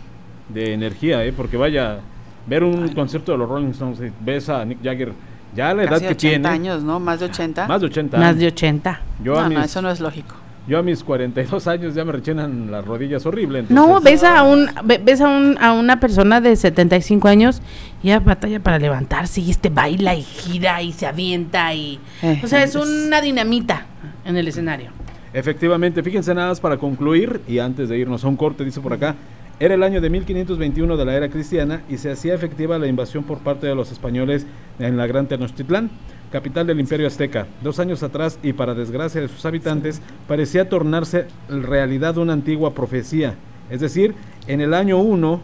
de 0.50 0.72
energía, 0.74 1.24
¿eh? 1.24 1.32
porque 1.32 1.56
vaya, 1.56 1.98
ver 2.46 2.64
un 2.64 2.88
concierto 2.88 3.32
de 3.32 3.38
los 3.38 3.48
Rolling 3.48 3.70
Stones, 3.70 3.98
ves 4.20 4.48
a 4.50 4.64
Nick 4.64 4.78
Jagger, 4.82 5.12
ya 5.54 5.70
a 5.70 5.74
la 5.74 5.82
edad 5.84 5.90
Casi 5.92 6.02
que 6.04 6.10
80 6.12 6.18
tiene, 6.18 6.48
años, 6.48 6.82
¿no? 6.82 7.00
Más 7.00 7.18
de 7.20 7.26
80. 7.26 7.66
más 7.66 7.80
de 7.80 7.86
80 7.86 8.16
Más 8.18 8.36
de 8.38 8.46
80. 8.46 9.00
Yo, 9.24 9.38
a 9.38 9.42
no, 9.44 9.48
mis, 9.48 9.58
no, 9.58 9.64
eso 9.64 9.82
no 9.82 9.90
es 9.90 10.00
lógico. 10.00 10.34
Yo 10.68 10.78
a 10.78 10.82
mis 10.82 11.04
42 11.04 11.66
años 11.68 11.94
ya 11.94 12.04
me 12.04 12.12
rechenan 12.12 12.70
las 12.70 12.84
rodillas 12.84 13.24
horrible. 13.26 13.64
No, 13.68 14.00
ves 14.00 14.24
a 14.24 14.42
un 14.42 14.68
ve- 14.84 15.00
ves 15.02 15.20
a 15.20 15.28
un 15.28 15.56
a 15.60 15.72
una 15.72 16.00
persona 16.00 16.40
de 16.40 16.56
75 16.56 17.28
años 17.28 17.62
y 18.02 18.08
ya 18.08 18.18
batalla 18.20 18.60
para 18.60 18.78
levantarse 18.78 19.40
y 19.40 19.50
este 19.50 19.68
baila 19.68 20.14
y 20.14 20.22
gira 20.22 20.82
y 20.82 20.92
se 20.92 21.06
avienta 21.06 21.72
y 21.74 22.00
Eh, 22.22 22.40
o 22.42 22.46
sea, 22.46 22.62
es 22.64 22.74
es- 22.74 22.76
una 22.76 23.20
dinamita 23.20 23.86
en 24.24 24.36
el 24.36 24.48
escenario. 24.48 24.90
Efectivamente, 25.32 26.02
fíjense 26.02 26.34
nada 26.34 26.48
más 26.48 26.60
para 26.60 26.78
concluir 26.78 27.40
y 27.46 27.58
antes 27.58 27.88
de 27.88 27.98
irnos 27.98 28.24
a 28.24 28.28
un 28.28 28.36
corte, 28.36 28.64
dice 28.64 28.80
por 28.80 28.92
acá, 28.92 29.14
era 29.60 29.74
el 29.74 29.82
año 29.82 30.00
de 30.00 30.08
1521 30.10 30.96
de 30.96 31.04
la 31.04 31.14
era 31.14 31.28
cristiana 31.28 31.82
y 31.88 31.98
se 31.98 32.10
hacía 32.10 32.34
efectiva 32.34 32.78
la 32.78 32.86
invasión 32.86 33.24
por 33.24 33.38
parte 33.38 33.66
de 33.66 33.74
los 33.74 33.90
españoles 33.92 34.46
en 34.78 34.96
la 34.96 35.06
Gran 35.06 35.26
Tenochtitlán, 35.26 35.90
capital 36.30 36.66
del 36.66 36.80
Imperio 36.80 37.06
Azteca. 37.06 37.46
Dos 37.62 37.78
años 37.78 38.02
atrás 38.02 38.38
y 38.42 38.52
para 38.52 38.74
desgracia 38.74 39.20
de 39.20 39.28
sus 39.28 39.44
habitantes, 39.44 40.02
parecía 40.26 40.68
tornarse 40.68 41.26
realidad 41.48 42.18
una 42.18 42.32
antigua 42.32 42.74
profecía. 42.74 43.34
Es 43.70 43.80
decir, 43.80 44.14
en 44.46 44.60
el 44.60 44.74
año 44.74 44.98
1 44.98 45.40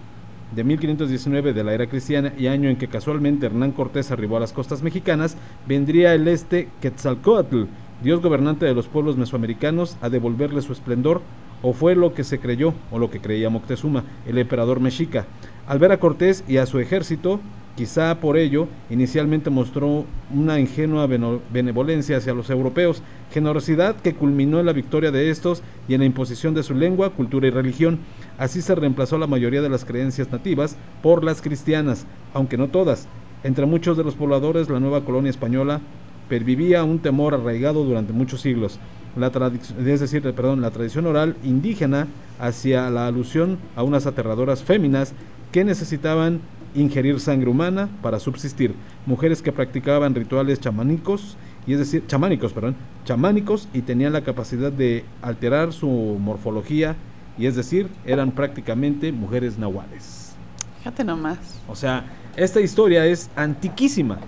de 0.55 0.65
1519 0.65 1.53
de 1.53 1.65
la 1.65 1.73
era 1.73 1.87
cristiana 1.87 2.33
y 2.37 2.47
año 2.47 2.69
en 2.69 2.77
que 2.77 2.89
casualmente 2.89 3.47
Hernán 3.47 3.73
Cortés 3.73 4.11
arribó 4.11 4.37
a 4.37 4.41
las 4.41 4.53
costas 4.53 4.83
mexicanas, 4.83 5.37
vendría 5.67 6.15
el 6.15 6.29
este 6.29 6.69
Quetzalcoatl, 6.81 7.65
dios 8.03 8.21
gobernante 8.21 8.67
de 8.67 8.75
los 8.75 8.89
pueblos 8.89 9.17
mesoamericanos, 9.17 9.97
a 10.01 10.11
devolverle 10.11 10.61
su 10.61 10.73
esplendor, 10.73 11.23
o 11.63 11.73
fue 11.73 11.95
lo 11.95 12.13
que 12.13 12.25
se 12.25 12.39
creyó, 12.39 12.75
o 12.91 12.99
lo 12.99 13.11
que 13.11 13.21
creía 13.21 13.49
Moctezuma, 13.49 14.05
el 14.27 14.39
emperador 14.39 14.81
mexica. 14.81 15.27
Al 15.67 15.79
ver 15.79 15.93
a 15.93 16.01
Cortés 16.01 16.45
y 16.49 16.57
a 16.57 16.67
su 16.67 16.81
ejército, 16.81 17.41
quizá 17.77 18.15
por 18.21 18.37
ello, 18.37 18.69
inicialmente 18.91 19.51
mostró 19.51 20.05
una 20.35 20.61
ingenua 20.61 21.07
benevolencia 21.07 22.19
hacia 22.19 22.35
los 22.35 22.51
europeos, 22.51 23.03
generosidad 23.33 23.97
que 23.97 24.15
culminó 24.15 24.61
en 24.61 24.67
la 24.67 24.73
victoria 24.73 25.11
de 25.11 25.31
estos 25.31 25.63
y 25.89 25.95
en 25.95 26.01
la 26.01 26.07
imposición 26.07 26.55
de 26.55 26.63
su 26.63 26.75
lengua, 26.75 27.11
cultura 27.11 27.47
y 27.47 27.51
religión. 27.51 27.99
Así 28.39 28.61
se 28.61 28.75
reemplazó 28.75 29.19
la 29.19 29.27
mayoría 29.27 29.63
de 29.63 29.71
las 29.71 29.85
creencias 29.85 30.31
nativas 30.31 30.77
por 31.03 31.25
las 31.25 31.41
cristianas, 31.41 32.07
aunque 32.35 32.59
no 32.59 32.69
todas. 32.69 33.09
Entre 33.45 33.67
muchos 33.67 33.97
de 33.97 34.05
los 34.05 34.15
pobladores, 34.15 34.69
la 34.69 34.81
nueva 34.81 35.05
colonia 35.05 35.31
española 35.31 35.81
pervivía 36.29 36.85
un 36.85 36.99
temor 37.01 37.35
arraigado 37.35 37.85
durante 37.85 38.13
muchos 38.13 38.41
siglos. 38.41 38.79
La 39.17 39.31
es 39.85 40.01
decir, 40.01 40.23
perdón, 40.23 40.63
la 40.63 40.71
tradición 40.71 41.07
oral 41.07 41.37
indígena 41.43 42.07
hacia 42.39 42.89
la 42.89 43.07
alusión 43.07 43.59
a 43.77 43.83
unas 43.83 44.07
aterradoras 44.07 44.63
féminas 44.63 45.13
que 45.51 45.65
necesitaban 45.65 46.41
ingerir 46.75 47.21
sangre 47.21 47.51
humana 47.51 47.89
para 48.03 48.19
subsistir, 48.19 48.75
mujeres 49.07 49.43
que 49.43 49.53
practicaban 49.53 50.15
rituales 50.15 50.61
chamánicos, 50.61 51.37
y 51.67 51.75
es 51.75 51.79
decir, 51.79 52.05
chamánicos, 52.07 52.53
perdón, 52.53 52.77
chamánicos 53.05 53.69
y 53.73 53.83
tenían 53.83 54.13
la 54.13 54.23
capacidad 54.23 54.73
de 54.73 55.05
alterar 55.21 55.73
su 55.73 55.89
morfología, 55.89 56.97
y 57.39 57.47
es 57.47 57.57
decir, 57.57 57.89
eran 58.05 58.33
prácticamente 58.33 59.13
mujeres 59.13 59.59
nahuales. 59.59 60.35
Fíjate 60.79 61.05
nomás. 61.05 61.39
O 61.69 61.77
sea, 61.77 62.05
esta 62.37 62.61
historia 62.61 63.07
es 63.07 63.31
antiquísima. 63.37 64.19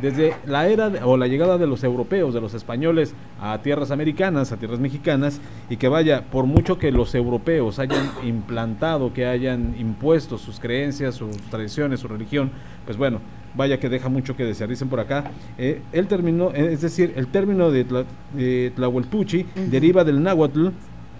Desde 0.00 0.34
la 0.46 0.66
era 0.68 0.88
de- 0.90 1.02
o 1.02 1.16
la 1.16 1.26
llegada 1.26 1.58
de 1.58 1.66
los 1.66 1.84
europeos, 1.84 2.32
de 2.32 2.40
los 2.40 2.54
españoles 2.54 3.14
a 3.40 3.58
tierras 3.58 3.90
americanas, 3.90 4.52
a 4.52 4.56
tierras 4.56 4.80
mexicanas, 4.80 5.40
y 5.68 5.76
que 5.76 5.88
vaya, 5.88 6.24
por 6.30 6.46
mucho 6.46 6.78
que 6.78 6.90
los 6.90 7.14
europeos 7.14 7.78
hayan 7.78 8.10
implantado, 8.24 9.12
que 9.12 9.26
hayan 9.26 9.74
impuesto 9.78 10.38
sus 10.38 10.58
creencias, 10.60 11.14
sus 11.16 11.36
tradiciones, 11.50 12.00
su 12.00 12.08
religión, 12.08 12.50
pues 12.84 12.96
bueno, 12.96 13.20
vaya 13.54 13.78
que 13.78 13.88
deja 13.88 14.08
mucho 14.08 14.36
que 14.36 14.44
desear. 14.44 14.70
Dicen 14.70 14.88
por 14.88 15.00
acá, 15.00 15.24
eh, 15.58 15.82
el 15.92 16.06
término, 16.06 16.50
eh, 16.54 16.70
es 16.72 16.80
decir, 16.80 17.12
el 17.16 17.26
término 17.26 17.70
de, 17.70 17.84
tla, 17.84 18.04
de 18.34 18.72
Tlahuelpuchi 18.76 19.46
deriva 19.70 20.04
del 20.04 20.22
náhuatl 20.22 20.68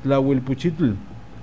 Tlahuelpuchitl, 0.04 0.92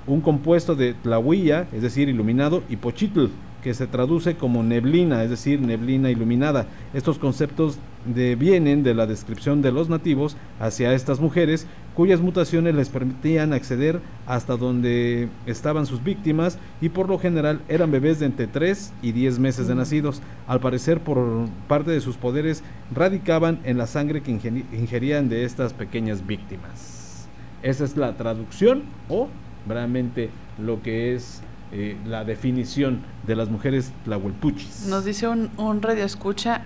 un 0.07 0.21
compuesto 0.21 0.73
de 0.75 0.93
tlahuilla, 0.93 1.67
es 1.73 1.81
decir, 1.81 2.09
iluminado, 2.09 2.63
y 2.69 2.77
pochitl, 2.77 3.25
que 3.63 3.73
se 3.73 3.87
traduce 3.87 4.35
como 4.35 4.63
neblina, 4.63 5.23
es 5.23 5.29
decir, 5.29 5.59
neblina 5.61 6.09
iluminada. 6.09 6.67
Estos 6.93 7.17
conceptos 7.19 7.77
de- 8.05 8.35
vienen 8.35 8.83
de 8.83 8.93
la 8.93 9.05
descripción 9.07 9.61
de 9.61 9.71
los 9.71 9.89
nativos 9.89 10.37
hacia 10.59 10.93
estas 10.93 11.19
mujeres, 11.19 11.67
cuyas 11.95 12.21
mutaciones 12.21 12.75
les 12.75 12.89
permitían 12.89 13.53
acceder 13.53 13.99
hasta 14.27 14.55
donde 14.55 15.29
estaban 15.47 15.85
sus 15.85 16.03
víctimas 16.03 16.59
y 16.79 16.89
por 16.89 17.09
lo 17.09 17.17
general 17.19 17.61
eran 17.67 17.91
bebés 17.91 18.19
de 18.19 18.27
entre 18.27 18.47
3 18.47 18.93
y 19.01 19.11
10 19.11 19.39
meses 19.39 19.67
de 19.67 19.75
nacidos. 19.75 20.21
Al 20.47 20.59
parecer, 20.59 20.99
por 21.01 21.47
parte 21.67 21.91
de 21.91 21.99
sus 22.01 22.15
poderes, 22.17 22.63
radicaban 22.93 23.59
en 23.63 23.77
la 23.77 23.87
sangre 23.87 24.21
que 24.21 24.31
ingerían 24.31 25.27
de 25.29 25.43
estas 25.43 25.73
pequeñas 25.73 26.25
víctimas. 26.25 27.27
Esa 27.63 27.83
es 27.83 27.97
la 27.97 28.15
traducción 28.15 28.83
o 29.09 29.29
realmente 29.67 30.29
lo 30.63 30.81
que 30.83 31.15
es 31.15 31.41
eh, 31.71 31.97
la 32.05 32.23
definición 32.23 33.01
de 33.25 33.35
las 33.35 33.49
mujeres 33.49 33.91
tlahuelpuchis. 34.05 34.85
Nos 34.87 35.05
dice 35.05 35.27
un, 35.27 35.49
un 35.57 35.81
radio 35.81 36.05
escucha, 36.05 36.61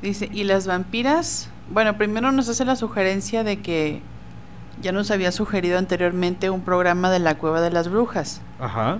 dice, 0.00 0.28
¿y 0.32 0.44
las 0.44 0.66
vampiras? 0.66 1.48
Bueno, 1.70 1.96
primero 1.96 2.32
nos 2.32 2.48
hace 2.48 2.64
la 2.64 2.76
sugerencia 2.76 3.44
de 3.44 3.60
que 3.60 4.00
ya 4.80 4.92
nos 4.92 5.10
había 5.10 5.32
sugerido 5.32 5.78
anteriormente 5.78 6.50
un 6.50 6.62
programa 6.62 7.10
de 7.10 7.18
la 7.18 7.36
Cueva 7.36 7.60
de 7.60 7.70
las 7.70 7.88
Brujas. 7.88 8.40
Ajá. 8.58 8.98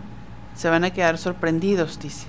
Se 0.55 0.69
van 0.69 0.85
a 0.85 0.91
quedar 0.91 1.19
sorprendidos, 1.19 1.99
dice. 1.99 2.27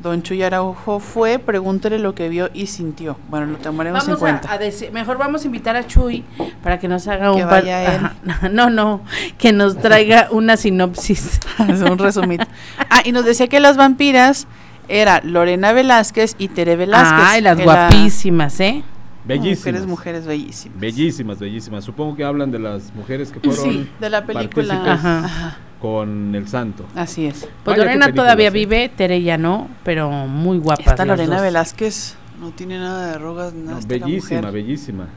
Don 0.00 0.22
Chuy 0.22 0.42
Araujo 0.44 1.00
fue, 1.00 1.40
pregúntele 1.40 1.98
lo 1.98 2.14
que 2.14 2.28
vio 2.28 2.50
y 2.54 2.66
sintió. 2.66 3.16
Bueno, 3.28 3.46
lo 3.46 3.58
tomaremos 3.58 4.02
en 4.04 4.06
Vamos 4.06 4.20
cuenta. 4.20 4.48
a, 4.48 4.54
a 4.54 4.58
decir, 4.58 4.92
mejor 4.92 5.18
vamos 5.18 5.42
a 5.42 5.46
invitar 5.46 5.74
a 5.74 5.86
Chuy 5.86 6.24
para 6.62 6.78
que 6.78 6.86
nos 6.86 7.08
haga 7.08 7.32
Que 7.34 7.42
un 7.42 7.48
vaya 7.50 7.94
él. 7.96 8.02
No, 8.52 8.70
no, 8.70 9.00
que 9.38 9.52
nos 9.52 9.76
traiga 9.78 10.28
una 10.30 10.56
sinopsis. 10.56 11.40
Es 11.68 11.80
un 11.82 11.98
resumito. 11.98 12.44
Ah, 12.90 13.02
y 13.04 13.10
nos 13.10 13.24
decía 13.24 13.48
que 13.48 13.58
las 13.58 13.76
vampiras 13.76 14.46
era 14.86 15.20
Lorena 15.24 15.72
Velázquez 15.72 16.36
y 16.38 16.46
Tere 16.48 16.76
Velázquez. 16.76 17.26
Ay, 17.28 17.40
las 17.42 17.60
guapísimas, 17.60 18.60
¿eh? 18.60 18.84
Bellísimas. 19.24 19.58
Mujeres, 19.58 19.86
mujeres 19.86 20.26
bellísimas. 20.26 20.80
Bellísimas, 20.80 21.38
bellísimas. 21.40 21.84
Supongo 21.84 22.16
que 22.16 22.24
hablan 22.24 22.50
de 22.50 22.60
las 22.60 22.94
mujeres 22.94 23.30
que 23.30 23.40
fueron 23.40 23.64
Sí, 23.64 23.90
de 24.00 24.08
la 24.10 24.24
película. 24.24 24.92
Ajá. 24.92 25.24
Ajá. 25.24 25.56
Con 25.80 26.34
el 26.34 26.48
santo. 26.48 26.84
Así 26.94 27.26
es. 27.26 27.40
Pues 27.64 27.76
Vaya, 27.76 27.84
Lorena 27.84 28.12
todavía 28.12 28.48
¿eh? 28.48 28.50
vive, 28.50 28.88
Tere 28.88 29.22
ya 29.22 29.38
no, 29.38 29.68
pero 29.84 30.10
muy 30.10 30.58
guapa. 30.58 30.82
Esta 30.82 31.04
Lorena 31.04 31.40
Velázquez 31.40 32.16
no 32.40 32.50
tiene 32.50 32.78
nada 32.78 33.06
de 33.08 33.12
arrugas, 33.14 33.52
nada. 33.54 33.72
No, 33.72 33.78
está 33.78 33.96
la 33.96 34.06
bellísima, 34.06 34.40
mujer. 34.40 34.54
bellísima. 34.54 35.08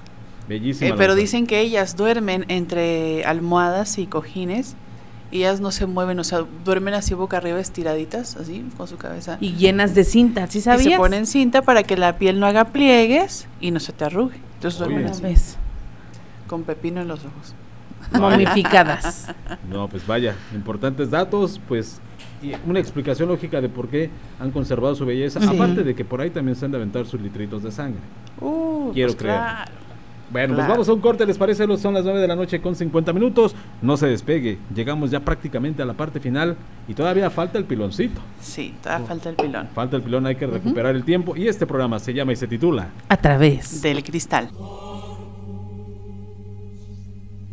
Bellísima. 0.48 0.90
Eh, 0.90 0.94
pero 0.98 1.14
mujer. 1.14 1.22
dicen 1.24 1.48
que 1.48 1.60
ellas 1.62 1.96
duermen 1.96 2.46
entre 2.48 3.24
almohadas 3.26 3.98
y 3.98 4.06
cojines 4.08 4.76
y 5.32 5.38
ellas 5.38 5.62
no 5.62 5.72
se 5.72 5.86
mueven, 5.86 6.20
o 6.20 6.24
sea, 6.26 6.44
duermen 6.66 6.94
así 6.94 7.14
boca 7.14 7.38
arriba 7.38 7.60
estiraditas, 7.60 8.36
así, 8.36 8.66
con 8.76 8.88
su 8.88 8.98
cabeza. 8.98 9.38
Y 9.40 9.54
llenas 9.54 9.96
de 9.96 10.04
cinta, 10.04 10.46
¿sí 10.48 10.58
Y 10.58 10.62
sabías? 10.62 10.92
se 10.94 10.98
ponen 10.98 11.26
cinta 11.26 11.62
para 11.62 11.84
que 11.84 11.96
la 11.96 12.18
piel 12.18 12.40
no 12.40 12.48
haga 12.48 12.66
pliegues 12.66 13.48
y 13.62 13.72
no 13.72 13.80
se 13.80 13.94
te 13.94 14.04
arrugue. 14.06 14.36
Entonces 14.56 14.78
duermen 14.78 15.06
Oye. 15.06 15.12
así, 15.12 15.22
¿Ves? 15.24 15.58
con 16.48 16.64
pepino 16.64 17.00
en 17.02 17.08
los 17.08 17.22
ojos. 17.22 17.56
Momificadas. 18.12 19.28
No, 19.70 19.88
pues 19.88 20.06
vaya, 20.06 20.36
importantes 20.54 21.10
datos, 21.10 21.60
pues 21.68 22.00
y 22.44 22.54
una 22.68 22.80
explicación 22.80 23.30
lógica 23.30 23.62
de 23.62 23.70
por 23.70 23.88
qué 23.88 24.10
han 24.40 24.50
conservado 24.52 24.96
su 24.96 25.06
belleza, 25.06 25.40
Sí. 25.40 25.48
aparte 25.48 25.84
de 25.84 25.94
que 25.94 26.04
por 26.04 26.22
ahí 26.22 26.32
también 26.32 26.56
se 26.56 26.66
han 26.66 26.72
de 26.72 26.78
aventar 26.78 27.06
sus 27.06 27.22
litritos 27.22 27.62
de 27.64 27.72
sangre. 27.72 28.00
Uh, 28.40 28.92
Quiero 28.94 29.10
pues 29.10 29.18
creer. 29.22 29.36
claro. 29.38 29.72
Bueno, 30.32 30.48
pues 30.54 30.60
Claro. 30.60 30.72
vamos 30.74 30.88
a 30.90 30.94
un 30.94 31.02
corte, 31.02 31.26
¿les 31.26 31.38
parece? 31.38 31.66
Son 31.78 31.94
las 31.94 32.06
9 32.06 32.20
de 32.22 32.28
la 32.28 32.36
noche 32.38 32.62
con 32.62 32.74
50 32.74 33.12
minutos. 33.12 33.54
No 33.82 33.98
se 33.98 34.08
despegue, 34.08 34.58
llegamos 34.74 35.12
ya 35.12 35.20
prácticamente 35.20 35.82
a 35.84 35.86
la 35.86 35.94
parte 35.94 36.20
final 36.22 36.56
y 36.88 36.94
todavía 36.94 37.30
falta 37.30 37.58
el 37.58 37.66
piloncito. 37.66 38.22
Sí, 38.40 38.74
todavía 38.82 39.06
falta 39.08 39.30
el 39.30 39.36
pilón. 39.36 39.68
Falta 39.76 39.98
el 39.98 40.02
pilón, 40.04 40.26
hay 40.26 40.36
que 40.36 40.48
recuperar 40.48 40.96
el 40.96 41.04
tiempo 41.04 41.36
y 41.36 41.48
este 41.50 41.68
programa 41.68 42.00
se 42.00 42.14
llama 42.14 42.32
y 42.32 42.38
se 42.38 42.48
titula 42.48 42.88
A 43.10 43.18
través. 43.18 43.82
Del 43.82 44.04
cristal. 44.04 44.50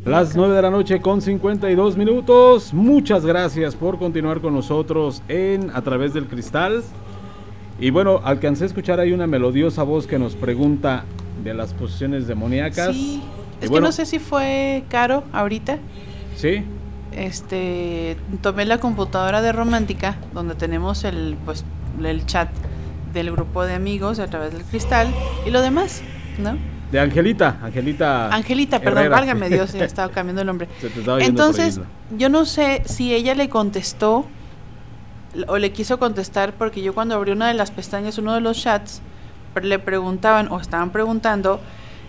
Las 0.04 0.34
9 0.36 0.54
de 0.54 0.62
la 0.62 0.70
noche 0.70 1.00
con 1.00 1.20
52 1.20 1.96
minutos. 1.96 2.72
Muchas 2.72 3.26
gracias 3.26 3.74
por 3.74 3.98
continuar 3.98 4.40
con 4.40 4.54
nosotros 4.54 5.22
en 5.28 5.70
A 5.74 5.82
través 5.82 6.14
del 6.14 6.26
cristal. 6.26 6.82
Y 7.78 7.90
bueno, 7.90 8.20
alcancé 8.24 8.64
a 8.64 8.66
escuchar 8.68 9.00
ahí 9.00 9.12
una 9.12 9.26
melodiosa 9.26 9.82
voz 9.82 10.06
que 10.06 10.18
nos 10.18 10.34
pregunta 10.34 11.04
de 11.44 11.52
las 11.54 11.74
posiciones 11.74 12.26
demoníacas. 12.26 12.94
Sí, 12.94 13.22
Y 13.60 13.64
es 13.64 13.70
bueno, 13.70 13.86
que 13.86 13.88
no 13.88 13.92
sé 13.92 14.06
si 14.06 14.18
fue 14.18 14.84
caro 14.88 15.24
ahorita. 15.32 15.78
Sí, 16.36 16.62
Este, 17.12 18.16
tomé 18.40 18.64
la 18.64 18.78
computadora 18.78 19.42
de 19.42 19.52
Romántica, 19.52 20.16
donde 20.32 20.54
tenemos 20.54 21.04
el, 21.04 21.36
pues, 21.44 21.64
el 22.02 22.24
chat 22.26 22.48
del 23.12 23.30
grupo 23.32 23.64
de 23.64 23.74
amigos 23.74 24.18
a 24.20 24.26
través 24.28 24.52
del 24.52 24.62
cristal 24.62 25.08
y 25.46 25.50
lo 25.50 25.60
demás, 25.60 26.02
¿no? 26.38 26.56
De 26.90 27.00
Angelita, 27.00 27.58
Angelita. 27.62 28.34
Angelita, 28.34 28.78
perdón, 28.80 28.98
Herrera. 28.98 29.16
válgame 29.16 29.48
Dios, 29.50 29.72
ya 29.72 29.84
estaba 29.84 30.08
cambiando 30.12 30.40
el 30.40 30.46
nombre. 30.46 30.68
Se 30.80 30.88
te 30.88 31.00
estaba 31.00 31.20
Entonces, 31.20 31.80
yo 32.16 32.28
no 32.28 32.46
sé 32.46 32.82
si 32.86 33.14
ella 33.14 33.34
le 33.34 33.48
contestó 33.48 34.26
o 35.46 35.58
le 35.58 35.72
quiso 35.72 35.98
contestar 35.98 36.54
porque 36.54 36.82
yo 36.82 36.94
cuando 36.94 37.14
abrí 37.14 37.32
una 37.32 37.48
de 37.48 37.54
las 37.54 37.70
pestañas, 37.70 38.16
uno 38.18 38.34
de 38.34 38.40
los 38.40 38.58
chats, 38.62 39.02
le 39.60 39.78
preguntaban 39.78 40.50
o 40.50 40.60
estaban 40.60 40.90
preguntando, 40.90 41.60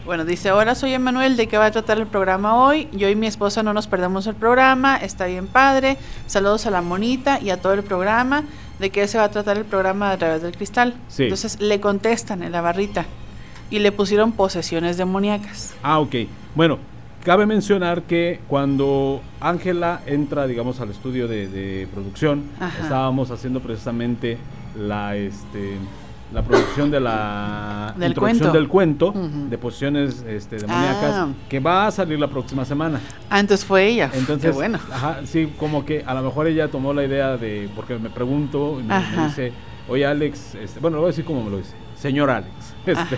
bueno, 0.06 0.24
dice, 0.24 0.52
hola, 0.52 0.76
soy 0.76 0.94
Emanuel, 0.94 1.36
¿de 1.36 1.48
qué 1.48 1.58
va 1.58 1.66
a 1.66 1.72
tratar 1.72 1.98
el 1.98 2.08
programa 2.08 2.64
hoy? 2.64 2.88
Yo 2.94 3.10
y 3.10 3.16
mi 3.16 3.28
esposa 3.28 3.64
no 3.64 3.74
nos 3.74 3.88
perdemos 3.88 4.28
el 4.28 4.36
programa, 4.36 4.96
está 4.98 5.26
bien 5.26 5.48
padre, 5.48 5.98
saludos 6.26 6.66
a 6.68 6.72
la 6.72 6.82
monita 6.82 7.40
y 7.42 7.50
a 7.50 7.58
todo 7.58 7.74
el 7.74 7.84
programa, 7.84 8.44
¿de 8.80 8.92
qué 8.92 9.08
se 9.08 9.18
va 9.18 9.26
a 9.26 9.32
tratar 9.32 9.58
el 9.58 9.66
programa 9.66 10.12
a 10.12 10.18
través 10.18 10.42
del 10.42 10.56
cristal? 10.56 10.94
Sí. 11.10 11.24
Entonces 11.24 11.60
le 11.60 11.82
contestan 11.82 12.44
en 12.44 12.52
la 12.52 12.62
barrita 12.62 13.06
y 13.70 13.80
le 13.80 13.92
pusieron 13.92 14.32
posesiones 14.32 14.98
demoníacas. 14.98 15.74
Ah, 15.84 16.00
ok. 16.00 16.16
Bueno, 16.56 16.80
cabe 17.24 17.46
mencionar 17.46 18.04
que 18.04 18.40
cuando 18.48 19.22
Ángela 19.40 20.02
entra, 20.06 20.48
digamos, 20.48 20.80
al 20.80 20.90
estudio 20.90 21.28
de, 21.28 21.48
de 21.48 21.88
producción, 21.94 22.44
Ajá. 22.60 22.84
estábamos 22.84 23.32
haciendo 23.32 23.60
precisamente 23.60 24.38
la, 24.78 25.16
este, 25.16 25.76
la 26.34 26.42
producción 26.44 26.90
de 26.92 27.00
la 27.00 27.94
Del 27.98 28.10
introducción 28.12 28.40
cuento. 28.40 28.58
del 28.60 28.68
cuento 28.68 29.08
Ujú. 29.10 29.50
de 29.50 29.58
posiciones 29.58 30.24
este, 30.28 30.58
demoníacas 30.58 31.12
Ah. 31.14 31.28
que 31.50 31.60
va 31.60 31.88
a 31.88 31.92
salir 31.92 32.20
la 32.20 32.28
próxima 32.28 32.66
semana. 32.66 33.00
Ah, 33.30 33.40
entonces 33.40 33.66
fue 33.66 33.88
ella. 33.88 34.10
Entonces, 34.14 34.52
Qué 34.52 34.56
bueno. 34.56 34.80
ajá, 34.92 35.22
sí, 35.26 35.52
como 35.58 35.86
que 35.86 36.04
a 36.06 36.14
lo 36.14 36.22
mejor 36.24 36.48
ella 36.48 36.68
tomó 36.70 36.94
la 36.94 37.04
idea 37.04 37.36
de, 37.38 37.70
porque 37.76 37.98
me 37.98 38.10
pregunto, 38.10 38.80
y 38.80 38.84
me, 38.84 39.00
me 39.16 39.26
dice, 39.28 39.52
oye 39.88 40.06
Alex, 40.06 40.56
este, 40.56 40.80
bueno, 40.80 40.98
lo 40.98 41.02
voy 41.02 41.08
a 41.10 41.12
decir 41.12 41.26
como 41.26 41.44
me 41.44 41.50
lo 41.52 41.58
dice, 41.58 41.74
señor 41.98 42.30
Alex, 42.30 42.52
este. 42.86 43.18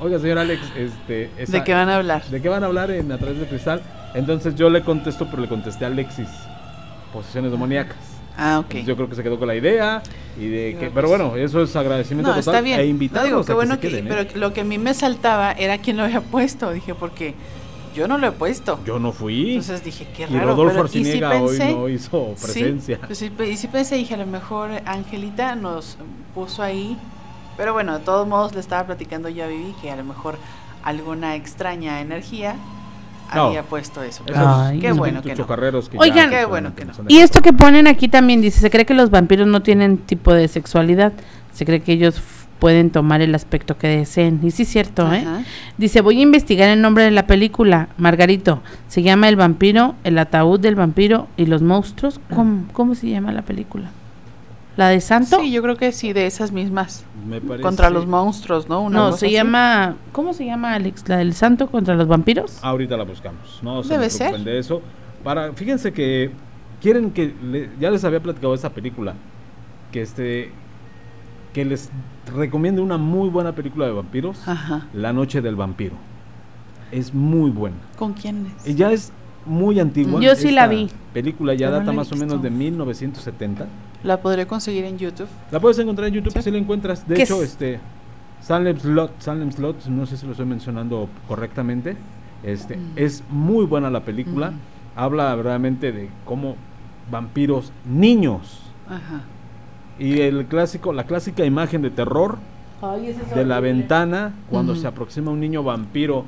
Oiga 0.00 0.18
señor 0.18 0.38
Alex, 0.38 0.60
este, 0.76 1.30
esa- 1.38 1.52
¿De 1.52 1.64
qué 1.64 1.74
van 1.74 1.88
a 1.88 1.96
hablar? 1.96 2.24
¿De 2.26 2.40
qué 2.42 2.48
van 2.48 2.62
a 2.62 2.66
hablar 2.66 2.90
en 2.90 3.10
A 3.12 3.18
través 3.18 3.38
del 3.38 3.48
cristal? 3.48 3.82
Entonces 4.14 4.54
yo 4.54 4.70
le 4.70 4.82
contesto, 4.82 5.26
pero 5.30 5.42
le 5.42 5.48
contesté 5.48 5.84
a 5.84 5.88
Alexis, 5.88 6.28
posesiones 7.12 7.50
demoníacas. 7.50 7.96
Ah, 8.40 8.60
ok. 8.60 8.66
Entonces, 8.66 8.86
yo 8.86 8.96
creo 8.96 9.08
que 9.08 9.16
se 9.16 9.22
quedó 9.24 9.38
con 9.38 9.48
la 9.48 9.56
idea 9.56 10.00
y 10.38 10.46
de 10.46 10.72
que, 10.74 10.78
Digo, 10.86 10.92
pero 10.94 11.08
pues- 11.08 11.20
bueno, 11.20 11.36
eso 11.36 11.60
es 11.62 11.74
agradecimiento 11.74 12.30
No, 12.30 12.36
total 12.38 12.54
está 12.54 12.60
bien. 12.64 12.78
e 12.80 12.84
No, 12.84 12.88
invitarlos 12.90 13.26
digo, 13.28 13.38
a 13.40 13.42
qué 13.42 13.46
que 13.48 13.54
bueno 13.54 13.74
se 13.74 13.80
que, 13.80 13.88
queden, 13.88 14.06
¿eh? 14.06 14.08
pero 14.10 14.38
lo 14.40 14.52
que 14.52 14.60
a 14.60 14.64
mí 14.64 14.78
me 14.78 14.94
saltaba 14.94 15.52
era 15.52 15.78
quién 15.78 15.96
lo 15.96 16.04
había 16.04 16.20
puesto. 16.20 16.70
Dije, 16.70 16.94
porque 16.94 17.34
yo 17.96 18.06
no 18.06 18.16
lo 18.16 18.28
he 18.28 18.32
puesto. 18.32 18.78
Yo 18.86 19.00
no 19.00 19.10
fui. 19.10 19.50
Entonces 19.54 19.82
dije, 19.84 20.06
qué 20.16 20.26
raro. 20.28 20.46
Rodolfo 20.50 20.84
y 20.84 20.88
sí 20.88 20.98
Arciniega 20.98 21.42
hoy 21.42 21.58
no 21.58 21.88
hizo 21.88 22.34
sí, 22.36 22.42
presencia. 22.44 23.00
pues 23.04 23.18
sí, 23.18 23.32
y 23.50 23.56
sí 23.56 23.66
pensé, 23.66 23.96
dije, 23.96 24.14
a 24.14 24.18
lo 24.18 24.26
mejor 24.26 24.70
Angelita 24.86 25.56
nos 25.56 25.98
puso 26.32 26.62
ahí. 26.62 26.96
Pero 27.58 27.74
bueno, 27.74 27.98
de 27.98 28.04
todos 28.04 28.26
modos 28.26 28.54
le 28.54 28.60
estaba 28.60 28.84
platicando 28.86 29.28
yo 29.28 29.44
a 29.44 29.48
Vivi 29.48 29.74
que 29.82 29.90
a 29.90 29.96
lo 29.96 30.04
mejor 30.04 30.38
alguna 30.82 31.34
extraña 31.34 32.00
energía 32.00 32.54
No. 33.34 33.48
había 33.48 33.62
puesto 33.64 34.02
eso. 34.02 34.22
Esos 34.26 34.38
Ay. 34.38 34.78
qué 34.80 34.92
bueno 34.92 35.20
que 35.20 35.34
no. 35.34 35.46
que 35.46 35.98
Oigan, 35.98 36.30
Qué 36.30 36.44
bueno 36.46 36.74
que 36.74 36.84
no. 36.86 36.94
son 36.94 37.04
Y 37.08 37.18
esto 37.18 37.42
que 37.42 37.52
ponen 37.52 37.86
aquí 37.86 38.08
también 38.08 38.40
dice, 38.40 38.60
se 38.60 38.70
cree 38.70 38.86
que 38.86 38.94
los 38.94 39.10
vampiros 39.10 39.46
no 39.46 39.60
tienen 39.60 39.98
tipo 39.98 40.32
de 40.32 40.48
sexualidad, 40.48 41.12
se 41.52 41.66
cree 41.66 41.80
que 41.82 41.92
ellos 41.92 42.22
pueden 42.58 42.90
tomar 42.90 43.20
el 43.20 43.34
aspecto 43.34 43.76
que 43.76 43.88
deseen. 43.88 44.40
Y 44.42 44.50
sí 44.50 44.62
es 44.62 44.68
cierto, 44.68 45.12
¿eh? 45.12 45.24
Dice, 45.76 46.00
voy 46.00 46.18
a 46.20 46.22
investigar 46.22 46.68
el 46.68 46.80
nombre 46.80 47.04
de 47.04 47.10
la 47.10 47.26
película, 47.26 47.88
Margarito. 47.98 48.60
Se 48.88 49.02
llama 49.02 49.28
El 49.28 49.36
vampiro, 49.36 49.94
el 50.04 50.18
ataúd 50.18 50.58
del 50.58 50.74
vampiro 50.74 51.28
y 51.36 51.46
los 51.46 51.62
monstruos. 51.62 52.20
¿Cómo, 52.34 52.64
cómo 52.72 52.94
se 52.94 53.08
llama 53.08 53.32
la 53.32 53.42
película? 53.42 53.90
¿La 54.78 54.90
de 54.90 55.00
Santo? 55.00 55.40
Sí, 55.40 55.50
yo 55.50 55.60
creo 55.60 55.76
que 55.76 55.90
sí, 55.90 56.12
de 56.12 56.26
esas 56.26 56.52
mismas. 56.52 57.04
Me 57.28 57.40
parece- 57.40 57.62
Contra 57.64 57.90
los 57.90 58.06
monstruos, 58.06 58.68
¿no? 58.68 58.80
Una 58.80 58.96
no, 58.98 59.12
se 59.12 59.26
así. 59.26 59.34
llama, 59.34 59.96
¿cómo 60.12 60.32
se 60.32 60.44
llama 60.46 60.72
Alex? 60.74 61.02
¿La 61.08 61.16
del 61.16 61.34
Santo 61.34 61.66
contra 61.66 61.96
los 61.96 62.06
vampiros? 62.06 62.60
Ahorita 62.62 62.96
la 62.96 63.02
buscamos. 63.02 63.58
No 63.60 63.82
se 63.82 63.94
Debe 63.94 64.08
ser. 64.08 64.38
de 64.38 64.56
eso. 64.60 64.80
Para, 65.24 65.52
fíjense 65.54 65.92
que 65.92 66.30
quieren 66.80 67.10
que 67.10 67.34
le- 67.42 67.70
ya 67.80 67.90
les 67.90 68.04
había 68.04 68.20
platicado 68.20 68.54
esa 68.54 68.70
película 68.70 69.14
que 69.90 70.00
este 70.02 70.52
que 71.52 71.64
les 71.64 71.90
recomiendo 72.36 72.80
una 72.80 72.98
muy 72.98 73.30
buena 73.30 73.50
película 73.56 73.86
de 73.86 73.92
vampiros, 73.92 74.46
Ajá. 74.46 74.86
La 74.94 75.12
noche 75.12 75.40
del 75.40 75.56
vampiro. 75.56 75.96
Es 76.92 77.12
muy 77.12 77.50
buena. 77.50 77.78
¿Con 77.98 78.12
quién 78.12 78.46
es? 78.60 78.68
Y 78.68 78.74
ya 78.76 78.92
es 78.92 79.10
muy 79.44 79.80
antigua. 79.80 80.20
Yo 80.20 80.36
sí 80.36 80.52
la 80.52 80.68
vi. 80.68 80.88
Película 81.12 81.54
ya 81.54 81.68
data 81.70 81.90
más 81.90 82.12
o 82.12 82.16
menos 82.16 82.40
de 82.40 82.50
1970. 82.50 83.66
La 84.04 84.20
podré 84.20 84.46
conseguir 84.46 84.84
en 84.84 84.98
YouTube. 84.98 85.28
La 85.50 85.58
puedes 85.60 85.78
encontrar 85.78 86.08
en 86.08 86.14
YouTube 86.14 86.40
si 86.40 86.50
la 86.50 86.58
encuentras. 86.58 87.06
De 87.06 87.14
¿Qué 87.16 87.22
hecho, 87.22 87.42
es? 87.42 87.50
este 87.50 87.80
Salem 88.40 88.78
Slot, 88.78 89.12
Salem 89.20 89.50
Slot, 89.50 89.86
no 89.86 90.06
sé 90.06 90.16
si 90.16 90.24
lo 90.26 90.32
estoy 90.32 90.46
mencionando 90.46 91.08
correctamente. 91.26 91.96
Este 92.44 92.76
Mm. 92.76 92.92
es 92.96 93.24
muy 93.30 93.66
buena 93.66 93.90
la 93.90 94.00
película. 94.04 94.52
Mm. 94.52 94.58
Habla 94.96 95.34
realmente 95.36 95.90
de 95.92 96.08
cómo 96.24 96.56
vampiros 97.10 97.72
niños 97.88 98.60
Ajá. 98.86 99.22
y 99.98 100.20
el 100.20 100.46
clásico, 100.46 100.92
la 100.92 101.04
clásica 101.04 101.44
imagen 101.44 101.82
de 101.82 101.90
terror 101.90 102.38
de 103.34 103.44
la 103.44 103.58
ventana 103.60 104.32
cuando 104.50 104.76
se 104.76 104.86
aproxima 104.86 105.30
un 105.32 105.40
niño 105.40 105.64
vampiro 105.64 106.24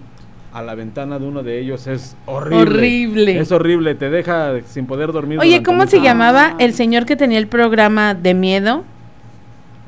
a 0.52 0.62
la 0.62 0.74
ventana 0.74 1.18
de 1.18 1.26
uno 1.26 1.42
de 1.42 1.60
ellos 1.60 1.86
es 1.86 2.16
horrible. 2.26 2.60
Horrible. 2.62 3.40
Es 3.40 3.52
horrible, 3.52 3.94
te 3.94 4.10
deja 4.10 4.60
sin 4.66 4.86
poder 4.86 5.12
dormir. 5.12 5.38
Oye, 5.38 5.62
¿cómo 5.62 5.86
se 5.86 6.00
llamaba 6.00 6.54
el 6.58 6.74
señor 6.74 7.06
que 7.06 7.16
tenía 7.16 7.38
el 7.38 7.46
programa 7.46 8.14
de 8.14 8.34
miedo? 8.34 8.84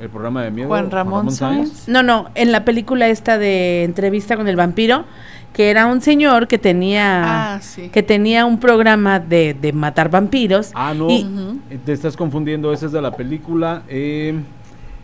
El 0.01 0.09
programa 0.09 0.43
de 0.45 0.51
miedo. 0.51 0.69
Juan 0.69 0.91
Ramón 0.91 1.31
Sáenz. 1.31 1.89
No, 1.89 2.03
no, 2.03 2.31
en 2.35 2.51
la 2.53 2.65
película 2.65 3.09
esta 3.09 3.39
de 3.39 3.85
entrevista 3.85 4.37
con 4.37 4.49
el 4.49 4.57
vampiro, 4.57 5.05
que 5.53 5.69
era 5.71 5.87
un 5.87 6.01
señor 6.01 6.49
que 6.49 6.59
tenía 6.59 7.55
Ah, 7.55 7.61
sí. 7.61 7.89
que 7.91 8.03
tenía 8.03 8.47
un 8.47 8.59
programa 8.59 9.21
de, 9.21 9.55
de 9.61 9.73
matar 9.73 10.11
vampiros. 10.11 10.71
Ah, 10.75 10.95
no, 10.97 11.11
Y- 11.11 11.27
eh, 11.71 11.79
te 11.85 11.93
estás 11.93 12.17
confundiendo, 12.17 12.73
esa 12.73 12.87
es 12.87 12.93
de 12.93 13.03
la 13.03 13.11
película. 13.13 13.83
eh, 13.89 14.35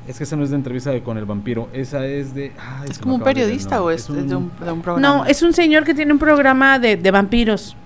es 0.09 0.19
que 0.19 0.25
esa 0.25 0.37
no 0.37 0.43
es 0.45 0.51
de 0.51 0.57
entrevista 0.57 0.91
de- 0.91 1.03
con 1.03 1.19
el 1.19 1.25
vampiro, 1.25 1.69
esa 1.73 2.07
es 2.07 2.35
de... 2.35 2.53
ay, 2.59 2.89
¿Es 2.91 2.99
como 2.99 3.15
un 3.15 3.21
de 3.21 3.25
periodista 3.25 3.83
o 3.83 3.91
es, 3.91 4.07
de, 4.09 4.15
un, 4.35 4.51
de 4.59 4.73
un 4.73 4.81
programa? 4.81 5.01
No, 5.19 5.25
es 5.27 5.43
un 5.43 5.53
señor 5.53 5.85
que 5.85 5.95
tiene 5.95 6.13
un 6.13 6.19
programa 6.19 6.79
de, 6.79 6.97
de 6.97 7.11
vampiros. 7.11 7.77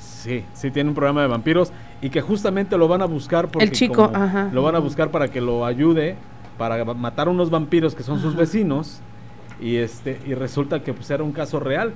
Sí, 0.00 0.44
sí 0.52 0.70
tiene 0.70 0.88
un 0.90 0.94
programa 0.94 1.22
de 1.22 1.28
vampiros 1.28 1.72
y 2.02 2.10
que 2.10 2.20
justamente 2.20 2.76
lo 2.76 2.88
van 2.88 3.02
a 3.02 3.06
buscar 3.06 3.48
porque 3.48 3.64
El 3.64 3.72
chico, 3.72 4.06
como 4.10 4.16
ajá. 4.24 4.50
lo 4.52 4.62
van 4.62 4.74
a 4.74 4.78
buscar 4.80 5.10
para 5.10 5.28
que 5.28 5.40
lo 5.40 5.64
ayude 5.64 6.16
para 6.58 6.84
matar 6.84 7.28
unos 7.28 7.50
vampiros 7.50 7.94
que 7.94 8.02
son 8.02 8.20
sus 8.20 8.34
vecinos 8.34 9.00
y 9.60 9.76
este 9.76 10.20
y 10.26 10.34
resulta 10.34 10.82
que 10.82 10.92
pues 10.92 11.08
era 11.10 11.22
un 11.22 11.32
caso 11.32 11.60
real. 11.60 11.92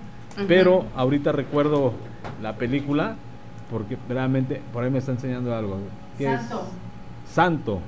Pero 0.48 0.86
ahorita 0.96 1.32
recuerdo 1.32 1.92
la 2.40 2.54
película 2.54 3.16
porque 3.70 3.98
realmente 4.08 4.62
por 4.72 4.84
ahí 4.84 4.90
me 4.90 4.98
está 4.98 5.12
enseñando 5.12 5.54
algo. 5.54 5.78
¿Qué 6.16 6.32
es? 6.32 6.40
Santo. 7.30 7.80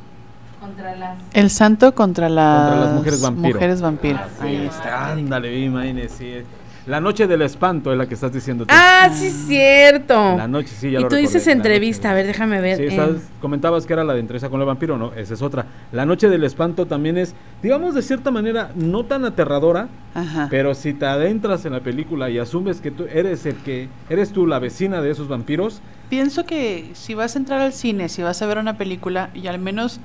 Contra 0.65 0.97
las. 0.97 1.19
El 1.35 1.51
santo 1.51 1.95
contra 1.95 2.29
las, 2.29 2.69
Contra 2.71 2.87
las 2.87 2.95
mujeres 2.95 3.21
vampiro. 3.21 3.55
mujeres 3.55 3.81
vampiro. 3.83 4.19
Así 4.19 4.47
Ahí 4.47 4.57
es. 4.67 4.75
está. 4.75 5.13
Ándale, 5.13 5.59
imagínese. 5.61 6.41
sí. 6.41 6.47
La 6.87 7.01
noche 7.01 7.27
del 7.27 7.41
espanto 7.41 7.93
es 7.93 7.97
la 7.97 8.07
que 8.07 8.13
estás 8.13 8.31
diciendo 8.31 8.67
tú. 8.67 8.75
Ah, 8.77 9.09
sí, 9.11 9.31
cierto. 9.31 10.37
La 10.37 10.47
noche, 10.47 10.69
sí, 10.69 10.91
ya 10.91 10.99
Y 10.99 11.03
lo 11.05 11.09
tú 11.09 11.17
dices 11.17 11.47
recordé, 11.47 11.53
entrevista, 11.53 12.11
a 12.11 12.15
ver, 12.15 12.27
déjame 12.27 12.61
ver. 12.61 12.77
Sí, 12.77 12.95
eh, 12.95 13.17
comentabas 13.41 13.87
que 13.87 13.95
era 13.95 14.05
la 14.05 14.13
de 14.13 14.21
entrevista 14.21 14.51
con 14.51 14.61
el 14.61 14.67
vampiro, 14.67 14.99
no, 14.99 15.15
esa 15.15 15.33
es 15.33 15.41
otra. 15.41 15.65
La 15.93 16.05
noche 16.05 16.29
del 16.29 16.45
espanto 16.45 16.85
también 16.85 17.17
es, 17.17 17.35
digamos 17.63 17.95
de 17.95 18.03
cierta 18.03 18.31
manera, 18.31 18.71
no 18.75 19.05
tan 19.07 19.25
aterradora, 19.25 19.89
Ajá. 20.15 20.49
pero 20.51 20.75
si 20.75 20.93
te 20.93 21.07
adentras 21.07 21.65
en 21.65 21.73
la 21.73 21.81
película 21.81 22.29
y 22.29 22.39
asumes 22.39 22.83
que 22.83 22.91
tú 22.91 23.07
eres 23.11 23.47
el 23.47 23.57
que, 23.57 23.89
eres 24.11 24.33
tú 24.33 24.47
la 24.47 24.59
vecina 24.59 25.01
de 25.01 25.11
esos 25.11 25.27
vampiros, 25.29 25.81
Pienso 26.11 26.45
que 26.45 26.91
si 26.93 27.15
vas 27.15 27.35
a 27.35 27.39
entrar 27.39 27.63
al 27.63 27.73
cine, 27.73 28.11
si 28.11 28.21
vas 28.21 28.43
a 28.43 28.47
ver 28.47 28.59
una 28.59 28.77
película, 28.77 29.31
y 29.33 29.47
al 29.47 29.59
menos 29.59 30.01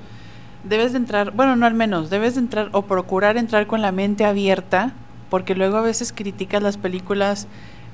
debes 0.64 0.92
de 0.92 0.98
entrar, 0.98 1.32
bueno, 1.32 1.56
no 1.56 1.66
al 1.66 1.74
menos, 1.74 2.10
debes 2.10 2.36
de 2.36 2.42
entrar 2.42 2.70
o 2.72 2.84
procurar 2.84 3.38
entrar 3.38 3.68
con 3.68 3.82
la 3.82 3.92
mente 3.92 4.26
abierta, 4.26 4.94
porque 5.30 5.56
luego 5.56 5.78
a 5.78 5.82
veces 5.82 6.12
criticas 6.14 6.62
las 6.62 6.78
películas 6.78 7.48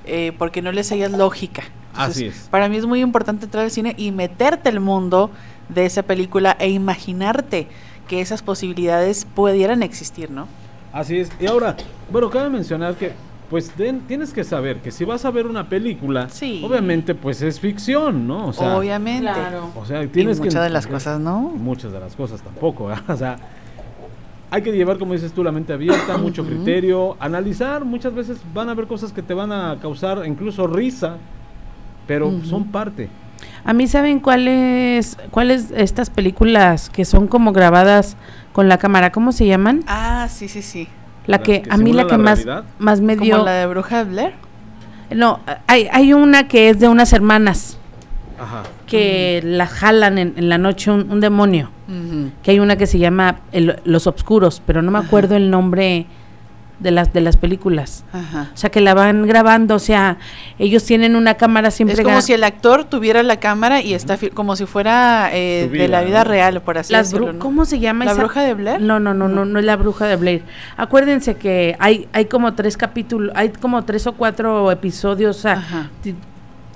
eh, 0.05 0.33
porque 0.37 0.61
no 0.61 0.71
les 0.71 0.91
hayas 0.91 1.11
lógica. 1.11 1.63
Así 1.93 2.27
es. 2.27 2.47
Para 2.51 2.69
mí 2.69 2.77
es 2.77 2.85
muy 2.85 3.01
importante 3.01 3.45
entrar 3.45 3.63
al 3.63 3.71
cine 3.71 3.93
y 3.97 4.11
meterte 4.11 4.69
el 4.69 4.79
mundo 4.79 5.31
de 5.69 5.85
esa 5.85 6.03
película 6.03 6.55
e 6.59 6.69
imaginarte 6.69 7.67
que 8.07 8.21
esas 8.21 8.41
posibilidades 8.41 9.25
pudieran 9.25 9.81
existir, 9.81 10.29
¿no? 10.29 10.47
así 10.95 11.17
es. 11.17 11.29
Y 11.39 11.45
ahora, 11.45 11.75
bueno, 12.09 12.29
cabe 12.29 12.49
mencionar 12.49 12.95
que, 12.95 13.11
pues 13.49 13.72
tienes 14.07 14.34
que 14.34 14.43
saber 14.43 14.77
que 14.81 14.91
si 14.91 15.05
vas 15.05 15.26
a 15.26 15.31
ver 15.31 15.45
una 15.47 15.69
película, 15.69 16.30
Sí. 16.30 16.61
obviamente 16.65 17.13
pues 17.15 17.41
es 17.41 17.59
ficción, 17.59 18.27
¿no? 18.27 18.47
O 18.47 18.53
sea, 18.53 18.77
Obviamente. 18.77 19.31
Claro. 19.31 19.72
O 19.76 19.85
sea, 19.85 20.05
tienes 20.07 20.38
y 20.38 20.41
que 20.41 20.45
muchas 20.47 20.63
de 20.63 20.69
las 20.69 20.88
cosas, 20.88 21.19
¿no? 21.19 21.39
Muchas 21.41 21.91
de 21.91 21.99
las 21.99 22.15
cosas 22.15 22.41
tampoco, 22.41 22.88
¿verdad? 22.88 23.03
O 23.09 23.17
sea, 23.17 23.38
hay 24.51 24.61
que 24.61 24.72
llevar, 24.72 24.97
como 24.97 25.13
dices 25.13 25.31
tú, 25.34 25.43
la 25.43 25.51
mente 25.51 25.73
abierta, 25.73 26.17
mucho 26.19 26.45
criterio, 26.45 27.17
analizar, 27.19 27.85
muchas 27.85 28.13
veces 28.13 28.39
van 28.53 28.69
a 28.69 28.72
haber 28.72 28.88
cosas 28.88 29.11
que 29.11 29.22
te 29.22 29.34
van 29.34 29.51
a 29.51 29.77
causar 29.81 30.26
incluso 30.26 30.67
risa, 30.67 31.17
pero 32.07 32.31
son 32.43 32.65
parte. 32.65 33.09
A 33.63 33.73
mí 33.73 33.88
saben 33.88 34.19
cuáles 34.19 35.17
cuáles 35.31 35.72
estas 35.76 36.09
películas 36.09 36.89
que 36.89 37.03
son 37.03 37.27
como 37.27 37.51
grabadas 37.51 38.15
con 38.53 38.69
la 38.69 38.77
cámara, 38.77 39.11
¿cómo 39.11 39.31
se 39.31 39.45
llaman? 39.45 39.84
Ah, 39.88 40.27
sí, 40.30 40.47
sí, 40.47 40.61
sí. 40.61 40.88
La 41.27 41.38
¿Las 41.38 41.45
que, 41.45 41.61
que 41.64 41.69
a 41.72 41.77
mí 41.77 41.91
la 41.93 42.03
que 42.06 42.11
la 42.11 42.18
más 42.18 42.45
más 42.80 43.02
me 43.02 43.15
dio 43.15 43.34
Como 43.35 43.45
la 43.45 43.52
de 43.53 43.65
Bruja 43.68 44.03
de 44.03 44.11
Blair. 44.11 44.34
No, 45.11 45.39
hay 45.68 45.88
hay 45.91 46.14
una 46.14 46.47
que 46.47 46.69
es 46.69 46.80
de 46.80 46.88
unas 46.88 47.14
hermanas 47.14 47.77
Ajá. 48.39 48.64
que 48.88 49.41
la 49.43 49.68
jalan 49.68 50.18
en, 50.18 50.34
en 50.38 50.49
la 50.49 50.57
noche 50.57 50.91
un, 50.91 51.11
un 51.11 51.19
demonio. 51.19 51.69
Que 52.41 52.49
hay 52.52 52.60
una 52.60 52.77
que 52.77 52.88
se 52.88 52.97
llama 52.97 53.41
el- 53.52 53.80
Los 53.85 54.07
Obscuros, 54.07 54.60
pero 54.65 54.81
no 54.81 54.89
me 54.89 54.97
acuerdo 54.97 55.35
el 55.35 55.52
nombre 55.52 56.07
de 56.80 56.91
las 56.91 57.14
de 57.14 57.22
las 57.22 57.38
películas. 57.38 58.03
Ajá. 58.11 58.49
O 58.53 58.57
sea, 58.57 58.69
que 58.69 58.81
la 58.81 58.93
van 58.93 59.26
grabando, 59.27 59.76
o 59.76 59.80
sea, 59.80 60.18
ellos 60.60 60.84
tienen 60.84 61.15
una 61.15 61.35
cámara 61.35 61.72
siempre 61.72 61.93
Es 61.97 62.02
como 62.03 62.22
si 62.22 62.34
el 62.34 62.43
actor 62.43 62.84
tuviera 62.84 63.23
la 63.23 63.39
cámara 63.39 63.81
y 63.81 63.93
está 63.93 64.18
fi- 64.18 64.30
como 64.30 64.56
si 64.56 64.65
fuera 64.65 65.30
eh, 65.34 65.69
de 65.72 65.88
la 65.88 66.02
vida, 66.02 66.23
real, 66.26 66.61
por 66.61 66.77
así 66.77 66.91
Las 66.91 67.11
decirlo. 67.11 67.39
¿Cómo 67.39 67.65
se 67.65 67.80
llama 67.80 68.03
¿La 68.06 68.11
esa? 68.11 68.19
bruja 68.22 68.41
de 68.41 68.53
Blair? 68.53 68.81
No, 68.81 68.99
no, 68.99 69.14
no, 69.14 69.27
no, 69.30 69.45
no 69.45 69.60
es 69.60 69.65
la 69.65 69.76
bruja 69.77 70.06
de 70.07 70.15
Blair. 70.18 70.43
Acuérdense 70.76 71.35
que 71.35 71.76
hay, 71.80 72.07
hay 72.11 72.26
como 72.26 72.53
tres 72.56 72.76
capítulos, 72.77 73.31
hay 73.35 73.49
como 73.49 73.84
tres 73.85 74.06
o 74.07 74.14
cuatro 74.14 74.69
episodios, 74.72 75.38
o 75.38 75.41
sea, 75.41 75.89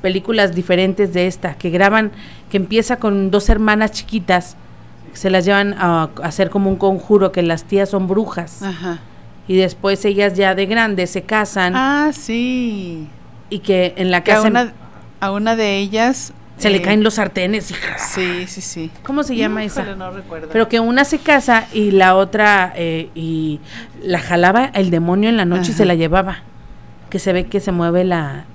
películas 0.01 0.55
diferentes 0.55 1.13
de 1.13 1.27
esta, 1.27 1.55
que 1.55 1.69
graban, 1.69 2.11
que 2.49 2.57
empieza 2.57 2.97
con 2.97 3.31
dos 3.31 3.49
hermanas 3.49 3.91
chiquitas, 3.91 4.55
que 5.11 5.17
se 5.17 5.30
las 5.30 5.43
llevan 5.43 5.76
a, 5.77 6.09
a 6.23 6.26
hacer 6.27 6.49
como 6.49 6.69
un 6.69 6.77
conjuro, 6.77 7.31
que 7.31 7.41
las 7.41 7.65
tías 7.65 7.89
son 7.89 8.07
brujas, 8.07 8.61
Ajá. 8.63 8.99
Y 9.49 9.57
después 9.57 10.05
ellas 10.05 10.35
ya 10.35 10.55
de 10.55 10.65
grandes 10.67 11.09
se 11.09 11.23
casan, 11.23 11.73
Ah, 11.76 12.11
sí. 12.13 13.09
y 13.49 13.59
que 13.59 13.93
en 13.97 14.11
la 14.11 14.23
Que 14.23 14.31
a 14.31 14.35
casa 14.35 14.47
una, 14.47 14.73
a 15.19 15.31
una 15.31 15.55
de 15.57 15.77
ellas... 15.80 16.31
se 16.57 16.69
le 16.69 16.77
eh, 16.77 16.81
caen 16.81 17.03
los 17.03 17.15
sartenes. 17.15 17.71
Y, 17.71 17.76
Sí, 17.97 18.45
sí, 18.47 18.61
sí. 18.61 18.91
¿Cómo 19.03 19.23
se 19.23 19.35
llama 19.35 19.63
esa? 19.63 19.84
No 19.95 20.11
recuerdo. 20.11 20.49
Pero 20.53 20.69
que 20.69 20.80
una 20.80 21.03
se 21.03 21.17
casa 21.19 21.67
y 21.73 21.91
la 21.91 22.15
otra 22.15 22.71
eh, 22.76 23.09
y 23.15 23.59
la 24.03 24.19
jalaba 24.19 24.65
el 24.65 24.91
demonio 24.91 25.30
en 25.30 25.35
la 25.38 25.45
noche 25.45 25.71
y 25.71 25.73
se 25.73 25.85
la 25.85 25.95
llevaba. 25.95 26.43
Que 27.09 27.17
se 27.17 27.34
ve 27.34 27.47
que 27.47 27.59
se 27.59 27.71
mueve 27.71 28.03
la, 28.03 28.45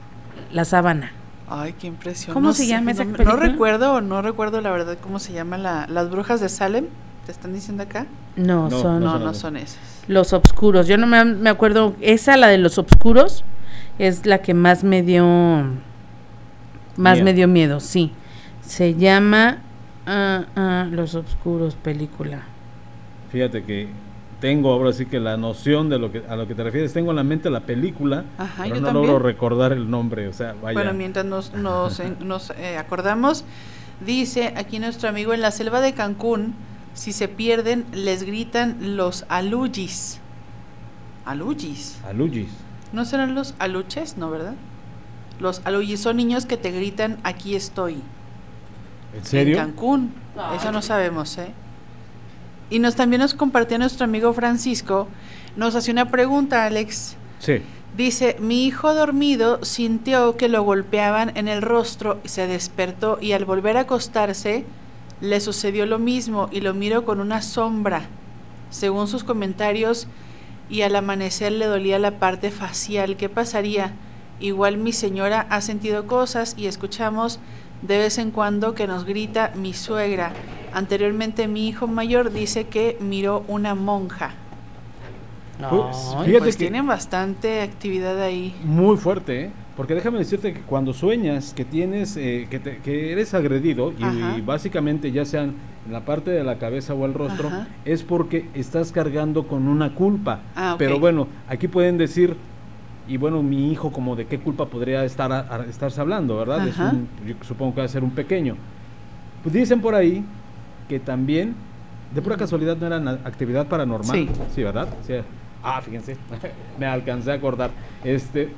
la 0.53 0.65
sábana. 0.65 1.11
Ay, 1.49 1.75
qué 1.79 1.89
impresión. 1.89 2.35
¿Cómo 2.35 2.49
No 2.49 2.53
se 2.55 2.62
sé, 2.62 2.69
llama 2.69 2.93
esa 2.93 3.05
no, 3.05 3.16
no 3.25 3.37
recuerdo, 3.37 4.01
no 4.01 4.23
recuerdo 4.23 4.61
la 4.61 4.71
verdad 4.71 4.97
cómo 5.03 5.19
se 5.19 5.33
llama 5.33 5.59
la, 5.59 5.87
las 5.89 6.09
brujas 6.09 6.41
de 6.41 6.49
Salem. 6.49 6.87
¿Te 7.27 7.33
están 7.33 7.53
diciendo 7.55 7.83
acá? 7.83 8.07
No, 8.37 8.69
No, 8.69 8.81
son 8.81 9.01
No, 9.03 9.11
son 9.13 9.21
no 9.21 9.27
las- 9.27 9.39
son 9.39 9.57
esas. 9.57 9.79
los 10.09 10.33
obscuros. 10.33 10.87
Yo 10.87 10.99
no 10.99 11.07
me, 11.07 11.25
me 11.25 11.51
acuerdo, 11.51 11.95
esa, 12.01 12.37
la 12.37 12.49
de 12.49 12.59
los 12.59 12.77
obscuros, 12.79 13.45
es 13.99 14.27
la 14.27 14.39
que 14.39 14.53
más 14.55 14.85
me 14.85 15.03
dio, 15.03 15.25
más 16.97 17.15
Miedo. 17.15 17.25
me 17.25 17.33
dio 17.33 17.49
miedo, 17.49 17.81
sí. 17.81 18.13
Se 18.61 18.95
llama 18.95 19.59
ah, 20.07 20.45
ah, 20.57 20.87
Los 20.91 21.15
obscuros 21.15 21.75
película. 21.77 22.43
Fíjate 23.31 23.65
que 23.65 23.89
tengo 24.41 24.73
ahora 24.73 24.93
sí 24.93 25.07
que 25.07 25.19
la 25.21 25.37
noción 25.37 25.89
de 25.89 25.99
lo 25.99 26.13
que 26.13 26.23
a 26.29 26.37
lo 26.37 26.47
que 26.47 26.55
te 26.55 26.63
refieres, 26.63 26.93
tengo 26.93 27.11
en 27.11 27.17
la 27.17 27.23
mente 27.25 27.49
la 27.51 27.61
película, 27.61 28.25
Ajá, 28.37 28.65
pero 28.65 28.75
yo 28.77 28.81
no 28.83 28.87
también. 28.89 29.07
logro 29.07 29.19
recordar 29.25 29.73
el 29.73 29.91
nombre, 29.91 30.29
o 30.29 30.33
sea, 30.35 30.55
vaya. 30.61 30.75
Bueno, 30.75 30.93
mientras 30.93 31.25
nos, 31.25 31.55
nos, 31.55 31.99
en- 32.01 32.17
nos, 32.21 32.51
eh, 32.51 32.77
acordamos, 32.77 33.45
dice 34.05 34.53
aquí 34.57 34.79
nuestro 34.79 35.09
amigo, 35.09 35.33
en 35.33 35.41
la 35.41 35.51
selva 35.51 35.81
de 35.81 35.95
Cancún, 35.95 36.55
si 36.95 37.12
se 37.12 37.29
pierden, 37.29 37.85
les 37.93 38.23
gritan 38.23 38.97
los 38.97 39.27
aluyis. 39.29 40.21
Aluyis. 41.25 41.99
Alugis. 42.05 42.49
¿No 42.93 43.05
serán 43.05 43.35
los 43.35 43.55
aluches? 43.59 44.16
No, 44.16 44.31
¿verdad? 44.31 44.55
Los 45.41 45.61
aluyis 45.65 46.01
son 46.01 46.16
niños 46.16 46.47
que 46.47 46.57
te 46.57 46.71
gritan, 46.71 47.19
aquí 47.25 47.57
estoy. 47.57 48.01
¿En 49.16 49.25
serio? 49.25 49.59
En 49.59 49.65
Cancún. 49.65 50.15
Eso 50.57 50.71
no 50.71 50.83
sabemos, 50.83 51.37
¿eh? 51.39 51.53
Y 52.71 52.79
nos 52.79 52.95
también 52.95 53.21
nos 53.21 53.35
compartió 53.35 53.79
nuestro 53.79 54.05
amigo 54.05 54.33
Francisco. 54.33 55.09
Nos 55.57 55.75
hace 55.75 55.91
una 55.91 56.11
pregunta, 56.11 56.65
Alex. 56.65 57.16
Sí. 57.41 57.62
Dice, 57.97 58.37
mi 58.41 58.66
hijo 58.66 58.95
dormido 58.95 59.65
sintió 59.65 60.37
que 60.37 60.49
lo 60.49 60.62
golpeaban 60.62 61.37
en 61.37 61.47
el 61.49 61.62
rostro 61.62 62.21
y 62.25 62.29
se 62.29 62.47
despertó 62.47 63.19
y 63.21 63.33
al 63.33 63.45
volver 63.45 63.77
a 63.77 63.81
acostarse 63.81 64.65
le 65.20 65.41
sucedió 65.41 65.86
lo 65.86 65.99
mismo 65.99 66.49
y 66.51 66.61
lo 66.61 66.74
miró 66.74 67.05
con 67.05 67.20
una 67.20 67.43
sombra. 67.43 68.03
Según 68.70 69.07
sus 69.09 69.24
comentarios, 69.24 70.09
y 70.69 70.82
al 70.82 70.97
amanecer 70.97 71.53
le 71.53 71.66
dolía 71.66 71.99
la 71.99 72.19
parte 72.19 72.51
facial. 72.51 73.16
¿Qué 73.16 73.28
pasaría? 73.28 73.93
Igual 74.41 74.77
mi 74.77 74.93
señora 74.93 75.47
ha 75.51 75.61
sentido 75.61 76.07
cosas 76.07 76.55
y 76.57 76.66
escuchamos 76.66 77.39
de 77.82 77.99
vez 77.99 78.19
en 78.19 78.31
cuando 78.31 78.74
que 78.74 78.86
nos 78.86 79.05
grita 79.05 79.53
mi 79.55 79.74
suegra. 79.74 80.32
Anteriormente 80.73 81.47
mi 81.49 81.69
hijo 81.69 81.86
mayor 81.86 82.32
dice 82.32 82.66
que 82.66 82.97
miró 83.01 83.45
una 83.47 83.74
monja. 83.74 84.32
Pues, 85.70 85.97
fíjate 86.24 86.39
pues 86.41 86.57
que 86.57 86.65
tienen 86.65 86.86
bastante 86.86 87.62
actividad 87.62 88.20
ahí. 88.20 88.55
muy 88.65 88.97
fuerte, 88.97 89.45
¿eh? 89.45 89.51
Porque 89.77 89.95
déjame 89.95 90.19
decirte 90.19 90.53
que 90.53 90.61
cuando 90.61 90.93
sueñas 90.93 91.53
que 91.53 91.65
tienes, 91.65 92.17
eh, 92.17 92.47
que, 92.49 92.61
te- 92.61 92.79
que 92.79 93.11
eres 93.13 93.35
agredido 93.35 93.93
y, 93.99 94.39
y 94.39 94.41
básicamente 94.41 95.11
ya 95.11 95.25
sean 95.25 95.55
en 95.87 95.93
la 95.93 96.01
parte 96.05 96.31
de 96.31 96.45
la 96.45 96.59
cabeza 96.59 96.95
o 96.95 97.05
el 97.07 97.13
rostro, 97.15 97.49
Ajá. 97.49 97.67
es 97.85 98.05
porque 98.05 98.49
estás 98.55 98.93
cargando 98.93 99.49
con 99.49 99.67
una 99.67 99.95
culpa. 99.95 100.41
Ah. 100.55 100.77
Pero 100.79 101.01
bueno, 101.01 101.27
aquí 101.49 101.67
pueden 101.67 101.99
decir, 101.99 102.37
y 103.09 103.17
bueno, 103.17 103.43
mi 103.43 103.73
hijo 103.73 103.91
como 103.91 104.15
de 104.15 104.27
qué 104.27 104.39
culpa 104.39 104.67
podría 104.67 105.05
estar 105.05 105.33
a- 105.33 105.41
a- 105.41 105.65
estarse 105.65 106.01
hablando, 106.01 106.37
¿verdad? 106.39 106.69
Es 106.69 106.79
un- 106.79 107.09
yo 107.27 107.35
supongo 107.43 107.75
que 107.75 107.81
va 107.81 107.85
a 107.87 107.89
ser 107.89 108.05
un 108.05 108.13
pequeño. 108.13 108.55
Pues 109.43 109.53
dicen 109.55 109.81
por 109.81 109.97
ahí 109.97 110.25
que 110.89 111.01
también, 111.01 111.55
de 112.15 112.23
pura 112.23 112.37
casualidad, 112.37 112.77
no 112.77 112.87
era 112.87 113.01
na- 113.01 113.19
actividad 113.25 113.67
paranormal. 113.67 114.17
Sí. 114.17 114.31
Sí, 114.55 114.63
¿verdad? 114.63 114.89
Sí. 115.05 115.15
Ah, 115.65 115.81
fíjense, 115.83 116.17
me 116.79 116.87
alcancé 116.87 117.33
a 117.33 117.35
acordar. 117.35 117.71
Este, 118.05 118.51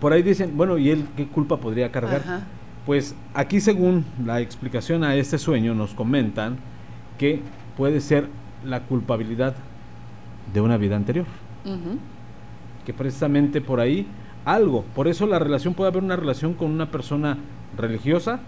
por 0.00 0.12
ahí 0.12 0.22
dicen, 0.22 0.56
bueno, 0.56 0.78
¿y 0.78 0.90
él 0.90 1.06
qué 1.16 1.26
culpa 1.26 1.58
podría 1.58 1.90
cargar? 1.90 2.20
Ajá. 2.20 2.46
Pues 2.86 3.14
aquí 3.34 3.60
según 3.60 4.04
la 4.24 4.40
explicación 4.40 5.04
a 5.04 5.14
este 5.14 5.38
sueño 5.38 5.74
nos 5.74 5.92
comentan 5.92 6.56
que 7.18 7.42
puede 7.76 8.00
ser 8.00 8.28
la 8.64 8.84
culpabilidad 8.84 9.54
de 10.54 10.60
una 10.60 10.78
vida 10.78 10.96
anterior, 10.96 11.26
que 12.86 12.94
precisamente 12.94 13.60
por 13.60 13.80
ahí 13.80 14.06
algo, 14.44 14.84
por 14.94 15.06
eso 15.06 15.26
la 15.26 15.38
relación 15.38 15.74
puede 15.74 15.90
haber 15.90 16.02
una 16.02 16.16
relación 16.16 16.54
con 16.54 16.70
una 16.70 16.90
persona 16.90 17.36
religiosa, 17.76 18.40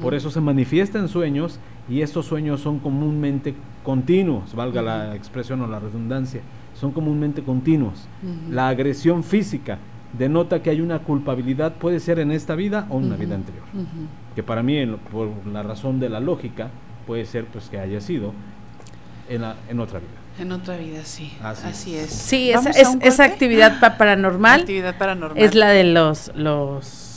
por 0.00 0.14
eso 0.14 0.30
se 0.30 0.40
manifiesta 0.40 0.98
en 0.98 1.08
sueños 1.08 1.58
y 1.88 2.00
estos 2.00 2.26
sueños 2.26 2.60
son 2.60 2.78
comúnmente 2.78 3.54
continuos, 3.82 4.54
valga 4.54 4.80
la 4.80 5.14
expresión 5.14 5.60
o 5.60 5.66
la 5.66 5.80
redundancia, 5.80 6.40
son 6.74 6.92
comúnmente 6.92 7.42
continuos. 7.42 8.08
La 8.50 8.68
agresión 8.68 9.22
física 9.22 9.78
denota 10.12 10.62
que 10.62 10.70
hay 10.70 10.80
una 10.80 10.98
culpabilidad, 11.00 11.72
puede 11.74 12.00
ser 12.00 12.18
en 12.18 12.30
esta 12.32 12.54
vida 12.54 12.86
o 12.90 12.98
en 12.98 13.04
una 13.06 13.16
vida 13.16 13.34
anterior. 13.34 13.64
Que 14.34 14.42
para 14.42 14.62
mí, 14.62 14.76
en 14.78 14.92
lo- 14.92 14.98
por 14.98 15.28
la 15.46 15.62
razón 15.62 16.00
de 16.00 16.08
la 16.08 16.20
lógica, 16.20 16.68
puede 17.06 17.24
ser 17.26 17.44
pues 17.46 17.68
que 17.68 17.78
haya 17.78 18.00
sido 18.00 18.32
en, 19.28 19.42
la- 19.42 19.56
en 19.68 19.80
otra 19.80 19.98
vida. 19.98 20.10
En 20.38 20.50
otra 20.52 20.76
vida, 20.78 21.04
sí. 21.04 21.32
Así 21.42 21.66
Así, 21.66 21.96
es. 21.96 22.10
Sí, 22.10 22.50
esa, 22.50 22.60
¿Vamos 22.60 22.76
a 22.76 22.80
es- 22.80 22.96
esa 23.02 23.24
actividad 23.24 23.80
pa- 23.80 23.98
paranormal 23.98 24.60
Actividad 24.60 24.96
paranormal. 24.96 25.42
es 25.42 25.54
la 25.54 25.68
de 25.68 25.84
los 25.84 26.30
los 26.34 27.11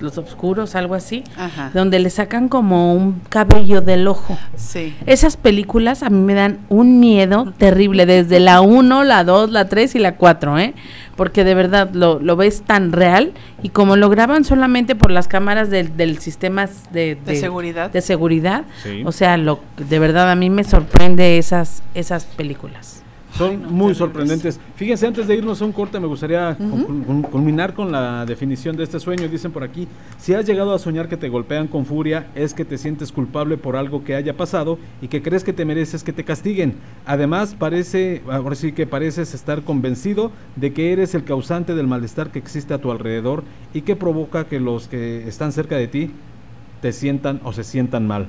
los 0.00 0.18
oscuros, 0.18 0.74
algo 0.74 0.94
así, 0.94 1.22
Ajá. 1.36 1.70
donde 1.74 1.98
le 1.98 2.10
sacan 2.10 2.48
como 2.48 2.94
un 2.94 3.20
cabello 3.28 3.80
del 3.80 4.08
ojo. 4.08 4.38
Sí. 4.56 4.94
Esas 5.06 5.36
películas 5.36 6.02
a 6.02 6.10
mí 6.10 6.18
me 6.20 6.34
dan 6.34 6.58
un 6.68 7.00
miedo 7.00 7.52
terrible, 7.58 8.06
desde 8.06 8.40
la 8.40 8.60
1, 8.60 9.04
la 9.04 9.24
2, 9.24 9.50
la 9.50 9.68
3 9.68 9.94
y 9.94 9.98
la 9.98 10.16
4, 10.16 10.58
¿eh? 10.58 10.74
Porque 11.16 11.44
de 11.44 11.54
verdad 11.54 11.90
lo, 11.92 12.18
lo 12.18 12.36
ves 12.36 12.62
tan 12.62 12.92
real 12.92 13.32
y 13.62 13.68
como 13.68 13.96
lo 13.96 14.08
graban 14.08 14.44
solamente 14.44 14.94
por 14.96 15.10
las 15.10 15.28
cámaras 15.28 15.68
del, 15.68 15.96
del 15.96 16.18
sistema 16.18 16.66
de, 16.92 17.18
De 17.26 17.36
seguridad. 17.36 17.90
de 17.90 18.00
seguridad, 18.00 18.64
Sí. 18.82 19.02
o 19.04 19.12
sea, 19.12 19.36
lo, 19.36 19.60
de 19.76 19.98
verdad 19.98 20.30
a 20.30 20.34
mí 20.34 20.48
me 20.48 20.64
sorprende 20.64 21.36
esas, 21.36 21.82
esas 21.94 22.24
películas. 22.24 23.02
Son 23.40 23.72
muy 23.72 23.94
sorprendentes. 23.94 24.60
Fíjense, 24.76 25.06
antes 25.06 25.26
de 25.26 25.34
irnos 25.34 25.62
a 25.62 25.64
un 25.64 25.72
corte, 25.72 25.98
me 25.98 26.06
gustaría 26.06 26.54
culminar 27.30 27.72
con 27.72 27.90
la 27.90 28.26
definición 28.26 28.76
de 28.76 28.84
este 28.84 29.00
sueño. 29.00 29.28
Dicen 29.28 29.50
por 29.50 29.64
aquí, 29.64 29.88
si 30.18 30.34
has 30.34 30.44
llegado 30.44 30.74
a 30.74 30.78
soñar 30.78 31.08
que 31.08 31.16
te 31.16 31.30
golpean 31.30 31.66
con 31.66 31.86
furia, 31.86 32.26
es 32.34 32.52
que 32.52 32.66
te 32.66 32.76
sientes 32.76 33.12
culpable 33.12 33.56
por 33.56 33.76
algo 33.76 34.04
que 34.04 34.14
haya 34.14 34.36
pasado 34.36 34.78
y 35.00 35.08
que 35.08 35.22
crees 35.22 35.42
que 35.42 35.54
te 35.54 35.64
mereces 35.64 36.04
que 36.04 36.12
te 36.12 36.22
castiguen. 36.22 36.74
Además, 37.06 37.56
parece, 37.58 38.20
ahora 38.30 38.54
sí 38.56 38.72
que 38.72 38.86
pareces 38.86 39.32
estar 39.32 39.62
convencido 39.62 40.32
de 40.56 40.74
que 40.74 40.92
eres 40.92 41.14
el 41.14 41.24
causante 41.24 41.74
del 41.74 41.86
malestar 41.86 42.30
que 42.32 42.38
existe 42.38 42.74
a 42.74 42.78
tu 42.78 42.90
alrededor 42.90 43.42
y 43.72 43.80
que 43.80 43.96
provoca 43.96 44.44
que 44.44 44.60
los 44.60 44.86
que 44.86 45.26
están 45.26 45.52
cerca 45.52 45.76
de 45.76 45.88
ti 45.88 46.10
te 46.82 46.92
sientan 46.92 47.40
o 47.44 47.54
se 47.54 47.64
sientan 47.64 48.06
mal. 48.06 48.26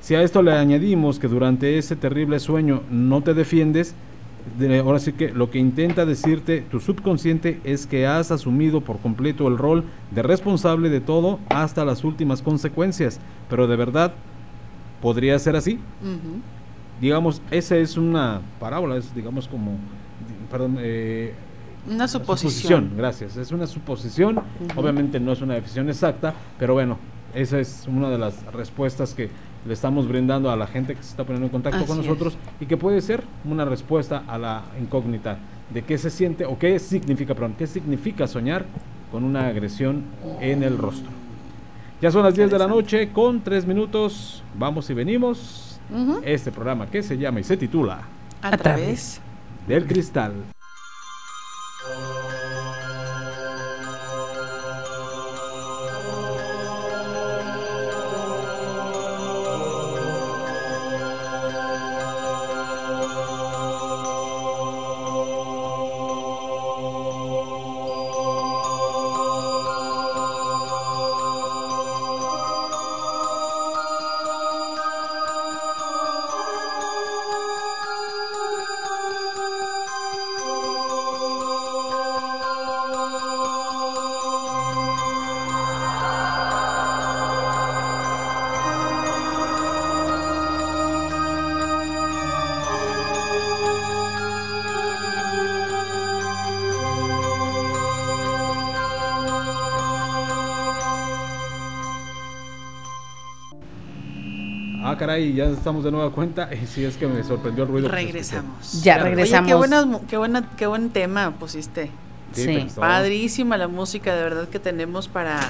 Si 0.00 0.14
a 0.14 0.22
esto 0.22 0.42
le 0.42 0.52
añadimos 0.52 1.18
que 1.18 1.26
durante 1.26 1.76
ese 1.76 1.96
terrible 1.96 2.38
sueño 2.38 2.82
no 2.88 3.20
te 3.22 3.34
defiendes, 3.34 3.88
de- 3.90 4.07
ahora 4.80 4.98
sí 4.98 5.12
que 5.12 5.30
lo 5.30 5.50
que 5.50 5.58
intenta 5.58 6.06
decirte 6.06 6.60
tu 6.60 6.80
subconsciente 6.80 7.60
es 7.64 7.86
que 7.86 8.06
has 8.06 8.30
asumido 8.30 8.80
por 8.80 8.98
completo 8.98 9.48
el 9.48 9.58
rol 9.58 9.84
de 10.10 10.22
responsable 10.22 10.90
de 10.90 11.00
todo 11.00 11.38
hasta 11.48 11.84
las 11.84 12.04
últimas 12.04 12.42
consecuencias. 12.42 13.20
Pero 13.48 13.66
de 13.66 13.76
verdad, 13.76 14.12
¿podría 15.00 15.38
ser 15.38 15.56
así? 15.56 15.78
Digamos, 17.00 17.42
esa 17.50 17.76
es 17.76 17.96
una 17.96 18.40
parábola, 18.58 18.96
es 18.96 19.14
digamos 19.14 19.48
como, 19.48 19.76
perdón, 20.50 20.78
eh, 20.80 21.34
Una 21.88 22.08
suposición. 22.08 22.92
Gracias, 22.96 23.36
es 23.36 23.52
una 23.52 23.66
suposición, 23.66 24.40
obviamente 24.76 25.20
no 25.20 25.32
es 25.32 25.40
una 25.40 25.54
definición 25.54 25.88
exacta, 25.88 26.34
pero 26.58 26.74
bueno, 26.74 26.98
esa 27.34 27.60
es 27.60 27.86
una 27.86 28.10
de 28.10 28.18
las 28.18 28.44
respuestas 28.52 29.14
que 29.14 29.30
le 29.68 29.74
estamos 29.74 30.08
brindando 30.08 30.50
a 30.50 30.56
la 30.56 30.66
gente 30.66 30.94
que 30.94 31.02
se 31.02 31.10
está 31.10 31.24
poniendo 31.24 31.46
en 31.46 31.52
contacto 31.52 31.84
con 31.86 32.00
es. 32.00 32.06
nosotros 32.06 32.38
y 32.58 32.66
que 32.66 32.78
puede 32.78 33.02
ser 33.02 33.22
una 33.44 33.66
respuesta 33.66 34.24
a 34.26 34.38
la 34.38 34.62
incógnita 34.80 35.36
de 35.72 35.82
qué 35.82 35.98
se 35.98 36.08
siente 36.08 36.46
o 36.46 36.58
qué 36.58 36.78
significa, 36.78 37.34
perdón, 37.34 37.54
qué 37.58 37.66
significa 37.66 38.26
soñar 38.26 38.64
con 39.12 39.24
una 39.24 39.46
agresión 39.46 40.04
en 40.40 40.62
el 40.62 40.78
rostro. 40.78 41.10
Ya 42.00 42.10
son 42.10 42.22
las 42.22 42.34
10 42.34 42.50
de 42.50 42.58
la 42.58 42.66
noche 42.66 43.10
con 43.12 43.42
3 43.42 43.66
minutos, 43.66 44.42
vamos 44.58 44.88
y 44.90 44.94
venimos. 44.94 45.64
Este 46.22 46.52
programa 46.52 46.86
que 46.86 47.02
se 47.02 47.16
llama 47.16 47.40
y 47.40 47.44
se 47.44 47.56
titula 47.56 48.02
A 48.42 48.56
través. 48.58 49.20
Del 49.66 49.86
Cristal. 49.86 50.32
Caray, 105.18 105.34
ya 105.34 105.44
estamos 105.46 105.82
de 105.84 105.90
nueva 105.90 106.10
cuenta. 106.12 106.48
Y 106.54 106.66
sí, 106.66 106.84
es 106.84 106.96
que 106.96 107.06
me 107.06 107.22
sorprendió 107.24 107.64
el 107.64 107.70
ruido. 107.70 107.88
Regresamos. 107.88 108.82
Ya, 108.82 108.94
Claro. 108.94 109.10
regresamos. 109.10 109.42
Oye, 109.42 109.48
qué, 109.50 109.54
buenas 109.56 109.86
qué, 110.08 110.16
buena, 110.16 110.48
qué 110.56 110.66
buen 110.66 110.90
tema 110.90 111.32
pusiste. 111.38 111.90
Sí, 112.32 112.44
Sí. 112.44 112.66
Padrísima 112.76 113.56
la 113.56 113.68
música, 113.68 114.14
de 114.14 114.22
verdad, 114.22 114.48
que 114.48 114.58
tenemos 114.58 115.08
para, 115.08 115.40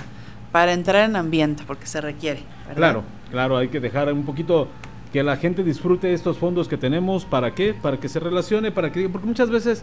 para 0.53 0.73
entrar 0.73 1.09
en 1.09 1.17
ambiente, 1.17 1.65
porque 1.67 1.87
se 1.87 2.01
requiere. 2.01 2.41
¿verdad? 2.67 2.77
Claro, 2.77 3.03
claro, 3.31 3.57
hay 3.59 3.69
que 3.69 3.81
dejar 3.81 4.13
un 4.13 4.25
poquito 4.25 4.69
que 5.13 5.23
la 5.23 5.37
gente 5.37 5.63
disfrute 5.65 6.13
estos 6.15 6.39
fondos 6.39 6.67
que 6.69 6.77
tenemos. 6.79 7.25
¿Para 7.25 7.55
qué? 7.55 7.75
Para 7.75 7.99
que 7.99 8.09
se 8.09 8.21
relacione, 8.21 8.71
para 8.73 8.91
que... 8.93 9.09
Porque 9.09 9.27
muchas 9.27 9.51
veces, 9.51 9.83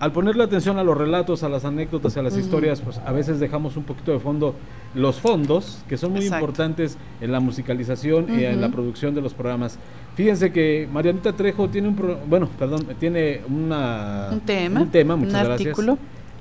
al 0.00 0.12
ponerle 0.12 0.44
atención 0.44 0.78
a 0.78 0.84
los 0.84 0.96
relatos, 0.96 1.42
a 1.42 1.48
las 1.48 1.64
anécdotas, 1.64 2.16
a 2.16 2.22
las 2.22 2.36
historias, 2.36 2.80
pues 2.80 2.98
a 3.04 3.10
veces 3.12 3.40
dejamos 3.40 3.76
un 3.76 3.82
poquito 3.84 4.12
de 4.12 4.20
fondo 4.20 4.54
los 4.94 5.18
fondos, 5.20 5.82
que 5.88 5.96
son 5.96 6.12
muy 6.12 6.20
Exacto. 6.20 6.36
importantes 6.44 6.96
en 7.20 7.32
la 7.32 7.40
musicalización 7.40 8.26
y 8.38 8.44
en 8.44 8.60
la 8.60 8.68
producción 8.68 9.14
de 9.14 9.20
los 9.20 9.34
programas. 9.34 9.76
Fíjense 10.14 10.52
que 10.52 10.88
Marianita 10.92 11.32
Trejo 11.32 11.68
tiene 11.68 11.88
un... 11.88 11.96
pro- 11.96 12.18
bueno, 12.28 12.48
perdón, 12.58 12.86
tiene 13.00 13.40
una... 13.48 14.28
Un 14.32 14.40
tema, 14.40 14.80
Un 14.82 14.90
tema, 14.90 15.14
un 15.14 15.28
gracias. 15.28 15.50
artículo. 15.50 15.98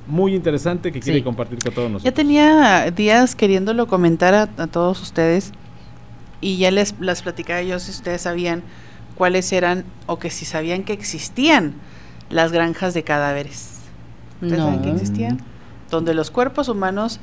Muy 0.08 0.34
interesante 0.36 0.92
que 0.92 1.00
quiere 1.02 1.20
Sí. 1.20 1.24
compartir 1.24 1.60
con 1.62 1.74
todos 1.74 1.92
nosotros. 1.92 2.04
Ya 2.04 2.16
tenía 2.16 2.90
días 2.92 3.36
queriéndolo 3.36 3.88
comentar 3.88 4.34
a, 4.36 4.44
a 4.58 4.68
todos 4.68 5.02
ustedes 5.02 5.52
y 6.42 6.58
ya 6.58 6.72
les 6.72 6.94
las 7.00 7.24
platicaba 7.24 7.62
yo 7.64 7.78
si 7.80 7.92
ustedes 7.92 8.22
sabían 8.22 8.62
cuáles 9.16 9.52
eran 9.52 9.84
o 10.06 10.18
que 10.20 10.30
si 10.30 10.46
sabían 10.46 10.84
que 10.84 10.94
existían 10.94 11.74
las 12.30 12.52
granjas 12.52 12.94
de 12.94 13.04
cadáveres. 13.04 13.76
¿Ustedes 14.42 14.62
saben 14.62 14.82
que 14.82 14.92
existían? 14.92 15.40
Donde 15.90 16.14
los 16.14 16.32
cuerpos 16.32 16.70
humanos 16.70 17.20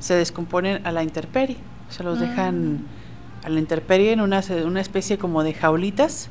se 0.00 0.14
descomponen 0.14 0.86
a 0.86 0.92
la 0.92 1.02
intemperie. 1.02 1.56
Se 1.88 2.02
los 2.02 2.20
dejan 2.20 2.80
a 3.44 3.48
la 3.48 3.58
intemperie 3.58 4.12
en 4.12 4.20
una, 4.20 4.42
una 4.64 4.80
especie 4.80 5.18
como 5.18 5.42
de 5.42 5.54
jaulitas 5.54 6.30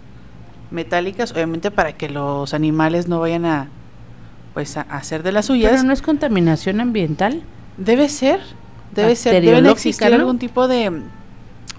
metálicas, 0.71 1.31
obviamente 1.31 1.69
para 1.71 1.93
que 1.93 2.09
los 2.09 2.53
animales 2.53 3.07
no 3.07 3.19
vayan 3.19 3.45
a 3.45 3.67
pues 4.53 4.77
a, 4.77 4.81
hacer 4.81 5.23
de 5.23 5.31
las 5.31 5.45
suyas. 5.45 5.71
Pero 5.71 5.83
no 5.83 5.93
es 5.93 6.01
contaminación 6.01 6.81
ambiental. 6.81 7.41
Debe 7.77 8.09
ser, 8.09 8.39
debe 8.93 9.15
ser, 9.15 9.33
deben 9.33 9.63
Bacteriológica, 9.63 9.71
existir 9.71 10.09
¿no? 10.09 10.15
algún 10.15 10.39
tipo 10.39 10.67
de 10.67 11.01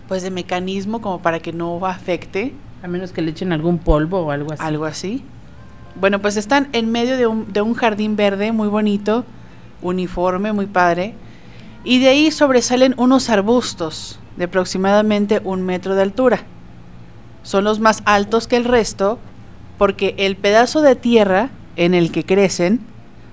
pues 0.08 0.22
de 0.22 0.30
mecanismo 0.30 1.00
como 1.00 1.22
para 1.22 1.40
que 1.40 1.52
no 1.52 1.86
afecte 1.86 2.52
A 2.82 2.88
menos 2.88 3.12
que 3.12 3.22
le 3.22 3.30
echen 3.30 3.52
algún 3.52 3.78
polvo 3.78 4.20
o 4.20 4.30
algo 4.30 4.52
así. 4.52 4.62
algo 4.62 4.84
así. 4.84 5.24
Bueno, 5.94 6.20
pues 6.20 6.36
están 6.36 6.68
en 6.72 6.90
medio 6.90 7.16
de 7.16 7.26
un, 7.26 7.52
de 7.52 7.60
un 7.60 7.74
jardín 7.74 8.16
verde 8.16 8.52
muy 8.52 8.68
bonito, 8.68 9.24
uniforme, 9.82 10.52
muy 10.52 10.66
padre, 10.66 11.14
y 11.84 11.98
de 11.98 12.08
ahí 12.08 12.30
sobresalen 12.30 12.94
unos 12.96 13.28
arbustos 13.28 14.18
de 14.36 14.44
aproximadamente 14.44 15.40
un 15.44 15.62
metro 15.62 15.94
de 15.94 16.02
altura. 16.02 16.44
Son 17.42 17.64
los 17.64 17.80
más 17.80 18.02
altos 18.04 18.46
que 18.46 18.56
el 18.56 18.64
resto 18.64 19.18
porque 19.78 20.14
el 20.18 20.36
pedazo 20.36 20.80
de 20.80 20.94
tierra 20.94 21.50
en 21.76 21.94
el 21.94 22.12
que 22.12 22.24
crecen 22.24 22.80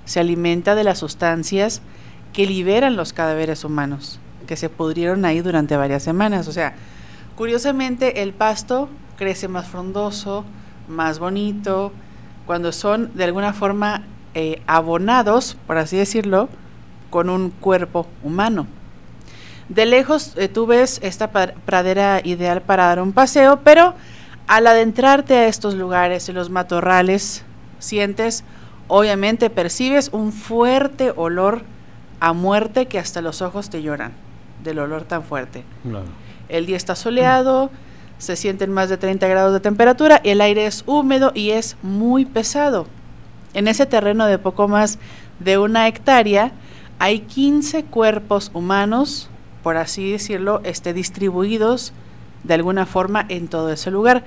se 0.05 0.19
alimenta 0.19 0.75
de 0.75 0.83
las 0.83 0.99
sustancias 0.99 1.81
que 2.33 2.45
liberan 2.47 2.95
los 2.95 3.13
cadáveres 3.13 3.63
humanos, 3.63 4.19
que 4.47 4.55
se 4.55 4.69
pudrieron 4.69 5.25
ahí 5.25 5.41
durante 5.41 5.77
varias 5.77 6.03
semanas. 6.03 6.47
O 6.47 6.51
sea, 6.51 6.73
curiosamente 7.35 8.23
el 8.23 8.33
pasto 8.33 8.89
crece 9.17 9.47
más 9.47 9.67
frondoso, 9.67 10.43
más 10.87 11.19
bonito, 11.19 11.91
cuando 12.49 12.71
son 12.71 13.11
de 13.13 13.25
alguna 13.25 13.53
forma 13.53 14.01
eh, 14.33 14.63
abonados, 14.65 15.55
por 15.67 15.77
así 15.77 15.97
decirlo, 15.97 16.49
con 17.11 17.29
un 17.29 17.51
cuerpo 17.51 18.07
humano. 18.23 18.65
De 19.67 19.85
lejos 19.85 20.33
eh, 20.35 20.47
tú 20.47 20.65
ves 20.65 20.99
esta 21.03 21.29
pradera 21.29 22.21
ideal 22.23 22.63
para 22.63 22.87
dar 22.87 23.03
un 23.03 23.13
paseo, 23.13 23.59
pero 23.63 23.93
al 24.47 24.65
adentrarte 24.65 25.35
a 25.35 25.45
estos 25.45 25.75
lugares, 25.75 26.27
en 26.27 26.33
los 26.33 26.49
matorrales, 26.49 27.43
sientes, 27.77 28.43
obviamente 28.87 29.51
percibes 29.51 30.09
un 30.11 30.33
fuerte 30.33 31.13
olor 31.15 31.61
a 32.19 32.33
muerte 32.33 32.87
que 32.87 32.97
hasta 32.97 33.21
los 33.21 33.43
ojos 33.43 33.69
te 33.69 33.83
lloran, 33.83 34.13
del 34.63 34.79
olor 34.79 35.03
tan 35.03 35.21
fuerte. 35.21 35.65
Claro. 35.83 36.07
El 36.47 36.65
día 36.65 36.77
está 36.77 36.95
soleado, 36.95 37.69
se 38.19 38.35
sienten 38.35 38.71
más 38.71 38.89
de 38.89 38.97
30 38.97 39.27
grados 39.27 39.53
de 39.53 39.61
temperatura, 39.61 40.21
el 40.23 40.41
aire 40.41 40.67
es 40.67 40.83
húmedo 40.85 41.31
y 41.33 41.51
es 41.51 41.77
muy 41.81 42.25
pesado. 42.25 42.85
En 43.53 43.67
ese 43.67 43.87
terreno 43.87 44.27
de 44.27 44.37
poco 44.37 44.67
más 44.67 44.99
de 45.39 45.57
una 45.57 45.87
hectárea 45.87 46.51
hay 46.99 47.21
15 47.21 47.85
cuerpos 47.85 48.51
humanos, 48.53 49.29
por 49.63 49.77
así 49.77 50.11
decirlo, 50.11 50.59
este, 50.65 50.93
distribuidos 50.93 51.93
de 52.43 52.53
alguna 52.53 52.85
forma 52.85 53.25
en 53.29 53.47
todo 53.47 53.71
ese 53.71 53.89
lugar. 53.89 54.25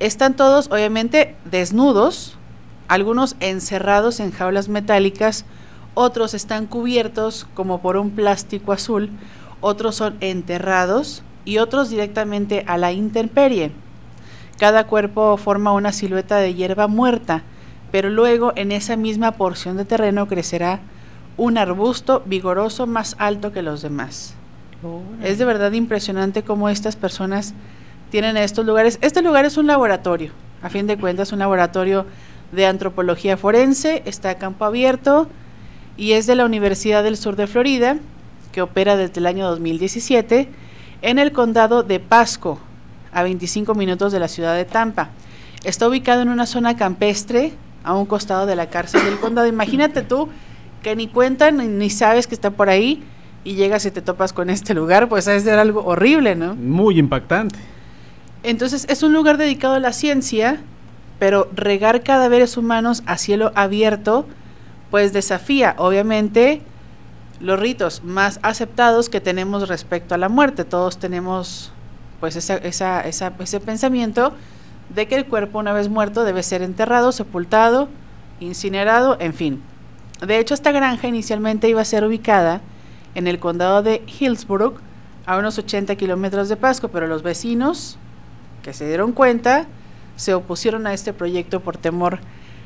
Están 0.00 0.36
todos 0.36 0.70
obviamente 0.70 1.34
desnudos, 1.50 2.36
algunos 2.88 3.36
encerrados 3.40 4.20
en 4.20 4.32
jaulas 4.32 4.68
metálicas, 4.68 5.46
otros 5.94 6.34
están 6.34 6.66
cubiertos 6.66 7.46
como 7.54 7.80
por 7.80 7.96
un 7.96 8.10
plástico 8.10 8.72
azul, 8.72 9.10
otros 9.62 9.94
son 9.94 10.16
enterrados 10.20 11.22
y 11.44 11.58
otros 11.58 11.90
directamente 11.90 12.64
a 12.66 12.76
la 12.78 12.92
intemperie. 12.92 13.72
Cada 14.58 14.86
cuerpo 14.86 15.36
forma 15.36 15.72
una 15.72 15.92
silueta 15.92 16.38
de 16.38 16.54
hierba 16.54 16.86
muerta, 16.86 17.42
pero 17.90 18.08
luego 18.08 18.52
en 18.56 18.72
esa 18.72 18.96
misma 18.96 19.32
porción 19.32 19.76
de 19.76 19.84
terreno 19.84 20.26
crecerá 20.26 20.80
un 21.36 21.58
arbusto 21.58 22.22
vigoroso 22.24 22.86
más 22.86 23.16
alto 23.18 23.52
que 23.52 23.62
los 23.62 23.82
demás. 23.82 24.34
Es 25.22 25.38
de 25.38 25.44
verdad 25.44 25.72
impresionante 25.72 26.42
cómo 26.42 26.68
estas 26.68 26.94
personas 26.94 27.54
tienen 28.10 28.36
estos 28.36 28.66
lugares. 28.66 28.98
Este 29.00 29.22
lugar 29.22 29.44
es 29.44 29.56
un 29.56 29.66
laboratorio, 29.66 30.32
a 30.62 30.68
fin 30.68 30.86
de 30.86 30.98
cuentas, 30.98 31.32
un 31.32 31.38
laboratorio 31.38 32.06
de 32.52 32.66
antropología 32.66 33.36
forense, 33.36 34.02
está 34.04 34.30
a 34.30 34.38
campo 34.38 34.64
abierto 34.64 35.28
y 35.96 36.12
es 36.12 36.26
de 36.26 36.34
la 36.34 36.44
Universidad 36.44 37.02
del 37.02 37.16
Sur 37.16 37.36
de 37.36 37.46
Florida, 37.46 37.96
que 38.52 38.62
opera 38.62 38.96
desde 38.96 39.20
el 39.20 39.26
año 39.26 39.48
2017 39.48 40.48
en 41.04 41.18
el 41.18 41.32
condado 41.32 41.82
de 41.82 42.00
Pasco, 42.00 42.58
a 43.12 43.22
25 43.22 43.74
minutos 43.74 44.10
de 44.10 44.18
la 44.18 44.26
ciudad 44.26 44.56
de 44.56 44.64
Tampa. 44.64 45.10
Está 45.62 45.86
ubicado 45.86 46.22
en 46.22 46.30
una 46.30 46.46
zona 46.46 46.76
campestre 46.76 47.52
a 47.84 47.92
un 47.94 48.06
costado 48.06 48.46
de 48.46 48.56
la 48.56 48.70
cárcel 48.70 49.04
del 49.04 49.20
condado. 49.20 49.46
Imagínate 49.46 50.00
tú 50.00 50.30
que 50.82 50.96
ni 50.96 51.06
cuentan 51.06 51.78
ni, 51.78 51.90
sabes 51.90 52.26
que 52.26 52.34
está 52.34 52.50
por 52.52 52.70
ahí 52.70 53.04
y 53.44 53.54
llegas 53.54 53.84
y 53.84 53.90
te 53.90 54.00
topas 54.00 54.32
con 54.32 54.48
este 54.48 54.72
lugar, 54.72 55.10
pues 55.10 55.28
es 55.28 55.42
ser 55.42 55.58
algo 55.58 55.84
horrible, 55.84 56.36
¿no? 56.36 56.54
Muy 56.54 56.98
impactante. 56.98 57.58
Entonces 58.42 58.86
es 58.88 59.02
un 59.02 59.12
lugar 59.12 59.36
dedicado 59.36 59.74
a 59.74 59.80
la 59.80 59.92
ciencia, 59.92 60.62
pero 61.18 61.50
regar 61.54 62.02
cadáveres 62.02 62.56
humanos 62.56 63.02
a 63.04 63.18
cielo 63.18 63.52
abierto, 63.54 64.26
pues 64.90 65.12
desafía, 65.12 65.74
obviamente, 65.76 66.62
los 67.40 67.58
ritos 67.58 68.02
más 68.04 68.38
aceptados 68.42 69.08
que 69.08 69.20
tenemos 69.20 69.68
respecto 69.68 70.14
a 70.14 70.18
la 70.18 70.28
muerte. 70.28 70.64
Todos 70.64 70.98
tenemos, 70.98 71.72
pues, 72.20 72.36
esa, 72.36 72.56
esa, 72.56 73.00
esa- 73.02 73.32
ese 73.38 73.60
pensamiento 73.60 74.32
de 74.94 75.08
que 75.08 75.16
el 75.16 75.26
cuerpo, 75.26 75.58
una 75.58 75.72
vez 75.72 75.88
muerto, 75.88 76.24
debe 76.24 76.42
ser 76.42 76.62
enterrado, 76.62 77.12
sepultado, 77.12 77.88
incinerado, 78.40 79.16
en 79.20 79.34
fin. 79.34 79.62
De 80.26 80.38
hecho, 80.38 80.54
esta 80.54 80.72
granja 80.72 81.08
inicialmente 81.08 81.68
iba 81.68 81.80
a 81.80 81.84
ser 81.84 82.04
ubicada 82.04 82.60
en 83.14 83.26
el 83.26 83.38
condado 83.38 83.82
de 83.82 84.02
Hillsborough, 84.06 84.76
a 85.26 85.38
unos 85.38 85.56
80 85.58 85.96
kilómetros 85.96 86.48
de 86.48 86.56
Pasco, 86.56 86.88
pero 86.88 87.06
los 87.06 87.22
vecinos 87.22 87.96
que 88.62 88.72
se 88.74 88.86
dieron 88.86 89.12
cuenta 89.12 89.66
se 90.16 90.34
opusieron 90.34 90.86
a 90.86 90.92
este 90.92 91.12
proyecto 91.12 91.60
por 91.60 91.76
temor 91.78 92.18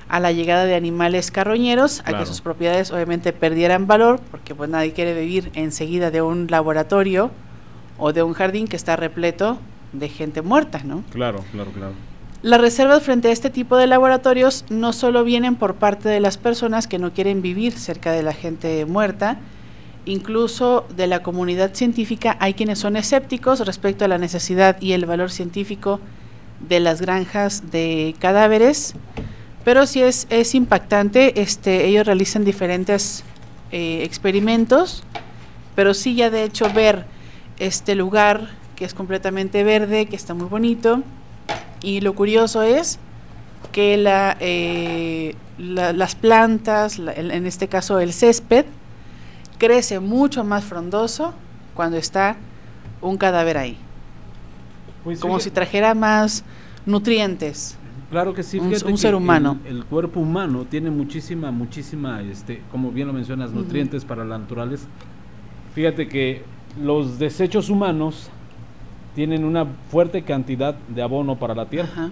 la 0.08 0.32
llegada 0.32 0.64
de 0.64 0.74
animales 0.74 1.30
carroñeros, 1.30 2.02
a 2.04 2.18
que 2.18 2.26
sus 2.26 2.40
propiedades 2.40 2.90
obviamente 2.90 3.32
perdieran 3.32 3.86
valor, 3.86 4.20
porque 4.30 4.54
pues 4.54 4.70
nadie 4.70 4.92
quiere 4.92 5.18
vivir 5.18 5.50
enseguida 5.54 6.10
de 6.10 6.22
un 6.22 6.46
laboratorio 6.48 7.30
o 7.98 8.12
de 8.12 8.22
un 8.22 8.32
jardín 8.32 8.66
que 8.66 8.76
está 8.76 8.96
repleto 8.96 9.58
de 9.92 10.08
gente 10.08 10.42
muerta, 10.42 10.80
¿no? 10.84 11.04
Claro, 11.10 11.44
claro, 11.52 11.70
claro. 11.72 11.92
Las 12.40 12.60
reservas 12.60 13.02
frente 13.02 13.28
a 13.28 13.32
este 13.32 13.50
tipo 13.50 13.76
de 13.76 13.88
laboratorios 13.88 14.64
no 14.70 14.92
solo 14.92 15.24
vienen 15.24 15.56
por 15.56 15.74
parte 15.74 16.08
de 16.08 16.20
las 16.20 16.38
personas 16.38 16.86
que 16.86 16.98
no 16.98 17.12
quieren 17.12 17.42
vivir 17.42 17.72
cerca 17.72 18.12
de 18.12 18.22
la 18.22 18.32
gente 18.32 18.86
muerta, 18.86 19.38
incluso 20.04 20.86
de 20.96 21.08
la 21.08 21.22
comunidad 21.22 21.74
científica 21.74 22.36
hay 22.40 22.54
quienes 22.54 22.78
son 22.78 22.96
escépticos 22.96 23.66
respecto 23.66 24.04
a 24.04 24.08
la 24.08 24.18
necesidad 24.18 24.80
y 24.80 24.92
el 24.92 25.04
valor 25.04 25.32
científico 25.32 26.00
de 26.66 26.80
las 26.80 27.00
granjas 27.00 27.70
de 27.72 28.14
cadáveres, 28.20 28.94
pero 29.68 29.84
sí 29.84 30.00
es, 30.00 30.26
es 30.30 30.54
impactante, 30.54 31.42
este, 31.42 31.84
ellos 31.84 32.06
realizan 32.06 32.42
diferentes 32.42 33.22
eh, 33.70 34.00
experimentos, 34.02 35.04
pero 35.74 35.92
sí 35.92 36.14
ya 36.14 36.30
de 36.30 36.44
hecho 36.44 36.72
ver 36.72 37.04
este 37.58 37.94
lugar 37.94 38.48
que 38.76 38.86
es 38.86 38.94
completamente 38.94 39.64
verde, 39.64 40.06
que 40.06 40.16
está 40.16 40.32
muy 40.32 40.46
bonito, 40.46 41.02
y 41.82 42.00
lo 42.00 42.14
curioso 42.14 42.62
es 42.62 42.98
que 43.70 43.98
la, 43.98 44.38
eh, 44.40 45.34
la- 45.58 45.92
las 45.92 46.14
plantas, 46.14 46.98
la- 46.98 47.12
el- 47.12 47.30
en 47.30 47.44
este 47.46 47.68
caso 47.68 48.00
el 48.00 48.14
césped, 48.14 48.64
crece 49.58 50.00
mucho 50.00 50.44
más 50.44 50.64
frondoso 50.64 51.34
cuando 51.74 51.98
está 51.98 52.36
un 53.02 53.18
cadáver 53.18 53.58
ahí. 53.58 53.76
Pues 55.04 55.20
Como 55.20 55.38
si 55.40 55.50
trajera 55.50 55.92
más 55.92 56.42
nutrientes. 56.86 57.76
Claro 58.10 58.32
que 58.32 58.42
sí, 58.42 58.58
Un- 58.58 58.68
fíjate 58.70 58.86
un 58.86 58.92
que 58.92 58.96
ser 58.98 59.14
humano. 59.14 59.58
El, 59.66 59.78
el 59.78 59.84
cuerpo 59.84 60.20
humano 60.20 60.64
tiene 60.68 60.90
muchísima, 60.90 61.50
muchísima, 61.50 62.22
este, 62.22 62.62
como 62.70 62.90
bien 62.90 63.06
lo 63.06 63.12
mencionas, 63.12 63.52
nutrientes 63.52 64.04
para 64.04 64.24
la 64.24 64.38
naturaleza. 64.38 64.86
Fíjate 65.74 66.08
que 66.08 66.42
los 66.82 67.18
desechos 67.18 67.68
humanos 67.70 68.30
tienen 69.14 69.44
una 69.44 69.66
fuerte 69.90 70.22
cantidad 70.22 70.74
de 70.74 71.02
abono 71.02 71.36
para 71.36 71.54
la 71.54 71.66
tierra. 71.66 72.10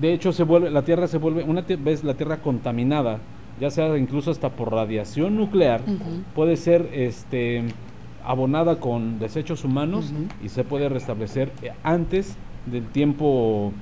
De 0.00 0.12
hecho, 0.12 0.32
se 0.32 0.44
vuelve, 0.44 0.70
la 0.70 0.82
tierra 0.82 1.08
se 1.08 1.18
vuelve, 1.18 1.42
una 1.42 1.62
vez 1.62 2.04
la 2.04 2.14
tierra 2.14 2.38
contaminada, 2.38 3.18
ya 3.60 3.70
sea 3.70 3.96
incluso 3.98 4.30
hasta 4.30 4.50
por 4.50 4.70
radiación 4.72 5.36
nuclear, 5.36 5.82
puede 6.34 6.56
ser 6.56 6.88
este 6.92 7.64
abonada 8.24 8.78
con 8.78 9.18
desechos 9.18 9.64
humanos 9.64 10.12
y 10.44 10.50
se 10.50 10.62
puede 10.62 10.88
restablecer 10.88 11.50
eh, 11.62 11.72
antes 11.82 12.36
del 12.70 12.84
tiempo 12.86 13.72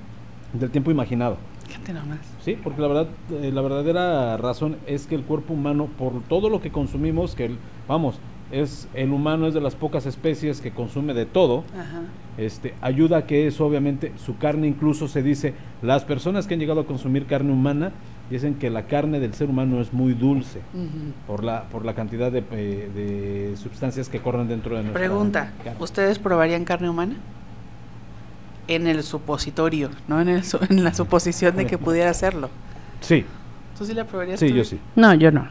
del 0.52 0.70
tiempo 0.70 0.90
imaginado. 0.90 1.36
Fíjate 1.66 1.92
nomás. 1.92 2.18
Sí, 2.42 2.56
porque 2.62 2.80
la 2.80 2.88
verdad, 2.88 3.08
eh, 3.42 3.50
la 3.52 3.60
verdadera 3.60 4.36
razón 4.38 4.76
es 4.86 5.06
que 5.06 5.14
el 5.14 5.22
cuerpo 5.22 5.52
humano, 5.54 5.88
por 5.98 6.22
todo 6.22 6.48
lo 6.48 6.60
que 6.60 6.70
consumimos, 6.70 7.34
que 7.34 7.44
el- 7.46 7.58
vamos, 7.86 8.18
es 8.50 8.88
el 8.94 9.12
humano 9.12 9.46
es 9.46 9.52
de 9.52 9.60
las 9.60 9.74
pocas 9.74 10.06
especies 10.06 10.62
que 10.62 10.70
consume 10.70 11.12
de 11.12 11.26
todo, 11.26 11.64
Ajá. 11.74 12.00
este, 12.38 12.74
ayuda 12.80 13.18
a 13.18 13.26
que 13.26 13.46
eso, 13.46 13.66
obviamente, 13.66 14.12
su 14.16 14.38
carne 14.38 14.66
incluso 14.66 15.06
se 15.08 15.22
dice, 15.22 15.52
las 15.82 16.04
personas 16.06 16.46
que 16.46 16.54
han 16.54 16.60
llegado 16.60 16.80
a 16.80 16.86
consumir 16.86 17.26
carne 17.26 17.52
humana 17.52 17.92
dicen 18.30 18.54
que 18.54 18.70
la 18.70 18.86
carne 18.86 19.20
del 19.20 19.34
ser 19.34 19.50
humano 19.50 19.82
es 19.82 19.92
muy 19.92 20.14
dulce 20.14 20.60
por 21.26 21.44
la 21.44 21.64
por 21.64 21.84
la 21.86 21.94
cantidad 21.94 22.30
de, 22.32 22.42
eh, 22.52 22.90
de 22.94 23.56
sustancias 23.58 24.08
que 24.08 24.20
corren 24.20 24.48
dentro 24.48 24.76
de 24.76 24.82
nuestra 24.82 24.98
Pregunta, 24.98 25.52
carne. 25.62 25.82
¿ustedes 25.82 26.18
probarían 26.18 26.64
carne 26.64 26.88
humana? 26.88 27.16
En 28.68 28.86
el 28.86 29.02
supositorio, 29.02 29.90
no 30.06 30.20
en, 30.20 30.28
el 30.28 30.44
su- 30.44 30.58
en 30.70 30.84
la 30.84 30.94
suposición 30.94 31.56
de 31.56 31.66
que 31.66 31.78
pudiera 31.78 32.10
hacerlo. 32.10 32.50
Sí, 33.00 33.24
¿Tú 33.78 33.84
sí 33.84 33.94
la 33.94 34.04
probarías? 34.04 34.38
sí, 34.40 34.48
tú? 34.50 34.54
yo 34.56 34.64
sí. 34.64 34.78
No, 34.94 35.14
yo 35.14 35.30
no. 35.32 35.48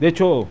De 0.00 0.08
hecho, 0.08 0.46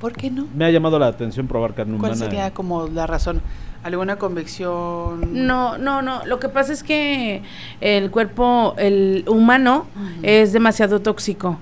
¿Por 0.00 0.12
qué 0.12 0.30
no? 0.30 0.46
me 0.54 0.64
ha 0.64 0.70
llamado 0.70 0.98
la 0.98 1.08
atención 1.08 1.46
probar 1.48 1.74
carne 1.74 1.98
¿Cuál 1.98 2.12
humana. 2.12 2.24
sería 2.24 2.50
como 2.54 2.86
la 2.88 3.06
razón? 3.06 3.40
¿Alguna 3.82 4.16
convicción? 4.16 5.46
No, 5.46 5.78
no, 5.78 6.02
no. 6.02 6.24
Lo 6.26 6.38
que 6.40 6.48
pasa 6.48 6.72
es 6.72 6.82
que 6.82 7.42
el 7.80 8.10
cuerpo, 8.10 8.74
el 8.76 9.24
humano, 9.28 9.86
es 10.22 10.52
demasiado 10.52 11.00
tóxico. 11.00 11.58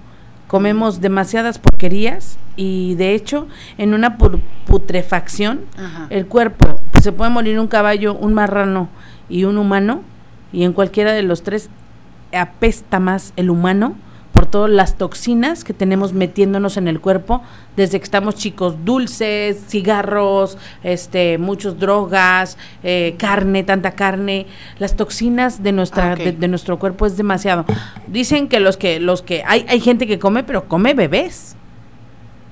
Comemos 0.48 1.00
demasiadas 1.00 1.58
porquerías 1.58 2.38
y 2.56 2.94
de 2.94 3.14
hecho, 3.14 3.48
en 3.78 3.94
una 3.94 4.16
pu- 4.16 4.40
putrefacción, 4.66 5.60
Ajá. 5.76 6.06
el 6.10 6.26
cuerpo 6.26 6.80
pues, 6.92 7.04
se 7.04 7.12
puede 7.12 7.30
morir 7.30 7.58
un 7.58 7.66
caballo, 7.68 8.14
un 8.14 8.32
marrano 8.32 8.88
y 9.28 9.44
un 9.44 9.58
humano, 9.58 10.02
y 10.52 10.64
en 10.64 10.72
cualquiera 10.72 11.12
de 11.12 11.22
los 11.22 11.42
tres 11.42 11.70
apesta 12.32 13.00
más 13.00 13.32
el 13.36 13.50
humano 13.50 13.96
por 14.36 14.44
todas 14.44 14.70
las 14.70 14.98
toxinas 14.98 15.64
que 15.64 15.72
tenemos 15.72 16.12
metiéndonos 16.12 16.76
en 16.76 16.88
el 16.88 17.00
cuerpo 17.00 17.40
desde 17.74 17.98
que 17.98 18.04
estamos 18.04 18.34
chicos, 18.34 18.84
dulces, 18.84 19.64
cigarros, 19.66 20.58
este, 20.82 21.38
muchos 21.38 21.78
drogas, 21.78 22.58
eh, 22.82 23.14
carne, 23.16 23.62
tanta 23.62 23.92
carne, 23.92 24.46
las 24.78 24.94
toxinas 24.94 25.62
de 25.62 25.72
nuestra, 25.72 26.12
Ah, 26.12 26.16
de 26.16 26.48
nuestro 26.48 26.78
cuerpo 26.78 27.06
es 27.06 27.16
demasiado. 27.16 27.64
Dicen 28.08 28.48
que 28.48 28.60
los 28.60 28.76
que, 28.76 29.00
los 29.00 29.22
que, 29.22 29.42
hay, 29.46 29.64
hay 29.68 29.80
gente 29.80 30.06
que 30.06 30.18
come, 30.18 30.44
pero 30.44 30.68
come 30.68 30.92
bebés. 30.92 31.55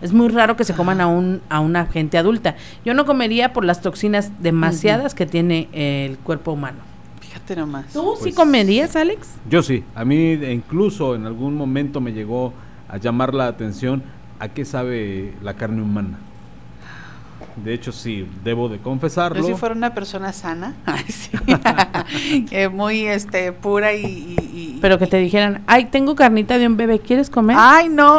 Es 0.05 0.13
muy 0.13 0.29
raro 0.29 0.55
que 0.55 0.65
se 0.65 0.75
coman 0.75 1.01
a, 1.01 1.07
un, 1.07 1.41
a 1.49 1.61
una 1.61 1.87
gente 1.87 2.19
adulta. 2.19 2.57
Yo 2.85 2.93
no 2.93 3.07
comería 3.07 3.55
por 3.55 3.65
las 3.65 3.81
toxinas 3.81 4.31
demasiadas 4.43 5.15
que 5.15 5.25
tiene 5.25 5.69
el 5.73 6.19
cuerpo 6.19 6.53
humano. 6.53 6.77
Fíjate 7.21 7.57
nomás. 7.57 7.87
¿Tú 7.91 8.13
sí 8.17 8.25
Pues- 8.25 8.35
comerías, 8.35 8.97
Alex? 8.97 9.29
Yo 9.49 9.63
sí, 9.63 9.83
a 9.95 10.05
mí 10.05 10.33
incluso 10.33 11.15
en 11.15 11.25
algún 11.25 11.57
momento 11.57 12.03
me 12.03 12.13
llegó 12.13 12.53
a 12.87 12.99
llamar 12.99 13.33
la 13.33 13.47
atención 13.47 14.03
a 14.41 14.49
qué 14.49 14.67
sabe 14.67 15.33
la 15.43 15.55
carne 15.55 15.81
humana. 15.81 16.19
De 17.57 17.73
hecho, 17.73 17.91
sí, 17.91 18.29
debo 18.45 18.69
de 18.69 18.79
confesarlo. 18.81 19.41
Yo 19.41 19.47
si 19.47 19.55
fuera 19.55 19.75
una 19.75 19.95
persona 19.95 20.35
sana, 20.35 20.75
ay, 20.85 21.05
sí, 21.09 21.31
eh, 22.51 22.69
muy 22.69 23.07
este 23.07 23.53
pura 23.53 23.95
y, 23.95 24.05
y- 24.05 24.37
y- 24.53 24.79
Pero 24.83 24.99
que 24.99 25.07
te 25.07 25.17
dijeran, 25.17 25.63
ay, 25.67 25.87
tengo 25.87 26.15
carnita 26.15 26.59
de 26.59 26.67
un 26.67 26.77
bebé, 26.77 26.99
¿quieres 26.99 27.31
comer? 27.31 27.57
Ay, 27.59 27.89
no, 27.89 28.19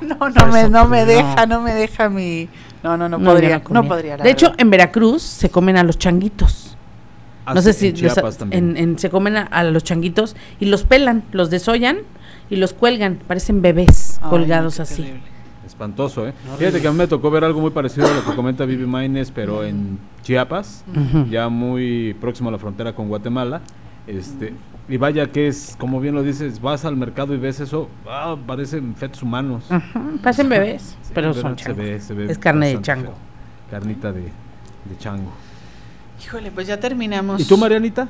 no, 0.18 0.30
no 0.30 0.46
me, 0.48 0.68
no 0.68 0.86
me 0.86 1.04
deja, 1.04 1.46
no. 1.46 1.60
me 1.60 1.74
deja 1.74 2.08
mi, 2.08 2.48
no, 2.82 2.96
no, 2.96 3.08
no, 3.08 3.18
podría, 3.18 3.62
no, 3.70 3.84
podría. 3.84 4.16
de 4.16 4.30
hecho, 4.30 4.46
verdad. 4.46 4.60
en 4.60 4.70
Veracruz 4.70 5.22
se 5.22 5.50
comen 5.50 5.76
a 5.76 5.82
los 5.82 5.98
changuitos. 5.98 6.76
Ah, 7.46 7.54
no 7.54 7.62
sé 7.62 7.72
sí, 7.72 7.78
si 7.80 7.86
en 7.88 7.92
los- 8.04 8.14
Chiapas 8.14 8.38
también. 8.38 8.70
en- 8.70 8.76
en- 8.76 8.98
se 8.98 9.10
comen 9.10 9.36
a, 9.36 9.42
a 9.42 9.64
los 9.64 9.82
changuitos 9.84 10.36
y 10.60 10.66
los 10.66 10.84
pelan, 10.84 11.24
los 11.32 11.50
desollan 11.50 11.98
y 12.48 12.56
los 12.56 12.72
cuelgan, 12.72 13.18
parecen 13.26 13.62
bebés 13.62 14.18
Ay, 14.22 14.30
colgados 14.30 14.78
así. 14.80 15.02
terrible. 15.02 15.22
Espantoso, 15.66 16.26
¿eh? 16.26 16.34
Fíjate 16.58 16.80
que 16.82 16.88
a 16.88 16.90
mí 16.90 16.98
me 16.98 17.06
tocó 17.06 17.30
ver 17.30 17.44
algo 17.44 17.60
muy 17.60 17.70
parecido 17.70 18.06
a 18.06 18.12
lo 18.12 18.24
que 18.24 18.34
comenta 18.34 18.64
Vivi 18.64 18.86
Maines, 18.86 19.30
pero 19.30 19.64
en 19.64 19.98
Chiapas, 20.22 20.84
ya 21.30 21.48
muy 21.48 22.14
próximo 22.20 22.48
a 22.48 22.52
la 22.52 22.58
frontera 22.58 22.92
con 22.92 23.08
Guatemala. 23.08 23.60
Este, 24.06 24.52
y 24.90 24.96
vaya 24.96 25.30
que 25.30 25.46
es, 25.46 25.76
como 25.78 26.00
bien 26.00 26.14
lo 26.14 26.22
dices, 26.22 26.60
vas 26.60 26.84
al 26.84 26.96
mercado 26.96 27.32
y 27.32 27.38
ves 27.38 27.60
eso, 27.60 27.88
ah, 28.08 28.36
parecen 28.46 28.94
fetos 28.96 29.22
humanos. 29.22 29.64
Ajá, 29.70 30.02
parecen 30.22 30.48
bebés, 30.48 30.96
Sí, 31.02 31.12
pero 31.14 31.32
son 31.32 31.56
se 31.56 31.64
changos. 31.64 31.78
ve, 31.84 32.00
se 32.00 32.12
ve 32.14 32.30
Es 32.30 32.38
carne 32.38 32.68
de 32.76 32.82
chango. 32.82 33.04
feo. 33.06 33.14
Carnita 33.70 34.12
de, 34.12 34.22
de 34.22 34.98
chango. 34.98 35.30
Híjole, 36.22 36.50
pues 36.50 36.66
ya 36.66 36.78
terminamos. 36.80 37.40
¿Y 37.40 37.44
tú, 37.46 37.56
Marianita? 37.56 38.08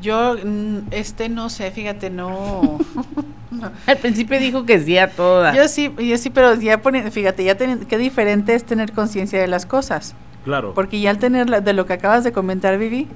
Yo, 0.00 0.36
mm, 0.42 0.78
este 0.92 1.28
no 1.28 1.50
sé, 1.50 1.70
fíjate, 1.72 2.08
no. 2.10 2.78
Al 3.86 3.96
principio 3.96 4.38
dijo 4.38 4.64
que 4.64 4.78
sí 4.78 4.96
a 4.98 5.10
todas. 5.10 5.56
yo 5.56 5.66
sí, 5.68 5.92
yo 5.98 6.16
sí, 6.18 6.30
pero 6.30 6.54
ya 6.54 6.80
pone, 6.80 7.10
fíjate, 7.10 7.42
ya 7.42 7.56
ten- 7.56 7.80
qué 7.86 7.98
diferente 7.98 8.54
es 8.54 8.62
tener 8.64 8.92
conciencia 8.92 9.40
de 9.40 9.48
las 9.48 9.66
cosas. 9.66 10.14
Claro. 10.44 10.72
Porque 10.74 11.00
ya 11.00 11.10
al 11.10 11.18
tener 11.18 11.50
la- 11.50 11.60
de 11.60 11.72
lo 11.72 11.86
que 11.86 11.94
acabas 11.94 12.22
de 12.22 12.30
comentar, 12.32 12.78
Vivi, 12.78 13.08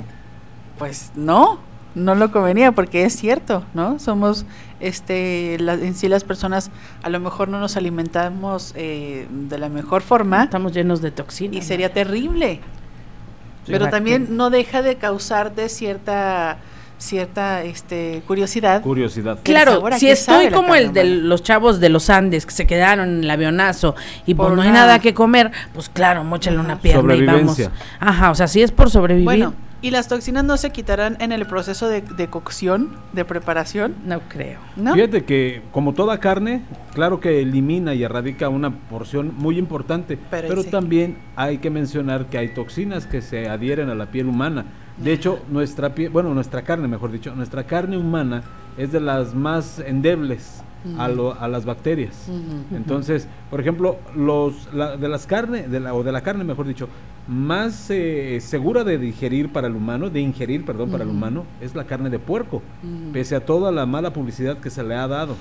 pues 0.79 1.13
no, 1.15 1.61
no 1.95 2.15
lo 2.15 2.31
convenía, 2.33 2.73
porque 2.73 3.05
es 3.05 3.15
cierto, 3.17 3.65
¿no? 3.75 3.99
Somos, 3.99 4.47
este, 4.81 5.57
la- 5.61 5.75
en 5.75 5.95
sí 5.95 6.09
las 6.09 6.25
personas 6.25 6.71
a 7.03 7.09
lo 7.11 7.21
mejor 7.21 7.49
no 7.49 7.61
nos 7.61 7.77
alimentamos 7.77 8.73
eh, 8.77 9.27
de 9.31 9.59
la 9.59 9.69
mejor 9.69 10.03
forma 10.03 10.45
Estamos 10.45 10.73
llenos 10.73 11.03
de 11.03 11.11
toxinas. 11.11 11.57
y 11.57 11.63
sería 11.63 11.93
terrible. 11.93 12.61
Pero 13.67 13.89
también 13.91 14.37
no 14.37 14.51
deja 14.51 14.83
de 14.83 14.97
causarte 14.97 15.69
cierta, 15.69 16.59
cierta, 17.03 17.63
este, 17.65 18.23
curiosidad. 18.27 18.81
Curiosidad. 18.83 19.39
¿Qué 19.43 19.53
Claro, 19.53 19.83
si 19.99 20.09
estoy 20.09 20.49
como 20.51 20.75
el 20.75 20.93
de 20.93 21.05
los 21.05 21.43
chavos 21.43 21.81
de 21.81 21.89
los 21.89 22.09
Andes 22.11 22.47
que 22.47 22.53
se 22.53 22.67
quedaron 22.67 23.09
en 23.09 23.25
el 23.25 23.31
avionazo 23.31 23.95
y 24.27 24.35
pues 24.35 24.49
Por 24.49 24.57
no 24.57 24.63
hay 24.63 24.71
una- 24.71 24.81
nada 24.81 24.99
que 25.01 25.13
comer, 25.13 25.51
pues 25.75 25.89
claro, 25.89 26.25
mochale 26.25 26.59
una 26.59 26.79
pierna 26.79 27.15
y 27.15 27.27
vamos. 27.27 27.61
Ajá, 28.01 28.31
o 28.31 28.35
sea, 28.35 28.47
si 28.47 28.63
es 28.63 28.71
por 28.71 28.89
sobrevivir, 28.91 29.25
Bueno, 29.25 29.55
y 29.85 29.91
las 29.91 30.07
toxinas 30.07 30.45
no 30.45 30.57
se 30.59 30.71
quitarán 30.71 31.17
en 31.21 31.33
el 31.33 31.45
proceso 31.45 31.89
de, 31.89 32.03
de 32.03 32.29
cocción, 32.29 32.97
de 33.13 33.25
preparación, 33.25 33.97
no 34.07 34.21
creo. 34.29 34.61
¿no? 34.77 34.95
Fíjate 34.95 35.25
que 35.25 35.61
como 35.73 35.93
toda 35.95 36.19
carne, 36.21 36.63
claro 36.95 37.19
que 37.19 37.43
elimina 37.43 37.93
y 37.95 38.05
erradica 38.05 38.49
una 38.49 38.71
porción 38.71 39.33
muy 39.37 39.59
importante, 39.59 40.17
Pero 40.31 40.47
pero, 40.47 40.63
sí. 40.63 40.71
también 40.71 41.17
hay 41.35 41.59
que 41.59 41.69
mencionar 41.71 42.27
que 42.27 42.39
hay 42.39 42.55
toxinas 42.55 43.07
que 43.07 43.23
se 43.23 43.49
adhieren 43.49 43.89
a 43.91 43.97
la 43.97 44.07
piel 44.07 44.27
humana. 44.29 44.67
De 44.99 45.13
hecho, 45.13 45.41
nuestra 45.51 45.95
piel, 45.95 46.11
bueno, 46.11 46.35
nuestra 46.35 46.63
carne, 46.63 46.87
mejor 46.89 47.11
dicho, 47.11 47.35
nuestra 47.35 47.65
carne 47.65 47.97
humana 47.97 48.43
es 48.77 48.93
de 48.93 49.01
las 49.01 49.35
más 49.35 49.79
endebles 49.81 50.63
a, 50.99 51.09
lo- 51.09 51.39
a 51.41 51.47
las 51.49 51.65
bacterias. 51.65 52.29
Entonces, 52.75 53.29
por 53.51 53.61
ejemplo, 53.61 53.99
los 54.17 54.73
la- 54.75 54.97
de 54.97 55.09
las 55.09 55.27
carne, 55.27 55.69
de 55.69 55.81
la, 55.81 55.95
o 55.95 56.03
de 56.03 56.13
la 56.13 56.21
carne, 56.23 56.45
mejor 56.45 56.67
dicho, 56.67 56.89
más 57.29 57.87
eh, 57.91 58.39
segura 58.41 58.83
de 58.85 58.99
digerir 58.99 59.53
para 59.53 59.69
el 59.69 59.77
humano, 59.77 60.11
de 60.11 60.21
ingerir, 60.21 60.65
perdón, 60.65 60.91
para 60.91 61.05
el 61.05 61.11
humano, 61.11 61.45
es 61.61 61.75
la 61.75 61.85
carne 61.85 62.11
de 62.11 62.19
puerco, 62.19 62.63
pese 63.13 63.37
a 63.37 63.41
toda 63.47 63.71
la 63.73 63.87
mala 63.87 64.13
publicidad 64.13 64.59
que 64.59 64.71
se 64.71 64.83
le 64.83 64.95
ha 64.97 65.07
dado. 65.07 65.37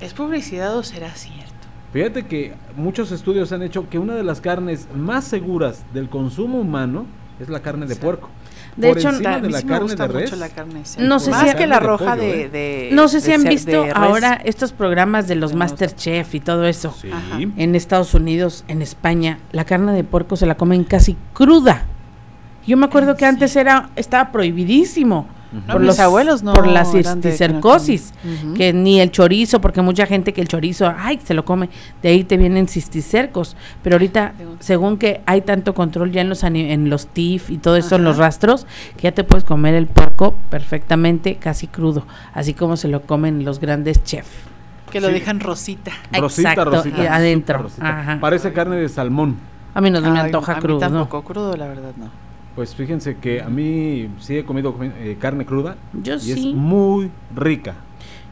¿Es 0.00 0.14
publicidad 0.14 0.76
o 0.76 0.82
será 0.82 1.10
cierto? 1.14 1.52
Fíjate 1.92 2.26
que 2.26 2.52
muchos 2.76 3.10
estudios 3.12 3.50
han 3.52 3.62
hecho 3.62 3.88
que 3.88 3.98
una 3.98 4.14
de 4.14 4.22
las 4.22 4.40
carnes 4.40 4.86
más 4.94 5.24
seguras 5.24 5.84
del 5.94 6.08
consumo 6.08 6.60
humano 6.60 7.06
es 7.40 7.48
la 7.48 7.60
carne 7.60 7.86
de 7.86 7.94
Sí. 7.94 8.00
puerco. 8.00 8.28
De 8.76 8.88
Por 8.88 8.98
hecho, 8.98 9.08
encima 9.08 9.30
a 9.30 9.40
de 9.40 9.46
mí 9.46 9.52
la 9.52 9.58
sí 9.60 9.64
me 9.64 9.70
carne 9.70 9.82
gusta 9.84 10.06
de 10.06 10.12
res. 10.12 10.24
mucho 10.30 10.36
la 10.36 10.48
carne 10.50 10.82
No 10.98 11.18
sé 11.18 11.30
más 11.30 11.50
si- 11.50 11.56
que 11.56 11.66
la 11.66 11.80
de 11.80 11.86
roja 11.86 12.10
pollo, 12.14 12.22
de, 12.22 12.42
¿eh? 12.42 12.48
de- 12.50 12.90
no 12.92 13.08
sé 13.08 13.20
si 13.22 13.32
han 13.32 13.42
visto 13.44 13.86
ahora 13.94 14.38
estos 14.44 14.72
programas 14.72 15.26
de 15.28 15.34
los. 15.36 15.54
Masterchef 15.54 16.34
y 16.34 16.40
todo 16.40 16.66
eso. 16.66 16.94
Sí. 17.00 17.08
En 17.56 17.74
Estados 17.74 18.12
Unidos, 18.12 18.64
en 18.68 18.82
España, 18.82 19.38
la 19.52 19.64
carne 19.64 19.92
de 19.92 20.04
puerco 20.04 20.36
se 20.36 20.44
la 20.44 20.56
comen 20.56 20.84
casi 20.84 21.16
cruda. 21.32 21.84
Yo 22.66 22.76
me 22.76 22.84
acuerdo 22.86 23.16
que 23.16 23.24
antes 23.24 23.56
era 23.56 23.88
estaba 23.96 24.30
prohibidísimo 24.32 25.26
No, 25.52 25.74
por 25.74 25.80
los 25.80 26.00
abuelos 26.00 26.42
no 26.42 26.52
por 26.52 26.66
la 26.66 26.82
que 26.82 26.88
no 26.88 26.92
cisticercosis, 27.04 28.12
que 28.56 28.72
ni 28.72 29.00
el 29.00 29.10
chorizo, 29.12 29.60
porque 29.60 29.80
mucha 29.80 30.04
gente 30.06 30.32
que 30.32 30.40
el 30.40 30.48
chorizo, 30.48 30.92
ay, 30.98 31.20
se 31.22 31.34
lo 31.34 31.44
come, 31.44 31.70
de 32.02 32.08
ahí 32.08 32.24
te 32.24 32.36
vienen 32.36 32.66
cisticercos, 32.68 33.56
pero 33.82 33.94
ahorita 33.94 34.32
según 34.58 34.98
que 34.98 35.20
hay 35.24 35.42
tanto 35.42 35.72
control 35.74 36.10
ya 36.10 36.20
en 36.20 36.28
los 36.28 36.42
ani- 36.44 36.72
en 36.72 36.90
los 36.90 37.06
TIF 37.06 37.50
y 37.50 37.58
todo 37.58 37.76
eso 37.76 37.94
en 37.96 38.04
los 38.04 38.16
rastros, 38.18 38.66
que 38.96 39.02
ya 39.04 39.12
te 39.12 39.22
puedes 39.24 39.44
comer 39.44 39.74
el 39.74 39.86
puerco 39.86 40.34
perfectamente 40.50 41.36
casi 41.36 41.68
crudo, 41.68 42.06
así 42.34 42.52
como 42.52 42.76
se 42.76 42.88
lo 42.88 43.02
comen 43.02 43.44
los 43.44 43.60
grandes 43.60 44.02
chefs. 44.04 44.28
que 44.90 45.00
lo 45.00 45.08
Sí. 45.08 45.14
dejan 45.14 45.40
rosita. 45.40 45.90
Rosita, 46.12 46.50
Exacto, 46.52 46.70
rosita, 46.76 47.02
y 47.02 47.06
adentro. 47.06 47.58
rosita. 47.62 48.18
Parece 48.20 48.52
carne 48.52 48.76
de 48.76 48.88
salmón. 48.88 49.36
A 49.74 49.80
mí 49.80 49.90
no 49.90 50.00
me 50.00 50.18
antoja 50.20 50.52
a 50.52 50.54
mí 50.56 50.60
crudo, 50.62 50.74
¿no? 50.76 50.80
tampoco 51.00 51.22
crudo, 51.24 51.56
la 51.56 51.66
verdad 51.66 51.90
no. 51.96 52.08
Pues 52.56 52.74
fíjense 52.74 53.16
que 53.18 53.40
a 53.42 53.48
mí 53.48 54.08
sí 54.18 54.38
he 54.38 54.44
comido 54.44 54.76
comi- 54.76 54.92
eh, 54.98 55.16
carne 55.20 55.44
cruda 55.46 55.76
Yo 56.02 56.14
y 56.16 56.20
sí. 56.20 56.32
es 56.32 56.44
muy 56.54 57.10
rica. 57.34 57.74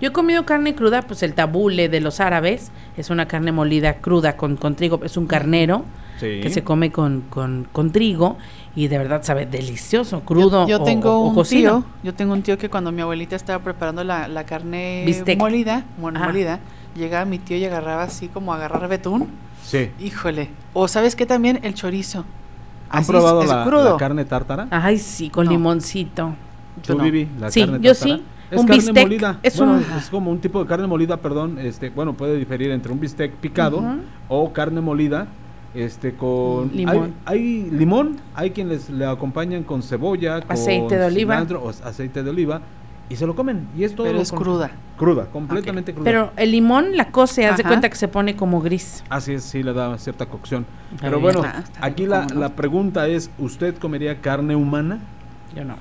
Yo 0.01 0.09
he 0.09 0.13
comido 0.13 0.45
carne 0.45 0.75
cruda, 0.75 1.03
pues 1.03 1.23
el 1.23 1.35
tabule 1.35 1.89
de 1.89 2.01
los 2.01 2.19
árabes 2.21 2.73
es 2.97 3.11
una 3.11 3.29
carne 3.29 3.53
molida 3.53 3.99
cruda 3.99 4.37
con, 4.37 4.57
con 4.57 4.75
trigo, 4.77 5.01
es 5.05 5.17
un 5.17 5.27
carnero 5.27 5.85
Sí. 6.21 6.41
que 6.41 6.49
se 6.49 6.63
come 6.63 6.91
con, 6.93 7.23
con, 7.29 7.67
con 7.73 7.91
trigo 7.91 8.39
y 8.77 8.87
de 8.87 8.99
verdad 8.99 9.23
sabe 9.25 9.47
delicioso, 9.47 10.21
crudo 10.21 10.63
Yo, 10.69 10.79
yo 10.79 10.83
o- 10.83 10.85
tengo 10.85 11.11
o- 11.13 11.25
o 11.25 11.29
un 11.29 11.35
cocido. 11.35 11.81
tío, 11.81 11.87
yo 12.05 12.15
tengo 12.15 12.33
un 12.35 12.43
tío 12.43 12.57
que 12.57 12.71
cuando 12.71 12.93
mi 12.93 13.03
abuelita 13.03 13.35
estaba 13.37 13.63
preparando 13.65 14.05
la, 14.05 14.29
la 14.29 14.47
carne 14.47 15.03
Bistec. 15.07 15.39
molida, 15.39 15.85
Ajá. 16.15 16.27
molida, 16.27 16.61
llegaba 16.97 17.25
mi 17.25 17.39
tío 17.41 17.57
y 17.57 17.65
agarraba 17.65 18.05
así 18.05 18.29
como 18.29 18.55
agarrar 18.55 18.89
betún. 18.89 19.27
Sí. 19.65 19.91
Híjole. 20.01 20.51
O 20.73 20.87
sabes 20.89 21.17
qué 21.17 21.27
también 21.27 21.59
el 21.65 21.75
chorizo. 21.75 22.25
¿Han 22.91 23.01
Así 23.01 23.11
probado 23.11 23.41
es, 23.43 23.51
es 23.51 23.57
la, 23.57 23.65
crudo. 23.65 23.93
la 23.93 23.97
carne 23.97 24.25
tártara? 24.25 24.69
Ay, 24.71 24.99
sí, 24.99 25.31
con 25.31 25.47
No. 25.47 25.53
limoncito. 25.53 26.35
Yo 26.83 26.95
¿Tú, 26.95 26.99
no. 26.99 27.05
Vivi, 27.05 27.29
la 27.41 27.51
Sí, 27.51 27.61
carne 27.61 27.79
yo 27.81 27.93
tártara? 27.95 28.17
sí. 28.17 28.23
Es 28.51 28.61
Un 28.61 28.67
carne 28.67 28.83
bistec, 28.83 29.05
molida. 29.05 29.39
es 29.43 29.57
bueno, 29.59 29.73
un- 29.75 29.99
es 29.99 30.11
como 30.11 30.31
un 30.31 30.39
tipo 30.39 30.61
de 30.63 30.69
carne 30.69 30.87
molida, 30.87 31.17
perdón, 31.17 31.59
este, 31.59 31.91
bueno, 31.91 32.13
puede 32.13 32.37
diferir 32.37 32.71
entre 32.71 32.93
un 32.93 33.01
bistec 33.01 33.33
picado 33.33 33.79
Ujú. 33.79 33.97
o 34.29 34.53
carne 34.53 34.81
molida 34.81 35.27
este 35.75 36.15
con 36.15 36.71
Limón. 36.73 37.15
Hay, 37.25 37.39
hay 37.39 37.71
limón, 37.73 38.17
hay 38.35 38.51
quienes 38.51 38.91
le 38.91 39.07
acompañan 39.07 39.65
con 39.65 39.83
cebolla, 39.83 40.41
con 40.43 40.53
Aceite 40.53 40.97
de 40.99 41.07
oliva. 41.07 41.35
cilantro 41.35 41.65
o 41.65 41.71
aceite 41.71 42.23
de 42.23 42.31
oliva 42.31 42.61
y 43.09 43.17
se 43.17 43.27
lo 43.27 43.35
comen 43.37 43.69
y 43.77 43.85
es 43.85 43.95
todo 43.95 44.05
Pero 44.07 44.17
lo 44.17 44.23
es 44.23 44.31
con- 44.31 44.39
cruda. 44.41 44.71
Cruda, 44.97 45.27
completamente 45.27 45.93
cruda. 45.93 46.05
Pero 46.05 46.33
el 46.37 46.53
limón 46.53 46.97
la 46.97 47.11
cose, 47.11 47.47
haz 47.47 47.57
de 47.57 47.65
cuenta 47.65 47.89
que 47.91 47.97
se 47.97 48.07
pone 48.09 48.37
como 48.37 48.61
gris. 48.61 49.03
Así 49.09 49.35
es, 49.35 49.43
sí 49.45 49.63
le 49.63 49.73
da 49.73 49.97
cierta 49.99 50.27
cocción. 50.27 50.67
Pero 51.01 51.21
bueno, 51.21 51.45
está 51.45 51.63
aquí 51.81 52.07
la, 52.07 52.27
la 52.35 52.51
pregunta 52.51 53.07
es, 53.09 53.31
¿usted 53.39 53.77
comería 53.79 54.21
carne 54.21 54.55
humana? 54.57 55.01
Yo 55.55 55.65
no. 55.65 55.77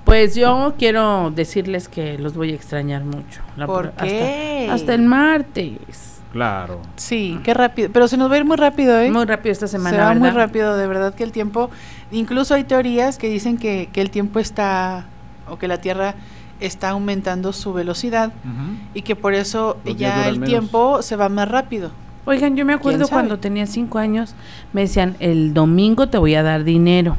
Pues 0.03 0.35
yo 0.35 0.75
quiero 0.77 1.31
decirles 1.33 1.87
que 1.87 2.19
los 2.19 2.35
voy 2.35 2.51
a 2.51 2.55
extrañar 2.55 3.03
mucho. 3.05 3.41
La 3.57 3.65
¿Por 3.65 3.87
hasta- 3.87 4.03
qué? 4.05 4.67
Hasta, 4.69 4.93
el 4.93 5.01
martes. 5.03 6.14
Claro. 6.35 6.81
Sí, 6.97 7.39
qué 7.45 7.53
rápido. 7.53 7.87
Pero 7.93 8.09
se 8.09 8.17
nos 8.17 8.29
va 8.29 8.35
a 8.35 8.39
ir 8.39 8.43
muy 8.43 8.57
rápido, 8.57 8.99
¿eh? 8.99 9.09
Muy 9.09 9.23
rápido 9.23 9.53
esta 9.53 9.67
semana, 9.67 9.95
Se 9.95 10.03
va 10.03 10.13
muy 10.15 10.31
rápido, 10.31 10.75
de 10.75 10.85
verdad 10.85 11.15
que 11.15 11.23
el 11.23 11.31
tiempo. 11.31 11.69
Incluso 12.11 12.53
hay 12.55 12.65
teorías 12.65 13.17
que 13.17 13.29
dicen 13.29 13.57
que, 13.57 13.87
que 13.93 14.01
el 14.01 14.09
tiempo 14.09 14.39
está. 14.39 15.05
o 15.49 15.57
que 15.57 15.69
la 15.69 15.77
Tierra 15.79 16.15
está 16.59 16.89
aumentando 16.89 17.53
su 17.53 17.71
velocidad 17.71 18.33
y 18.93 19.03
que 19.03 19.15
por 19.15 19.33
eso 19.33 19.77
Los 19.85 19.95
ya 19.95 20.27
el 20.27 20.33
menos. 20.39 20.49
tiempo 20.49 21.01
se 21.01 21.15
va 21.15 21.29
más 21.29 21.47
rápido. 21.47 21.91
Oigan, 22.25 22.57
yo 22.57 22.65
me 22.65 22.73
acuerdo 22.73 23.07
cuando 23.07 23.39
tenía 23.39 23.65
cinco 23.65 23.97
años, 23.97 24.35
me 24.73 24.81
decían, 24.81 25.15
el 25.21 25.53
domingo 25.53 26.09
te 26.09 26.17
voy 26.17 26.35
a 26.35 26.43
dar 26.43 26.65
dinero. 26.65 27.15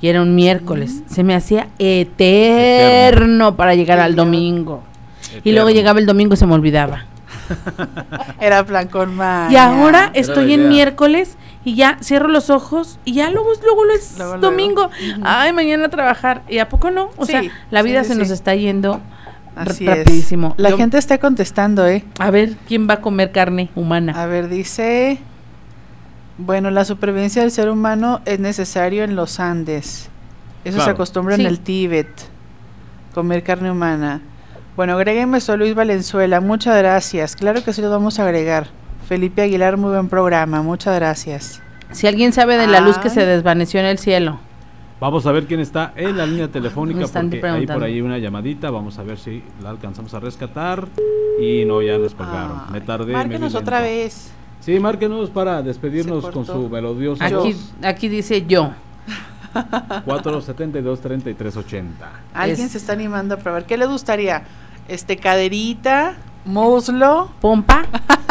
Y 0.00 0.06
era 0.06 0.22
un 0.22 0.36
miércoles. 0.36 1.02
Se 1.06 1.24
me 1.24 1.34
hacía 1.34 1.66
eterno, 1.80 3.56
para 3.56 3.74
llegar 3.74 3.98
al 3.98 4.14
domingo. 4.14 4.84
Y 5.42 5.50
luego 5.50 5.70
llegaba 5.70 5.98
el 5.98 6.06
domingo 6.06 6.34
y 6.34 6.36
se 6.36 6.46
me 6.46 6.54
olvidaba. 6.54 7.06
Era 8.40 8.64
plan 8.64 8.88
con 8.88 9.14
maña. 9.14 9.50
Y 9.52 9.56
ahora 9.56 10.10
Era 10.14 10.20
estoy 10.20 10.52
en 10.54 10.68
miércoles 10.68 11.36
y 11.64 11.74
ya 11.74 11.98
cierro 12.02 12.28
los 12.28 12.50
ojos 12.50 12.98
y 13.04 13.14
ya 13.14 13.30
luego, 13.30 13.50
luego 13.62 13.84
lo 13.84 13.92
es 13.94 14.14
Luego, 14.18 14.36
luego. 14.36 14.50
domingo. 14.50 14.90
Ay, 15.22 15.52
mañana 15.52 15.86
a 15.86 15.88
trabajar. 15.88 16.42
¿Y 16.48 16.58
a 16.58 16.68
poco 16.68 16.90
no? 16.90 17.10
O 17.16 17.26
Sí, 17.26 17.32
sea, 17.32 17.42
la 17.70 17.82
vida 17.82 18.02
sí, 18.02 18.08
se 18.08 18.14
sí, 18.14 18.20
nos 18.20 18.30
está 18.30 18.54
yendo 18.54 19.00
es. 19.66 19.84
rapidísimo. 19.84 20.54
La 20.58 20.70
Yo- 20.70 20.76
gente 20.76 20.98
está 20.98 21.18
contestando, 21.18 21.86
¿eh? 21.86 22.04
A 22.18 22.30
ver, 22.30 22.56
¿quién 22.68 22.88
va 22.88 22.94
a 22.94 23.00
comer 23.00 23.32
carne 23.32 23.70
humana? 23.74 24.12
A 24.20 24.26
ver, 24.26 24.48
dice. 24.48 25.18
Bueno, 26.38 26.70
la 26.70 26.84
supervivencia 26.84 27.40
del 27.42 27.50
ser 27.50 27.70
humano 27.70 28.20
es 28.26 28.38
necesario 28.38 29.04
en 29.04 29.16
los 29.16 29.40
Andes. 29.40 30.10
Eso 30.64 30.80
se 30.82 30.90
acostumbra 30.90 31.36
Sí. 31.36 31.42
en 31.42 31.46
el 31.46 31.60
Tíbet. 31.60 32.08
Comer 33.14 33.42
carne 33.42 33.70
humana. 33.70 34.20
Bueno, 34.76 34.92
agréguenme 34.92 35.40
soy 35.40 35.56
Luis 35.56 35.74
Valenzuela. 35.74 36.42
Muchas 36.42 36.76
gracias. 36.76 37.34
Claro 37.34 37.64
que 37.64 37.72
sí 37.72 37.80
lo 37.80 37.88
vamos 37.88 38.18
a 38.18 38.24
agregar. 38.24 38.66
Felipe 39.08 39.40
Aguilar, 39.40 39.78
muy 39.78 39.90
buen 39.90 40.08
programa. 40.08 40.62
Muchas 40.62 40.94
gracias. 40.96 41.62
Si 41.92 42.06
alguien 42.06 42.34
sabe 42.34 42.58
de 42.58 42.66
la 42.66 42.80
luz 42.80 42.98
que 42.98 43.08
se 43.08 43.24
desvaneció 43.24 43.80
en 43.80 43.86
el 43.86 43.98
cielo. 43.98 44.38
Vamos 45.00 45.24
a 45.26 45.32
ver 45.32 45.46
quién 45.46 45.60
está 45.60 45.92
en 45.96 46.18
la 46.18 46.26
línea 46.26 46.48
telefónica 46.48 46.98
me 46.98 47.04
están 47.04 47.30
porque 47.30 47.46
hay 47.46 47.66
por 47.66 47.84
ahí 47.84 48.02
una 48.02 48.18
llamadita. 48.18 48.70
Vamos 48.70 48.98
a 48.98 49.02
ver 49.02 49.18
si 49.18 49.42
la 49.62 49.70
alcanzamos 49.70 50.12
a 50.12 50.20
rescatar. 50.20 50.86
Y 51.40 51.64
no, 51.64 51.80
ya 51.80 51.96
nos 51.96 52.14
colgaron. 52.14 52.70
me 52.70 52.82
tardé. 52.82 53.06
me 53.06 53.12
Márquenos 53.14 53.52
vi 53.54 53.58
otra 53.58 53.80
vez. 53.80 54.30
Sí, 54.60 54.78
márquenos 54.78 55.30
para 55.30 55.62
despedirnos 55.62 56.26
con 56.28 56.44
su 56.44 56.68
melodioso 56.68 57.22
Aquí, 57.24 57.56
aquí 57.82 58.08
dice 58.08 58.44
yo. 58.46 58.72
472 60.04 61.00
3380. 61.00 62.10
Alguien 62.34 62.66
Es- 62.66 62.72
se 62.72 62.78
está 62.78 62.92
animando 62.92 63.36
a 63.36 63.38
probar. 63.38 63.64
¿Qué 63.64 63.78
les 63.78 63.88
gustaría? 63.88 64.42
Este, 64.88 65.16
caderita, 65.16 66.14
muslo, 66.44 67.30
pompa, 67.40 67.84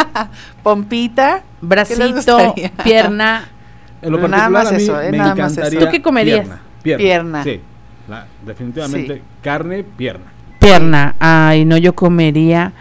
pompita, 0.63 1.39
¿Qué 1.59 1.95
les 1.95 2.25
Bracito, 2.25 2.55
pierna. 2.83 3.49
En 4.01 4.11
lo 4.11 4.17
Pero 4.17 4.27
nada 4.29 4.49
más 4.49 4.67
a 4.67 4.71
mí 4.71 4.77
eso, 4.83 5.01
¿eh? 5.01 5.11
me 5.11 5.17
Nada 5.17 5.35
más 5.35 5.57
eso. 5.57 5.79
¿Tú 5.79 5.87
qué 5.91 6.01
comerías? 6.01 6.41
Pierna. 6.47 6.61
Pierna. 6.83 6.97
Pierna. 7.03 7.43
Sí. 7.43 7.61
La- 8.07 8.27
definitivamente 8.45 9.15
Sí. 9.15 9.21
carne, 9.41 9.83
pierna. 9.83 10.25
Pierna. 10.59 11.15
Ay, 11.19 11.65
no, 11.65 11.75
yo 11.77 11.93
comería 11.93 12.71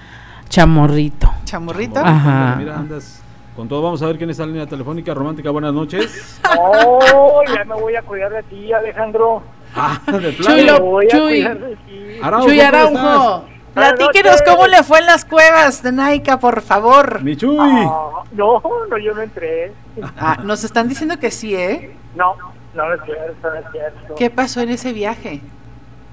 chamorrito. 0.48 1.30
chamorrito. 1.44 1.98
Ajá. 2.00 2.56
Mira, 2.58 2.76
andas 2.76 3.22
con 3.56 3.68
todo. 3.68 3.80
Vamos 3.82 4.02
a 4.02 4.06
ver 4.06 4.18
quién 4.18 4.28
está 4.30 4.42
en 4.44 4.50
la 4.50 4.52
línea 4.54 4.68
telefónica. 4.68 5.14
Romántica, 5.14 5.50
buenas 5.50 5.72
noches. 5.72 6.40
Oh, 6.58 7.42
ya 7.54 7.64
me 7.64 7.74
voy 7.74 7.96
a 7.96 8.02
cuidar 8.02 8.30
de 8.32 8.42
ti, 8.44 8.72
Alejandro. 8.72 9.42
Ah, 9.74 10.00
de 10.06 10.12
Me 10.20 10.32
plano. 10.32 10.80
voy 10.80 11.06
a 11.06 11.08
Chuy. 11.08 11.20
cuidar 11.42 11.58
de 11.58 11.76
ti. 11.76 12.18
Araujo, 12.22 12.46
Chuy 12.46 12.56
¿cómo 12.58 12.68
Araujo, 12.68 12.94
estás? 12.96 13.53
Platíquenos 13.74 14.42
cómo 14.42 14.66
le 14.66 14.82
fue 14.82 15.00
en 15.00 15.06
las 15.06 15.24
cuevas 15.24 15.82
de 15.82 15.92
Naika, 15.92 16.38
por 16.38 16.62
favor. 16.62 17.22
Mi 17.22 17.36
Chuy. 17.36 17.56
Ah, 17.60 18.22
no, 18.32 18.62
no, 18.88 18.98
yo 18.98 19.14
no 19.14 19.22
entré. 19.22 19.72
Ah, 20.16 20.38
nos 20.42 20.64
están 20.64 20.88
diciendo 20.88 21.18
que 21.18 21.30
sí, 21.30 21.54
¿eh? 21.54 21.96
No, 22.14 22.34
no 22.74 22.94
es 22.94 23.00
cierto, 23.04 23.50
no 23.50 23.54
es 23.54 23.64
cierto. 23.72 24.14
¿Qué 24.14 24.30
pasó 24.30 24.60
en 24.60 24.70
ese 24.70 24.92
viaje? 24.92 25.40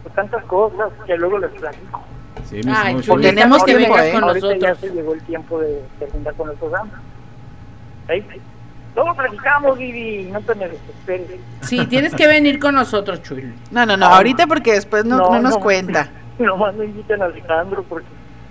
Pues 0.03 0.15
tantas 0.15 0.43
cosas 0.45 0.89
que 1.05 1.15
luego 1.15 1.37
les 1.37 1.51
platico. 1.51 2.01
Sí, 2.49 2.61
mi 2.65 2.73
Ay, 2.75 2.99
Chuy. 3.01 3.21
tenemos 3.21 3.63
tiempo, 3.65 3.95
ahorita 3.95 4.07
¿eh? 4.07 4.21
Ahorita 4.21 4.47
ya 4.47 4.69
nosotros. 4.69 4.77
se 4.79 4.89
llegó 4.89 5.13
el 5.13 5.21
tiempo 5.23 5.59
de 5.59 5.83
terminar 5.99 6.33
con 6.35 6.49
el 6.49 6.55
programa. 6.57 7.01
¿Sí? 8.09 8.25
Luego 8.95 9.15
platicamos, 9.15 9.77
Vivi, 9.77 10.29
no 10.31 10.41
te 10.41 10.55
me 10.55 10.67
desesperes. 10.67 11.39
Sí, 11.61 11.85
tienes 11.85 12.13
que 12.13 12.27
venir 12.27 12.59
con 12.59 12.75
nosotros, 12.75 13.21
Chuy. 13.23 13.53
No, 13.71 13.85
no, 13.85 13.95
no, 13.95 14.05
ahorita 14.07 14.47
porque 14.47 14.73
después 14.73 15.05
no, 15.05 15.17
no, 15.17 15.39
nos 15.39 15.53
no. 15.55 15.59
cuenta. 15.61 16.09
Nomás 16.45 16.73
no 16.75 16.83
inviten 16.83 17.21
a 17.21 17.25
Alejandro 17.25 17.83
porque 17.87 18.07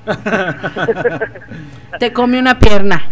Te 1.99 2.13
come 2.13 2.39
una 2.39 2.59
pierna. 2.59 3.03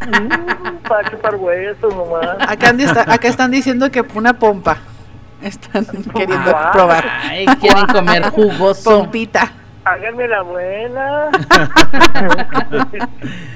mm, 0.00 0.76
para 0.88 1.08
chupar 1.10 1.36
huesos 1.36 1.94
nomás. 1.94 2.26
Acá, 2.48 2.72
andi- 2.72 2.84
está- 2.84 3.12
acá 3.12 3.28
están 3.28 3.50
diciendo 3.50 3.90
que 3.90 4.04
una 4.14 4.38
pompa. 4.38 4.78
Están 5.42 5.84
queriendo 6.14 6.54
probar. 6.72 7.04
Ay, 7.22 7.46
quieren 7.60 7.86
comer 7.86 8.22
jugoso. 8.30 8.90
Pompita. 8.98 9.52
Háganme 9.84 10.28
la 10.28 10.42
buena. 10.42 11.30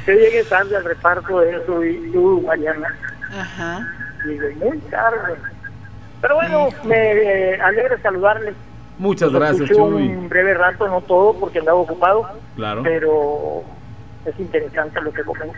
que 0.05 0.13
llegue 0.15 0.45
tarde 0.45 0.77
al 0.77 0.85
reparto 0.85 1.41
de 1.41 1.57
eso 1.57 1.85
y 1.85 2.11
tú 2.13 2.43
mañana. 2.47 2.95
Ajá. 3.39 3.87
Llegué 4.25 4.55
muy 4.57 4.79
tarde. 4.91 5.37
Pero 6.21 6.35
bueno, 6.37 6.69
me 6.85 6.97
eh, 6.97 7.61
alegra 7.61 7.97
saludarles. 8.03 8.55
Muchas 8.99 9.31
Lo 9.33 9.39
gracias, 9.39 9.69
Chuy. 9.69 10.09
un 10.09 10.29
breve 10.29 10.55
rato, 10.55 10.89
no 10.89 11.01
todo, 11.03 11.35
porque 11.35 11.59
andaba 11.59 11.79
ocupado. 11.79 12.29
Claro. 12.57 12.83
Pero 12.83 13.63
es 14.25 14.39
interesante 14.41 15.01
lo 15.01 15.13
que 15.13 15.23
comentan. 15.23 15.57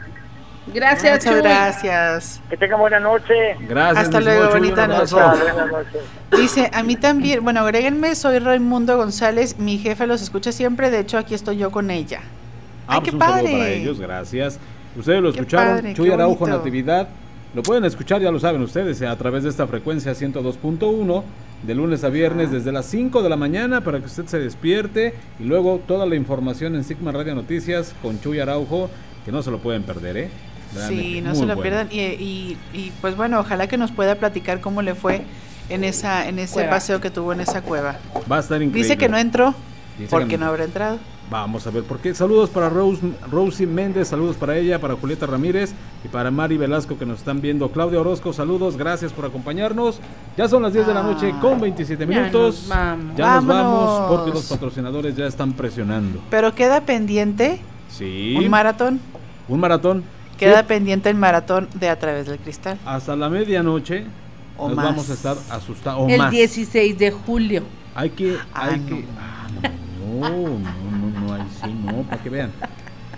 Gracias, 0.75 1.13
Muchas 1.25 1.33
Chuy. 1.33 1.43
gracias. 1.43 2.41
Que 2.51 2.57
tengan 2.57 2.79
buena 2.81 3.01
noche. 3.01 3.35
Gracias. 3.69 4.05
Hasta 4.05 4.21
luego, 4.21 4.45
Chuy, 4.51 4.61
bonita 4.61 4.87
noche. 4.87 5.15
Buenas 5.15 5.71
noches. 5.71 6.03
Dice, 6.37 6.71
a 6.75 6.83
mí 6.83 6.97
también, 6.97 7.43
bueno, 7.43 7.61
agréguenme, 7.61 8.15
soy 8.15 8.39
Raimundo 8.39 8.97
González, 8.97 9.59
mi 9.59 9.79
jefe 9.79 10.07
los 10.07 10.21
escucha 10.21 10.53
siempre, 10.53 10.91
de 10.91 11.01
hecho 11.01 11.17
aquí 11.17 11.35
estoy 11.35 11.57
yo 11.57 11.71
con 11.71 11.91
ella. 11.91 12.21
Ah, 12.87 12.95
Ay, 12.95 13.01
pues 13.01 13.11
qué 13.11 13.17
un 13.17 13.21
saludo 13.23 13.37
padre. 13.43 13.53
para 13.53 13.69
ellos, 13.71 14.01
gracias. 14.01 14.59
Ustedes 14.97 15.23
lo 15.23 15.33
Qué 15.33 15.39
escucharon, 15.41 15.77
padre, 15.77 15.95
Chuy 15.95 16.11
Araujo 16.11 16.39
bonito. 16.41 16.59
Natividad. 16.59 17.09
Lo 17.59 17.65
pueden 17.65 17.85
escuchar, 17.85 18.23
ya 18.23 18.31
lo 18.31 18.39
saben 18.39 18.63
ustedes, 18.63 19.03
a 19.03 19.17
través 19.17 19.43
de 19.43 19.49
esta 19.51 19.67
frecuencia 19.67 20.13
102.1, 20.13 21.25
de 21.65 21.75
lunes 21.75 22.05
a 22.05 22.09
viernes 22.09 22.53
desde 22.53 22.71
las 22.71 22.87
5 22.87 23.21
de 23.21 23.29
la 23.29 23.35
mañana 23.35 23.81
para 23.81 23.99
que 23.99 24.07
usted 24.07 24.27
se 24.27 24.39
despierte 24.39 25.13
y 25.41 25.43
luego 25.43 25.81
toda 25.85 26.07
la 26.07 26.15
información 26.15 26.77
en 26.77 26.85
Sigma 26.85 27.11
Radio 27.11 27.35
Noticias 27.35 27.97
con 28.01 28.21
Chuy 28.21 28.39
Araujo, 28.39 28.89
que 29.25 29.33
no 29.33 29.43
se 29.43 29.51
lo 29.51 29.59
pueden 29.59 29.83
perder, 29.83 30.17
¿eh? 30.19 30.31
Realmente, 30.73 31.03
Sí, 31.05 31.21
no 31.21 31.35
se 31.35 31.41
lo 31.41 31.57
bueno. 31.57 31.63
pierdan. 31.63 31.89
Y, 31.91 31.99
y, 31.99 32.57
y, 32.73 32.93
pues 33.01 33.17
bueno, 33.17 33.41
ojalá 33.41 33.67
que 33.67 33.77
nos 33.77 33.91
pueda 33.91 34.15
platicar 34.15 34.61
cómo 34.61 34.81
le 34.81 34.95
fue 34.95 35.23
en 35.69 35.83
esa 35.83 36.29
en 36.29 36.39
ese 36.39 36.55
Cueva. 36.55 36.71
paseo 36.71 37.01
que 37.01 37.11
tuvo 37.11 37.33
en 37.33 37.41
esa 37.41 37.63
cueva. 37.63 37.99
Va 38.31 38.37
a 38.37 38.41
estar 38.41 38.63
increíble. 38.63 38.83
Dice 38.89 38.97
que 38.97 39.09
no 39.09 39.19
entró 39.19 39.47
Dice 39.99 40.05
que 40.05 40.07
porque 40.11 40.39
no. 40.39 40.45
no 40.45 40.51
habrá 40.53 40.63
entrado. 40.63 41.01
Vamos 41.31 41.67
a 41.67 41.71
ver 41.71 41.83
por 41.85 41.99
qué. 41.99 42.15
Saludos 42.15 42.49
para 42.49 42.71
Rose, 42.71 43.03
Rosy 43.31 43.67
Méndez, 43.67 44.09
saludos 44.09 44.37
para 44.37 44.57
ella, 44.57 44.81
para 44.81 44.95
Julieta 44.97 45.27
Ramírez 45.27 45.75
y 46.03 46.09
para 46.09 46.31
Mari 46.31 46.57
Velasco 46.57 46.97
que 46.99 47.05
nos 47.05 47.19
están 47.19 47.43
viendo. 47.43 47.71
Claudia 47.71 48.01
Orozco, 48.01 48.33
saludos, 48.33 48.79
gracias 48.79 49.13
por 49.13 49.27
acompañarnos. 49.27 50.01
Ya 50.39 50.49
son 50.49 50.63
las 50.63 50.73
10 50.73 50.87
de 50.87 50.95
la 50.95 51.03
noche 51.03 51.35
con 51.43 51.61
27 51.61 52.07
Ya 52.07 52.09
minutos. 52.09 52.61
nos 52.63 52.69
vamos. 52.69 53.17
Ya 53.17 53.35
nos 53.37 53.47
vamos 53.47 54.09
porque 54.09 54.31
los 54.31 54.47
patrocinadores 54.47 55.17
ya 55.17 55.27
están 55.27 55.53
presionando. 55.53 56.19
Pero 56.31 56.55
queda 56.55 56.81
pendiente 56.83 57.61
Sí. 57.91 58.35
un 58.39 58.49
maratón. 58.49 58.99
Un 59.49 59.61
maratón. 59.61 60.05
Queda 60.39 60.61
Sí, 60.61 60.67
pendiente 60.69 61.11
el 61.11 61.17
maratón 61.17 61.69
de 61.75 61.91
A 61.91 61.99
través 61.99 62.27
del 62.27 62.39
cristal. 62.39 62.79
hasta 62.87 63.17
la 63.17 63.29
medianoche 63.29 64.07
O 64.57 64.69
nos 64.69 64.77
más. 64.77 64.85
vamos 64.87 65.11
a 65.11 65.13
estar 65.13 65.37
asustados. 65.51 66.11
El 66.11 66.19
más. 66.19 66.31
16 66.31 66.97
de 66.99 67.11
julio. 67.11 67.65
Hay 67.95 68.11
que. 68.11 68.37
Ah, 68.55 68.69
Hay 68.71 68.81
no. 68.81 68.87
que 68.87 69.05
ah, 69.19 69.47
no, 70.21 70.29
no, 70.29 70.39
no, 70.39 71.08
ahí 71.35 71.43
sí, 71.63 71.73
no, 71.85 72.03
para 72.03 72.23
que 72.23 72.31
vean. 72.31 72.51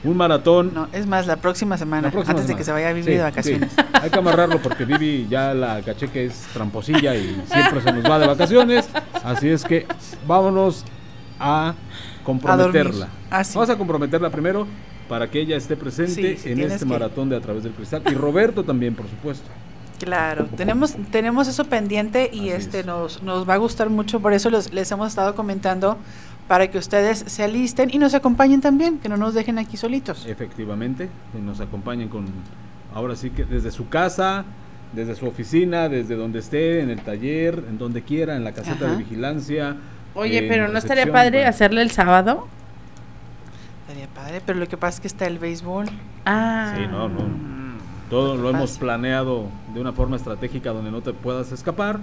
Un 0.03 0.17
maratón. 0.17 0.73
No, 0.75 0.89
es 0.93 1.07
más, 1.07 1.27
la 1.27 1.37
próxima 1.37 1.77
semana, 1.77 2.09
La 2.09 2.11
próxima 2.11 2.31
antes 2.33 2.47
de 2.49 2.57
que 2.57 2.65
se 2.65 2.73
vaya 2.73 2.89
a 2.89 2.93
vivir 2.93 3.05
Sí, 3.05 3.11
de 3.19 3.23
vacaciones. 3.23 3.71
sí. 3.71 3.83
Hay 3.93 4.09
que 4.09 4.19
amarrarlo 4.19 4.61
porque 4.63 4.87
Vivi 4.87 5.27
ya 5.29 5.53
la 5.53 5.83
caché 5.83 6.09
que 6.09 6.25
es 6.25 6.35
tramposilla 6.55 7.15
y 7.15 7.43
siempre 7.53 7.83
se 7.83 7.93
nos 7.93 8.05
va 8.11 8.19
de 8.19 8.27
vacaciones. 8.27 8.89
Así 9.23 9.49
es 9.51 9.63
que 9.63 9.87
vámonos 10.27 10.85
a 11.39 11.75
comprometerla. 12.25 13.09
Ah, 13.31 13.45
sí. 13.45 13.53
Vamos 13.55 13.69
a 13.71 13.77
comprometerla 13.77 14.31
primero 14.31 14.67
para 15.09 15.29
que 15.31 15.41
ella 15.41 15.57
esté 15.57 15.77
presente 15.77 16.39
en 16.51 16.61
este 16.61 16.79
que. 16.79 16.85
maratón 16.87 17.29
de 17.29 17.37
A 17.37 17.41
través 17.41 17.63
del 17.63 17.73
cristal. 17.73 18.03
Y 18.11 18.15
Roberto 18.15 18.65
también, 18.65 18.95
por 18.95 19.07
supuesto. 19.09 19.49
Claro, 19.99 20.47
tenemos, 20.57 20.95
tenemos 21.11 21.47
eso 21.47 21.65
pendiente 21.67 22.31
y 22.33 22.49
Así 22.49 22.63
este 22.63 22.81
es. 22.81 22.87
nos, 22.87 23.23
nos 23.23 23.47
va 23.47 23.53
a 23.55 23.57
gustar 23.59 23.91
mucho, 23.91 24.21
por 24.21 24.33
eso 24.33 24.49
los- 24.49 24.73
les 24.73 24.91
hemos 24.91 25.09
estado 25.09 25.35
comentando 25.35 25.99
para 26.51 26.69
que 26.69 26.79
ustedes 26.79 27.19
se 27.29 27.45
alisten 27.45 27.91
y 27.93 27.99
nos 27.99 28.13
acompañen 28.13 28.61
también, 28.61 28.99
que 28.99 29.09
no 29.09 29.17
nos 29.17 29.35
dejen 29.35 29.57
aquí 29.61 29.77
solitos. 29.77 30.27
Efectivamente, 30.27 31.09
que 31.33 31.39
nos 31.39 31.61
acompañen 31.61 32.09
con, 32.09 32.25
ahora 32.93 33.15
sí 33.15 33.31
que 33.31 33.45
desde 33.45 33.71
su 33.71 33.89
casa, 33.89 34.45
desde 34.93 35.15
su 35.15 35.29
oficina, 35.29 35.89
desde 35.89 36.17
donde 36.17 36.41
esté, 36.41 36.81
en 36.81 36.91
el 36.91 37.03
taller, 37.03 37.63
en 37.69 37.79
donde 37.79 38.03
quiera, 38.03 38.35
en 38.35 38.43
la 38.43 38.51
caseta 38.51 38.87
Ajá. 38.87 38.97
de 38.97 39.05
vigilancia, 39.05 39.77
Oye, 40.17 40.43
pero 40.49 40.67
¿no 40.67 40.77
estaría 40.79 41.07
padre 41.13 41.39
bueno. 41.39 41.51
hacerle 41.51 41.83
el 41.83 41.93
sábado? 41.93 42.49
Estaría 43.83 44.09
padre, 44.09 44.43
pero 44.45 44.59
lo 44.59 44.67
que 44.67 44.77
pasa 44.77 44.97
es 44.97 45.01
que 45.03 45.07
está 45.07 45.29
el 45.29 45.39
béisbol. 45.39 45.87
Ah. 46.27 46.75
Sí, 46.77 46.83
no, 46.91 47.09
no. 47.09 47.21
Todo 48.11 48.37
lo 48.37 48.51
hemos 48.51 48.77
planeado 48.77 49.47
de 49.73 49.81
una 49.81 49.93
forma 49.93 50.17
estratégica 50.17 50.71
donde 50.73 50.91
no 50.91 51.01
te 51.01 51.13
puedas 51.13 51.53
escapar. 51.53 52.01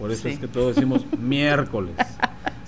Por 0.00 0.10
eso 0.10 0.22
Sí. 0.24 0.30
es 0.30 0.40
que 0.40 0.48
todos 0.48 0.74
decimos 0.74 1.06
miércoles. 1.20 1.94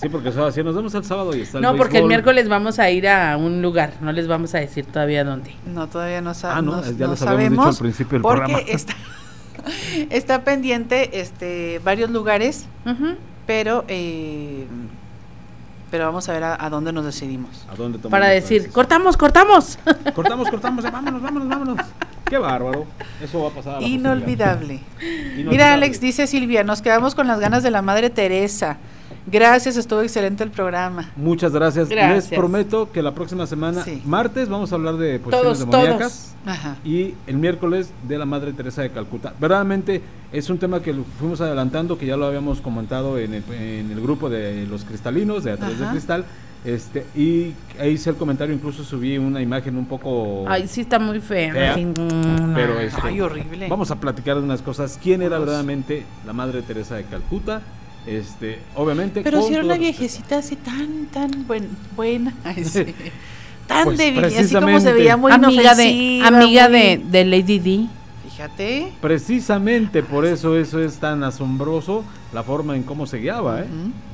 Sí, 0.01 0.09
porque 0.11 0.29
eso 0.29 0.45
así 0.45 0.63
nos 0.63 0.75
vemos 0.75 0.95
el 0.95 1.05
sábado 1.05 1.35
y 1.35 1.41
está 1.41 1.59
el 1.59 1.63
No, 1.63 1.75
porque 1.77 1.99
el 1.99 2.05
miércoles 2.07 2.49
vamos 2.49 2.79
a 2.79 2.91
ir 2.91 3.09
a 3.09 3.37
un 3.37 3.63
lugar, 3.63 3.95
no 4.01 4.13
les 4.13 4.29
vamos 4.29 4.55
a 4.55 4.59
decir 4.59 4.85
todavía 4.87 5.25
dónde. 5.25 5.55
No, 5.67 5.87
todavía 5.89 6.21
no, 6.21 6.35
sa- 6.35 6.57
Ah, 6.57 6.63
no, 6.63 6.77
no- 6.77 6.83
ya 6.83 7.07
no 7.07 7.13
les 7.13 7.23
habíamos 7.23 7.23
dicho 7.23 7.25
sabemos. 7.25 7.67
al 7.77 7.83
principio 7.83 8.13
del 8.13 8.23
porque 8.23 8.41
programa. 8.53 8.59
Está, 8.69 8.95
está 10.11 10.45
pendiente 10.45 11.19
este 11.21 11.81
varios 11.83 12.11
lugares, 12.11 12.67
pero 13.47 13.85
eh, 13.89 14.67
pero 15.91 16.05
vamos 16.07 16.29
a 16.29 16.33
ver 16.33 16.45
a, 16.45 16.63
a 16.65 16.69
dónde 16.71 16.93
nos 16.93 17.05
decidimos. 17.05 17.65
¿A 17.71 17.75
dónde 17.75 17.99
tomamos 17.99 18.11
Para 18.11 18.29
decir, 18.33 18.71
cortamos, 18.71 19.17
cortamos. 19.17 19.79
Cortamos, 20.15 20.51
cortamos, 20.51 20.85
ya, 20.85 20.91
vámonos, 20.91 21.23
vámonos, 21.23 21.49
vámonos. 21.49 21.87
Qué 22.29 22.39
bárbaro. 22.39 22.87
Eso 23.23 23.41
va 23.43 23.49
a 23.49 23.53
pasar. 23.53 23.77
a. 23.77 23.83
Inolvidable. 23.87 24.81
Mira, 25.37 25.73
Alex, 25.73 26.01
dice 26.01 26.27
Silvia, 26.27 26.65
nos 26.65 26.83
quedamos 26.83 27.15
con 27.15 27.27
las 27.27 27.39
ganas 27.41 27.63
de 27.63 27.71
la 27.71 27.83
Madre 27.83 28.11
Teresa. 28.11 28.79
Gracias, 29.29 29.77
estuvo 29.77 30.01
excelente 30.03 30.45
el 30.45 30.51
programa. 30.51 31.11
Muchas 31.17 31.53
gracias. 31.53 31.89
Gracias. 31.89 32.31
Les 32.31 32.39
prometo 32.39 32.93
que 32.93 33.03
la 33.03 33.13
próxima 33.13 33.47
semana, 33.47 33.83
Sí. 33.83 34.01
martes, 34.07 34.49
vamos 34.49 34.71
a 34.71 34.77
hablar 34.77 34.97
de 34.97 35.19
posiciones 35.19 35.59
Todos, 35.59 35.71
demoníacas. 35.71 36.35
todos. 36.45 36.57
Ajá. 36.57 36.77
Y 36.85 37.15
el 37.27 37.37
miércoles 37.37 37.91
de 38.07 38.19
la 38.19 38.25
Madre 38.25 38.53
Teresa 38.53 38.83
de 38.83 38.91
Calcuta. 38.91 39.35
Verdaderamente 39.41 40.01
es 40.33 40.49
un 40.49 40.59
tema 40.59 40.81
que 40.81 40.95
fuimos 41.19 41.41
adelantando, 41.41 41.99
que 41.99 42.07
ya 42.07 42.17
lo 42.17 42.27
habíamos 42.27 42.61
comentado 42.61 43.19
en 43.19 43.35
el, 43.35 43.43
en 43.53 43.91
el 43.91 44.01
grupo 44.01 44.31
de 44.31 44.65
los 44.67 44.85
cristalinos, 44.85 45.43
de 45.43 45.53
A 45.53 45.57
través 45.57 45.77
del 45.77 45.85
Ajá. 45.87 45.93
cristal. 45.93 46.25
Este, 46.65 47.07
y 47.15 47.53
ahí 47.81 47.93
hice 47.93 48.11
el 48.11 48.17
comentario, 48.17 48.53
incluso 48.55 48.83
subí 48.83 49.19
una 49.19 49.41
imagen 49.41 49.77
un 49.77 49.87
poco 49.87 50.45
Ay, 50.49 50.67
sí 50.67 50.81
está 50.81 50.99
muy 50.99 51.21
fea. 51.21 51.53
pero 52.55 52.81
este, 52.81 53.01
Ay, 53.05 53.21
horrible. 53.21 53.69
Vamos 53.69 53.91
a 53.91 53.97
platicar 53.97 54.37
de 54.37 54.43
unas 54.43 54.63
cosas. 54.63 54.99
¿Quién 55.03 55.23
era 55.23 55.39
verdaderamente 55.39 56.05
la 56.25 56.33
Madre 56.33 56.63
Teresa 56.63 56.97
de 56.97 57.05
Calcuta? 57.05 57.63
Este, 58.07 58.61
obviamente. 58.75 59.23
Pero 59.23 59.43
si 59.43 59.53
era 59.55 59.65
una 59.65 59.77
viejecita 59.77 60.39
así 60.39 60.57
tan, 60.57 61.07
tan 61.07 61.47
buen, 61.47 61.69
buena. 61.97 62.33
Ay, 62.45 62.65
sí. 62.65 62.85
Tan 63.67 63.85
Pues, 63.85 63.99
de 63.99 64.39
así 64.39 64.55
como 64.55 64.79
se 64.79 64.93
veía 64.93 65.17
muy 65.17 65.33
amiga 65.33 65.75
de, 65.75 66.23
amiga 66.25 66.69
muy- 66.69 66.79
de, 66.79 67.03
de 67.05 67.25
Lady 67.25 67.59
D. 67.59 67.87
Fíjate. 68.31 68.93
Precisamente 69.01 70.05
por 70.05 70.25
eso 70.25 70.57
eso 70.57 70.81
es 70.81 70.99
tan 70.99 71.25
asombroso 71.25 72.05
la 72.33 72.45
forma 72.45 72.77
en 72.77 72.85
cómo 72.85 73.07
se 73.09 73.17
guiaba, 73.19 73.63
¿eh? 73.63 73.67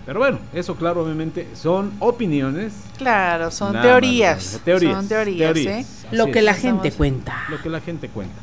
Pero 0.06 0.20
bueno, 0.20 0.39
eso 0.55 0.74
claro, 0.77 1.02
obviamente 1.02 1.48
son 1.55 1.93
opiniones. 1.98 2.73
Claro, 2.97 3.51
son 3.51 3.73
teorías. 3.73 4.59
teorías, 4.64 4.94
Son 4.97 5.09
teorías, 5.09 5.52
teorías. 5.52 5.86
¿eh? 6.05 6.06
Lo 6.12 6.27
que 6.31 6.39
es. 6.39 6.44
la 6.47 6.55
gente 6.55 6.89
Estamos- 6.89 6.97
cuenta. 6.97 7.36
Lo 7.51 7.60
que 7.60 7.69
la 7.69 7.81
gente 7.81 8.09
cuenta. 8.09 8.35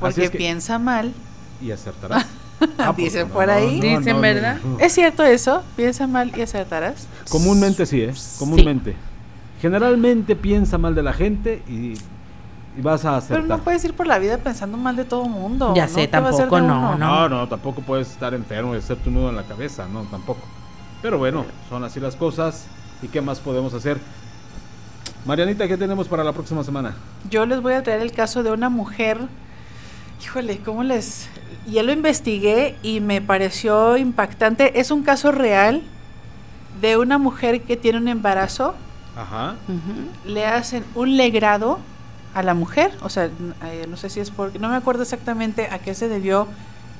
Porque 0.00 0.24
es 0.24 0.30
que- 0.30 0.38
piensa 0.38 0.78
mal. 0.80 1.12
y 1.62 1.70
acertará. 1.70 2.26
Ah, 2.78 2.92
pues, 2.92 3.12
Dicen 3.12 3.28
no, 3.28 3.34
por 3.34 3.46
no, 3.46 3.52
ahí. 3.52 3.80
no, 3.80 4.00
no, 4.00 4.12
no, 4.22 4.54
no. 4.76 4.78
¿Es 4.80 4.92
cierto 4.94 5.22
eso? 5.24 5.62
¿Piensa 5.76 6.06
mal 6.06 6.32
y 6.36 6.40
acertarás? 6.42 7.06
Comúnmente 7.28 7.84
sí, 7.86 8.00
¿eh? 8.02 8.14
Comúnmente. 8.38 8.96
Generalmente 9.60 10.36
piensa 10.36 10.78
mal 10.78 10.94
de 10.94 11.02
la 11.02 11.12
gente 11.12 11.62
y, 11.68 11.94
y 12.78 12.82
vas 12.82 13.04
a 13.04 13.08
Pero 13.08 13.16
acertar. 13.16 13.44
no 13.44 13.58
puedes 13.58 13.84
ir 13.84 13.94
por 13.94 14.06
la 14.06 14.18
vida 14.18 14.38
pensando 14.38 14.76
mal 14.78 14.96
de 14.96 15.04
todo 15.04 15.24
mundo. 15.24 15.74
Ya 15.74 15.86
¿no? 15.86 15.92
sé, 15.94 16.08
¿Qué 16.08 16.18
va 16.20 16.26
a 16.28 16.30
hacer 16.30 16.48
tampoco, 16.48 16.60
no? 16.60 16.96
No, 16.98 17.28
no, 17.28 17.48
tampoco 17.48 17.80
puedes 17.82 18.10
estar 18.10 18.32
enfermo 18.34 18.74
y 18.74 18.78
hacerte 18.78 19.08
un 19.08 19.16
nudo 19.16 19.30
en 19.30 19.36
la 19.36 19.42
cabeza, 19.44 19.86
no, 19.92 20.02
tampoco. 20.04 20.40
Pero 21.02 21.18
bueno, 21.18 21.44
son 21.68 21.84
así 21.84 22.00
las 22.00 22.16
cosas. 22.16 22.66
¿Y 23.02 23.08
qué 23.08 23.20
más 23.20 23.40
podemos 23.40 23.74
hacer? 23.74 23.98
Marianita, 25.26 25.66
¿qué 25.68 25.76
tenemos 25.76 26.08
para 26.08 26.22
la 26.24 26.32
próxima 26.32 26.62
semana? 26.64 26.94
Yo 27.28 27.44
les 27.44 27.60
voy 27.60 27.74
a 27.74 27.82
traer 27.82 28.00
el 28.00 28.12
caso 28.12 28.42
de 28.42 28.52
una 28.52 28.68
mujer. 28.70 29.18
Híjole, 30.22 30.58
¿cómo 30.58 30.82
les.? 30.82 31.28
Ya 31.66 31.82
lo 31.82 31.92
investigué 31.92 32.76
y 32.82 33.00
me 33.00 33.20
pareció 33.20 33.96
impactante. 33.96 34.78
Es 34.78 34.90
un 34.90 35.02
caso 35.02 35.32
real 35.32 35.82
de 36.80 36.96
una 36.96 37.18
mujer 37.18 37.62
que 37.62 37.76
tiene 37.76 37.98
un 37.98 38.08
embarazo. 38.08 38.74
Ajá. 39.16 39.56
Le 40.24 40.46
hacen 40.46 40.84
un 40.94 41.16
legrado 41.16 41.78
a 42.34 42.42
la 42.42 42.54
mujer. 42.54 42.92
O 43.02 43.08
sea, 43.08 43.30
eh, 43.64 43.86
no 43.88 43.96
sé 43.96 44.10
si 44.10 44.20
es 44.20 44.30
porque. 44.30 44.58
No 44.58 44.68
me 44.68 44.76
acuerdo 44.76 45.02
exactamente 45.02 45.68
a 45.70 45.78
qué 45.78 45.94
se 45.94 46.08
debió 46.08 46.46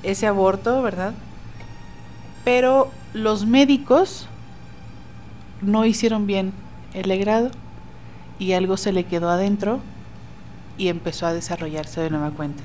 ese 0.03 0.27
aborto, 0.27 0.81
¿verdad? 0.81 1.13
Pero 2.43 2.91
los 3.13 3.45
médicos 3.45 4.27
no 5.61 5.85
hicieron 5.85 6.27
bien 6.27 6.53
el 6.93 7.09
legrado 7.09 7.51
y 8.39 8.53
algo 8.53 8.77
se 8.77 8.91
le 8.91 9.05
quedó 9.05 9.29
adentro 9.29 9.79
y 10.77 10.89
empezó 10.89 11.25
a 11.25 11.33
desarrollarse 11.33 12.01
de 12.01 12.09
nueva 12.09 12.31
cuenta. 12.31 12.63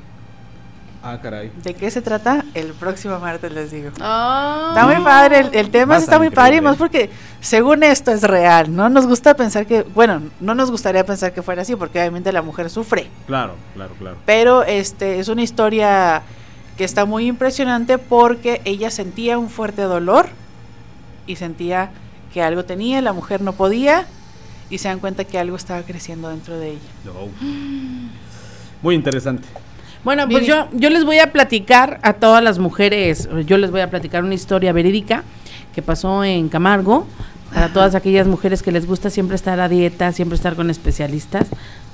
Ah, 1.05 1.19
caray. 1.21 1.51
¿De 1.65 1.75
qué 1.75 1.91
se 1.91 2.01
trata? 2.01 2.45
El 2.55 2.75
próximo 2.75 3.19
martes 3.19 3.51
les 3.53 3.73
digo. 3.73 3.91
Ah. 4.01 4.69
Está 4.75 4.87
muy 4.87 5.03
padre, 5.05 5.41
el, 5.41 5.51
el 5.55 5.71
tema 5.71 5.97
está 5.97 6.17
muy 6.19 6.31
padre 6.31 6.57
y 6.57 6.61
más 6.61 6.77
porque 6.77 7.11
según 7.41 7.83
esto 7.83 8.13
es 8.13 8.23
real, 8.23 8.75
¿no? 8.75 8.89
Nos 8.89 9.07
gusta 9.09 9.35
pensar 9.35 9.67
que, 9.67 9.83
bueno, 9.83 10.23
no 10.41 10.55
nos 10.55 10.71
gustaría 10.71 11.05
pensar 11.05 11.33
que 11.33 11.43
fuera 11.43 11.63
así 11.63 11.75
porque 11.75 11.99
obviamente 11.99 12.31
la 12.33 12.43
mujer 12.43 12.71
sufre, 12.71 13.09
Claro, 13.27 13.55
claro, 13.75 13.95
claro. 13.99 14.17
pero 14.25 14.63
este 14.63 15.19
es 15.19 15.27
una 15.29 15.43
historia 15.43 16.23
que 16.77 16.85
está 16.85 17.05
muy 17.05 17.27
impresionante 17.27 17.99
porque 17.99 18.61
ella 18.65 18.91
sentía 18.91 19.39
un 19.39 19.51
fuerte 19.51 19.83
dolor 19.83 20.27
y 21.27 21.35
sentía 21.37 21.91
que 22.33 22.43
algo 22.43 22.65
tenía, 22.65 23.03
la 23.03 23.13
mujer 23.13 23.41
no 23.43 23.53
podía 23.55 24.07
y 24.71 24.79
se 24.79 24.87
dan 24.89 25.01
cuenta 25.01 25.25
que 25.25 25.37
algo 25.39 25.57
estaba 25.57 25.83
creciendo 25.83 26.29
dentro 26.29 26.57
de 26.59 26.71
ella. 26.71 26.81
No. 27.05 27.29
Muy 28.81 28.95
interesante. 28.95 29.49
Bueno, 30.05 30.29
pues 30.29 30.47
yo, 30.47 30.69
yo 30.73 30.91
les 30.91 31.05
voy 31.05 31.19
a 31.19 31.31
platicar 31.31 32.01
a 32.03 32.15
todas 32.15 32.43
las 32.43 32.59
mujeres, 32.59 33.29
yo 33.47 33.57
les 33.57 33.71
voy 33.71 33.83
a 33.83 33.91
platicar 33.91 34.25
una 34.25 34.35
historia 34.35 34.73
verídica 34.73 35.23
que 35.75 35.83
pasó 35.83 36.25
en 36.25 36.49
Camargo. 36.49 37.07
Para 37.55 37.69
todas 37.69 37.95
aquellas 37.95 38.27
mujeres 38.27 38.63
que 38.63 38.73
les 38.73 38.87
gusta 38.87 39.11
siempre 39.11 39.37
estar 39.37 39.61
a 39.61 39.69
dieta, 39.69 40.11
siempre 40.13 40.37
estar 40.37 40.57
con 40.57 40.71
especialistas, 40.71 41.49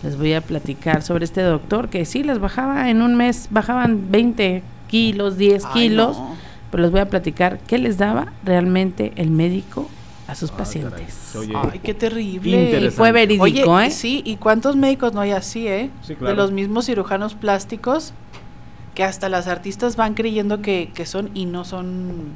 les 0.05 0.17
voy 0.17 0.33
a 0.35 0.41
platicar 0.41 1.03
sobre 1.03 1.25
este 1.25 1.43
doctor 1.43 1.89
que 1.89 2.05
sí 2.05 2.23
les 2.23 2.39
bajaba 2.39 2.91
en 2.91 3.03
un 3.03 3.17
mes, 3.17 3.49
bajaban 3.51 4.09
20 4.13 4.63
kilos, 4.87 5.37
10 5.37 5.65
Ay, 5.65 5.71
kilos, 5.75 6.17
no. 6.17 6.37
pero 6.71 6.85
les 6.85 6.93
voy 6.93 7.01
a 7.01 7.07
platicar 7.07 7.59
qué 7.67 7.79
les 7.79 7.99
daba 7.99 8.33
realmente 8.45 9.13
el 9.17 9.31
médico 9.31 9.91
a 10.29 10.35
sus 10.37 10.51
Ah, 10.53 10.57
pacientes. 10.59 11.35
oye 11.37 11.53
Ay, 11.57 11.81
qué 11.83 11.95
terrible. 11.95 12.87
Y 12.87 12.91
fue 12.91 13.11
verídico, 13.13 13.43
Oye, 13.45 13.87
¿eh? 13.87 13.91
sí, 13.91 14.23
¿y 14.25 14.37
cuántos 14.37 14.77
médicos 14.77 15.13
no 15.15 15.21
hay 15.23 15.33
así, 15.33 15.67
eh? 15.67 15.91
Sí, 16.03 16.15
claro. 16.15 16.31
De 16.35 16.37
los 16.37 16.53
mismos 16.53 16.87
cirujanos 16.87 17.35
plásticos 17.35 18.13
que 18.95 19.03
hasta 19.05 19.29
las 19.29 19.47
artistas 19.49 19.97
van 19.97 20.15
creyendo 20.15 20.61
que, 20.61 20.91
que 20.95 21.07
son 21.07 21.31
y 21.35 21.47
no 21.47 21.65
son, 21.65 22.33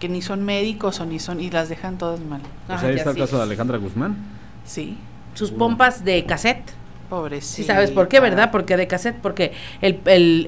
que 0.00 0.08
ni 0.08 0.22
son 0.22 0.44
médicos 0.44 0.98
o 1.00 1.06
ni 1.06 1.18
son, 1.20 1.40
y 1.40 1.50
las 1.50 1.68
dejan 1.68 1.98
todas 1.98 2.20
mal. 2.20 2.40
Pues 2.66 2.82
ahí 2.82 2.90
Ay, 2.90 2.96
está 2.96 3.10
el 3.10 3.16
caso 3.16 3.36
de. 3.36 3.42
Alejandra 3.44 3.78
Guzmán. 3.78 4.16
Sí, 4.64 4.96
Sus 5.34 5.50
pompas 5.50 6.04
de 6.04 6.24
cassette. 6.24 6.72
pobrecita. 7.10 7.56
Sí, 7.56 7.64
sabes 7.64 7.90
por 7.90 8.08
qué, 8.08 8.18
¿verdad? 8.18 8.50
Porque 8.50 8.76
de 8.76 8.86
cassette, 8.88 9.16
porque 9.20 9.52
el, 9.82 10.00
el, 10.06 10.46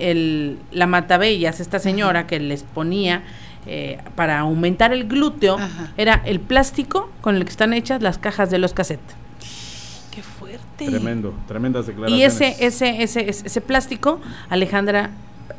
el- 0.00 0.58
la 0.72 0.86
matabellas, 0.86 1.60
esta 1.60 1.78
señora 1.78 2.26
que 2.26 2.40
les 2.40 2.62
ponía 2.62 3.22
eh, 3.66 3.98
para 4.14 4.40
aumentar 4.40 4.92
el 4.92 5.06
glúteo, 5.08 5.56
Ajá. 5.58 5.92
era 5.96 6.22
el 6.24 6.40
plástico 6.40 7.10
con 7.20 7.36
el 7.36 7.44
que 7.44 7.50
están 7.50 7.72
hechas 7.72 8.02
las 8.02 8.18
cajas 8.18 8.50
de 8.50 8.58
los 8.58 8.72
cassettes. 8.72 9.14
Qué 10.10 10.22
fuerte. 10.22 10.86
Tremendo, 10.86 11.34
tremendas 11.46 11.84
Y 11.84 11.88
declaraciones. 11.88 12.34
ese, 12.40 12.66
ese, 12.66 13.02
ese, 13.02 13.28
ese, 13.28 13.46
ese 13.46 13.60
plástico, 13.60 14.20
Alejandra 14.48 15.10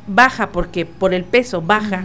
baja 0.06 0.50
porque 0.50 0.84
por 0.84 1.14
el 1.14 1.24
peso 1.24 1.62
baja, 1.62 2.04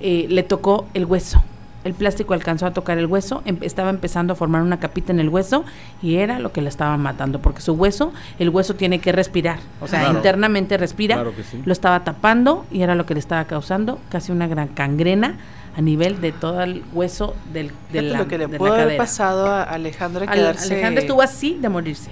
eh, 0.00 0.26
le 0.28 0.42
tocó 0.42 0.86
el 0.94 1.04
hueso. 1.04 1.42
El 1.86 1.94
plástico 1.94 2.34
alcanzó 2.34 2.66
a 2.66 2.72
tocar 2.72 2.98
el 2.98 3.06
hueso, 3.06 3.42
em- 3.44 3.58
estaba 3.60 3.90
empezando 3.90 4.32
a 4.32 4.36
formar 4.36 4.62
una 4.62 4.78
capita 4.80 5.12
en 5.12 5.20
el 5.20 5.28
hueso 5.28 5.64
y 6.02 6.16
era 6.16 6.38
lo 6.40 6.52
que 6.52 6.60
la 6.60 6.68
estaba 6.68 6.96
matando, 6.96 7.40
porque 7.40 7.60
su 7.60 7.74
hueso, 7.74 8.12
el 8.40 8.48
hueso 8.50 8.74
tiene 8.74 8.98
que 8.98 9.12
respirar, 9.12 9.58
o 9.80 9.86
sea, 9.86 10.00
Claro. 10.00 10.16
internamente 10.16 10.76
respira, 10.76 11.14
Claro 11.14 11.34
que 11.36 11.44
sí. 11.44 11.62
lo 11.64 11.72
estaba 11.72 12.02
tapando 12.02 12.66
y 12.72 12.82
era 12.82 12.94
lo 12.96 13.06
que 13.06 13.14
le 13.14 13.20
estaba 13.20 13.44
causando 13.44 14.00
casi 14.10 14.32
una 14.32 14.48
gran 14.48 14.66
cangrena 14.68 15.36
a 15.76 15.80
nivel 15.80 16.20
de 16.20 16.32
todo 16.32 16.62
el 16.62 16.82
hueso 16.92 17.36
del, 17.52 17.70
de 17.92 18.02
la, 18.02 18.18
lo 18.18 18.26
que 18.28 18.38
le 18.38 18.46
de 18.48 18.58
pudo 18.58 18.72
haber 18.72 18.84
cadera. 18.86 18.98
pasado 19.04 19.46
a 19.46 19.62
Alejandra 19.62 20.24
Ale- 20.26 20.40
quedarse 20.40 20.72
Alejandra 20.74 21.00
estuvo 21.02 21.22
así 21.22 21.56
de 21.60 21.68
morirse. 21.68 22.10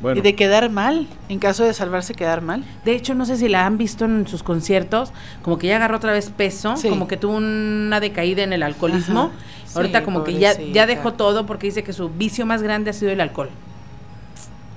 Bueno, 0.00 0.18
y 0.18 0.22
de 0.22 0.34
quedar 0.34 0.70
mal, 0.70 1.06
en 1.28 1.38
caso 1.38 1.64
de 1.64 1.74
salvarse 1.74 2.14
quedar 2.14 2.40
mal. 2.40 2.64
De 2.84 2.92
hecho, 2.94 3.14
no 3.14 3.26
sé 3.26 3.36
si 3.36 3.48
la 3.48 3.66
han 3.66 3.76
visto 3.78 4.04
en 4.06 4.26
sus 4.26 4.42
conciertos, 4.42 5.12
como 5.42 5.58
que 5.58 5.66
ya 5.66 5.76
agarró 5.76 5.96
otra 5.98 6.12
vez 6.12 6.30
peso, 6.30 6.76
Sí. 6.76 6.88
como 6.88 7.06
que 7.06 7.16
tuvo 7.16 7.36
una 7.36 8.00
decaída 8.00 8.42
en 8.42 8.52
el 8.52 8.62
alcoholismo. 8.62 9.24
Ajá. 9.24 9.76
Ahorita 9.76 9.98
Sí, 10.00 10.04
como 10.04 10.24
que 10.24 10.34
ya, 10.34 10.58
ya 10.58 10.86
dejó 10.86 11.12
todo 11.12 11.46
porque 11.46 11.66
dice 11.66 11.84
que 11.84 11.92
su 11.92 12.08
vicio 12.08 12.44
más 12.46 12.62
grande 12.62 12.90
ha 12.90 12.92
sido 12.92 13.12
el 13.12 13.20
alcohol. 13.20 13.50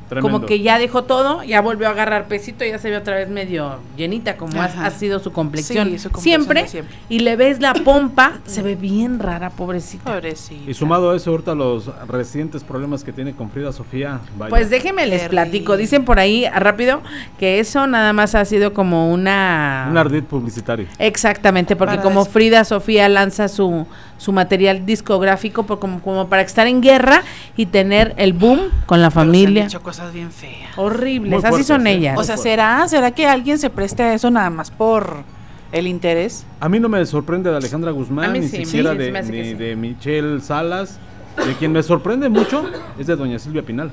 Tremendo. 0.09 0.31
como 0.31 0.45
que 0.45 0.61
ya 0.61 0.80
dejó 0.80 1.03
todo, 1.03 1.43
ya 1.43 1.61
volvió 1.61 1.88
a 1.88 1.91
agarrar 1.91 2.27
pesito, 2.27 2.65
ya 2.65 2.77
se 2.77 2.89
ve 2.89 2.97
otra 2.97 3.15
vez 3.15 3.30
medio 3.30 3.77
llenita, 3.97 4.38
como 4.38 4.61
ha, 4.61 4.89
sido 4.91 5.19
su 5.19 5.31
complexión, 5.31 5.89
Sí, 5.89 5.99
su 5.99 6.09
complexión 6.09 6.41
siempre, 6.41 6.67
siempre. 6.67 6.95
y 7.09 7.19
le 7.19 7.35
ves 7.35 7.59
la 7.59 7.73
pompa, 7.73 8.34
se 8.45 8.61
ve 8.61 8.75
bien 8.75 9.19
rara, 9.19 9.49
pobrecita. 9.49 10.11
Pobrecita. 10.11 10.69
Y 10.69 10.73
sumado 10.73 11.11
a 11.11 11.15
eso, 11.15 11.31
ahorita 11.31 11.55
los 11.55 11.89
recientes 12.07 12.63
problemas 12.63 13.03
que 13.03 13.11
tiene 13.11 13.34
con 13.34 13.49
Frida 13.49 13.71
Sofía. 13.71 14.19
vaya. 14.38 14.49
Pues 14.49 14.69
déjenme 14.69 15.05
les 15.07 15.27
platico, 15.30 15.77
dicen 15.77 16.05
por 16.05 16.19
ahí 16.19 16.45
ah, 16.45 16.59
rápido 16.59 17.01
que 17.39 17.59
eso 17.59 17.88
nada 17.88 18.13
más 18.13 18.35
ha 18.35 18.45
sido 18.45 18.73
como 18.73 19.11
una... 19.11 19.88
Un 19.89 19.97
ardid 19.97 20.23
publicitario. 20.23 20.88
Exactamente, 20.99 21.75
porque 21.75 21.95
Para 21.95 22.03
como 22.03 22.25
Frida 22.25 22.63
Sofía 22.63 23.09
lanza 23.09 23.47
su, 23.47 23.88
su 24.18 24.31
material 24.31 24.85
discográfico 24.85 25.64
por 25.64 25.80
como, 25.80 26.02
como 26.02 26.27
para 26.27 26.41
estar 26.44 26.68
en 26.68 26.81
guerra 26.81 27.23
y 27.57 27.65
tener 27.65 28.14
el 28.18 28.34
boom 28.34 28.60
con 28.85 29.02
la 29.02 29.10
Pero 29.10 29.14
se 29.14 29.19
han 29.19 29.26
familia. 29.27 29.64
dicho 29.65 29.81
cosas 29.81 30.14
bien 30.14 30.31
feas. 30.31 30.77
Horribles, 30.77 31.41
Muy 31.41 31.49
así 31.52 31.64
son 31.64 31.88
ellas. 31.88 32.18
O 32.18 32.23
sea, 32.23 32.38
¿será, 32.38 32.88
¿será 32.88 33.11
que 33.11 33.27
alguien 33.27 33.57
se 33.57 33.69
preste 33.69 34.03
a 34.03 34.14
eso 34.14 34.30
nada 34.31 34.49
más 34.49 34.72
por 34.72 35.23
el 35.72 35.88
interés? 35.88 36.45
A 36.60 36.69
mí 36.69 36.80
no 36.80 36.90
me 36.90 37.06
sorprende 37.06 37.49
de 37.49 37.57
Alejandra 37.57 37.91
Guzmán, 37.91 38.31
mí 38.31 38.40
ni 38.40 38.48
sí, 38.48 38.65
siquiera 38.65 38.91
sí, 38.91 38.98
de, 38.98 39.11
ni 39.11 39.44
sí. 39.44 39.53
de 39.56 39.76
Michelle 39.76 40.41
Salas. 40.41 40.99
De 41.35 41.56
quien 41.56 41.72
me 41.72 41.81
sorprende 41.81 42.30
mucho 42.30 42.64
es 42.99 43.07
de 43.07 43.15
doña 43.15 43.40
Silvia 43.40 43.64
Pinal. 43.64 43.90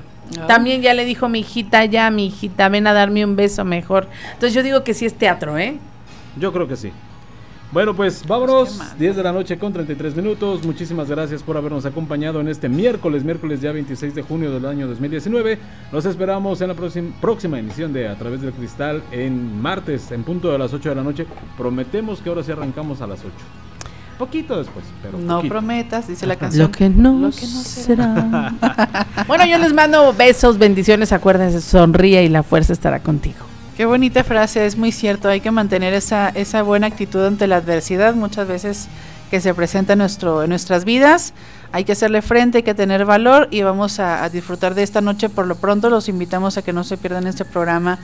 También 0.47 0.83
ya 0.83 0.93
le 0.93 1.05
dijo 1.05 1.27
mi 1.27 1.39
hijita, 1.39 1.85
ya 1.85 2.11
mi 2.11 2.27
hijita, 2.27 2.69
ven 2.69 2.85
a 2.85 2.93
darme 2.93 3.25
un 3.25 3.35
beso 3.35 3.65
mejor. 3.65 4.07
Entonces 4.33 4.53
yo 4.53 4.61
digo 4.61 4.83
que 4.83 4.93
sí 4.93 5.07
es 5.07 5.15
teatro, 5.15 5.57
¿eh? 5.57 5.77
Yo 6.39 6.53
creo 6.53 6.67
que 6.67 6.75
sí. 6.75 6.91
Bueno, 7.71 7.95
pues 7.95 8.27
vámonos. 8.27 8.79
10 8.99 9.15
de 9.15 9.23
la 9.23 9.31
noche 9.31 9.57
con 9.57 9.71
33 9.71 10.13
minutos. 10.17 10.65
Muchísimas 10.65 11.09
gracias 11.09 11.41
por 11.41 11.55
habernos 11.55 11.85
acompañado 11.85 12.41
en 12.41 12.49
este 12.49 12.67
miércoles, 12.67 13.23
miércoles 13.23 13.61
ya 13.61 13.71
26 13.71 14.13
de 14.13 14.21
junio 14.23 14.51
del 14.51 14.65
año 14.65 14.87
2019. 14.87 15.57
Los 15.91 16.05
esperamos 16.05 16.59
en 16.59 16.67
la 16.67 16.73
próxima, 16.73 17.11
próxima 17.21 17.59
emisión 17.59 17.93
de 17.93 18.09
A 18.09 18.15
través 18.15 18.41
del 18.41 18.51
Cristal 18.51 19.01
en 19.11 19.61
martes, 19.61 20.11
en 20.11 20.23
punto 20.23 20.51
de 20.51 20.57
las 20.57 20.73
8 20.73 20.89
de 20.89 20.95
la 20.95 21.03
noche. 21.03 21.25
Prometemos 21.57 22.19
que 22.19 22.27
ahora 22.27 22.43
sí 22.43 22.51
arrancamos 22.51 22.99
a 23.01 23.07
las 23.07 23.19
8. 23.21 23.29
Poquito 24.19 24.57
después, 24.57 24.85
pero 25.01 25.17
No 25.17 25.37
poquito. 25.37 25.53
prometas, 25.53 26.07
dice 26.09 26.27
la 26.27 26.35
canción. 26.35 26.67
Lo 26.67 26.71
que 26.71 26.89
no, 26.89 27.13
Lo 27.13 27.31
que 27.31 27.41
no 27.41 27.61
será. 27.63 28.53
bueno, 29.27 29.45
yo 29.45 29.57
les 29.57 29.73
mando 29.73 30.13
besos, 30.13 30.57
bendiciones, 30.59 31.13
acuérdense, 31.13 31.61
sonríe 31.61 32.21
y 32.25 32.29
la 32.29 32.43
fuerza 32.43 32.73
estará 32.73 32.99
contigo. 32.99 33.39
Qué 33.81 33.85
bonita 33.87 34.23
frase, 34.23 34.63
es 34.67 34.77
muy 34.77 34.91
cierto, 34.91 35.27
hay 35.27 35.39
que 35.39 35.49
mantener 35.49 35.95
esa, 35.95 36.29
esa 36.29 36.61
buena 36.61 36.85
actitud 36.85 37.25
ante 37.25 37.47
la 37.47 37.55
adversidad 37.55 38.13
muchas 38.13 38.47
veces 38.47 38.87
que 39.31 39.41
se 39.41 39.55
presenta 39.55 39.93
en, 39.93 39.97
nuestro, 39.99 40.43
en 40.43 40.49
nuestras 40.49 40.85
vidas. 40.85 41.33
Hay 41.71 41.83
que 41.83 41.93
hacerle 41.93 42.21
frente, 42.21 42.59
hay 42.59 42.63
que 42.63 42.75
tener 42.75 43.05
valor 43.05 43.47
y 43.49 43.63
vamos 43.63 43.99
a, 43.99 44.23
a 44.23 44.29
disfrutar 44.29 44.75
de 44.75 44.83
esta 44.83 45.01
noche. 45.01 45.29
Por 45.29 45.47
lo 45.47 45.55
pronto 45.55 45.89
los 45.89 46.09
invitamos 46.09 46.59
a 46.59 46.61
que 46.61 46.73
no 46.73 46.83
se 46.83 46.95
pierdan 46.95 47.25
este 47.25 47.43
programa 47.43 47.97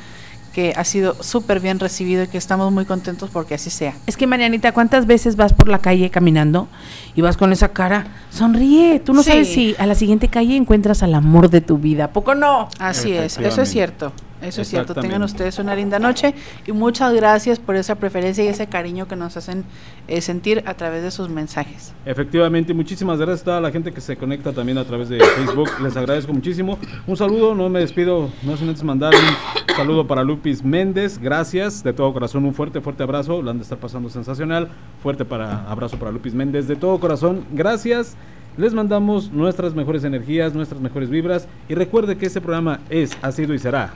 que 0.51 0.73
ha 0.75 0.83
sido 0.83 1.15
súper 1.21 1.59
bien 1.59 1.79
recibido 1.79 2.23
y 2.23 2.27
que 2.27 2.39
estamos 2.39 2.71
muy 2.71 2.85
contentos 2.85 3.29
porque 3.31 3.53
así 3.53 3.69
sea. 3.69 3.93
Es 4.07 4.17
que 4.17 4.25
Marianita, 4.25 4.71
¿cuántas 4.71 5.05
veces 5.05 5.35
vas 5.35 5.53
por 5.53 5.67
la 5.67 5.77
calle 5.77 6.09
caminando 6.09 6.67
y 7.13 7.21
vas 7.21 7.37
con 7.37 7.53
esa 7.53 7.67
cara? 7.67 8.07
Sonríe, 8.31 8.99
tú 8.99 9.13
no 9.13 9.21
Sí. 9.21 9.29
sabes 9.29 9.53
si 9.53 9.75
a 9.77 9.85
la 9.85 9.93
siguiente 9.93 10.27
calle 10.27 10.55
encuentras 10.55 11.03
al 11.03 11.13
amor 11.13 11.51
de 11.51 11.61
tu 11.61 11.77
vida, 11.77 12.05
¿a 12.05 12.11
poco 12.13 12.33
no? 12.33 12.67
Así 12.79 13.13
es, 13.13 13.37
eso 13.37 13.61
es 13.61 13.69
cierto. 13.69 14.11
Eso 14.41 14.61
es 14.61 14.68
cierto. 14.68 14.93
Tengan 14.93 15.23
ustedes 15.23 15.57
una 15.59 15.76
linda 15.76 15.99
noche 15.99 16.34
y 16.65 16.72
muchas 16.72 17.14
gracias 17.14 17.59
por 17.59 17.76
esa 17.76 17.95
preferencia 17.95 18.43
y 18.43 18.47
ese 18.47 18.68
cariño 18.68 19.07
que 19.07 19.15
nos 19.15 19.35
hacen 19.38 19.65
eh, 20.07 20.22
sentir 20.22 20.64
a 20.65 20.76
través 20.76 21.03
de 21.03 21.11
sus 21.11 21.30
mensajes. 21.30 21.93
Efectivamente, 22.05 22.73
muchísimas 22.73 23.18
gracias 23.18 23.41
a 23.41 23.45
toda 23.45 23.61
la 23.61 23.72
gente 23.72 23.91
que 23.91 24.01
se 24.01 24.15
conecta 24.15 24.53
también 24.53 24.77
a 24.77 24.85
través 24.85 25.09
de 25.09 25.19
Facebook. 25.19 25.69
Les 25.81 25.97
agradezco 25.97 26.34
muchísimo. 26.34 26.77
Un 27.07 27.18
saludo, 27.18 27.55
no 27.55 27.68
me 27.69 27.80
despido, 27.80 28.30
no 28.43 28.57
sin 28.57 28.69
antes 28.69 28.84
mandar 28.84 29.14
un 29.15 29.76
saludo 29.76 30.07
para 30.07 30.23
Lupis 30.23 30.64
Méndez. 30.64 31.19
Gracias, 31.19 31.84
de 31.84 31.93
todo 31.93 32.14
corazón, 32.14 32.45
un 32.45 32.53
fuerte, 32.53 32.80
fuerte 32.80 33.03
abrazo. 33.03 33.41
Lo 33.41 33.51
han 33.51 33.57
de 33.57 33.64
estar 33.64 33.80
pasando 33.80 34.09
sensacional. 34.09 34.69
Fuerte 35.01 35.26
para, 35.26 35.69
abrazo 35.69 35.97
para 35.97 36.11
Lupis 36.11 36.34
Méndez, 36.34 36.68
de 36.68 36.76
todo 36.76 36.99
corazón. 36.99 37.45
Gracias. 37.51 38.15
Les 38.55 38.73
mandamos 38.73 39.31
nuestras 39.31 39.76
mejores 39.76 40.03
energías, 40.03 40.55
nuestras 40.55 40.81
mejores 40.81 41.09
vibras. 41.09 41.47
Y 41.69 41.76
recuerde 41.76 42.18
que 42.18 42.26
este 42.26 42.41
programa 42.41 42.80
es, 42.89 43.15
ha 43.22 43.31
sido 43.31 43.53
y 43.53 43.59
será. 43.59 43.93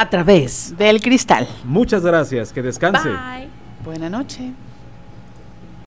A 0.00 0.08
través 0.08 0.74
del 0.78 1.02
cristal. 1.02 1.46
Muchas 1.62 2.02
gracias, 2.02 2.54
que 2.54 2.62
descanse. 2.62 3.10
Buena 3.84 4.08
noche. 4.08 4.50